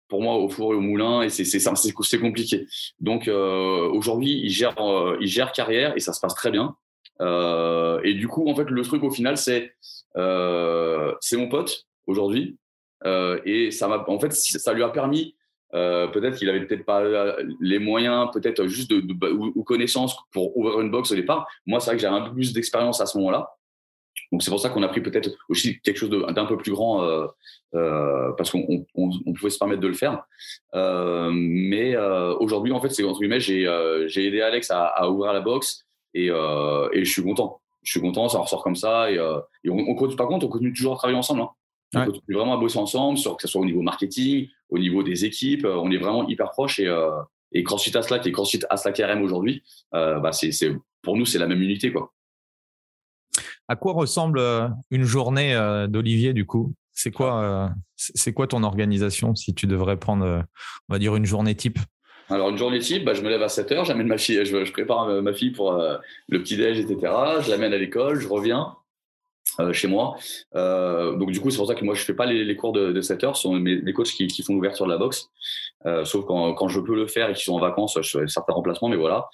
pour 0.08 0.22
moi 0.22 0.36
au 0.36 0.48
four 0.48 0.72
et 0.72 0.76
au 0.76 0.80
moulin 0.80 1.22
et 1.22 1.28
c'est 1.30 1.44
c'est 1.44 2.20
compliqué. 2.20 2.66
Donc 3.00 3.28
euh, 3.28 3.88
aujourd'hui, 3.90 4.40
il 4.42 4.50
gère 4.50 4.78
euh, 4.78 5.16
il 5.20 5.28
gère 5.28 5.52
carrière 5.52 5.96
et 5.96 6.00
ça 6.00 6.12
se 6.12 6.20
passe 6.20 6.34
très 6.34 6.50
bien. 6.50 6.76
Euh, 7.20 8.00
et 8.04 8.14
du 8.14 8.28
coup, 8.28 8.48
en 8.48 8.54
fait, 8.54 8.68
le 8.68 8.82
truc 8.82 9.02
au 9.02 9.10
final, 9.10 9.36
c'est 9.36 9.72
euh, 10.16 11.14
c'est 11.20 11.36
mon 11.36 11.48
pote 11.48 11.86
aujourd'hui 12.06 12.58
euh, 13.04 13.40
et 13.44 13.70
ça 13.70 13.88
m'a 13.88 14.04
en 14.06 14.18
fait 14.18 14.32
ça 14.32 14.72
lui 14.72 14.82
a 14.82 14.88
permis 14.88 15.34
peut-être 15.72 16.38
qu'il 16.38 16.48
avait 16.48 16.64
peut-être 16.64 16.86
pas 16.86 17.04
les 17.60 17.78
moyens, 17.78 18.30
peut-être 18.32 18.66
juste 18.66 18.88
de, 18.88 19.00
de, 19.00 19.30
ou, 19.30 19.62
connaissances 19.62 20.16
pour 20.32 20.56
ouvrir 20.56 20.80
une 20.80 20.90
box 20.90 21.12
au 21.12 21.14
départ. 21.14 21.46
Moi, 21.66 21.80
c'est 21.80 21.90
vrai 21.90 21.96
que 21.96 22.02
j'avais 22.02 22.16
un 22.16 22.22
peu 22.22 22.32
plus 22.32 22.54
d'expérience 22.54 23.02
à 23.02 23.06
ce 23.06 23.18
moment-là. 23.18 23.55
Donc 24.32 24.42
c'est 24.42 24.50
pour 24.50 24.60
ça 24.60 24.70
qu'on 24.70 24.82
a 24.82 24.88
pris 24.88 25.00
peut-être 25.00 25.30
aussi 25.48 25.80
quelque 25.80 25.98
chose 25.98 26.10
d'un 26.10 26.46
peu 26.46 26.56
plus 26.56 26.72
grand 26.72 27.02
euh, 27.02 27.26
euh, 27.74 28.32
parce 28.36 28.50
qu'on 28.50 28.84
on, 28.94 29.10
on 29.26 29.32
pouvait 29.32 29.50
se 29.50 29.58
permettre 29.58 29.80
de 29.80 29.88
le 29.88 29.94
faire. 29.94 30.24
Euh, 30.74 31.30
mais 31.32 31.96
aujourd'hui, 32.40 32.72
en 32.72 32.80
fait, 32.80 32.90
c'est 32.90 33.04
entre 33.04 33.20
guillemets, 33.20 33.40
j'ai 33.40 33.64
aidé 34.16 34.40
Alex 34.40 34.70
à, 34.70 34.86
à, 34.86 35.08
ouvrir 35.08 35.32
la 35.32 35.40
box 35.40 35.86
et, 36.14 36.26
et 36.26 37.04
je 37.04 37.10
suis 37.10 37.22
content. 37.22 37.60
Je 37.82 37.92
suis 37.92 38.00
content, 38.00 38.28
ça 38.28 38.38
ressort 38.38 38.64
comme 38.64 38.74
ça 38.74 39.10
et, 39.12 39.14
et 39.14 39.70
on, 39.70 39.78
on, 39.78 39.94
continue. 39.94 40.16
Par 40.16 40.26
contre, 40.26 40.46
on 40.46 40.48
continue 40.48 40.72
toujours 40.72 40.94
à 40.94 40.96
travailler 40.96 41.18
ensemble. 41.18 41.42
Hein. 41.42 41.50
On 41.94 42.04
continue 42.06 42.34
vraiment 42.34 42.54
à 42.54 42.56
bosser 42.56 42.78
ensemble, 42.78 43.16
sur, 43.16 43.36
que 43.36 43.42
ce 43.42 43.48
soit 43.48 43.60
au 43.60 43.64
niveau 43.64 43.80
marketing, 43.80 44.48
au 44.70 44.78
niveau 44.78 45.04
des 45.04 45.24
équipes. 45.24 45.64
On 45.64 45.90
est 45.92 45.98
vraiment 45.98 46.26
hyper 46.28 46.50
proches 46.50 46.80
et, 46.80 46.92
et 47.52 47.62
CrossFit 47.62 47.96
Aslak 47.96 48.26
et 48.26 48.32
CrossFit 48.32 48.62
Aslak 48.68 48.98
RM 48.98 49.22
aujourd'hui, 49.22 49.62
bah 49.92 50.32
c'est, 50.32 50.50
pour 51.02 51.16
nous, 51.16 51.26
c'est 51.26 51.38
la 51.38 51.46
même 51.46 51.62
unité. 51.62 51.92
Quoi. 51.92 52.12
À 53.68 53.76
quoi 53.76 53.92
ressemble 53.92 54.40
une 54.90 55.04
journée 55.04 55.54
d'Olivier 55.88 56.32
du 56.32 56.46
coup? 56.46 56.74
C'est 56.92 57.10
quoi, 57.10 57.70
c'est 57.96 58.32
quoi 58.32 58.46
ton 58.46 58.62
organisation 58.62 59.34
si 59.34 59.54
tu 59.54 59.66
devrais 59.66 59.98
prendre, 59.98 60.44
on 60.88 60.92
va 60.92 60.98
dire, 60.98 61.16
une 61.16 61.26
journée 61.26 61.54
type? 61.54 61.78
Alors, 62.30 62.48
une 62.48 62.58
journée 62.58 62.78
type, 62.78 63.04
bah, 63.04 63.14
je 63.14 63.22
me 63.22 63.28
lève 63.28 63.42
à 63.42 63.48
7 63.48 63.72
heures, 63.72 63.84
j'amène 63.84 64.06
ma 64.06 64.18
fille, 64.18 64.44
je, 64.44 64.72
prépare 64.72 65.22
ma 65.22 65.32
fille 65.32 65.50
pour 65.50 65.72
le 65.72 66.38
petit-déj, 66.38 66.78
etc. 66.78 67.12
Je 67.44 67.50
l'amène 67.50 67.72
à 67.72 67.78
l'école, 67.78 68.20
je 68.20 68.28
reviens. 68.28 68.76
Euh, 69.60 69.72
chez 69.72 69.88
moi. 69.88 70.16
Euh, 70.54 71.16
donc 71.16 71.30
du 71.30 71.40
coup, 71.40 71.50
c'est 71.50 71.56
pour 71.56 71.66
ça 71.66 71.74
que 71.74 71.84
moi 71.84 71.94
je 71.94 72.02
fais 72.02 72.12
pas 72.12 72.26
les, 72.26 72.44
les 72.44 72.56
cours 72.56 72.72
de, 72.72 72.92
de 72.92 73.00
7 73.00 73.24
heures, 73.24 73.36
ce 73.36 73.42
sont 73.42 73.54
mes, 73.54 73.80
mes 73.80 73.92
coachs 73.94 74.08
qui, 74.08 74.26
qui 74.26 74.42
font 74.42 74.54
l'ouverture 74.54 74.86
de 74.86 74.90
la 74.90 74.98
boxe. 74.98 75.30
Euh, 75.86 76.04
sauf 76.04 76.26
quand, 76.26 76.52
quand, 76.54 76.68
je 76.68 76.80
peux 76.80 76.94
le 76.94 77.06
faire 77.06 77.30
et 77.30 77.32
qu'ils 77.32 77.44
sont 77.44 77.54
en 77.54 77.60
vacances, 77.60 77.96
je 78.02 78.18
fais 78.18 78.28
certains 78.28 78.52
remplacements, 78.52 78.88
mais 78.88 78.96
voilà. 78.96 79.28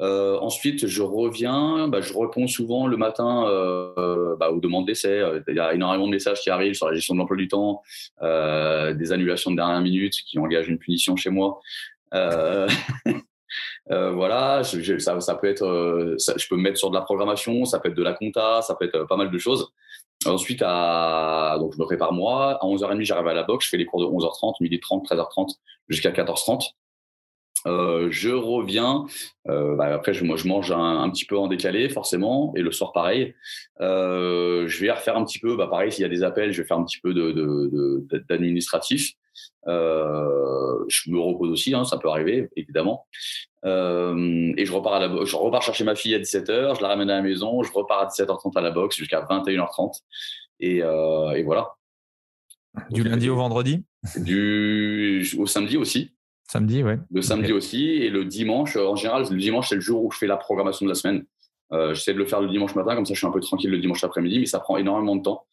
Euh, 0.00 0.38
ensuite, 0.40 0.86
je 0.86 1.02
reviens, 1.02 1.86
bah, 1.86 2.00
je 2.00 2.12
réponds 2.16 2.48
souvent 2.48 2.86
le 2.86 2.96
matin 2.96 3.46
euh, 3.46 4.34
bah, 4.36 4.50
aux 4.50 4.58
demandes 4.58 4.86
d'essai. 4.86 5.22
Il 5.46 5.54
y 5.54 5.60
a 5.60 5.74
énormément 5.74 6.06
de 6.06 6.12
messages 6.12 6.40
qui 6.40 6.50
arrivent 6.50 6.74
sur 6.74 6.88
la 6.88 6.94
gestion 6.94 7.14
de 7.14 7.20
l'emploi 7.20 7.36
du 7.36 7.46
temps, 7.46 7.82
des 8.22 9.12
annulations 9.12 9.50
de 9.50 9.56
dernière 9.56 9.80
minute 9.80 10.14
qui 10.26 10.38
engagent 10.38 10.68
une 10.68 10.78
punition 10.78 11.14
chez 11.14 11.30
moi. 11.30 11.60
Euh, 13.90 14.12
voilà, 14.12 14.62
je, 14.62 14.98
ça, 14.98 15.20
ça, 15.20 15.34
peut 15.34 15.48
être, 15.48 15.64
euh, 15.64 16.16
je 16.18 16.48
peux 16.48 16.56
me 16.56 16.62
mettre 16.62 16.78
sur 16.78 16.90
de 16.90 16.94
la 16.94 17.02
programmation, 17.02 17.64
ça 17.64 17.78
peut 17.78 17.88
être 17.88 17.96
de 17.96 18.02
la 18.02 18.12
compta, 18.12 18.62
ça 18.62 18.74
peut 18.74 18.84
être 18.84 18.96
euh, 18.96 19.06
pas 19.06 19.16
mal 19.16 19.30
de 19.30 19.38
choses. 19.38 19.72
Ensuite, 20.26 20.62
à, 20.64 21.56
donc 21.60 21.74
je 21.74 21.78
me 21.78 21.84
prépare 21.84 22.12
moi. 22.12 22.58
À 22.60 22.66
11h30, 22.66 23.02
j'arrive 23.04 23.28
à 23.28 23.34
la 23.34 23.44
boxe, 23.44 23.66
je 23.66 23.70
fais 23.70 23.76
les 23.76 23.86
cours 23.86 24.00
de 24.00 24.06
11h30, 24.06 24.54
midi 24.60 24.80
30, 24.80 25.08
13h30 25.08 25.54
jusqu'à 25.88 26.10
14h30. 26.10 26.70
Euh, 27.66 28.08
je 28.10 28.30
reviens. 28.30 29.06
Bah 29.44 29.86
après, 29.94 30.14
je, 30.14 30.24
moi, 30.24 30.36
je 30.36 30.46
mange 30.46 30.70
un, 30.70 31.00
un, 31.02 31.10
petit 31.10 31.24
peu 31.24 31.36
en 31.36 31.48
décalé, 31.48 31.88
forcément, 31.88 32.52
et 32.56 32.62
le 32.62 32.70
soir, 32.72 32.92
pareil. 32.92 33.34
Je 33.80 34.80
vais 34.80 34.90
refaire 34.90 35.16
un 35.16 35.24
petit 35.24 35.38
peu. 35.38 35.56
Bah, 35.56 35.68
pareil, 35.68 35.92
s'il 35.92 36.02
y 36.02 36.04
a 36.04 36.08
des 36.08 36.22
appels, 36.22 36.52
je 36.52 36.62
vais 36.62 36.68
faire 36.68 36.78
un 36.78 36.84
petit 36.84 37.00
peu 37.00 37.14
de, 37.14 38.06
d'administratif. 38.28 39.12
Euh, 39.66 40.84
je 40.88 41.10
me 41.10 41.18
repose 41.18 41.50
aussi, 41.50 41.74
hein, 41.74 41.84
ça 41.84 41.98
peut 41.98 42.08
arriver, 42.08 42.48
évidemment. 42.56 43.06
Euh, 43.64 44.52
et 44.56 44.64
je 44.64 44.72
repars, 44.72 44.94
à 44.94 45.00
la, 45.06 45.24
je 45.24 45.36
repars 45.36 45.62
chercher 45.62 45.84
ma 45.84 45.94
fille 45.94 46.14
à 46.14 46.18
17h, 46.18 46.76
je 46.76 46.82
la 46.82 46.88
ramène 46.88 47.10
à 47.10 47.16
la 47.16 47.22
maison, 47.22 47.62
je 47.62 47.72
repars 47.72 48.00
à 48.00 48.06
17h30 48.06 48.56
à 48.56 48.60
la 48.60 48.70
boxe 48.70 48.96
jusqu'à 48.96 49.20
21h30. 49.22 50.00
Et, 50.60 50.82
euh, 50.82 51.32
et 51.32 51.42
voilà. 51.42 51.74
Du 52.90 53.02
lundi 53.02 53.28
au 53.28 53.36
vendredi? 53.36 53.84
Du 54.16 55.26
au 55.38 55.46
samedi 55.46 55.76
aussi. 55.76 56.12
Samedi, 56.44 56.82
ouais. 56.82 56.98
Le 57.10 57.20
samedi 57.20 57.52
aussi. 57.52 57.88
Et 57.90 58.10
le 58.10 58.24
dimanche, 58.24 58.76
en 58.76 58.94
général, 58.94 59.24
le 59.30 59.36
dimanche, 59.36 59.68
c'est 59.68 59.74
le 59.74 59.80
jour 59.80 60.04
où 60.04 60.10
je 60.10 60.18
fais 60.18 60.26
la 60.26 60.36
programmation 60.36 60.86
de 60.86 60.90
la 60.90 60.94
semaine. 60.94 61.24
J'essaie 61.70 62.14
de 62.14 62.18
le 62.18 62.24
faire 62.24 62.40
le 62.40 62.48
dimanche 62.48 62.74
matin, 62.74 62.94
comme 62.94 63.04
ça 63.04 63.12
je 63.12 63.18
suis 63.18 63.26
un 63.26 63.30
peu 63.30 63.40
tranquille 63.40 63.70
le 63.70 63.78
dimanche 63.78 64.02
après-midi, 64.02 64.38
mais 64.38 64.46
ça 64.46 64.58
prend 64.58 64.78
énormément 64.78 65.16
de 65.16 65.22
temps. 65.22 65.46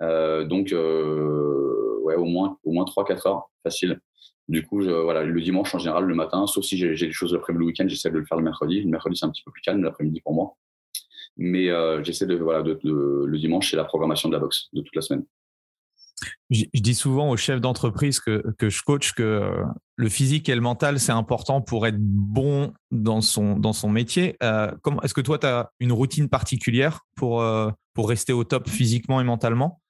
Donc, 0.00 0.72
euh, 0.72 1.85
ouais, 2.06 2.14
au 2.14 2.24
moins, 2.24 2.58
au 2.64 2.72
moins 2.72 2.84
3-4 2.84 3.28
heures, 3.28 3.50
facile. 3.62 4.00
Du 4.48 4.64
coup, 4.64 4.80
voilà, 4.82 5.24
le 5.24 5.40
dimanche 5.40 5.74
en 5.74 5.78
général, 5.78 6.04
le 6.04 6.14
matin, 6.14 6.46
sauf 6.46 6.64
si 6.64 6.78
j'ai 6.78 6.94
des 6.94 7.12
choses 7.12 7.32
l'après-midi 7.32 7.60
le 7.60 7.66
week-end, 7.66 7.84
j'essaie 7.88 8.10
de 8.10 8.18
le 8.18 8.24
faire 8.24 8.38
le 8.38 8.44
mercredi. 8.44 8.80
Le 8.80 8.88
mercredi, 8.88 9.16
c'est 9.16 9.26
un 9.26 9.30
petit 9.30 9.42
peu 9.42 9.50
plus 9.50 9.62
calme, 9.62 9.82
l'après-midi 9.82 10.20
pour 10.20 10.34
moi. 10.34 10.56
Mais 11.36 11.68
euh, 11.68 12.02
j'essaie 12.04 12.26
de, 12.26 12.36
voilà, 12.36 12.62
de, 12.62 12.78
le 12.84 13.38
dimanche, 13.38 13.70
c'est 13.70 13.76
la 13.76 13.84
programmation 13.84 14.28
de 14.28 14.34
la 14.34 14.40
boxe 14.40 14.68
de 14.72 14.82
toute 14.82 14.94
la 14.94 15.02
semaine. 15.02 15.24
Je, 16.48 16.64
dis 16.74 16.94
souvent 16.94 17.28
aux 17.28 17.36
chefs 17.36 17.60
d'entreprise 17.60 18.20
que, 18.20 18.42
que 18.56 18.70
je 18.70 18.82
coach 18.82 19.12
que 19.12 19.22
euh, 19.22 19.64
le 19.96 20.08
physique 20.08 20.48
et 20.48 20.54
le 20.54 20.60
mental, 20.60 21.00
c'est 21.00 21.12
important 21.12 21.60
pour 21.60 21.86
être 21.86 21.98
bon 21.98 22.72
dans 22.92 23.20
son, 23.20 23.58
dans 23.58 23.72
son 23.72 23.90
métier. 23.90 24.36
Euh, 24.44 24.70
Est-ce 25.02 25.12
que 25.12 25.20
toi, 25.20 25.38
tu 25.38 25.46
as 25.46 25.72
une 25.80 25.92
routine 25.92 26.28
particulière 26.28 27.00
pour, 27.16 27.44
pour 27.94 28.08
rester 28.08 28.32
au 28.32 28.44
top 28.44 28.68
physiquement 28.68 29.20
et 29.20 29.24
mentalement? 29.24 29.82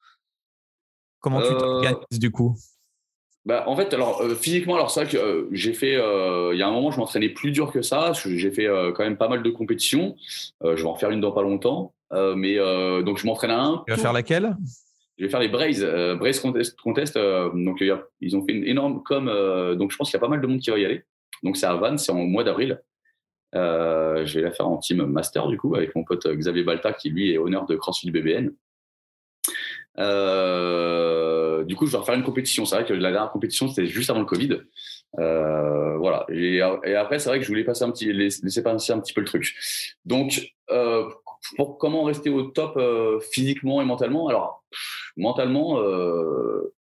Comment 1.27 1.43
tu 1.43 1.57
t'organises 1.57 2.21
du 2.21 2.31
coup? 2.31 2.57
Bah, 3.45 3.65
en 3.67 3.77
fait, 3.77 3.93
alors 3.95 4.23
physiquement, 4.41 4.75
alors 4.75 4.91
ça 4.91 5.07
que 5.07 5.49
j'ai 5.53 5.73
fait, 5.73 5.95
il 5.95 6.59
y 6.59 6.63
a 6.63 6.69
un 6.69 6.73
moment, 6.73 6.91
je 6.91 6.99
m'entraînais 6.99 7.31
plus 7.31 7.51
dur 7.51 7.73
que 7.73 7.83
ça. 7.83 8.13
J'ai 8.13 8.51
fait 8.51 8.67
quand 8.95 9.03
même 9.03 9.17
pas 9.17 9.29
mal 9.29 9.43
de 9.43 9.51
compétitions. 9.51 10.17
je 10.63 10.75
vais 10.75 10.85
en 10.85 10.95
faire 10.95 11.11
une 11.11 11.21
dans 11.21 11.33
pas 11.33 11.43
longtemps, 11.43 11.95
mais 12.13 12.57
donc 13.03 13.19
je 13.19 13.27
m'entraîne 13.27 13.51
à 13.51 13.61
un. 13.61 13.83
Tu 13.87 13.93
vas 13.93 13.99
faire 13.99 14.13
laquelle? 14.13 14.57
Je 15.19 15.25
vais 15.25 15.31
faire 15.31 15.41
les 15.41 15.49
Braze, 15.49 15.83
euh, 15.83 16.15
Braze 16.15 16.41
Contest. 16.41 16.79
contest 16.79 17.17
euh, 17.17 17.51
donc, 17.55 17.83
ils 18.21 18.37
ont 18.37 18.45
fait 18.45 18.53
une 18.53 18.65
énorme 18.65 19.03
com. 19.03 19.29
Euh, 19.29 19.75
donc, 19.75 19.91
je 19.91 19.97
pense 19.97 20.11
qu'il 20.11 20.17
y 20.17 20.21
a 20.21 20.21
pas 20.21 20.29
mal 20.29 20.41
de 20.41 20.47
monde 20.47 20.61
qui 20.61 20.71
va 20.71 20.79
y 20.79 20.85
aller. 20.85 21.05
Donc, 21.43 21.57
c'est 21.57 21.67
à 21.67 21.75
Vannes, 21.75 21.99
c'est 21.99 22.13
en 22.13 22.25
mois 22.25 22.45
d'avril. 22.45 22.83
je 23.55 24.35
vais 24.35 24.43
la 24.43 24.53
faire 24.53 24.69
en 24.69 24.77
team 24.77 25.07
master, 25.07 25.49
du 25.49 25.57
coup, 25.57 25.75
avec 25.75 25.95
mon 25.95 26.05
pote 26.05 26.27
Xavier 26.27 26.65
Balta, 26.65 26.93
qui 26.93 27.11
lui 27.11 27.33
est 27.33 27.39
honneur 27.39 27.67
de 27.67 27.77
CrossFit 27.77 28.11
BBN. 28.11 28.53
Du 29.97 31.77
coup, 31.77 31.87
je 31.87 31.93
vais 31.93 31.99
refaire 31.99 32.15
une 32.15 32.23
compétition. 32.23 32.65
C'est 32.65 32.77
vrai 32.77 32.85
que 32.85 32.95
la 32.95 33.11
dernière 33.11 33.31
compétition, 33.31 33.69
c'était 33.69 33.87
juste 33.87 34.11
avant 34.11 34.21
le 34.21 34.27
Covid. 34.27 34.61
voilà. 35.17 36.27
Et, 36.31 36.61
après, 36.61 37.19
c'est 37.19 37.29
vrai 37.29 37.39
que 37.39 37.45
je 37.45 37.49
voulais 37.49 37.65
passer 37.65 37.85
un 37.85 37.91
petit, 37.91 38.13
laisser 38.13 38.63
passer 38.63 38.93
un 38.93 39.01
petit 39.01 39.13
peu 39.13 39.21
le 39.21 39.27
truc. 39.27 39.55
Donc, 40.05 40.53
pour 41.57 41.79
comment 41.79 42.03
rester 42.05 42.31
au 42.31 42.43
top 42.43 42.81
physiquement 43.33 43.81
et 43.81 43.85
mentalement? 43.85 44.29
Alors, 44.29 44.65
mentalement, 45.17 45.81
euh, 45.81 46.75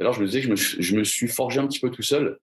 alors 0.00 0.12
je 0.12 0.20
me 0.20 0.26
disais 0.26 0.40
que 0.40 0.54
je 0.56 0.96
me, 0.96 1.04
suis 1.04 1.28
forgé 1.28 1.60
un 1.60 1.66
petit 1.66 1.80
peu 1.80 1.90
tout 1.90 2.02
seul. 2.02 2.38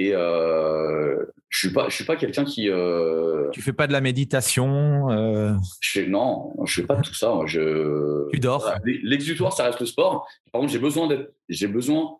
Et 0.00 0.12
euh, 0.14 1.24
je 1.48 1.58
suis 1.58 1.72
pas, 1.72 1.88
je 1.88 1.94
suis 1.96 2.04
pas 2.04 2.14
quelqu'un 2.14 2.44
qui. 2.44 2.70
Euh... 2.70 3.50
Tu 3.50 3.60
fais 3.60 3.72
pas 3.72 3.88
de 3.88 3.92
la 3.92 4.00
méditation 4.00 5.10
euh... 5.10 5.52
je 5.80 5.90
fais, 5.90 6.06
Non, 6.06 6.54
je 6.64 6.80
fais 6.80 6.86
pas 6.86 6.94
tout 7.00 7.14
ça. 7.14 7.40
Je. 7.46 8.30
Tu 8.30 8.38
dors? 8.38 8.72
L'exutoire, 8.84 9.52
ça 9.52 9.64
reste 9.64 9.80
le 9.80 9.86
sport. 9.86 10.28
Par 10.52 10.60
contre, 10.60 10.72
j'ai 10.72 10.78
besoin 10.78 11.08
d'être, 11.08 11.34
j'ai 11.48 11.66
besoin 11.66 12.16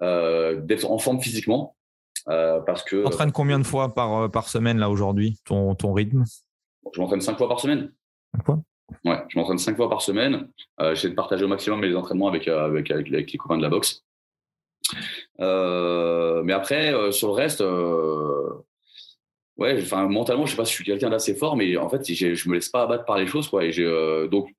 d'être 0.00 0.90
en 0.90 0.96
forme 0.96 1.20
physiquement 1.20 1.76
parce 2.24 2.82
que. 2.82 3.02
T'entraînes 3.02 3.32
combien 3.32 3.58
de 3.58 3.66
fois 3.66 3.94
par 3.94 4.30
par 4.30 4.48
semaine 4.48 4.78
là 4.78 4.88
aujourd'hui, 4.88 5.36
ton 5.44 5.74
ton 5.74 5.92
rythme? 5.92 6.24
Je 6.94 6.98
m'entraîne 6.98 7.20
cinq 7.20 7.36
fois 7.36 7.48
par 7.48 7.60
semaine. 7.60 7.92
Cinq 8.34 8.46
fois? 8.46 8.62
Ouais, 9.04 9.22
je 9.28 9.38
m'entraîne 9.38 9.58
cinq 9.58 9.76
fois 9.76 9.90
par 9.90 10.00
semaine. 10.00 10.48
J'essaie 10.80 11.10
de 11.10 11.14
partager 11.14 11.44
au 11.44 11.48
maximum 11.48 11.80
mes 11.80 11.94
entraînements 11.94 12.28
avec, 12.28 12.48
avec, 12.48 12.90
avec, 12.90 13.10
les 13.10 13.36
copains 13.36 13.58
de 13.58 13.62
la 13.62 13.68
boxe. 13.68 14.02
Euh, 15.40 15.97
mais 16.44 16.52
après, 16.52 16.92
euh, 16.92 17.10
sur 17.10 17.28
le 17.28 17.34
reste, 17.34 17.60
euh, 17.60 18.48
ouais, 19.56 19.80
enfin, 19.80 20.08
mentalement, 20.08 20.46
je 20.46 20.52
sais 20.52 20.56
pas 20.56 20.64
si 20.64 20.72
je 20.72 20.76
suis 20.76 20.84
quelqu'un 20.84 21.10
d'assez 21.10 21.34
fort, 21.34 21.56
mais 21.56 21.76
en 21.76 21.88
fait, 21.88 22.04
je 22.12 22.48
me 22.48 22.54
laisse 22.54 22.68
pas 22.68 22.82
abattre 22.82 23.04
par 23.04 23.18
les 23.18 23.26
choses, 23.26 23.48
quoi. 23.48 23.64
Et 23.64 23.72
donc 24.30 24.50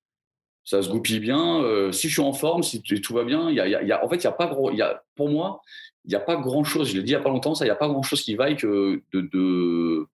ça 0.63 0.81
se 0.81 0.89
goupille 0.89 1.19
bien. 1.19 1.63
si 1.91 2.09
je 2.09 2.13
suis 2.13 2.21
en 2.21 2.33
forme, 2.33 2.63
si 2.63 2.81
tout 2.81 3.13
va 3.13 3.23
bien, 3.23 3.49
y 3.49 3.55
y 3.55 3.91
a, 3.91 4.05
en 4.05 4.09
fait, 4.09 4.17
il 4.17 4.23
y 4.23 4.27
a 4.27 4.31
pas 4.31 4.47
gros, 4.47 4.71
y 4.71 4.81
a, 4.81 5.03
pour 5.15 5.29
moi, 5.29 5.61
il 6.05 6.09
n'y 6.09 6.15
a 6.15 6.19
pas 6.19 6.37
grand 6.37 6.63
chose. 6.63 6.89
Je 6.89 6.97
l'ai 6.97 7.03
dit 7.03 7.11
il 7.11 7.13
y 7.13 7.15
a 7.15 7.21
pas 7.21 7.29
longtemps, 7.29 7.55
ça, 7.55 7.65
il 7.65 7.69
y 7.69 7.71
a 7.71 7.75
pas 7.75 7.87
grand 7.87 8.03
chose 8.03 8.21
qui 8.21 8.35
vaille 8.35 8.55
que 8.55 9.01
de, 9.13 9.21
de 9.21 10.07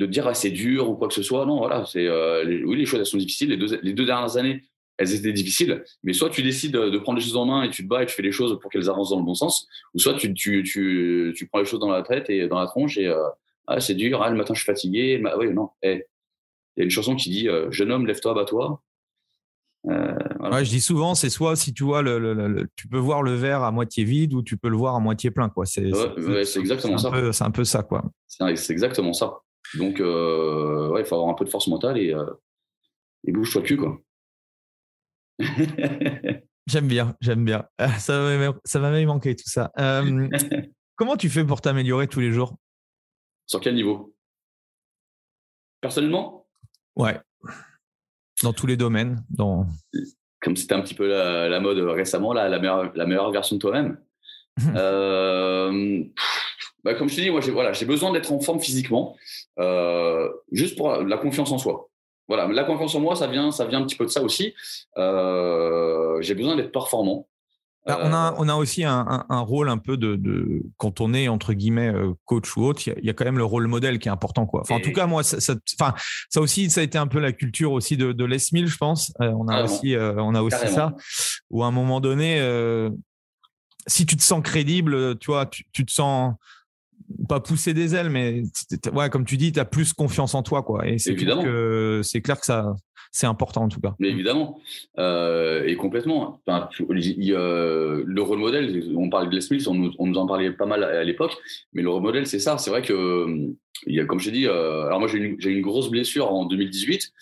de 0.00 0.06
dire 0.06 0.26
ah, 0.26 0.34
c'est 0.34 0.50
dur 0.50 0.90
ou 0.90 0.96
quoi 0.96 1.08
que 1.08 1.14
ce 1.14 1.22
soit. 1.22 1.46
Non, 1.46 1.58
voilà, 1.58 1.84
c'est 1.86 2.06
euh, 2.06 2.44
oui, 2.64 2.76
les 2.76 2.86
choses 2.86 3.02
sont 3.04 3.18
difficiles. 3.18 3.50
Les 3.50 3.56
deux, 3.56 3.78
les 3.82 3.92
deux 3.92 4.06
dernières 4.06 4.36
années, 4.36 4.64
elles 5.00 5.14
étaient 5.14 5.32
difficiles. 5.32 5.82
Mais 6.02 6.12
soit 6.12 6.28
tu 6.28 6.42
décides 6.42 6.72
de 6.72 6.98
prendre 6.98 7.18
les 7.18 7.24
choses 7.24 7.36
en 7.36 7.46
main 7.46 7.62
et 7.62 7.70
tu 7.70 7.82
te 7.82 7.88
bats 7.88 8.02
et 8.02 8.06
tu 8.06 8.14
fais 8.14 8.22
les 8.22 8.32
choses 8.32 8.58
pour 8.60 8.70
qu'elles 8.70 8.90
avancent 8.90 9.10
dans 9.10 9.18
le 9.18 9.24
bon 9.24 9.34
sens, 9.34 9.66
ou 9.94 9.98
soit 9.98 10.14
tu, 10.14 10.32
tu, 10.34 10.62
tu, 10.62 11.32
tu 11.34 11.46
prends 11.48 11.60
les 11.60 11.64
choses 11.64 11.80
dans 11.80 11.90
la 11.90 12.02
tête 12.02 12.28
et 12.28 12.46
dans 12.48 12.60
la 12.60 12.66
tronche 12.66 12.98
et 12.98 13.06
euh, 13.06 13.24
ah 13.66 13.80
c'est 13.80 13.94
dur, 13.94 14.22
ah, 14.22 14.30
le 14.30 14.36
matin 14.36 14.52
je 14.52 14.60
suis 14.60 14.66
fatigué. 14.66 15.22
oui, 15.38 15.52
non. 15.54 15.70
Eh, 15.82 16.04
il 16.76 16.80
y 16.80 16.82
a 16.82 16.84
une 16.84 16.90
chanson 16.90 17.16
qui 17.16 17.30
dit 17.30 17.48
euh, 17.48 17.70
jeune 17.70 17.90
homme 17.90 18.06
lève-toi, 18.06 18.34
bats-toi. 18.34 18.82
Ouais, 19.84 20.64
je 20.64 20.68
dis 20.70 20.82
souvent, 20.82 21.14
c'est 21.14 21.30
soit 21.30 21.56
si 21.56 21.72
tu 21.72 21.84
vois 21.84 22.02
le, 22.02 22.68
tu 22.76 22.86
peux 22.86 22.98
voir 22.98 23.22
le 23.22 23.32
verre 23.32 23.62
à 23.62 23.70
moitié 23.70 24.04
vide 24.04 24.34
ou 24.34 24.42
tu 24.42 24.58
peux 24.58 24.68
le 24.68 24.76
voir 24.76 24.94
à 24.94 25.00
moitié 25.00 25.30
plein, 25.30 25.48
quoi. 25.48 25.64
C'est 25.64 25.90
exactement 26.58 26.98
ça. 26.98 27.10
C'est 27.32 27.44
un 27.44 27.50
peu 27.50 27.64
ça, 27.64 27.82
quoi. 27.82 28.04
C'est 28.26 28.70
exactement 28.70 29.14
ça. 29.14 29.38
Donc, 29.78 30.00
euh, 30.00 30.88
ouais, 30.90 31.00
il 31.00 31.06
faut 31.06 31.14
avoir 31.14 31.30
un 31.30 31.34
peu 31.34 31.44
de 31.44 31.50
force 31.50 31.68
mentale 31.68 31.96
et, 31.98 32.12
euh, 32.12 32.26
et 33.26 33.32
bouge-toi 33.32 33.62
cul, 33.62 33.76
quoi. 33.76 33.98
j'aime 36.66 36.88
bien, 36.88 37.16
j'aime 37.20 37.44
bien. 37.44 37.64
Ça 37.98 38.20
va, 38.20 38.54
ça 38.64 38.78
va 38.78 38.90
même 38.90 39.06
manquer 39.06 39.34
tout 39.34 39.48
ça. 39.48 39.70
Euh, 39.78 40.28
comment 40.96 41.16
tu 41.16 41.28
fais 41.28 41.44
pour 41.44 41.60
t'améliorer 41.60 42.06
tous 42.06 42.20
les 42.20 42.32
jours? 42.32 42.56
Sur 43.46 43.60
quel 43.60 43.74
niveau? 43.74 44.14
Personnellement? 45.80 46.46
Ouais. 46.96 47.18
Dans 48.42 48.52
tous 48.52 48.66
les 48.66 48.76
domaines. 48.76 49.24
Dans... 49.30 49.66
Comme 50.40 50.56
c'était 50.56 50.74
un 50.74 50.82
petit 50.82 50.94
peu 50.94 51.08
la, 51.08 51.60
mode 51.60 51.78
récemment, 51.78 52.32
la, 52.32 52.48
meilleure, 52.58 52.92
la 52.94 53.06
meilleure 53.06 53.30
version 53.30 53.56
de 53.56 53.60
toi-même. 53.60 53.98
euh, 54.74 56.04
bah, 56.84 56.94
comme 56.94 57.08
je 57.08 57.16
te 57.16 57.20
dis, 57.20 57.30
moi, 57.30 57.40
j'ai 57.40 57.50
voilà, 57.50 57.72
besoin 57.86 58.12
d'être 58.12 58.32
en 58.32 58.40
forme 58.40 58.60
physiquement, 58.60 59.16
euh, 59.58 60.30
juste 60.52 60.76
pour 60.76 60.92
la 60.92 61.18
confiance 61.18 61.52
en 61.52 61.58
soi. 61.58 61.89
Voilà, 62.30 62.46
la 62.46 62.62
confiance 62.62 62.94
en 62.94 63.00
moi, 63.00 63.16
ça 63.16 63.26
vient, 63.26 63.50
ça 63.50 63.66
vient 63.66 63.80
un 63.80 63.84
petit 63.84 63.96
peu 63.96 64.04
de 64.04 64.10
ça 64.10 64.22
aussi. 64.22 64.54
Euh, 64.98 66.16
j'ai 66.20 66.36
besoin 66.36 66.54
d'être 66.54 66.70
performant. 66.70 67.26
Bah, 67.84 67.98
on, 68.04 68.12
a, 68.12 68.36
on 68.38 68.48
a 68.48 68.54
aussi 68.54 68.84
un, 68.84 69.24
rôle 69.30 69.68
un 69.68 69.78
peu 69.78 69.96
de, 69.96 70.62
quand 70.76 71.00
on 71.00 71.12
est 71.12 71.26
entre 71.26 71.54
guillemets 71.54 71.92
coach 72.26 72.56
ou 72.56 72.62
autre, 72.62 72.86
il 72.86 73.04
y, 73.04 73.10
a 73.10 73.14
quand 73.14 73.24
même 73.24 73.38
le 73.38 73.44
rôle 73.44 73.66
modèle 73.66 73.98
qui 73.98 74.06
est 74.06 74.12
important 74.12 74.46
quoi. 74.46 74.60
Enfin, 74.60 74.76
en 74.76 74.80
tout 74.80 74.92
cas 74.92 75.06
moi, 75.06 75.24
ça, 75.24 75.54
enfin, 75.80 75.92
ça 76.28 76.40
aussi, 76.40 76.70
ça 76.70 76.82
a 76.82 76.84
été 76.84 76.98
un 76.98 77.08
peu 77.08 77.18
la 77.18 77.32
culture 77.32 77.72
aussi 77.72 77.96
de, 77.96 78.12
de 78.12 78.24
Les 78.24 78.38
je 78.38 78.76
pense. 78.76 79.12
on 79.18 79.48
a 79.48 79.64
aussi, 79.64 79.96
on 79.98 80.34
a 80.36 80.42
aussi 80.42 80.68
ça, 80.68 80.94
où 81.50 81.64
à 81.64 81.66
un 81.66 81.72
moment 81.72 82.00
donné, 82.00 82.38
si 83.88 84.06
tu 84.06 84.16
te 84.16 84.22
sens 84.22 84.40
crédible, 84.40 85.18
tu 85.18 85.32
vois, 85.32 85.46
tu, 85.46 85.64
tu 85.72 85.84
te 85.84 85.90
sens 85.90 86.34
pas 87.28 87.40
pousser 87.40 87.74
des 87.74 87.94
ailes, 87.94 88.10
mais 88.10 88.42
ouais, 88.92 89.10
comme 89.10 89.24
tu 89.24 89.36
dis, 89.36 89.52
tu 89.52 89.60
as 89.60 89.64
plus 89.64 89.92
confiance 89.92 90.34
en 90.34 90.42
toi. 90.42 90.62
Quoi. 90.62 90.86
Et 90.88 90.98
c'est 90.98 91.14
clair, 91.14 91.38
que, 91.40 92.00
c'est 92.02 92.20
clair 92.20 92.38
que 92.38 92.46
ça, 92.46 92.74
c'est 93.12 93.26
important 93.26 93.62
en 93.62 93.68
tout 93.68 93.80
cas. 93.80 93.94
Mais 93.98 94.08
évidemment, 94.08 94.60
euh, 94.98 95.64
et 95.64 95.76
complètement. 95.76 96.40
le 96.46 98.20
rôle 98.20 98.38
modèle, 98.38 98.82
on 98.96 99.10
parle 99.10 99.30
de 99.30 99.34
Les 99.34 99.40
Smith, 99.40 99.66
on 99.68 99.74
nous, 99.74 99.92
on 99.98 100.06
nous, 100.06 100.18
en 100.18 100.26
parlait 100.26 100.52
pas 100.52 100.66
mal 100.66 100.84
à, 100.84 101.04
l'époque, 101.04 101.36
mais 101.72 101.82
le 101.82 101.90
rôle 101.90 102.02
modèle, 102.02 102.26
c'est 102.26 102.38
ça. 102.38 102.58
C'est 102.58 102.70
vrai 102.70 102.82
que, 102.82 103.26
il 103.86 103.94
y 103.94 104.00
a, 104.00 104.04
comme 104.04 104.20
je 104.20 104.26
t'ai 104.26 104.32
dit, 104.32 104.46
euh, 104.46 104.86
alors 104.86 105.00
moi 105.00 105.08
j'ai 105.08 105.18
une, 105.18 105.36
une, 105.42 105.62
grosse 105.62 105.90
blessure 105.90 106.32
en 106.32 106.46
2018, 106.46 107.12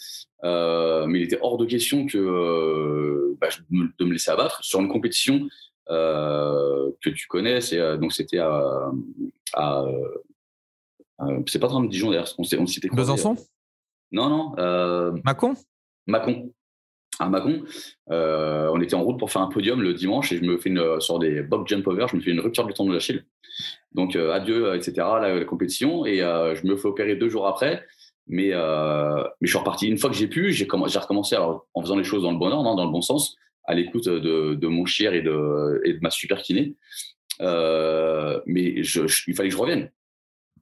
euh, 0.44 1.06
mais 1.06 1.20
il 1.20 1.24
était 1.24 1.38
hors 1.40 1.56
de 1.56 1.64
question 1.64 2.06
que 2.06 3.36
bah, 3.40 3.48
de 3.70 4.04
me 4.04 4.12
laisser 4.12 4.30
abattre 4.30 4.62
sur 4.64 4.80
une 4.80 4.88
compétition 4.88 5.48
que 5.88 7.10
tu 7.10 7.26
connais. 7.28 7.60
C'est 7.60 7.78
euh, 7.78 7.96
donc 7.96 8.12
c'était 8.12 8.38
à, 8.38 8.90
à 9.54 9.84
c'est 11.46 11.58
pas 11.58 11.68
trop 11.68 11.84
Dijon 11.86 12.10
d'ailleurs. 12.10 12.32
On 12.38 12.44
s'était 12.44 12.88
Besançon. 12.92 13.36
Non 14.12 14.28
non. 14.28 14.52
Euh, 14.58 15.12
Macon. 15.24 15.54
Macon. 16.06 16.52
À 17.20 17.28
Macon, 17.28 17.64
euh, 18.12 18.70
on 18.72 18.80
était 18.80 18.94
en 18.94 19.02
route 19.02 19.18
pour 19.18 19.32
faire 19.32 19.42
un 19.42 19.48
podium 19.48 19.82
le 19.82 19.92
dimanche 19.92 20.30
et 20.30 20.36
je 20.36 20.44
me 20.44 20.56
fais 20.56 20.68
une, 20.68 21.00
sur 21.00 21.18
des 21.18 21.42
bob 21.42 21.66
jump 21.66 21.84
over, 21.88 22.06
je 22.08 22.14
me 22.14 22.20
fais 22.20 22.30
une 22.30 22.38
rupture 22.38 22.64
du 22.64 22.72
tendon 22.72 22.92
d'Achille. 22.92 23.24
Donc 23.92 24.14
adieu, 24.14 24.72
etc. 24.76 24.92
La, 25.20 25.44
compétition 25.44 26.06
et 26.06 26.18
je 26.18 26.64
me 26.64 26.76
fais 26.76 26.86
opérer 26.86 27.16
deux 27.16 27.28
jours 27.28 27.48
après. 27.48 27.84
Mais, 28.28 28.50
mais 28.50 29.24
je 29.40 29.48
suis 29.48 29.58
reparti. 29.58 29.88
Une 29.88 29.98
fois 29.98 30.10
que 30.10 30.16
j'ai 30.16 30.28
pu, 30.28 30.52
j'ai 30.52 30.64
recommencé 30.64 31.34
alors, 31.34 31.66
en 31.74 31.82
faisant 31.82 31.96
les 31.96 32.04
choses 32.04 32.22
dans 32.22 32.30
le 32.30 32.38
bon 32.38 32.52
ordre, 32.52 32.70
hein, 32.70 32.76
dans 32.76 32.84
le 32.84 32.92
bon 32.92 33.02
sens 33.02 33.36
à 33.68 33.74
l'écoute 33.74 34.08
de, 34.08 34.66
mon 34.66 34.86
chien 34.86 35.12
et 35.12 35.20
de, 35.20 35.98
ma 36.00 36.10
super 36.10 36.42
kiné. 36.42 36.74
Euh, 37.40 38.40
mais 38.46 38.62
il 38.64 39.34
fallait 39.34 39.50
que 39.50 39.54
je 39.54 39.60
revienne. 39.60 39.90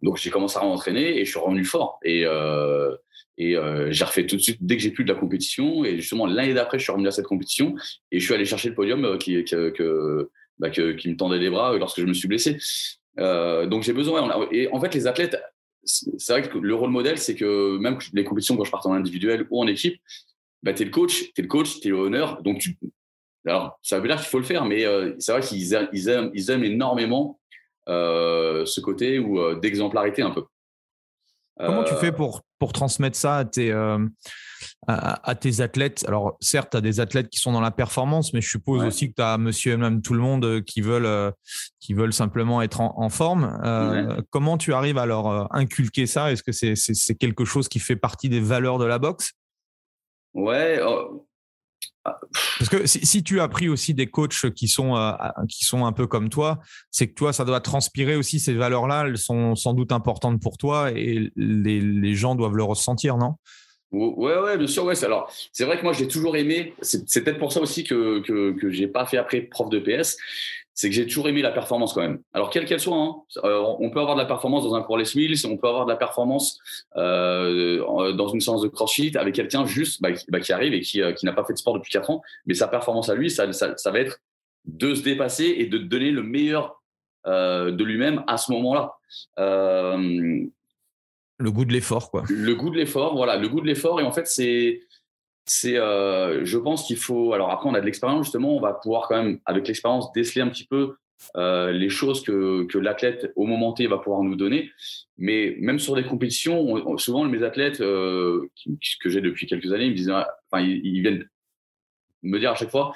Donc 0.03 0.19
j'ai 0.19 0.29
commencé 0.29 0.59
à 0.59 0.63
m'entraîner 0.63 1.21
et 1.21 1.25
je 1.25 1.31
suis 1.31 1.39
revenu 1.39 1.65
fort. 1.65 2.01
Et, 2.05 2.27
euh, 2.27 2.95
euh, 3.39 3.89
j'ai 3.91 4.05
refait 4.05 4.27
tout 4.27 4.37
de 4.37 4.41
suite 4.41 4.59
dès 4.61 4.77
que 4.77 4.83
j'ai 4.83 4.91
plus 4.91 5.05
de 5.05 5.13
la 5.13 5.19
compétition. 5.19 5.85
Et 5.85 5.97
justement 5.97 6.27
l'année 6.27 6.53
d'après, 6.53 6.79
je 6.79 6.83
suis 6.83 6.93
revenu 6.93 7.07
à 7.07 7.13
cette 7.13 7.27
compétition 7.27 7.77
et 8.11 8.19
je 8.19 8.25
suis 8.25 8.35
allé 8.35 8.45
chercher 8.45 8.71
le 8.71 8.75
podium 8.75 9.17
qui, 9.19 9.37
bah, 10.59 10.71
qui 10.71 11.09
me 11.09 11.17
tendait 11.17 11.39
les 11.39 11.49
bras 11.49 11.79
lorsque 11.79 12.01
je 12.01 12.07
me 12.07 12.13
suis 12.13 12.27
blessé. 12.27 12.59
donc 13.17 13.85
j'ai 13.85 13.93
besoin. 13.93 14.49
Et 14.51 14.69
en 14.73 14.81
fait, 14.81 14.93
les 14.95 15.07
athlètes, 15.07 15.41
c'est 15.85 16.33
vrai 16.33 16.43
que 16.43 16.59
le 16.59 16.75
rôle 16.75 16.91
modèle, 16.91 17.19
c'est 17.19 17.37
que 17.37 17.79
même 17.79 17.99
les 18.13 18.25
compétitions 18.25 18.57
quand 18.57 18.65
je 18.65 18.73
parte 18.73 18.87
en 18.87 18.95
individuel 18.95 19.47
ou 19.51 19.63
en 19.63 19.69
équipe, 19.69 20.01
bah, 20.63 20.73
tu 20.73 20.83
es 20.83 20.85
le 20.85 20.91
coach, 20.91 21.33
tu 21.35 21.41
es 21.41 21.43
le 21.43 21.49
coach, 21.49 21.81
tu 21.81 21.89
es 21.89 21.91
l'honneur. 21.91 22.43
Donc, 22.43 22.59
tu... 22.59 22.77
alors, 23.47 23.79
ça 23.83 24.01
veut 24.01 24.09
dire 24.09 24.17
qu'il 24.17 24.27
faut 24.27 24.39
le 24.39 24.45
faire, 24.45 24.65
mais 24.65 24.85
euh, 24.85 25.15
c'est 25.19 25.33
vrai 25.33 25.41
qu'ils 25.41 25.75
aiment, 25.75 25.89
ils 25.93 26.09
aiment, 26.09 26.31
ils 26.35 26.51
aiment 26.51 26.65
énormément 26.65 27.39
euh, 27.89 28.67
ce 28.67 28.81
côté 28.81 29.19
ou 29.19 29.39
euh, 29.39 29.59
d'exemplarité 29.59 30.23
un 30.23 30.31
peu. 30.31 30.45
Comment 31.59 31.85
tu 31.85 31.95
fais 31.95 32.13
pour, 32.13 32.43
pour 32.59 32.75
transmettre 32.75 33.17
ça 33.17 33.37
à 33.37 33.45
tes, 33.47 33.73
à, 34.87 35.35
tes 35.41 35.63
athlètes? 35.63 36.05
Alors, 36.07 36.37
certes, 36.39 36.73
tu 36.73 36.77
as 36.77 36.83
des 36.83 37.01
athlètes 37.01 37.31
qui 37.31 37.39
sont 37.39 37.51
dans 37.51 37.63
la 37.63 37.71
performance, 37.71 38.35
mais 38.35 38.43
je 38.43 38.49
suppose 38.51 38.85
aussi 38.85 39.09
que 39.09 39.15
tu 39.15 39.23
as 39.23 39.39
monsieur 39.39 39.73
et 39.73 39.77
même 39.79 40.03
tout 40.03 40.13
le 40.13 40.21
monde 40.21 40.63
qui 40.67 40.83
veulent, 40.83 41.33
qui 41.81 41.95
veulent 41.95 42.13
simplement 42.13 42.61
être 42.61 42.83
en, 42.83 43.09
forme. 43.09 43.59
Comment 44.29 44.59
tu 44.59 44.75
arrives 44.75 44.99
à 44.99 45.07
leur 45.07 45.51
inculquer 45.55 46.05
ça? 46.05 46.31
Est-ce 46.31 46.43
que 46.43 46.53
c'est 46.53 47.15
quelque 47.15 47.47
chose 47.47 47.69
qui 47.69 47.79
fait 47.79 47.97
partie 47.97 48.29
des 48.29 48.41
valeurs 48.41 48.77
de 48.77 48.85
la 48.85 48.99
boxe? 48.99 49.33
Ouais. 50.37 50.81
Oh, 50.85 51.27
ah, 52.05 52.21
Parce 52.59 52.69
que 52.71 52.87
si, 52.87 53.25
tu 53.25 53.41
as 53.41 53.49
pris 53.49 53.69
aussi 53.69 53.95
des 53.95 54.07
coachs 54.07 54.51
qui 54.55 54.69
sont, 54.69 54.97
euh, 54.97 55.13
qui 55.49 55.65
sont 55.65 55.87
un 55.87 55.93
peu 55.93 56.07
comme 56.07 56.29
toi, 56.29 56.61
c'est 56.91 57.09
que 57.09 57.15
toi, 57.15 57.33
ça 57.33 57.45
doit 57.45 57.61
transpirer 57.61 58.17
aussi 58.17 58.39
ces 58.39 58.55
valeurs-là. 58.55 59.07
Elles 59.07 59.19
sont 59.19 59.57
sans 59.57 59.73
doute 59.73 59.93
importantes 59.93 60.41
pour 60.41 60.59
toi 60.59 60.93
et 60.93 61.33
les, 61.35 61.81
les 61.81 62.15
gens 62.15 62.35
doivent 62.35 62.55
le 62.55 62.63
ressentir, 62.63 63.17
non? 63.17 63.35
Ouais, 63.93 64.37
ouais, 64.39 64.59
bien 64.59 64.67
sûr. 64.67 64.85
Ouais. 64.85 65.05
Alors, 65.05 65.33
c'est 65.53 65.65
vrai 65.65 65.79
que 65.79 65.83
moi, 65.83 65.93
j'ai 65.93 66.07
toujours 66.07 66.37
aimé. 66.37 66.75
C'est 66.83 67.25
peut-être 67.25 67.39
pour 67.39 67.53
ça 67.53 67.61
aussi 67.61 67.83
que 67.83 68.21
que, 68.21 68.53
que 68.53 68.71
j'ai 68.71 68.89
pas 68.89 69.07
fait 69.07 69.17
après 69.17 69.41
prof 69.41 69.71
de 69.71 69.79
PS 69.79 70.17
c'est 70.77 70.91
que 70.91 70.95
j'ai 70.95 71.07
toujours 71.07 71.27
aimé 71.27 71.41
la 71.41 71.51
performance 71.51 71.95
quand 71.95 72.03
même. 72.03 72.21
Alors 72.35 72.51
quelle 72.51 72.67
qu'elle 72.67 72.81
soit, 72.81 72.97
hein, 72.97 73.17
euh, 73.45 73.65
on 73.81 73.91
peut 73.91 73.99
avoir 73.99 74.15
de 74.15 74.21
la 74.21 74.27
performance 74.27 74.63
dans 74.63 74.75
un 74.75 74.83
cours 74.83 74.99
Les 74.99 75.07
Mills, 75.17 75.39
on 75.47 75.57
peut 75.57 75.69
avoir 75.69 75.87
de 75.87 75.91
la 75.91 75.97
performance 75.97 76.59
euh, 76.97 78.13
dans 78.13 78.29
une 78.29 78.43
séance 78.43 78.61
de 78.61 78.69
crossfit 78.69 79.17
avec 79.17 79.35
quelqu'un 79.35 79.65
juste 79.65 80.03
bah, 80.03 80.11
bah, 80.29 80.39
qui 80.39 80.53
arrive 80.53 80.75
et 80.75 80.83
qui, 80.83 81.01
euh, 81.01 81.13
qui 81.13 81.25
n'a 81.25 81.33
pas 81.33 81.45
fait 81.45 81.55
de 81.55 81.59
sport 81.59 81.75
depuis 81.75 81.91
4 81.91 82.11
ans, 82.11 82.23
mais 82.45 82.53
sa 82.53 82.69
performance 82.69 83.09
à 83.09 83.15
lui, 83.15 83.31
ça, 83.31 83.51
ça, 83.55 83.75
ça 83.79 83.91
va 83.91 84.01
être 84.01 84.21
de 84.67 84.95
se 84.95 85.03
dépasser 85.03 85.47
et 85.47 85.65
de 85.65 85.79
donner 85.79 86.11
le 86.11 86.23
meilleur 86.23 86.83
euh, 87.27 87.71
de 87.71 87.83
lui-même 87.83 88.23
à 88.27 88.37
ce 88.37 88.53
moment-là. 88.53 88.93
Le 91.39 91.51
goût 91.51 91.65
de 91.65 91.73
l'effort, 91.73 92.11
quoi. 92.11 92.25
Le 92.29 92.55
goût 92.55 92.71
de 92.71 92.77
l'effort, 92.77 93.15
voilà, 93.17 93.37
le 93.37 93.49
goût 93.49 93.61
de 93.61 93.67
l'effort. 93.67 94.01
Et 94.01 94.05
en 94.05 94.13
fait, 94.13 94.27
c'est 94.27 94.81
c'est, 95.47 95.79
euh, 95.79 96.45
je 96.45 96.59
pense 96.59 96.87
qu'il 96.87 96.97
faut. 96.97 97.33
Alors 97.33 97.51
après, 97.51 97.69
on 97.69 97.75
a 97.75 97.81
de 97.81 97.87
l'expérience 97.87 98.27
justement, 98.27 98.57
on 98.57 98.61
va 98.61 98.75
pouvoir 98.75 99.09
quand 99.09 99.23
même, 99.23 99.39
avec 99.47 99.67
l'expérience, 99.67 100.13
déceler 100.13 100.43
un 100.43 100.49
petit 100.49 100.67
peu 100.67 100.97
euh, 101.37 101.73
les 101.73 101.89
choses 101.89 102.23
que, 102.23 102.65
que 102.65 102.79
l'athlète 102.79 103.33
au 103.37 103.47
moment 103.47 103.73
T 103.73 103.87
va 103.87 103.99
pouvoir 103.99 104.23
nous 104.23 104.37
donner. 104.37 104.71
Mais 105.17 105.57
même 105.61 105.79
sur 105.79 105.95
des 105.95 106.05
compétitions, 106.05 106.99
souvent 106.99 107.25
mes 107.25 107.43
athlètes 107.43 107.81
euh, 107.81 108.51
que 109.01 109.09
j'ai 109.09 109.21
depuis 109.21 109.47
quelques 109.47 109.73
années, 109.73 109.87
ils 109.87 109.93
me 109.93 109.97
disent, 109.97 110.11
enfin, 110.11 110.63
ils, 110.63 111.01
viennent 111.01 111.29
me 112.23 112.39
dire 112.39 112.51
à 112.51 112.55
chaque 112.55 112.71
fois, 112.71 112.93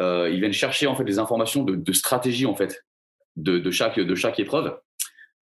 euh, 0.00 0.28
ils 0.30 0.40
viennent 0.40 0.52
chercher 0.52 0.86
en 0.86 0.94
fait 0.94 1.04
des 1.04 1.18
informations 1.18 1.62
de, 1.62 1.74
de 1.74 1.92
stratégie 1.92 2.46
en 2.46 2.54
fait 2.54 2.84
de, 3.36 3.58
de 3.58 3.70
chaque 3.70 3.98
de 3.98 4.14
chaque 4.14 4.38
épreuve. 4.38 4.76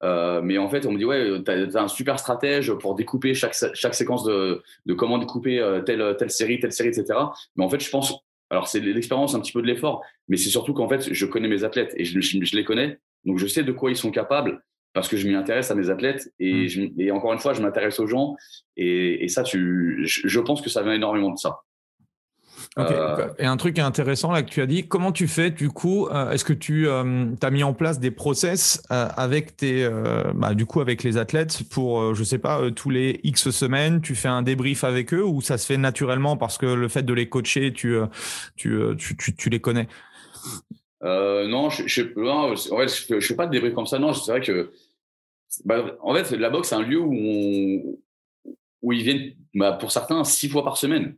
Euh, 0.02 0.40
mais 0.42 0.58
en 0.58 0.68
fait, 0.68 0.86
on 0.86 0.92
me 0.92 0.98
dit, 0.98 1.04
ouais, 1.04 1.42
tu 1.44 1.50
as, 1.50 1.82
un 1.82 1.88
super 1.88 2.18
stratège 2.18 2.72
pour 2.74 2.94
découper 2.94 3.34
chaque, 3.34 3.54
chaque 3.74 3.94
séquence 3.94 4.24
de, 4.24 4.62
de 4.86 4.94
comment 4.94 5.18
découper 5.18 5.60
euh, 5.60 5.80
telle, 5.82 6.16
telle 6.18 6.30
série, 6.30 6.58
telle 6.58 6.72
série, 6.72 6.88
etc. 6.88 7.06
Mais 7.56 7.64
en 7.64 7.68
fait, 7.68 7.80
je 7.80 7.90
pense, 7.90 8.14
alors 8.48 8.68
c'est 8.68 8.80
l'expérience, 8.80 9.34
un 9.34 9.40
petit 9.40 9.52
peu 9.52 9.62
de 9.62 9.66
l'effort, 9.66 10.02
mais 10.28 10.36
c'est 10.36 10.50
surtout 10.50 10.72
qu'en 10.72 10.88
fait, 10.88 11.12
je 11.12 11.26
connais 11.26 11.48
mes 11.48 11.64
athlètes 11.64 11.92
et 11.96 12.04
je, 12.04 12.20
je, 12.20 12.56
les 12.56 12.64
connais. 12.64 12.98
Donc, 13.24 13.38
je 13.38 13.46
sais 13.46 13.62
de 13.62 13.72
quoi 13.72 13.90
ils 13.90 13.96
sont 13.96 14.10
capables 14.10 14.62
parce 14.92 15.08
que 15.08 15.16
je 15.16 15.28
m'y 15.28 15.34
intéresse 15.34 15.70
à 15.70 15.74
mes 15.74 15.88
athlètes 15.88 16.32
et, 16.40 16.66
mmh. 16.66 17.00
et 17.00 17.10
encore 17.12 17.32
une 17.32 17.38
fois, 17.38 17.52
je 17.52 17.62
m'intéresse 17.62 18.00
aux 18.00 18.06
gens. 18.06 18.36
Et, 18.76 19.24
et 19.24 19.28
ça, 19.28 19.42
tu, 19.42 20.00
je, 20.04 20.26
je 20.26 20.40
pense 20.40 20.62
que 20.62 20.70
ça 20.70 20.82
vient 20.82 20.94
énormément 20.94 21.30
de 21.30 21.38
ça. 21.38 21.60
Euh, 22.78 23.28
et 23.38 23.46
un 23.46 23.56
truc 23.56 23.80
intéressant 23.80 24.30
là 24.30 24.42
que 24.42 24.48
tu 24.48 24.60
as 24.60 24.66
dit, 24.66 24.86
comment 24.86 25.10
tu 25.10 25.26
fais 25.26 25.50
du 25.50 25.70
coup 25.70 26.06
euh, 26.06 26.30
Est-ce 26.30 26.44
que 26.44 26.52
tu 26.52 26.86
euh, 26.86 27.26
as 27.42 27.50
mis 27.50 27.64
en 27.64 27.74
place 27.74 27.98
des 27.98 28.12
process 28.12 28.82
avec 28.90 29.56
tes, 29.56 29.88
bah, 30.34 30.54
du 30.54 30.66
coup 30.66 30.80
avec 30.80 31.02
les 31.02 31.16
athlètes 31.16 31.62
pour, 31.70 32.14
je 32.14 32.22
sais 32.22 32.38
pas, 32.38 32.70
tous 32.70 32.90
les 32.90 33.20
X 33.24 33.50
semaines, 33.50 34.00
tu 34.00 34.14
fais 34.14 34.28
un 34.28 34.42
débrief 34.42 34.84
avec 34.84 35.12
eux 35.12 35.24
ou 35.24 35.40
ça 35.40 35.58
se 35.58 35.66
fait 35.66 35.76
naturellement 35.76 36.36
parce 36.36 36.58
que 36.58 36.66
le 36.66 36.88
fait 36.88 37.02
de 37.02 37.12
les 37.12 37.28
coacher, 37.28 37.72
tu, 37.72 37.96
tu, 38.56 38.78
tu, 38.96 39.34
tu, 39.34 39.50
les 39.50 39.60
connais? 39.60 39.88
Non, 41.02 41.70
je, 41.70 41.86
je, 41.86 42.02
non, 42.16 42.54
je, 42.54 43.20
fais 43.20 43.34
pas 43.34 43.46
de 43.46 43.52
débrief 43.52 43.74
comme 43.74 43.86
ça. 43.86 43.98
Non, 43.98 44.12
c'est 44.12 44.30
vrai 44.30 44.40
que 44.40 44.70
bah, 45.64 45.96
en 46.02 46.14
fait, 46.14 46.36
la 46.36 46.50
boxe 46.50 46.68
c'est 46.68 46.76
un 46.76 46.82
lieu 46.82 47.00
où 47.00 48.00
où 48.82 48.92
ils 48.92 49.02
viennent, 49.02 49.34
bah, 49.54 49.72
pour 49.72 49.92
certains, 49.92 50.24
six 50.24 50.48
fois 50.48 50.64
par 50.64 50.76
semaine. 50.76 51.16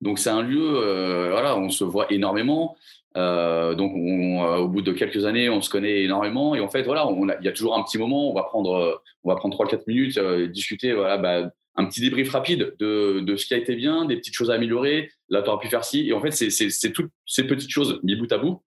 Donc 0.00 0.18
c'est 0.18 0.30
un 0.30 0.42
lieu, 0.42 0.76
euh, 0.76 1.30
voilà, 1.30 1.58
on 1.58 1.70
se 1.70 1.84
voit 1.84 2.12
énormément. 2.12 2.76
Euh, 3.16 3.74
donc 3.74 3.92
on, 3.94 4.44
euh, 4.44 4.56
au 4.58 4.68
bout 4.68 4.82
de 4.82 4.92
quelques 4.92 5.24
années, 5.24 5.48
on 5.48 5.60
se 5.60 5.70
connaît 5.70 6.04
énormément 6.04 6.54
et 6.54 6.60
en 6.60 6.68
fait 6.68 6.82
voilà, 6.82 7.08
il 7.40 7.44
y 7.44 7.48
a 7.48 7.52
toujours 7.52 7.76
un 7.76 7.82
petit 7.82 7.98
moment, 7.98 8.30
on 8.30 8.34
va 8.34 8.44
prendre, 8.44 9.02
on 9.24 9.28
va 9.28 9.36
prendre 9.36 9.54
trois 9.54 9.66
quatre 9.66 9.86
minutes, 9.86 10.18
discuter, 10.18 10.92
voilà, 10.92 11.16
bah, 11.18 11.50
un 11.78 11.84
petit 11.86 12.00
débrief 12.00 12.30
rapide 12.30 12.74
de, 12.78 13.20
de, 13.20 13.36
ce 13.36 13.46
qui 13.46 13.54
a 13.54 13.56
été 13.56 13.76
bien, 13.76 14.04
des 14.04 14.16
petites 14.16 14.34
choses 14.34 14.50
à 14.50 14.54
améliorer. 14.54 15.10
Là, 15.28 15.42
tu 15.42 15.48
aurais 15.48 15.60
pu 15.60 15.68
faire 15.68 15.84
ci. 15.84 16.08
Et 16.08 16.12
en 16.12 16.20
fait, 16.20 16.32
c'est 16.32 16.92
toutes 16.92 17.12
ces 17.24 17.46
petites 17.46 17.70
choses 17.70 18.00
mis 18.02 18.16
bout 18.16 18.30
à 18.32 18.38
bout 18.38 18.60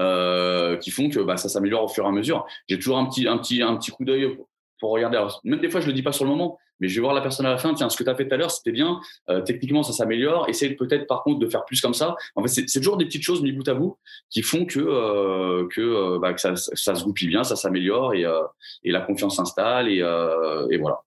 euh, 0.00 0.76
qui 0.78 0.90
font 0.90 1.08
que 1.08 1.20
bah, 1.20 1.36
ça 1.36 1.48
s'améliore 1.48 1.84
au 1.84 1.88
fur 1.88 2.04
et 2.04 2.08
à 2.08 2.10
mesure. 2.10 2.44
J'ai 2.68 2.76
toujours 2.76 2.98
un 2.98 3.06
petit, 3.06 3.28
un 3.28 3.38
petit, 3.38 3.62
un 3.62 3.76
petit 3.76 3.92
coup 3.92 4.04
d'œil 4.04 4.36
pour 4.80 4.90
regarder. 4.90 5.24
même 5.44 5.60
des 5.60 5.70
fois, 5.70 5.80
je 5.80 5.86
le 5.86 5.92
dis 5.92 6.02
pas 6.02 6.10
sur 6.10 6.24
le 6.24 6.30
moment, 6.30 6.58
mais 6.82 6.88
je 6.88 6.96
vais 6.96 7.00
voir 7.00 7.14
la 7.14 7.20
personne 7.20 7.46
à 7.46 7.50
la 7.50 7.58
fin. 7.58 7.72
Tiens, 7.74 7.88
ce 7.88 7.96
que 7.96 8.02
tu 8.02 8.10
as 8.10 8.16
fait 8.16 8.26
tout 8.26 8.34
à 8.34 8.36
l'heure, 8.36 8.50
c'était 8.50 8.72
bien. 8.72 9.00
Euh, 9.30 9.40
techniquement, 9.40 9.84
ça 9.84 9.92
s'améliore. 9.92 10.48
Essaye 10.48 10.74
peut-être, 10.74 11.06
par 11.06 11.22
contre, 11.22 11.38
de 11.38 11.48
faire 11.48 11.64
plus 11.64 11.80
comme 11.80 11.94
ça. 11.94 12.16
En 12.34 12.42
fait, 12.42 12.48
c'est 12.48 12.80
toujours 12.80 12.96
des 12.96 13.04
petites 13.04 13.22
choses 13.22 13.40
mis 13.40 13.52
bout 13.52 13.68
à 13.68 13.74
bout 13.74 13.98
qui 14.30 14.42
font 14.42 14.66
que 14.66 14.80
euh, 14.80 15.68
que, 15.68 15.80
euh, 15.80 16.18
bah, 16.18 16.34
que 16.34 16.40
ça, 16.40 16.56
ça, 16.56 16.96
se 16.96 17.04
goupille 17.04 17.28
bien, 17.28 17.44
ça 17.44 17.54
s'améliore 17.54 18.14
et, 18.14 18.24
et 18.82 18.90
la 18.90 19.00
confiance 19.00 19.36
s'installe 19.36 19.88
et, 19.88 19.98
et 19.98 20.76
voilà. 20.78 21.02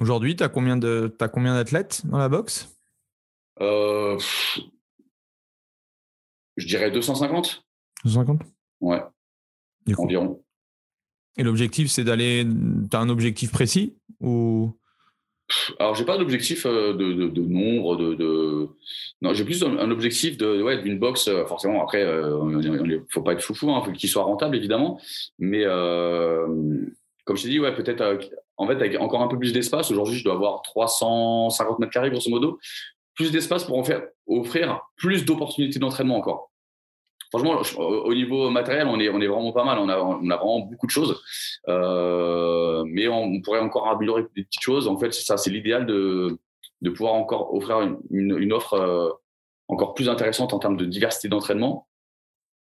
Aujourd'hui, 0.00 0.34
tu 0.34 0.42
as 0.42 0.48
combien 0.48 0.76
de 0.76 1.14
as 1.20 1.28
combien 1.28 1.54
d'athlètes 1.54 2.02
dans 2.06 2.18
la 2.18 2.28
boxe? 2.28 2.76
Je 3.60 4.16
dirais 6.66 6.90
250. 6.90 7.64
250 8.04 8.40
Ouais. 8.80 9.00
Environ. 9.96 10.42
Et 11.36 11.42
l'objectif, 11.42 11.88
c'est 11.90 12.04
d'aller. 12.04 12.46
Tu 12.90 12.96
as 12.96 13.00
un 13.00 13.08
objectif 13.08 13.50
précis? 13.52 13.96
Ou 14.20 14.74
alors, 15.78 15.94
j'ai 15.94 16.04
pas 16.04 16.16
d'objectif 16.16 16.66
euh, 16.66 16.92
de, 16.94 17.12
de, 17.12 17.40
nombre, 17.40 17.96
de, 17.96 18.68
non, 19.20 19.34
j'ai 19.34 19.44
plus 19.44 19.62
un, 19.64 19.90
objectif 19.90 20.36
de 20.36 20.62
ouais, 20.62 20.80
d'une 20.82 20.98
box. 20.98 21.28
Euh, 21.28 21.44
forcément, 21.46 21.82
après, 21.82 22.02
il 22.02 22.06
euh, 22.06 23.00
faut 23.10 23.22
pas 23.22 23.32
être 23.32 23.42
foufou, 23.42 23.70
hein, 23.70 23.82
faut 23.84 23.92
qu'il 23.92 24.08
soit 24.08 24.22
rentable 24.22 24.56
évidemment. 24.56 25.00
Mais 25.38 25.64
comme 25.64 27.36
je 27.36 27.42
t'ai 27.42 27.48
dit, 27.48 27.60
ouais, 27.60 27.74
peut-être 27.74 28.18
en 28.56 28.66
fait 28.66 28.74
avec 28.74 29.00
encore 29.00 29.22
un 29.22 29.28
peu 29.28 29.38
plus 29.38 29.52
d'espace. 29.52 29.90
Aujourd'hui, 29.90 30.16
je 30.16 30.24
dois 30.24 30.34
avoir 30.34 30.62
350 30.62 31.78
mètres 31.78 31.92
carrés 31.92 32.10
grosso 32.10 32.30
modo, 32.30 32.58
plus 33.14 33.32
d'espace 33.32 33.64
pour 33.64 33.78
en 33.78 33.84
faire 33.84 34.02
offrir 34.26 34.80
plus 34.96 35.24
d'opportunités 35.24 35.78
d'entraînement 35.78 36.16
encore 36.16 36.50
franchement, 37.30 37.62
au 37.78 38.14
niveau 38.14 38.50
matériel, 38.50 38.86
on 38.88 38.98
est, 38.98 39.08
on 39.08 39.20
est 39.20 39.26
vraiment 39.26 39.52
pas 39.52 39.64
mal. 39.64 39.78
On 39.78 39.88
a, 39.88 39.98
on 39.98 40.28
a 40.30 40.36
vraiment 40.36 40.60
beaucoup 40.60 40.86
de 40.86 40.90
choses. 40.90 41.22
Euh, 41.68 42.84
mais 42.86 43.08
on, 43.08 43.40
pourrait 43.40 43.60
encore 43.60 43.88
améliorer 43.88 44.22
des 44.36 44.44
petites 44.44 44.62
choses. 44.62 44.88
En 44.88 44.98
fait, 44.98 45.12
c'est 45.12 45.24
ça, 45.24 45.36
c'est 45.36 45.50
l'idéal 45.50 45.86
de, 45.86 46.38
de 46.82 46.90
pouvoir 46.90 47.14
encore 47.14 47.54
offrir 47.54 47.80
une, 47.80 48.36
une, 48.36 48.52
offre 48.52 48.74
euh, 48.74 49.08
encore 49.68 49.94
plus 49.94 50.08
intéressante 50.08 50.52
en 50.52 50.58
termes 50.58 50.76
de 50.76 50.84
diversité 50.84 51.28
d'entraînement. 51.28 51.86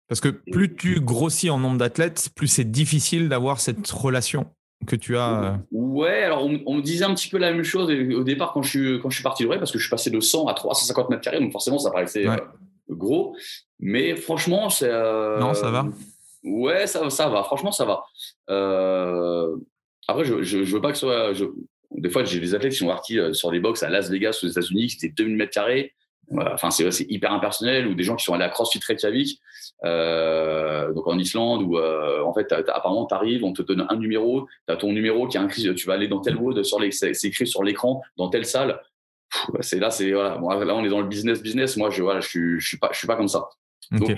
Parce 0.08 0.20
que 0.20 0.28
plus 0.28 0.74
tu 0.74 1.00
grossis 1.00 1.50
en 1.50 1.58
nombre 1.58 1.78
d'athlètes, 1.78 2.30
plus 2.34 2.48
c'est 2.48 2.70
difficile 2.70 3.28
d'avoir 3.28 3.60
cette 3.60 3.88
relation 3.90 4.46
que 4.86 4.96
tu 4.96 5.16
as. 5.16 5.42
Euh. 5.42 5.56
Ouais, 5.70 6.24
alors 6.24 6.44
on, 6.44 6.74
me 6.74 6.82
disait 6.82 7.04
un 7.04 7.14
petit 7.14 7.28
peu 7.28 7.38
la 7.38 7.52
même 7.52 7.62
chose 7.62 7.90
au 7.90 8.24
départ 8.24 8.52
quand 8.52 8.62
je 8.62 8.70
suis, 8.70 9.00
quand 9.00 9.08
je 9.08 9.16
suis 9.16 9.22
parti 9.22 9.44
de 9.44 9.48
vrai, 9.48 9.58
parce 9.58 9.70
que 9.70 9.78
je 9.78 9.84
suis 9.84 9.90
passé 9.90 10.10
de 10.10 10.18
100 10.18 10.46
à 10.46 10.54
350 10.54 11.10
mètres 11.10 11.22
carrés, 11.22 11.38
donc 11.38 11.52
forcément 11.52 11.78
ça 11.78 11.90
paraissait 11.90 12.26
gros. 12.90 13.36
Mais 13.78 14.16
franchement, 14.16 14.70
c'est. 14.70 14.90
Euh, 14.90 15.38
non, 15.38 15.54
ça 15.54 15.70
va. 15.70 15.86
Ouais, 16.44 16.86
ça, 16.86 17.08
ça 17.10 17.28
va. 17.28 17.42
Franchement, 17.42 17.72
ça 17.72 17.84
va. 17.84 18.04
Euh, 18.48 19.56
après, 20.08 20.24
je, 20.24 20.42
je, 20.42 20.58
veux 20.58 20.80
pas 20.80 20.92
que 20.92 20.98
ce 20.98 21.06
soit. 21.06 21.32
Des 21.90 22.08
fois, 22.08 22.24
j'ai 22.24 22.40
des 22.40 22.54
athlètes 22.54 22.72
qui 22.72 22.78
sont 22.78 22.86
partis 22.86 23.18
euh, 23.18 23.32
sur 23.32 23.50
des 23.50 23.60
box 23.60 23.82
à 23.82 23.90
Las 23.90 24.10
Vegas 24.10 24.40
aux 24.42 24.46
États-Unis, 24.46 24.90
c'était 24.90 25.08
2000 25.08 25.36
mètres 25.36 25.52
carrés. 25.52 25.94
Enfin, 26.32 26.70
c'est 26.70 27.06
hyper 27.08 27.32
impersonnel. 27.32 27.88
Ou 27.88 27.94
des 27.94 28.04
gens 28.04 28.14
qui 28.14 28.24
sont 28.24 28.34
allés 28.34 28.44
à 28.44 28.48
CrossFit 28.48 28.78
Reykjavik, 28.86 29.40
euh, 29.84 30.92
donc 30.92 31.08
en 31.08 31.18
Islande, 31.18 31.62
où 31.62 31.76
en 31.76 32.32
fait, 32.32 32.52
apparemment, 32.52 33.06
tu 33.06 33.14
arrives, 33.14 33.42
on 33.42 33.52
te 33.52 33.62
donne 33.62 33.84
un 33.88 33.96
numéro, 33.96 34.46
tu 34.68 34.72
as 34.72 34.76
ton 34.76 34.92
numéro 34.92 35.26
qui 35.26 35.38
est 35.38 35.44
écrit, 35.44 35.74
tu 35.74 35.88
vas 35.88 35.94
aller 35.94 36.06
dans 36.06 36.20
tel 36.20 36.38
mode, 36.38 36.62
c'est 36.62 37.24
écrit 37.24 37.48
sur 37.48 37.64
l'écran, 37.64 38.00
dans 38.16 38.28
telle 38.28 38.46
salle. 38.46 38.80
C'est 39.60 39.78
là, 39.78 39.90
c'est 39.90 40.12
voilà. 40.12 40.38
là, 40.64 40.74
on 40.74 40.84
est 40.84 40.88
dans 40.88 41.00
le 41.00 41.06
business, 41.06 41.42
business. 41.42 41.76
Moi, 41.76 41.90
je 41.90 42.02
voilà, 42.02 42.20
je 42.20 42.28
suis, 42.28 42.60
je 42.60 42.66
suis 42.66 42.78
pas, 42.78 42.90
je 42.92 42.98
suis 42.98 43.06
pas 43.06 43.16
comme 43.16 43.28
ça. 43.28 43.48
Donc, 43.92 44.08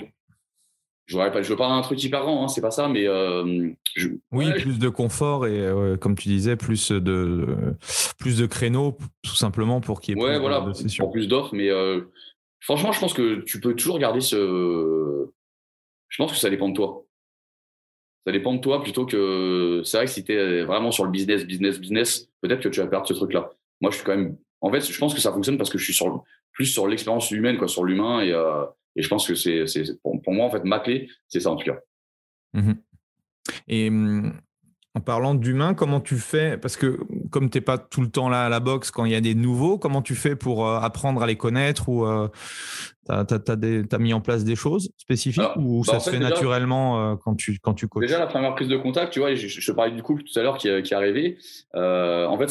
je 1.05 1.17
ne 1.17 1.43
veux 1.43 1.55
pas 1.55 1.67
un 1.67 1.81
truc 1.81 2.01
hyper 2.03 2.21
grand, 2.21 2.43
hein, 2.43 2.47
c'est 2.47 2.61
pas 2.61 2.71
ça, 2.71 2.87
mais 2.87 3.07
euh, 3.07 3.71
oui, 4.31 4.51
plus 4.53 4.79
de 4.79 4.89
confort 4.89 5.45
et 5.47 5.61
comme 5.99 6.15
tu 6.15 6.29
disais, 6.29 6.55
plus 6.55 6.91
de 6.91 7.75
plus 8.17 8.37
de 8.37 8.45
créneaux, 8.45 8.97
tout 9.21 9.35
simplement 9.35 9.81
pour 9.81 9.99
qu'il 9.99 10.17
y 10.17 10.21
ait 10.21 10.25
plus 10.25 10.39
voilà, 10.39 10.61
de 10.61 10.73
sessions. 10.73 11.11
plus 11.11 11.27
d'offres. 11.27 11.53
Mais 11.53 11.69
euh, 11.69 12.01
franchement, 12.61 12.93
je 12.93 12.99
pense 12.99 13.13
que 13.13 13.41
tu 13.41 13.59
peux 13.59 13.75
toujours 13.75 13.99
garder 13.99 14.21
ce. 14.21 15.27
Je 16.07 16.17
pense 16.17 16.31
que 16.31 16.37
ça 16.37 16.49
dépend 16.49 16.69
de 16.69 16.73
toi. 16.73 17.05
Ça 18.25 18.31
dépend 18.31 18.53
de 18.53 18.61
toi 18.61 18.81
plutôt 18.81 19.05
que. 19.05 19.81
C'est 19.83 19.97
vrai 19.97 20.05
que 20.05 20.11
si 20.11 20.23
tu 20.23 20.31
es 20.31 20.63
vraiment 20.63 20.91
sur 20.91 21.03
le 21.03 21.11
business, 21.11 21.45
business, 21.45 21.79
business, 21.79 22.29
peut-être 22.41 22.61
que 22.61 22.69
tu 22.69 22.79
vas 22.79 22.87
perdre 22.87 23.07
ce 23.07 23.13
truc-là. 23.13 23.51
Moi, 23.81 23.91
je 23.91 23.97
suis 23.97 24.05
quand 24.05 24.15
même. 24.15 24.37
En 24.63 24.71
fait, 24.71 24.81
je 24.81 24.97
pense 24.97 25.13
que 25.13 25.19
ça 25.21 25.31
fonctionne 25.31 25.57
parce 25.57 25.69
que 25.69 25.77
je 25.77 25.83
suis 25.83 25.93
sur 25.93 26.23
plus 26.53 26.65
sur 26.65 26.87
l'expérience 26.87 27.29
humaine, 27.29 27.57
quoi, 27.57 27.67
sur 27.67 27.83
l'humain 27.83 28.21
et. 28.21 28.31
Euh, 28.31 28.65
je 28.95 29.07
pense 29.07 29.27
que 29.27 29.33
c'est, 29.33 29.65
pour, 30.03 30.33
moi, 30.33 30.45
en 30.45 30.51
fait, 30.51 30.63
ma 30.63 30.79
clé, 30.79 31.09
c'est 31.27 31.39
ça 31.39 31.49
en 31.49 31.55
tout 31.55 31.65
cas. 31.65 31.79
Mmh 32.53 32.73
et 33.67 33.89
mmh, 33.89 34.39
en 34.95 35.01
parlant 35.01 35.33
d'humain, 35.33 35.73
comment 35.73 35.99
tu 35.99 36.17
fais 36.17 36.57
Parce 36.57 36.77
que 36.77 36.99
comme 37.31 37.49
tu 37.49 37.57
n'es 37.57 37.61
pas 37.61 37.79
tout 37.79 38.01
le 38.01 38.09
temps 38.09 38.29
là 38.29 38.45
à 38.45 38.49
la 38.49 38.59
boxe 38.59 38.91
quand 38.91 39.05
il 39.05 39.11
y 39.11 39.15
a 39.15 39.21
des 39.21 39.33
nouveaux, 39.33 39.79
comment 39.79 40.03
tu 40.03 40.13
fais 40.13 40.35
pour 40.35 40.67
euh, 40.67 40.77
apprendre 40.79 41.23
à 41.23 41.27
les 41.27 41.35
connaître 41.35 41.89
ou 41.89 42.05
euh, 42.05 42.27
tu 43.07 43.11
as, 43.11 43.97
mis 43.97 44.13
en 44.13 44.21
place 44.21 44.43
des 44.43 44.55
choses 44.55 44.91
spécifiques 44.97 45.43
ou 45.57 45.83
bah, 45.83 45.93
ça 45.93 45.99
se 45.99 46.11
fait 46.11 46.19
naturellement 46.19 47.11
euh, 47.11 47.15
quand 47.15 47.33
tu 47.33 47.57
quand 47.59 47.73
tu 47.73 47.87
coaches? 47.87 48.05
Déjà 48.05 48.19
la 48.19 48.27
première 48.27 48.53
prise 48.53 48.67
de 48.67 48.77
contact, 48.77 49.13
tu 49.13 49.19
vois, 49.19 49.33
je, 49.33 49.47
je 49.47 49.71
parlais 49.71 49.91
du 49.91 50.03
couple 50.03 50.21
tout 50.23 50.39
à 50.39 50.43
l'heure 50.43 50.59
qui, 50.59 50.69
qui 50.83 50.93
est 50.93 50.97
arrivé. 50.97 51.39
en 51.73 52.37
fait, 52.37 52.49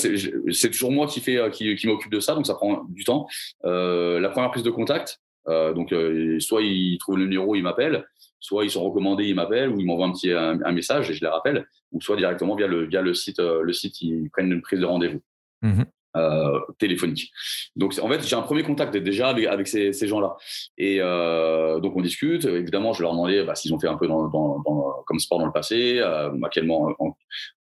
c'est 0.51 0.71
toujours 0.71 0.91
moi 0.91 1.07
qui 1.07 1.21
fait 1.21 1.39
qui, 1.53 1.77
qui 1.77 1.87
m'occupe 1.87 2.11
de 2.11 2.21
ça, 2.21 2.35
donc 2.35 2.47
ça 2.47 2.55
prend 2.55 2.85
du 2.89 3.05
temps. 3.05 3.29
la 3.63 4.29
première 4.31 4.51
prise 4.51 4.65
de 4.65 4.71
contact, 4.71 5.21
euh, 5.21 5.32
donc, 5.47 5.93
euh, 5.93 6.39
soit 6.41 6.63
ils 6.63 6.99
trouvent 6.99 7.19
le 7.19 7.25
numéro, 7.25 7.55
ils 7.55 7.63
m'appellent, 7.63 8.07
soit 8.41 8.65
ils 8.65 8.71
sont 8.71 8.85
recommandés, 8.85 9.25
ils 9.25 9.35
m'appellent, 9.35 9.71
ou 9.71 9.81
ils 9.81 9.87
m'envoient 9.87 10.07
un 10.07 10.13
petit 10.13 10.31
un, 10.33 10.73
message 10.73 11.11
et 11.11 11.15
je 11.15 11.21
les 11.21 11.29
rappelle, 11.29 11.67
ou 11.91 12.01
soit 12.01 12.17
directement 12.17 12.55
via 12.55 12.67
le 12.67 12.87
via 12.87 13.03
le 13.03 13.15
site 13.15 13.41
euh, 13.41 13.63
le 13.63 13.73
site 13.73 14.01
ils 14.03 14.31
prennent 14.31 14.53
une 14.53 14.63
prise 14.63 14.81
de 14.81 14.87
rendez-vous. 14.87 15.23
Mmh 15.63 15.83
euh, 16.17 16.61
téléphonique. 16.79 17.33
Donc 17.75 17.99
en 18.03 18.09
fait, 18.09 18.27
j'ai 18.27 18.37
un 18.37 18.43
premier 18.43 18.63
contact 18.63 18.97
déjà 18.97 19.31
avec, 19.31 19.47
avec 19.47 19.67
ces, 19.67 19.93
ces 19.93 20.07
gens-là. 20.07 20.37
Et 20.77 20.99
euh, 21.01 21.81
donc 21.81 21.97
on 21.97 22.03
discute. 22.03 22.45
Évidemment, 22.45 22.93
je 22.93 23.03
leur 23.03 23.13
demandais 23.13 23.45
bah, 23.45 23.55
s'ils 23.55 23.73
ont 23.73 23.79
fait 23.79 23.89
un 23.89 23.97
peu 23.97 24.07
dans, 24.07 24.29
dans, 24.29 24.59
dans, 24.61 25.03
comme 25.07 25.19
sport 25.19 25.39
dans 25.39 25.47
le 25.47 25.53
passé, 25.53 25.99
euh, 26.01 26.31
à 26.43 26.49
quel, 26.51 26.69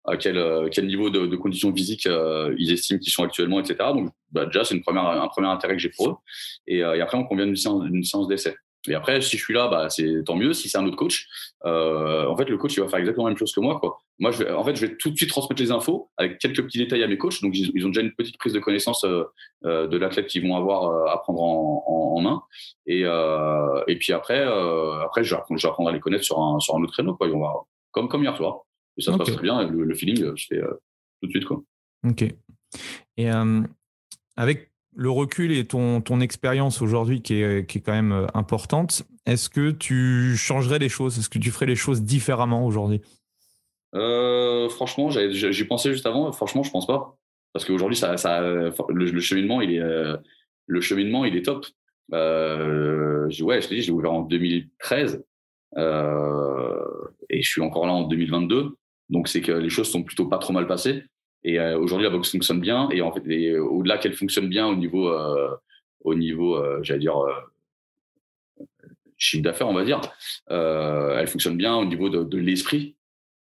à 0.10 0.18
quel, 0.18 0.70
quel 0.72 0.88
niveau 0.88 1.10
de, 1.10 1.26
de 1.26 1.36
conditions 1.36 1.74
physiques 1.74 2.08
euh, 2.08 2.54
ils 2.58 2.72
estiment 2.72 3.00
qu'ils 3.00 3.12
sont 3.12 3.24
actuellement, 3.24 3.60
etc. 3.60 3.76
Donc 3.94 4.10
bah, 4.32 4.46
déjà, 4.46 4.64
c'est 4.64 4.76
un 4.76 4.80
premier 4.82 5.48
intérêt 5.48 5.74
que 5.74 5.82
j'ai 5.82 5.90
pour 5.90 6.10
eux. 6.10 6.16
Et, 6.68 6.78
et 6.78 7.02
après, 7.02 7.18
on 7.18 7.24
convient 7.26 7.46
d'une 7.46 7.56
séance, 7.56 7.84
séance 8.04 8.28
d'essai. 8.28 8.56
Et 8.88 8.96
après, 8.96 9.20
si 9.22 9.38
je 9.38 9.44
suis 9.44 9.54
là, 9.54 9.68
bah, 9.68 9.90
c'est 9.90 10.24
tant 10.26 10.36
mieux. 10.36 10.54
Si 10.54 10.70
c'est 10.70 10.78
un 10.78 10.86
autre 10.86 10.96
coach, 10.96 11.28
euh, 11.66 12.26
en 12.28 12.38
fait, 12.38 12.46
le 12.46 12.58
coach, 12.58 12.78
il 12.78 12.80
va 12.82 12.88
faire 12.88 13.00
exactement 13.00 13.26
la 13.26 13.32
même 13.32 13.38
chose 13.38 13.54
que 13.54 13.60
moi. 13.60 13.78
Quoi. 13.80 13.98
Moi, 14.20 14.32
je 14.32 14.44
vais, 14.44 14.52
en 14.52 14.64
fait, 14.64 14.76
je 14.76 14.86
vais 14.86 14.96
tout 14.96 15.10
de 15.10 15.18
suite 15.18 15.30
transmettre 15.30 15.62
les 15.62 15.72
infos 15.72 16.10
avec 16.18 16.40
quelques 16.40 16.64
petits 16.64 16.78
détails 16.78 17.04
à 17.04 17.08
mes 17.08 17.18
coachs. 17.18 17.42
Donc, 17.42 17.58
ils, 17.58 17.86
ont 17.86 17.90
déjà 17.90 18.02
une 18.02 18.14
petite 18.14 18.38
prise 18.38 18.54
de 18.54 18.60
connaissance 18.60 19.04
euh, 19.04 19.24
euh 19.66 19.88
de 19.88 19.98
l'athlète 19.98 20.28
qu'ils 20.28 20.48
vont 20.48 20.56
avoir 20.56 20.86
euh, 20.86 21.12
à 21.12 21.18
prendre 21.18 21.42
en, 21.42 21.84
en, 22.16 22.22
main. 22.22 22.42
Et, 22.86 23.04
euh, 23.04 23.84
et 23.88 23.98
puis 23.98 24.14
après, 24.14 24.40
euh, 24.40 25.02
après, 25.04 25.24
je 25.24 25.36
vais, 25.36 25.42
apprendre, 25.66 25.90
à 25.90 25.92
les 25.92 26.00
connaître 26.00 26.24
sur 26.24 26.40
un, 26.40 26.60
sur 26.60 26.76
un 26.76 26.84
autre 26.84 26.94
créneau. 26.94 27.16
Quoi. 27.16 27.28
Ils 27.28 27.34
vont 27.34 27.40
voir, 27.40 27.66
comme, 27.92 28.08
comme 28.08 28.24
hier 28.24 28.36
soir. 28.38 28.62
Et 29.00 29.02
ça 29.02 29.14
se 29.14 29.18
passe 29.18 29.32
très 29.32 29.42
bien. 29.42 29.68
Le, 29.68 29.84
le 29.84 29.96
feeling, 29.96 30.36
je 30.36 30.46
fais 30.48 30.62
tout 31.22 31.28
de 31.28 31.32
suite. 31.32 31.46
Quoi. 31.46 31.64
Ok. 32.08 32.26
Et 33.18 33.30
avec 34.38 34.70
le 34.96 35.10
recul 35.10 35.52
et 35.52 35.66
ton, 35.66 36.02
ton 36.02 36.20
expérience 36.20 36.82
aujourd'hui 36.82 37.22
qui 37.22 37.36
est, 37.36 37.68
qui 37.68 37.78
est 37.78 37.82
quand 37.82 37.94
même 37.94 38.12
euh, 38.12 38.26
importante, 38.34 39.04
est-ce 39.26 39.50
que 39.50 39.72
tu 39.72 40.36
changerais 40.36 40.80
les 40.80 40.90
choses? 40.90 41.18
Est-ce 41.18 41.30
que 41.30 41.40
tu 41.40 41.52
ferais 41.52 41.66
les 41.66 41.76
choses 41.76 42.02
différemment 42.04 42.66
aujourd'hui? 42.66 43.02
Euh, 43.96 44.68
Franchement, 44.70 45.10
j'y 45.10 45.64
pensé 45.66 45.92
juste 45.92 46.06
avant. 46.06 46.32
Franchement, 46.32 46.64
je 46.64 46.72
pense 46.72 46.88
pas. 46.88 47.18
Parce 47.54 47.66
qu'aujourd'hui, 47.66 47.96
ça, 47.96 48.18
ça, 48.18 48.42
le, 48.42 49.20
cheminement, 49.22 49.62
il 49.62 49.74
est, 49.74 49.80
euh, 49.80 50.18
le 50.68 50.82
cheminement, 50.82 51.26
il 51.26 51.36
est 51.36 51.44
top. 51.44 51.66
Euh, 52.14 53.30
ouais, 53.42 53.62
je 53.62 53.68
dit, 53.70 53.82
je 53.82 53.88
l'ai 53.88 53.92
ouvert 53.92 54.14
en 54.14 54.22
2013 54.22 55.24
et 55.78 57.42
je 57.42 57.48
suis 57.48 57.62
encore 57.62 57.86
là 57.86 57.94
en 57.94 58.04
2022. 58.04 58.76
Donc, 59.10 59.28
c'est 59.28 59.42
que 59.42 59.52
les 59.52 59.70
choses 59.70 59.90
sont 59.90 60.04
plutôt 60.04 60.28
pas 60.28 60.38
trop 60.38 60.54
mal 60.54 60.68
passées. 60.68 61.04
Et 61.44 61.60
euh, 61.60 61.78
aujourd'hui, 61.78 62.06
la 62.06 62.12
boxe 62.12 62.32
fonctionne 62.32 62.60
bien. 62.60 62.90
Et 62.92 63.02
en 63.02 63.12
fait, 63.12 63.22
au-delà 63.60 63.98
qu'elle 63.98 64.14
fonctionne 64.14 64.50
bien 64.50 64.68
au 64.68 64.76
niveau, 64.76 65.10
euh, 65.10 65.56
au 66.02 66.16
niveau, 66.16 66.56
euh, 66.56 66.80
j'allais 66.84 67.00
dire, 67.00 67.16
chiffre 69.18 69.44
d'affaires, 69.44 69.68
on 69.68 69.74
va 69.74 69.84
dire, 69.84 70.02
elle 70.50 71.28
fonctionne 71.28 71.58
bien 71.58 71.76
au 71.76 71.86
niveau 71.86 72.10
de, 72.10 72.24
de 72.24 72.38
l'esprit. 72.38 72.96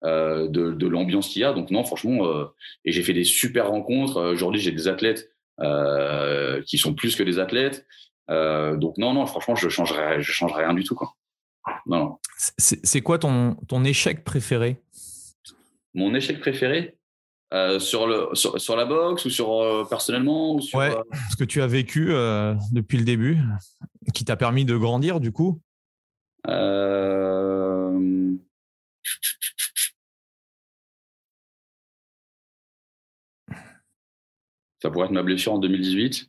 Euh, 0.04 0.48
de, 0.48 0.72
de 0.72 0.86
l'ambiance 0.86 1.28
qu'il 1.28 1.40
y 1.40 1.44
a. 1.46 1.54
Donc 1.54 1.70
non, 1.70 1.82
franchement, 1.82 2.26
euh, 2.26 2.44
et 2.84 2.92
j'ai 2.92 3.02
fait 3.02 3.14
des 3.14 3.24
super 3.24 3.68
rencontres. 3.68 4.20
Aujourd'hui, 4.20 4.60
j'ai 4.60 4.70
des 4.70 4.86
athlètes 4.86 5.30
euh, 5.60 6.60
qui 6.66 6.76
sont 6.76 6.92
plus 6.92 7.16
que 7.16 7.22
des 7.22 7.38
athlètes. 7.38 7.86
donc 8.28 8.98
non, 8.98 9.14
non, 9.14 9.24
franchement, 9.24 9.54
je 9.54 9.70
changerais, 9.70 10.20
je 10.20 10.30
changerais 10.30 10.66
rien 10.66 10.74
du 10.74 10.84
tout. 10.84 10.94
Quoi. 10.94 11.14
Non, 11.86 11.98
non. 11.98 12.18
C'est 12.58 13.00
quoi 13.00 13.18
ton, 13.18 13.54
ton 13.66 13.82
échec 13.82 14.24
préféré? 14.24 14.76
Mon 15.94 16.14
échec 16.14 16.40
préféré 16.40 16.96
euh, 17.54 17.78
sur, 17.78 18.08
le, 18.08 18.30
sur, 18.34 18.74
la 18.74 18.84
boxe 18.84 19.24
ou 19.26 19.30
sur 19.30 19.60
euh, 19.60 19.84
personnellement 19.88 20.56
ou 20.56 20.60
sur, 20.60 20.80
ouais, 20.80 20.90
euh, 20.90 21.02
ce 21.30 21.36
que 21.36 21.44
tu 21.44 21.62
as 21.62 21.68
vécu 21.68 22.08
depuis 22.72 22.98
le 22.98 23.04
début, 23.04 23.38
qui 24.12 24.24
t'a 24.24 24.36
permis 24.36 24.64
de 24.64 24.76
grandir 24.76 25.20
du 25.20 25.30
coup? 25.30 25.60
Ça 26.46 26.52
pourrait 34.90 35.06
être 35.06 35.12
ma 35.12 35.22
blessure 35.22 35.52
en 35.52 35.58
2018. 35.58 36.28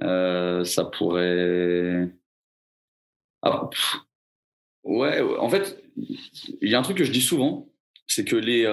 ça 0.00 0.84
pourrait. 0.96 2.08
Ah, 3.42 3.68
ouais, 4.84 5.20
en 5.38 5.48
fait, 5.48 5.82
il 5.96 6.68
y 6.68 6.76
a 6.76 6.78
un 6.78 6.82
truc 6.82 6.98
que 6.98 7.04
je 7.04 7.12
dis 7.12 7.20
souvent, 7.20 7.67
c'est 8.08 8.24
que 8.24 8.34
les, 8.34 8.64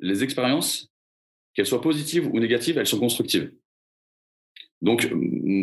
les 0.00 0.22
expériences, 0.22 0.92
qu'elles 1.54 1.66
soient 1.66 1.80
positives 1.80 2.26
ou 2.26 2.38
négatives, 2.38 2.76
elles 2.76 2.86
sont 2.86 3.00
constructives. 3.00 3.52
Donc, 4.82 5.02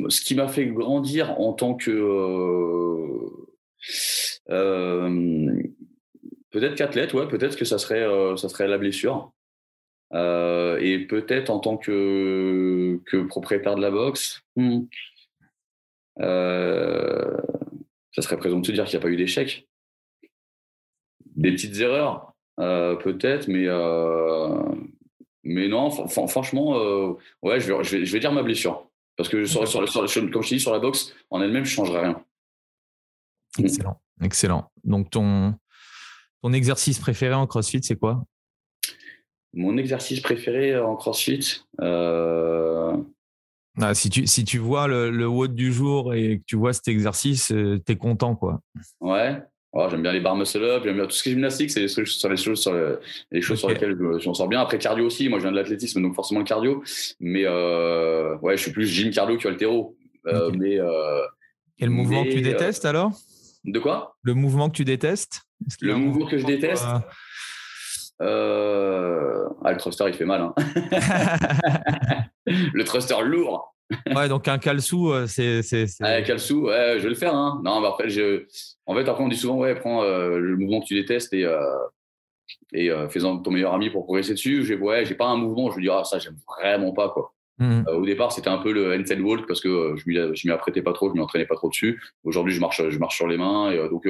ce 0.10 0.22
qui 0.22 0.34
m'a 0.34 0.48
fait 0.48 0.66
grandir 0.66 1.40
en 1.40 1.54
tant 1.54 1.76
que 1.76 1.94
peut-être 6.50 6.76
qu'athlète, 6.76 7.14
ouais, 7.14 7.28
peut-être 7.28 7.56
que 7.56 7.66
ça 7.66 7.78
serait 7.78 8.68
la 8.68 8.78
blessure. 8.78 9.32
et 10.14 11.06
peut-être 11.08 11.52
en 11.52 11.60
tant 11.60 11.78
que, 11.78 13.00
propriétaire 13.28 13.76
de 13.76 13.82
la 13.82 13.92
boxe, 13.92 14.42
hmm, 14.56 14.82
ça 18.14 18.22
serait 18.22 18.38
présent 18.38 18.60
de 18.60 18.72
dire 18.72 18.86
qu'il 18.86 18.98
n'y 18.98 19.04
a 19.04 19.06
pas 19.06 19.10
eu 19.10 19.18
d'échec. 19.18 19.68
Des 21.36 21.52
petites 21.52 21.80
erreurs, 21.80 22.33
euh, 22.33 22.33
peut-être, 22.58 23.48
mais, 23.48 23.66
euh, 23.68 24.64
mais 25.44 25.68
non, 25.68 25.90
franchement, 25.90 26.80
euh, 26.80 27.14
ouais, 27.42 27.60
je 27.60 27.74
vais, 27.74 27.84
je, 27.84 28.12
vais, 28.12 28.20
dire 28.20 28.32
ma 28.32 28.44
blessure. 28.44 28.90
Parce 29.16 29.30
que, 29.30 29.46
sur, 29.46 29.68
sur, 29.68 29.80
comme 29.86 30.08
je 30.08 30.50
t'ai 30.50 30.56
dit, 30.56 30.60
sur 30.60 30.74
la 30.74 30.80
boxe, 30.80 31.14
en 31.30 31.42
elle-même, 31.42 31.66
je 31.66 31.72
ne 31.72 31.76
changerai 31.76 32.00
rien. 32.00 32.24
Excellent, 33.60 34.02
excellent. 34.22 34.72
Donc, 34.84 35.10
ton, 35.12 35.56
ton 36.42 36.54
exercice 36.54 37.00
préféré 37.00 37.36
en 37.36 37.46
CrossFit, 37.46 37.84
c'est 37.84 37.98
quoi? 37.98 38.24
Mon 39.54 39.78
exercice 39.78 40.20
préféré 40.20 40.78
en 40.80 40.96
CrossFit 40.96 41.62
ah, 43.82 43.96
si, 43.96 44.12
tu, 44.12 44.28
si 44.28 44.46
tu 44.46 44.60
vois 44.60 44.88
le, 44.88 45.10
le 45.10 45.28
WOD 45.28 45.56
du 45.56 45.74
jour 45.74 46.14
et 46.14 46.38
que 46.38 46.44
tu 46.46 46.56
vois 46.56 46.74
cet 46.74 46.88
exercice, 46.90 47.48
tu 47.48 47.82
es 47.88 47.96
content, 47.96 48.36
quoi. 48.36 48.62
Ouais, 49.00 49.42
Oh, 49.76 49.88
j'aime 49.90 50.04
bien 50.04 50.12
les 50.12 50.20
bar 50.20 50.36
muscle 50.36 50.64
up, 50.64 50.84
j'aime 50.86 50.98
bien 50.98 51.06
tout 51.08 51.16
ce 51.16 51.24
qui 51.24 51.30
est 51.30 51.32
gymnastique, 51.32 51.72
c'est 51.72 51.80
les, 51.80 51.88
sur 51.88 52.30
les 52.30 52.38
choses, 52.38 52.62
sur 52.62 52.74
les, 53.32 53.42
choses 53.42 53.58
sur 53.58 53.70
lesquelles 53.70 53.98
je, 53.98 54.28
m'en 54.28 54.36
sors 54.36 54.48
bien. 54.48 54.62
Après 54.62 54.78
cardio 54.78 55.08
aussi, 55.08 55.30
moi 55.30 55.40
je 55.40 55.44
viens 55.46 55.52
de 55.52 55.58
l'athlétisme, 55.58 56.00
donc 56.00 56.14
forcément 56.14 56.42
le 56.42 56.46
cardio. 56.46 56.84
Mais 57.20 57.44
euh, 57.46 58.38
ouais, 58.38 58.56
je 58.56 58.62
suis 58.62 58.72
plus 58.72 58.86
gym 58.86 59.10
cardio 59.12 59.36
que 59.36 59.48
altéro. 59.48 59.98
Euh, 60.28 60.52
mais 60.56 60.80
euh, 60.80 61.24
quel 61.76 61.90
mouvement 61.90 62.24
que 62.24 62.30
tu 62.30 62.42
détestes 62.42 62.86
alors? 62.86 63.14
De 63.66 63.80
quoi? 63.80 64.16
Le 64.22 64.36
mouvement 64.36 64.70
que 64.70 64.76
tu 64.76 64.86
détestes? 64.86 65.42
Le 65.82 65.96
mouvement 65.96 66.28
que 66.28 66.38
je 66.38 66.46
déteste? 66.46 66.86
ah, 68.20 69.72
le 69.72 69.78
thruster, 69.78 70.06
il 70.08 70.14
fait 70.14 70.26
mal. 70.26 70.42
Hein. 70.42 70.54
le 72.46 72.84
thruster 72.84 73.16
lourd 73.24 73.74
ouais, 74.16 74.30
donc 74.30 74.48
un 74.48 74.58
calsou, 74.58 75.12
euh, 75.12 75.28
c'est. 75.28 75.62
Un 76.02 76.22
calsou, 76.22 76.68
ouais, 76.68 76.96
je 76.98 77.04
vais 77.04 77.10
le 77.10 77.16
faire. 77.16 77.36
Hein. 77.36 77.62
Non, 77.64 77.82
mais 77.82 77.88
après, 77.88 78.10
je... 78.10 78.46
en 78.86 78.96
fait, 78.96 79.08
après, 79.08 79.24
on 79.24 79.28
dit 79.28 79.36
souvent, 79.36 79.58
ouais, 79.58 79.76
prends 79.76 80.04
euh, 80.04 80.38
le 80.38 80.58
mouvement 80.58 80.82
que 80.82 80.88
tu 80.88 80.96
détestes 80.96 81.34
et, 81.34 81.46
euh, 81.46 81.60
et 82.74 82.90
fais-en 83.10 83.38
ton 83.38 83.52
meilleur 83.52 83.74
ami 83.74 83.90
pour 83.90 84.06
progresser 84.06 84.34
dessus. 84.34 84.66
J'ai, 84.66 84.76
ouais, 84.76 85.06
j'ai 85.06 85.16
pas 85.16 85.28
un 85.28 85.38
mouvement, 85.38 85.72
je 85.72 85.78
me 85.78 85.82
dis, 85.82 85.90
ah, 85.90 86.04
ça, 86.04 86.20
j'aime 86.20 86.38
vraiment 86.60 86.92
pas, 86.94 87.10
quoi. 87.10 87.34
Mmh. 87.60 87.84
au 87.88 88.04
départ, 88.04 88.32
c'était 88.32 88.50
un 88.50 88.58
peu 88.58 88.72
le 88.72 88.96
handstand 88.96 89.20
walk 89.20 89.46
parce 89.48 89.62
que 89.62 89.94
je 89.96 90.10
m'y, 90.10 90.16
je 90.16 90.48
m'y 90.48 90.52
apprêtais 90.52 90.82
pas 90.82 90.92
trop, 90.92 91.10
je 91.10 91.14
m'y 91.14 91.20
entraînais 91.20 91.46
pas 91.46 91.56
trop 91.56 91.70
dessus. 91.70 92.02
Aujourd'hui, 92.24 92.52
je 92.52 92.60
marche, 92.60 92.82
je 92.90 92.98
marche 92.98 93.16
sur 93.16 93.28
les 93.28 93.38
mains 93.38 93.72
et 93.72 93.78
donc. 93.90 94.08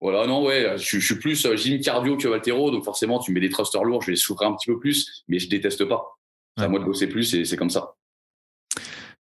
voilà, 0.00 0.26
non, 0.26 0.44
ouais, 0.44 0.76
je, 0.76 0.98
suis 0.98 1.14
plus 1.14 1.46
gym 1.54 1.80
cardio 1.80 2.16
que 2.16 2.26
altéro, 2.26 2.72
donc 2.72 2.84
forcément, 2.84 3.20
tu 3.20 3.30
mets 3.30 3.40
des 3.40 3.48
thrusters 3.48 3.84
lourds, 3.84 4.02
je 4.02 4.06
vais 4.06 4.12
les 4.14 4.18
souffrir 4.18 4.48
un 4.48 4.56
petit 4.56 4.72
peu 4.72 4.78
plus, 4.78 5.24
mais 5.28 5.38
je 5.38 5.48
déteste 5.48 5.84
pas. 5.84 6.18
C'est 6.56 6.64
à 6.64 6.68
moi 6.68 6.80
de 6.80 6.84
bosser 6.84 7.06
plus 7.06 7.32
et 7.34 7.44
c'est 7.44 7.56
comme 7.56 7.70
ça. 7.70 7.94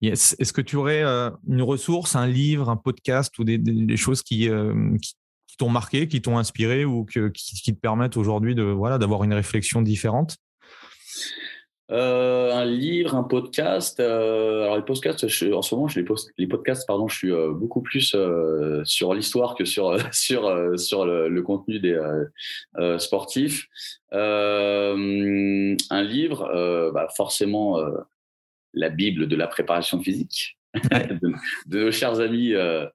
Est-ce 0.10 0.54
que 0.54 0.62
tu 0.62 0.76
aurais 0.76 1.04
euh, 1.04 1.30
une 1.48 1.62
ressource, 1.62 2.16
un 2.16 2.28
livre, 2.28 2.70
un 2.70 2.76
podcast 2.76 3.38
ou 3.40 3.44
des, 3.44 3.98
choses 3.98 4.22
euh, 4.34 4.98
qui, 5.02 5.58
t'ont 5.58 5.70
marqué, 5.70 6.08
qui 6.08 6.22
t'ont 6.22 6.38
inspiré 6.38 6.84
ou 6.84 7.06
qui, 7.06 7.22
te 7.74 7.80
permettent 7.80 8.18
aujourd'hui 8.18 8.56
de 8.56 8.64
voilà 8.64 8.98
d'avoir 8.98 9.24
une 9.24 9.34
réflexion 9.34 9.82
différente? 9.82 10.38
Euh, 11.92 12.52
un 12.54 12.66
livre, 12.66 13.16
un 13.16 13.24
podcast. 13.24 14.00
alors 14.00 14.78
les 14.78 14.84
podcasts, 14.84 15.24
en 15.24 15.62
ce 15.62 15.76
moment, 15.76 15.88
je 15.88 16.02
les 16.38 16.48
podcasts, 16.48 16.88
pardon, 16.88 17.08
je 17.08 17.16
suis 17.16 17.32
beaucoup 17.54 17.82
plus 17.82 18.16
sur 18.84 19.14
l'histoire 19.14 19.56
que 19.56 19.64
sur 19.64 19.98
sur 20.14 20.80
sur 20.80 21.06
le, 21.06 21.42
contenu 21.42 21.80
des 21.80 21.98
sportifs. 22.98 23.68
un 24.12 26.02
livre, 26.02 26.92
bah, 26.94 27.08
forcément 27.16 27.78
la 28.74 28.90
Bible 28.90 29.28
de 29.28 29.36
la 29.36 29.48
préparation 29.48 30.02
physique 30.02 30.58
de, 30.74 31.80
nos 31.80 31.92
chers 31.92 32.20
amis 32.20 32.54
euh, 32.54 32.86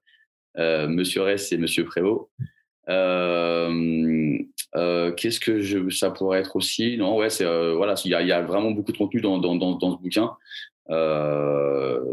euh, 0.57 0.87
Monsieur 0.87 1.23
Ress 1.23 1.51
et 1.51 1.57
Monsieur 1.57 1.85
Prévost. 1.85 2.29
Euh, 2.89 4.37
qu'est-ce 5.15 5.39
que 5.39 5.61
je, 5.61 5.89
ça 5.89 6.11
pourrait 6.11 6.39
être 6.39 6.55
aussi? 6.55 6.97
Non, 6.97 7.17
ouais, 7.17 7.29
c'est 7.29 7.45
voilà, 7.73 7.95
il 8.03 8.11
y, 8.11 8.31
a 8.31 8.41
vraiment 8.41 8.71
beaucoup 8.71 8.91
de 8.91 8.97
contenu 8.97 9.21
dans, 9.21 9.37
dans, 9.37 9.55
dans, 9.55 9.91
ce 9.91 10.01
bouquin. 10.01 10.35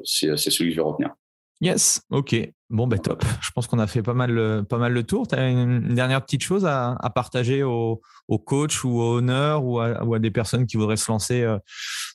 c'est 0.04 0.36
celui 0.36 0.70
que 0.70 0.76
je 0.76 0.76
vais 0.76 0.86
retenir. 0.86 1.14
Yes, 1.60 2.02
ok. 2.10 2.52
Bon, 2.68 2.88
ben 2.88 2.98
top. 2.98 3.24
Je 3.40 3.50
pense 3.52 3.68
qu'on 3.68 3.78
a 3.78 3.86
fait 3.86 4.02
pas 4.02 4.14
mal, 4.14 4.64
pas 4.68 4.78
mal 4.78 4.92
le 4.92 5.04
tour. 5.04 5.28
Tu 5.28 5.36
as 5.36 5.48
une, 5.48 5.94
dernière 5.94 6.24
petite 6.24 6.42
chose 6.42 6.66
à, 6.66 6.98
partager 7.14 7.62
aux, 7.62 8.00
coachs 8.44 8.82
ou 8.82 9.00
aux 9.00 9.18
honneurs 9.18 9.64
ou 9.64 9.78
à, 9.80 10.18
des 10.18 10.32
personnes 10.32 10.66
qui 10.66 10.76
voudraient 10.76 10.96
se 10.96 11.10
lancer 11.10 11.42
euh, 11.42 11.58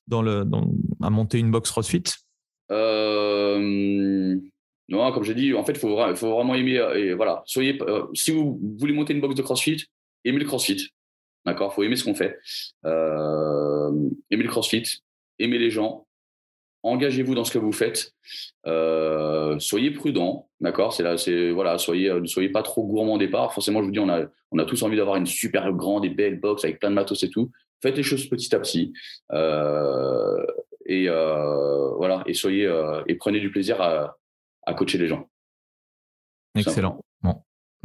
dans 0.07 0.21
le, 0.21 0.45
à 1.01 1.09
monter 1.09 1.39
une 1.39 1.51
box 1.51 1.71
CrossFit? 1.71 2.03
Euh, 2.69 4.35
Non, 4.89 5.11
comme 5.13 5.23
j'ai 5.23 5.35
dit, 5.35 5.53
en 5.53 5.63
fait, 5.63 5.73
il 5.73 5.79
faut, 5.79 5.95
vraiment 5.95 6.53
aimer. 6.55 6.79
Euh, 6.79 7.15
voilà, 7.15 7.43
soyez, 7.45 7.79
si 8.13 8.31
vous 8.31 8.59
voulez 8.77 8.93
monter 8.93 9.13
une 9.13 9.21
box 9.21 9.35
de 9.35 9.41
CrossFit, 9.41 9.85
aimez 10.25 10.39
le 10.39 10.45
CrossFit. 10.45 10.89
D'accord? 11.45 11.71
Il 11.71 11.75
faut 11.75 11.83
aimer 11.83 11.95
ce 11.95 12.03
qu'on 12.03 12.15
fait. 12.15 12.37
aimez 12.83 14.43
le 14.43 14.49
CrossFit, 14.49 14.83
aimez 15.39 15.59
les 15.59 15.71
gens, 15.71 16.05
engagez-vous 16.83 17.35
dans 17.35 17.43
ce 17.43 17.51
que 17.51 17.59
vous 17.59 17.71
faites. 17.71 18.13
Euh, 18.65 19.57
soyez 19.59 19.91
prudent, 19.91 20.49
d'accord? 20.59 20.93
C'est 20.93 21.03
là, 21.03 21.17
c'est 21.17 21.51
voilà, 21.51 21.77
soyez, 21.77 22.13
ne 22.13 22.25
soyez 22.25 22.49
pas 22.49 22.63
trop 22.63 22.85
gourmand 22.85 23.15
au 23.15 23.17
départ. 23.17 23.53
Forcément, 23.53 23.79
je 23.81 23.85
vous 23.85 23.91
dis, 23.91 23.99
on 23.99 24.09
a, 24.09 24.25
on 24.51 24.59
a 24.59 24.65
tous 24.65 24.81
envie 24.83 24.97
d'avoir 24.97 25.17
une 25.17 25.25
super 25.25 25.71
grande 25.73 26.05
et 26.05 26.09
belle 26.09 26.39
box 26.39 26.63
avec 26.63 26.79
plein 26.79 26.89
de 26.89 26.95
matos 26.95 27.23
et 27.23 27.29
tout. 27.29 27.51
Faites 27.81 27.97
les 27.97 28.03
choses 28.03 28.27
petit 28.29 28.53
à 28.55 28.59
petit, 28.59 28.93
euh, 29.31 30.45
et 30.85 31.09
euh, 31.09 31.89
voilà, 31.97 32.23
et 32.27 32.33
soyez 32.33 32.71
et 33.07 33.15
prenez 33.15 33.39
du 33.39 33.51
plaisir 33.51 33.81
à, 33.81 34.17
à 34.63 34.73
coacher 34.73 34.99
les 34.99 35.07
gens. 35.07 35.27
Excellent. 36.55 36.99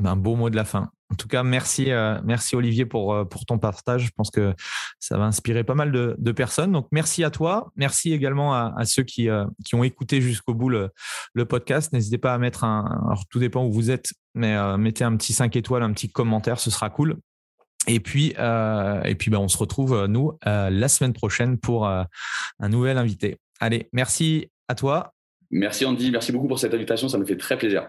Un 0.05 0.16
beau 0.16 0.36
mot 0.36 0.51
de 0.51 0.56
la 0.56 0.64
fin. 0.64 0.90
En 1.10 1.14
tout 1.14 1.28
cas, 1.28 1.43
merci, 1.43 1.90
euh, 1.90 2.20
merci 2.24 2.56
Olivier 2.56 2.85
pour, 2.85 3.14
euh, 3.14 3.24
pour 3.24 3.47
ton 3.47 3.59
partage. 3.59 4.06
Je 4.06 4.10
pense 4.14 4.31
que 4.31 4.55
ça 4.98 5.16
va 5.16 5.24
inspirer 5.24 5.62
pas 5.62 5.74
mal 5.74 5.93
de, 5.93 6.32
personnes. 6.32 6.73
Donc, 6.73 6.89
merci 6.90 7.23
à 7.23 7.31
toi. 7.31 7.70
Merci 7.77 8.12
également 8.12 8.55
à, 8.55 8.85
ceux 8.85 9.05
qui, 9.05 9.31
euh, 9.31 9.44
qui 9.64 9.74
ont 9.74 9.85
écouté 9.85 10.20
jusqu'au 10.20 10.52
bout 10.52 10.68
le, 10.68 10.90
le 11.32 11.44
podcast. 11.44 11.93
N'hésitez 11.93 12.18
pas 12.18 12.35
à 12.35 12.39
mettre 12.39 12.64
un. 12.64 13.01
Alors, 13.06 13.24
tout 13.31 13.39
dépend 13.39 13.64
où 13.64 13.73
vous 13.73 13.90
êtes, 13.90 14.12
mais 14.35 14.56
mettez 14.77 15.05
un 15.05 15.16
petit 15.16 15.32
5 15.32 15.55
étoiles, 15.56 15.82
un 15.82 15.93
petit 15.93 16.10
commentaire, 16.10 16.59
ce 16.59 16.70
sera 16.70 16.90
cool. 16.90 17.16
Et 17.86 18.01
puis, 18.01 18.35
et 18.36 19.14
puis 19.14 19.31
ben, 19.31 19.39
on 19.39 19.48
se 19.48 19.56
retrouve, 19.56 20.06
nous, 20.06 20.32
la 20.44 20.89
semaine 20.89 21.12
prochaine 21.12 21.56
pour 21.56 21.86
un 21.86 22.68
nouvel 22.68 22.98
invité. 22.98 23.39
Allez, 23.60 23.89
merci 23.93 24.51
à 24.68 24.74
toi. 24.74 25.14
Merci 25.51 25.85
Andy, 25.85 26.10
merci 26.10 26.32
beaucoup 26.32 26.48
pour 26.48 26.59
cette 26.59 26.74
invitation, 26.74 27.09
ça 27.09 27.18
me 27.18 27.24
fait 27.24 27.36
très 27.36 27.56
plaisir. 27.56 27.89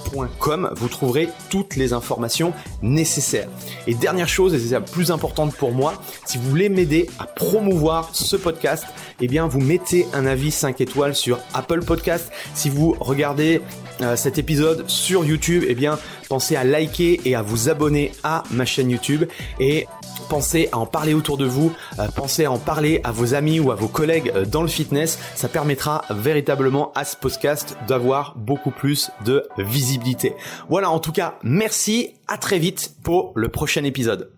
vous 0.75 0.87
trouverez 0.87 1.29
toutes 1.49 1.75
les 1.75 1.93
informations 1.93 2.53
nécessaires. 2.81 3.47
Et 3.87 3.93
dernière 3.93 4.27
chose, 4.27 4.53
et 4.53 4.59
c'est 4.59 4.73
la 4.73 4.81
plus 4.81 5.11
importante 5.11 5.55
pour 5.55 5.71
moi, 5.71 5.93
si 6.25 6.37
vous 6.37 6.49
voulez 6.49 6.69
m'aider 6.69 7.09
à 7.19 7.25
promouvoir 7.25 8.09
ce 8.13 8.35
podcast, 8.35 8.85
eh 9.19 9.27
bien 9.27 9.47
vous 9.47 9.59
mettez 9.59 10.05
un 10.13 10.25
avis 10.25 10.51
5 10.51 10.81
étoiles 10.81 11.15
sur 11.15 11.39
Apple 11.53 11.83
Podcast. 11.83 12.31
Si 12.53 12.69
vous 12.69 12.95
regardez 12.99 13.61
euh, 14.01 14.15
cet 14.15 14.37
épisode 14.37 14.89
sur 14.89 15.23
YouTube, 15.25 15.63
eh 15.67 15.75
bien 15.75 15.99
pensez 16.31 16.55
à 16.55 16.63
liker 16.63 17.19
et 17.25 17.35
à 17.35 17.41
vous 17.41 17.67
abonner 17.67 18.13
à 18.23 18.43
ma 18.51 18.63
chaîne 18.63 18.89
YouTube 18.89 19.25
et 19.59 19.85
pensez 20.29 20.69
à 20.71 20.77
en 20.77 20.85
parler 20.85 21.13
autour 21.13 21.35
de 21.35 21.43
vous, 21.43 21.73
euh, 21.99 22.07
pensez 22.15 22.45
à 22.45 22.51
en 22.53 22.57
parler 22.57 23.01
à 23.03 23.11
vos 23.11 23.33
amis 23.33 23.59
ou 23.59 23.69
à 23.69 23.75
vos 23.75 23.89
collègues 23.89 24.31
euh, 24.33 24.45
dans 24.45 24.61
le 24.61 24.69
fitness. 24.69 25.19
Ça 25.35 25.49
permettra 25.49 26.05
véritablement 26.09 26.93
à 26.95 27.03
ce 27.03 27.17
podcast 27.17 27.75
d'avoir 27.85 28.33
beaucoup 28.37 28.71
plus 28.71 29.11
de 29.25 29.45
visibilité. 29.57 30.33
Voilà, 30.69 30.89
en 30.89 30.99
tout 30.99 31.11
cas, 31.11 31.37
merci, 31.43 32.11
à 32.29 32.37
très 32.37 32.59
vite 32.59 32.93
pour 33.03 33.33
le 33.35 33.49
prochain 33.49 33.83
épisode. 33.83 34.31